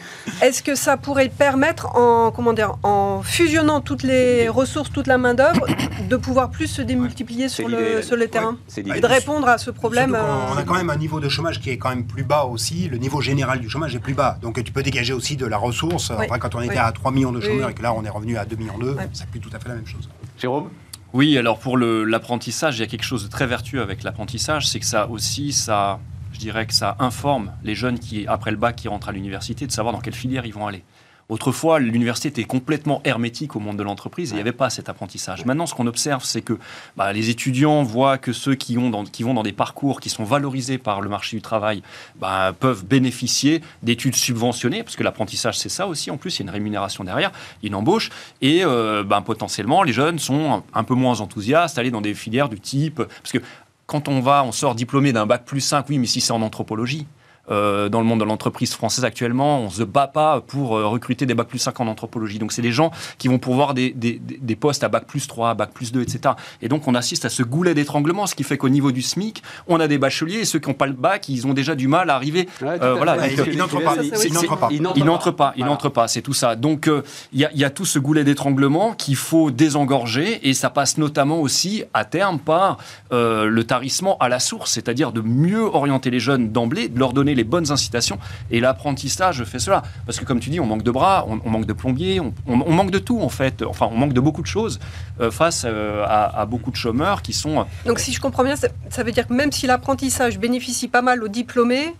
Est-ce 0.42 0.62
que 0.62 0.74
ça 0.74 0.96
pourrait 0.96 1.28
permettre, 1.28 1.96
en, 1.96 2.30
comment 2.30 2.52
dire, 2.52 2.76
en 2.82 3.22
fusionnant 3.22 3.80
toutes 3.80 4.02
les 4.02 4.48
ressources, 4.48 4.90
toute 4.90 5.06
la 5.06 5.18
main-d'œuvre, 5.18 5.66
de 6.08 6.16
pouvoir 6.16 6.50
plus 6.50 6.66
se 6.66 6.82
démultiplier 6.82 7.48
sur 7.48 7.68
le, 7.68 7.78
Hélène. 7.78 8.02
sur 8.02 8.16
le 8.16 8.28
terrain 8.28 8.52
Ouais, 8.52 8.56
c'est 8.68 8.80
Et 8.86 9.00
de 9.00 9.06
répondre 9.06 9.48
à 9.48 9.58
ce 9.58 9.70
problème 9.70 10.12
qu'on- 10.12 10.18
on 10.54 10.56
euh, 10.56 10.60
a 10.60 10.62
quand 10.64 10.74
même 10.74 10.90
un 10.90 10.96
niveau 10.96 11.20
de 11.20 11.28
chômage 11.28 11.60
qui 11.60 11.70
est 11.70 11.78
quand 11.78 11.88
même 11.90 12.06
plus 12.06 12.22
bas 12.24 12.44
aussi. 12.44 12.88
Le 12.88 12.98
niveau 12.98 13.20
général 13.20 13.60
du 13.60 13.68
chômage 13.68 13.94
est 13.94 13.98
plus 14.00 14.14
bas. 14.14 14.38
Donc 14.42 14.62
tu 14.62 14.72
peux 14.72 14.82
dégager 14.82 15.12
aussi 15.12 15.36
de 15.36 15.46
la 15.46 15.56
ressource. 15.56 15.75
Oui. 15.82 16.26
Enfin, 16.28 16.38
quand 16.38 16.54
on 16.54 16.60
était 16.60 16.72
Oui. 16.72 16.78
à 16.78 16.92
3 16.92 17.10
millions 17.12 17.32
de 17.32 17.40
chômeurs 17.40 17.66
oui. 17.66 17.72
et 17.72 17.74
que 17.74 17.82
là 17.82 17.92
on 17.94 18.04
est 18.04 18.08
revenu 18.10 18.36
à 18.36 18.44
2 18.44 18.56
millions 18.56 18.78
2, 18.78 18.92
Ouais. 18.94 19.08
c'est 19.12 19.26
plus 19.28 19.40
tout 19.40 19.50
à 19.52 19.58
fait 19.58 19.68
la 19.68 19.74
même 19.76 19.86
chose. 19.86 20.08
Jérôme? 20.38 20.70
Oui, 21.12 21.38
alors 21.38 21.58
pour 21.58 21.78
l'apprentissage, 21.78 22.76
il 22.78 22.80
y 22.80 22.82
a 22.82 22.86
quelque 22.86 23.04
chose 23.04 23.24
de 23.24 23.30
très 23.30 23.46
vertueux 23.46 23.80
avec 23.80 24.02
l'apprentissage, 24.02 24.68
c'est 24.68 24.80
que 24.80 24.86
ça 24.86 25.08
aussi, 25.08 25.52
ça, 25.52 25.98
je 26.32 26.38
dirais 26.38 26.66
que 26.66 26.74
ça 26.74 26.96
informe 26.98 27.52
les 27.62 27.74
jeunes 27.74 27.98
qui, 27.98 28.26
après 28.26 28.50
le 28.50 28.56
bac, 28.56 28.76
qui 28.76 28.88
rentrent 28.88 29.08
à 29.08 29.12
l'université, 29.12 29.66
de 29.66 29.72
savoir 29.72 29.94
dans 29.94 30.00
quelle 30.00 30.14
filière 30.14 30.44
ils 30.46 30.52
vont 30.52 30.66
aller. 30.66 30.82
Autrefois, 31.28 31.80
l'université 31.80 32.28
était 32.28 32.44
complètement 32.44 33.00
hermétique 33.04 33.56
au 33.56 33.60
monde 33.60 33.76
de 33.76 33.82
l'entreprise 33.82 34.30
et 34.30 34.34
il 34.34 34.36
n'y 34.36 34.40
avait 34.40 34.52
pas 34.52 34.70
cet 34.70 34.88
apprentissage. 34.88 35.44
Maintenant, 35.44 35.66
ce 35.66 35.74
qu'on 35.74 35.88
observe, 35.88 36.24
c'est 36.24 36.40
que 36.40 36.56
bah, 36.96 37.12
les 37.12 37.30
étudiants 37.30 37.82
voient 37.82 38.16
que 38.16 38.32
ceux 38.32 38.54
qui, 38.54 38.78
ont 38.78 38.90
dans, 38.90 39.04
qui 39.04 39.24
vont 39.24 39.34
dans 39.34 39.42
des 39.42 39.52
parcours 39.52 39.98
qui 39.98 40.08
sont 40.08 40.22
valorisés 40.22 40.78
par 40.78 41.00
le 41.00 41.08
marché 41.08 41.36
du 41.36 41.42
travail 41.42 41.82
bah, 42.20 42.54
peuvent 42.58 42.84
bénéficier 42.84 43.60
d'études 43.82 44.14
subventionnées, 44.14 44.84
parce 44.84 44.94
que 44.94 45.02
l'apprentissage, 45.02 45.58
c'est 45.58 45.68
ça 45.68 45.88
aussi. 45.88 46.12
En 46.12 46.16
plus, 46.16 46.36
il 46.36 46.38
y 46.38 46.42
a 46.42 46.44
une 46.44 46.50
rémunération 46.50 47.02
derrière, 47.02 47.32
une 47.64 47.74
embauche. 47.74 48.10
Et 48.40 48.64
euh, 48.64 49.02
bah, 49.02 49.20
potentiellement, 49.20 49.82
les 49.82 49.92
jeunes 49.92 50.20
sont 50.20 50.62
un 50.72 50.84
peu 50.84 50.94
moins 50.94 51.20
enthousiastes, 51.20 51.76
aller 51.78 51.90
dans 51.90 52.00
des 52.00 52.14
filières 52.14 52.48
du 52.48 52.60
type... 52.60 53.02
Parce 53.02 53.32
que 53.32 53.38
quand 53.86 54.08
on 54.08 54.20
va, 54.20 54.44
on 54.44 54.52
sort 54.52 54.74
diplômé 54.74 55.12
d'un 55.12 55.26
bac 55.26 55.44
plus 55.44 55.60
5, 55.60 55.88
oui, 55.88 55.98
mais 55.98 56.06
si 56.06 56.20
c'est 56.20 56.32
en 56.32 56.42
anthropologie, 56.42 57.06
euh, 57.48 57.88
dans 57.88 58.00
le 58.00 58.06
monde 58.06 58.20
de 58.20 58.24
l'entreprise 58.24 58.74
française 58.74 59.04
actuellement. 59.04 59.60
On 59.60 59.66
ne 59.66 59.70
se 59.70 59.84
bat 59.84 60.08
pas 60.08 60.40
pour 60.40 60.76
euh, 60.76 60.86
recruter 60.86 61.26
des 61.26 61.34
bac 61.34 61.46
plus 61.46 61.60
5 61.60 61.78
en 61.78 61.86
anthropologie. 61.86 62.40
Donc, 62.40 62.50
c'est 62.50 62.62
des 62.62 62.72
gens 62.72 62.90
qui 63.18 63.28
vont 63.28 63.38
pourvoir 63.38 63.72
des, 63.72 63.90
des, 63.90 64.20
des, 64.20 64.56
postes 64.56 64.82
à 64.82 64.88
bac 64.88 65.06
plus 65.06 65.28
3, 65.28 65.54
bac 65.54 65.70
plus 65.72 65.92
2, 65.92 66.02
etc. 66.02 66.34
Et 66.60 66.68
donc, 66.68 66.88
on 66.88 66.94
assiste 66.96 67.24
à 67.24 67.28
ce 67.28 67.44
goulet 67.44 67.74
d'étranglement, 67.74 68.26
ce 68.26 68.34
qui 68.34 68.42
fait 68.42 68.58
qu'au 68.58 68.68
niveau 68.68 68.90
du 68.90 69.00
SMIC, 69.00 69.44
on 69.68 69.78
a 69.78 69.86
des 69.86 69.98
bacheliers 69.98 70.40
et 70.40 70.44
ceux 70.44 70.58
qui 70.58 70.68
n'ont 70.68 70.74
pas 70.74 70.86
le 70.88 70.92
bac, 70.92 71.28
ils 71.28 71.46
ont 71.46 71.54
déjà 71.54 71.76
du 71.76 71.86
mal 71.86 72.10
à 72.10 72.16
arriver. 72.16 72.48
Euh, 72.62 72.94
voilà, 72.94 73.28
ils 73.28 73.56
n'entrent 73.56 73.80
pas. 73.80 73.96
Ils 74.02 75.04
n'entrent 75.04 75.30
pas. 75.30 75.52
Ils 75.56 75.64
n'entrent 75.64 75.90
pas. 75.90 76.08
C'est 76.08 76.22
tout 76.22 76.34
ça. 76.34 76.56
Donc, 76.56 76.90
il 77.32 77.40
y, 77.40 77.58
y, 77.58 77.64
a 77.64 77.70
tout 77.70 77.84
ce 77.84 78.00
goulet 78.00 78.24
d'étranglement 78.24 78.92
qu'il 78.94 79.16
faut 79.16 79.52
désengorger 79.52 80.48
et 80.48 80.52
ça 80.52 80.70
passe 80.70 80.98
notamment 80.98 81.40
aussi 81.40 81.84
à 81.94 82.04
terme 82.04 82.40
par 82.40 82.78
le 83.12 83.62
tarissement 83.62 84.18
à 84.18 84.28
la 84.28 84.40
source, 84.40 84.72
c'est-à-dire 84.72 85.12
de 85.12 85.20
mieux 85.20 85.62
orienter 85.62 86.10
les 86.10 86.20
jeunes 86.20 86.50
d'emblée, 86.50 86.88
de 86.88 86.98
leur 86.98 87.12
donner 87.12 87.35
les 87.36 87.44
bonnes 87.44 87.70
incitations. 87.70 88.18
Et 88.50 88.60
l'apprentissage 88.60 89.44
fait 89.44 89.58
cela. 89.58 89.82
Parce 90.04 90.18
que 90.18 90.24
comme 90.24 90.40
tu 90.40 90.50
dis, 90.50 90.60
on 90.60 90.66
manque 90.66 90.82
de 90.82 90.90
bras, 90.90 91.26
on, 91.28 91.50
manque 91.50 91.66
de 91.66 91.72
plombiers, 91.72 92.20
on, 92.20 92.72
manque 92.72 92.90
de 92.90 92.98
tout 92.98 93.20
en 93.20 93.28
fait. 93.28 93.62
Enfin, 93.62 93.88
on 93.90 93.96
manque 93.96 94.12
de 94.12 94.20
beaucoup 94.20 94.42
de 94.42 94.46
choses 94.46 94.80
euh, 95.20 95.30
face 95.30 95.64
euh, 95.66 96.04
à, 96.06 96.46
beaucoup 96.46 96.70
de 96.70 96.76
chômeurs 96.76 97.22
qui 97.22 97.32
sont... 97.32 97.60
Euh, 97.60 97.64
Donc 97.86 97.98
si 97.98 98.12
je 98.12 98.20
comprends 98.20 98.44
bien, 98.44 98.56
ça, 98.56 99.02
veut 99.02 99.12
dire 99.12 99.26
que 99.26 99.34
même 99.34 99.52
si 99.52 99.66
l'apprentissage 99.66 100.38
bénéficie 100.38 100.88
pas 100.88 101.02
mal 101.02 101.22
aux 101.22 101.28
diplômés, 101.28 101.94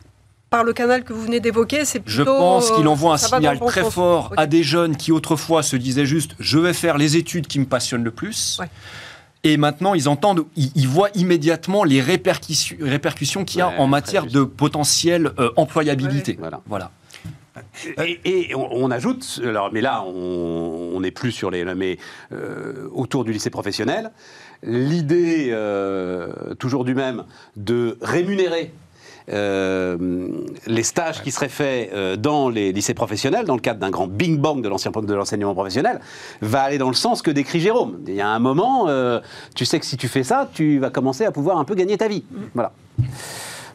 par 0.49 0.63
le 0.63 0.73
canal 0.73 1.03
que 1.03 1.13
vous 1.13 1.23
venez 1.23 1.41
d'évoquer, 1.41 1.85
c'est 1.85 1.99
plutôt... 1.99 2.19
Je 2.19 2.23
pense 2.23 2.71
qu'il 2.71 2.87
envoie 2.87 3.15
un 3.15 3.19
signal 3.19 3.59
très 3.59 3.91
fort 3.91 4.33
à 4.37 4.47
des 4.47 4.63
jeunes 4.63 4.97
qui 4.97 5.11
autrefois 5.11 5.65
se 5.65 5.75
disaient 5.75 6.07
juste 6.07 6.37
«je 6.39 6.59
vais 6.59 6.73
faire 6.73 6.99
les 6.99 7.17
études 7.17 7.49
qui 7.49 7.59
me 7.59 7.67
passionnent 7.67 8.05
le 8.05 8.13
plus 8.13 8.61
et 9.47 9.57
maintenant, 9.59 9.95
ils 9.95 10.09
entendent, 10.09 10.45
ils, 10.57 10.89
voient 10.89 11.11
immédiatement 11.15 11.85
les 11.85 12.01
répercussions, 12.01 12.77
répercussions 12.81 13.45
qu'il 13.45 13.61
y 13.61 13.63
a 13.63 13.69
en 13.81 13.87
matière 13.87 14.27
de 14.27 14.43
potentielle 14.43 15.31
euh, 15.39 15.51
employabilité. 15.57 16.37
Voilà. 16.67 16.91
Et, 18.25 18.53
on, 18.57 18.91
ajoute, 18.91 19.41
alors, 19.45 19.71
mais 19.73 19.81
là, 19.81 20.03
on 20.03 20.99
n'est 21.01 21.13
plus 21.13 21.31
sur 21.31 21.53
les, 21.53 21.65
mais 21.77 21.97
euh, 22.33 22.89
autour 22.93 23.25
du 23.25 23.33
lycée 23.33 23.51
professionnel, 23.51 24.11
l'idée 24.65 25.51
euh, 25.51 26.55
toujours 26.59 26.85
du 26.85 26.97
même 26.97 27.25
de 27.55 27.99
rémunérer 28.03 28.73
euh, 29.33 30.29
les 30.67 30.83
stages 30.83 31.23
qui 31.23 31.31
seraient 31.31 31.49
faits 31.49 31.91
euh, 31.93 32.17
dans 32.17 32.49
les 32.49 32.73
lycées 32.73 32.95
professionnels, 32.95 33.45
dans 33.45 33.55
le 33.55 33.61
cadre 33.61 33.81
d'un 33.81 33.91
grand 33.91 34.07
bing 34.07 34.39
bang 34.39 34.63
de 34.63 34.69
l'enseignement 34.69 35.55
professionnel, 35.55 36.01
va 36.41 36.63
aller 36.63 36.79
dans 36.79 36.89
le 36.89 36.95
sens 36.95 37.23
que 37.23 37.31
décrit 37.31 37.61
Jérôme. 37.61 37.99
Il 38.07 38.15
y 38.15 38.21
a 38.21 38.29
un 38.29 38.39
moment, 38.39 38.89
euh, 38.89 39.21
tu 39.55 39.65
sais 39.65 39.81
que 39.81 39.87
si 39.87 39.97
tu 39.97 40.09
fais 40.09 40.23
ça, 40.23 40.49
tu 40.53 40.79
vas 40.79 40.91
commencer 40.91 41.25
à 41.25 41.33
pouvoir 41.33 41.59
un 41.59 41.65
peu 41.65 41.75
gagner 41.75 41.97
ta 41.97 42.09
vie. 42.09 42.25
Voilà. 42.55 42.73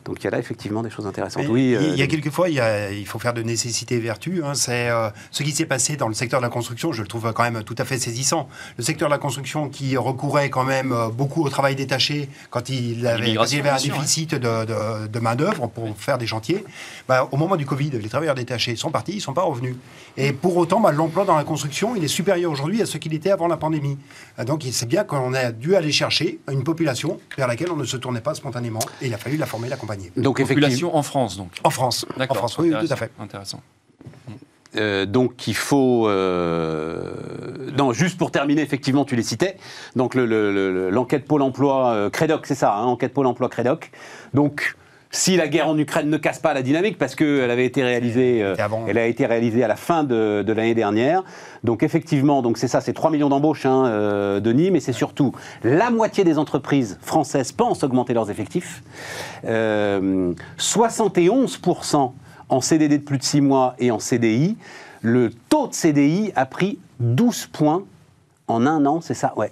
Donc 0.06 0.18
il 0.20 0.24
y 0.24 0.28
a 0.28 0.32
là 0.32 0.39
effectivement 0.39 0.82
des 0.82 0.89
choses 0.89 1.06
intéressantes. 1.06 1.45
oui, 1.47 1.76
il 1.80 1.95
y 1.95 2.02
a 2.02 2.06
euh, 2.06 2.08
quelquefois, 2.08 2.49
il, 2.49 2.62
il 2.91 3.06
faut 3.06 3.20
faire 3.20 3.34
de 3.34 3.43
nécessité 3.43 3.95
et 3.95 3.99
vertu. 3.99 4.41
Hein. 4.43 4.56
C'est 4.56 4.89
euh, 4.89 5.10
ce 5.30 5.43
qui 5.43 5.52
s'est 5.52 5.66
passé 5.66 5.95
dans 5.95 6.08
le 6.08 6.14
secteur 6.16 6.39
de 6.39 6.45
la 6.45 6.49
construction, 6.49 6.91
je 6.91 7.02
le 7.02 7.08
trouve 7.08 7.32
quand 7.34 7.43
même 7.43 7.64
tout 7.64 7.76
à 7.78 7.86
fait 7.86 7.99
saisissant. 7.99 8.49
Le 8.78 8.84
secteur 8.84 9.10
de 9.10 9.14
la 9.14 9.20
construction 9.20 9.70
qui 9.70 9.95
recourait 9.97 10.49
quand 10.49 10.64
même 10.64 10.91
euh, 10.91 11.10
beaucoup 11.10 11.43
au 11.43 11.49
travail 11.49 11.76
détaché 11.76 12.30
quand 12.49 12.70
il 12.70 13.06
avait, 13.06 13.38
avait 13.38 13.70
un 13.70 13.78
déficit 13.78 14.34
de, 14.34 15.08
de, 15.08 15.20
main-d'œuvre 15.20 15.68
pour 15.68 15.95
faire 15.97 16.18
des 16.18 16.26
chantiers. 16.26 16.66
Bah, 17.08 17.28
au 17.32 17.38
moment 17.38 17.56
du 17.56 17.66
Covid, 17.66 17.91
les 17.91 18.10
travailleurs 18.10 18.36
détachés 18.36 18.76
sont 18.76 18.89
partis, 18.89 19.14
ils 19.14 19.18
ne 19.18 19.22
sont 19.22 19.34
pas 19.34 19.43
revenus. 19.43 19.76
Et 20.18 20.34
pour 20.34 20.58
autant, 20.58 20.80
bah, 20.80 20.91
l'emploi 20.91 21.26
dans 21.26 21.36
la 21.36 21.43
construction, 21.43 21.95
il 21.95 22.04
est 22.04 22.08
supérieur 22.08 22.52
aujourd'hui 22.52 22.82
à 22.82 22.88
ce 22.88 22.97
qu'il 22.97 23.14
était 23.14 23.30
avant 23.30 23.47
la 23.47 23.58
pandémie. 23.58 23.97
Donc 24.45 24.66
c'est 24.72 24.88
bien 24.88 25.04
qu'on 25.04 25.34
a 25.36 25.52
dû 25.52 25.76
aller 25.76 25.91
chercher 25.91 26.39
une 26.52 26.64
population 26.64 27.20
vers 27.38 27.47
laquelle 27.47 27.72
on 27.72 27.76
ne 27.76 27.86
se 27.86 27.97
tournait 27.97 28.22
pas 28.22 28.34
spontanément 28.34 28.80
et 29.02 29.08
il 29.08 29.14
a 29.14 29.18
fallu 29.18 29.38
la 29.38 29.45
former, 29.45 29.70
l'accompagner. 29.92 30.12
Donc, 30.24 30.39
Population 30.39 30.96
en 30.96 31.04
France, 31.04 31.38
donc 31.38 31.60
En 31.64 31.70
France. 31.70 32.06
D'accord. 32.18 32.38
En 32.38 32.39
France, 32.39 32.58
oui, 32.60 32.72
tout 32.72 32.92
à 32.92 32.96
fait. 32.96 33.12
Intéressant. 33.20 33.62
Euh, 34.78 35.06
donc 35.06 35.48
il 35.48 35.56
faut... 35.56 36.08
Euh... 36.08 37.12
Non, 37.78 37.92
juste 37.92 38.18
pour 38.18 38.32
terminer, 38.32 38.62
effectivement, 38.62 39.04
tu 39.04 39.16
les 39.16 39.24
citais. 39.24 39.58
Donc 39.96 40.16
l'enquête 40.16 40.30
le, 40.30 40.89
le, 40.89 41.20
Pôle 41.28 41.42
emploi 41.42 41.92
euh, 41.92 42.10
Crédoc, 42.10 42.46
c'est 42.46 42.56
ça, 42.56 42.76
hein, 42.76 42.84
enquête 42.84 43.14
Pôle 43.14 43.28
emploi 43.28 43.50
Crédoc. 43.50 43.92
Donc 44.34 44.76
si 45.12 45.36
la 45.36 45.47
guerre 45.47 45.68
en 45.68 45.78
Ukraine 45.78 46.09
ne 46.09 46.18
casse 46.18 46.39
pas 46.39 46.53
la 46.53 46.62
dynamique, 46.62 46.97
parce 46.97 47.16
qu'elle 47.16 47.51
avait 47.51 47.66
été 47.66 47.84
réalisée, 47.84 48.41
euh, 48.41 48.55
elle 48.88 48.97
a 48.97 49.05
été 49.05 49.26
réalisée 49.26 49.64
à 49.64 49.68
la 49.68 49.76
fin 49.76 50.03
de, 50.03 50.43
l'année 50.47 50.74
dernière. 50.74 51.24
Donc 51.64 51.84
effectivement, 51.84 52.41
donc 52.41 52.57
c'est 52.57 52.70
ça, 52.70 52.82
c'est 52.82 52.93
3 52.93 53.12
millions 53.12 53.30
d'embauches, 53.30 53.66
hein, 53.66 53.86
euh, 53.88 54.39
Denis, 54.39 54.72
mais 54.72 54.80
c'est 54.80 54.93
surtout 54.93 55.34
la 55.64 55.89
moitié 55.89 56.24
des 56.24 56.38
entreprises 56.38 56.97
françaises 57.01 57.51
pensent 57.51 57.84
augmenter 57.84 58.14
leurs 58.14 58.32
effectifs. 58.32 58.84
71% 59.43 59.47
euh, 59.47 60.34
en 62.49 62.62
CDD 62.62 62.97
de 62.97 63.03
plus 63.03 63.18
de 63.18 63.24
6 63.24 63.41
mois 63.41 63.76
et 63.80 63.91
en 63.91 63.99
CDI. 63.99 64.57
Le 65.01 65.32
taux 65.49 65.68
de 65.68 65.74
CDI 65.74 66.32
a 66.36 66.45
pris 66.45 66.80
12 66.99 67.47
points 67.47 67.84
en 68.52 68.66
un 68.66 68.86
an, 68.86 69.02
c'est 69.02 69.14
ça 69.14 69.34
Ouais. 69.36 69.52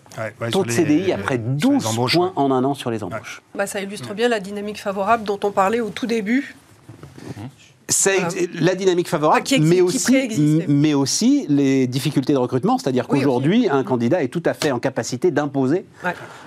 Taux 0.51 0.63
de 0.63 0.71
CDI 0.71 1.11
après 1.11 1.37
12 1.37 1.83
points 2.13 2.33
en 2.35 2.51
un 2.51 2.63
an 2.63 2.73
sur 2.73 2.91
les 2.91 3.03
embauches. 3.03 3.41
Bah, 3.55 3.67
ça 3.67 3.81
illustre 3.81 4.13
bien 4.13 4.27
la 4.27 4.39
dynamique 4.39 4.79
favorable 4.79 5.23
dont 5.23 5.39
on 5.43 5.51
parlait 5.51 5.79
au 5.79 5.89
tout 5.89 6.07
début. 6.07 6.55
C'est 7.89 8.19
la 8.53 8.75
dynamique 8.75 9.09
favorable, 9.09 9.43
ah, 9.51 9.55
mais, 9.59 9.81
aussi, 9.81 10.63
mais 10.67 10.93
aussi 10.93 11.47
les 11.49 11.87
difficultés 11.87 12.33
de 12.33 12.37
recrutement. 12.37 12.77
C'est-à-dire 12.77 13.07
qu'aujourd'hui, 13.07 13.67
un 13.67 13.83
candidat 13.83 14.21
est 14.21 14.27
tout 14.27 14.43
à 14.45 14.53
fait 14.53 14.71
en 14.71 14.79
capacité 14.79 15.31
d'imposer 15.31 15.85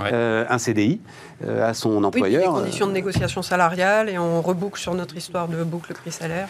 euh, 0.00 0.44
un 0.48 0.58
CDI 0.58 1.00
euh, 1.44 1.68
à 1.68 1.74
son 1.74 2.04
employeur. 2.04 2.52
Oui, 2.52 2.58
les 2.58 2.64
conditions 2.64 2.86
de 2.86 2.92
négociation 2.92 3.42
salariale, 3.42 4.08
et 4.08 4.18
on 4.18 4.40
reboucle 4.40 4.80
sur 4.80 4.94
notre 4.94 5.16
histoire 5.16 5.48
de 5.48 5.64
boucle 5.64 5.92
prix-salaire. 5.94 6.48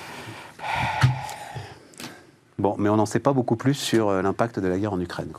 Bon, 2.62 2.76
mais 2.78 2.88
on 2.88 2.94
n'en 2.94 3.06
sait 3.06 3.18
pas 3.18 3.32
beaucoup 3.32 3.56
plus 3.56 3.74
sur 3.74 4.08
euh, 4.08 4.22
l'impact 4.22 4.60
de 4.60 4.68
la 4.68 4.78
guerre 4.78 4.92
en 4.92 5.00
Ukraine. 5.00 5.32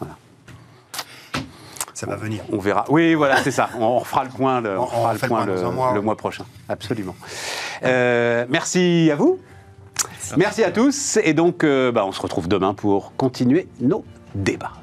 Ça 1.92 2.06
va 2.06 2.14
venir. 2.14 2.44
On 2.52 2.58
verra. 2.58 2.84
Oui, 2.88 3.14
voilà, 3.14 3.38
c'est 3.42 3.50
ça. 3.50 3.70
On 3.76 3.98
fera 4.04 4.22
le 4.22 4.30
point 4.30 4.60
le, 4.60 6.00
mois, 6.00 6.16
prochain. 6.16 6.44
Absolument. 6.68 7.16
Euh, 7.82 8.46
merci 8.48 9.10
à 9.12 9.16
vous. 9.16 9.40
Merci, 10.36 10.62
à 10.62 10.70
tous. 10.70 11.18
Et 11.24 11.34
donc, 11.34 11.64
euh, 11.64 11.90
bah, 11.90 12.06
on 12.06 12.12
se 12.12 12.20
retrouve 12.20 12.46
demain 12.46 12.72
pour 12.72 13.16
continuer 13.16 13.66
nos 13.80 14.04
débats. 14.36 14.74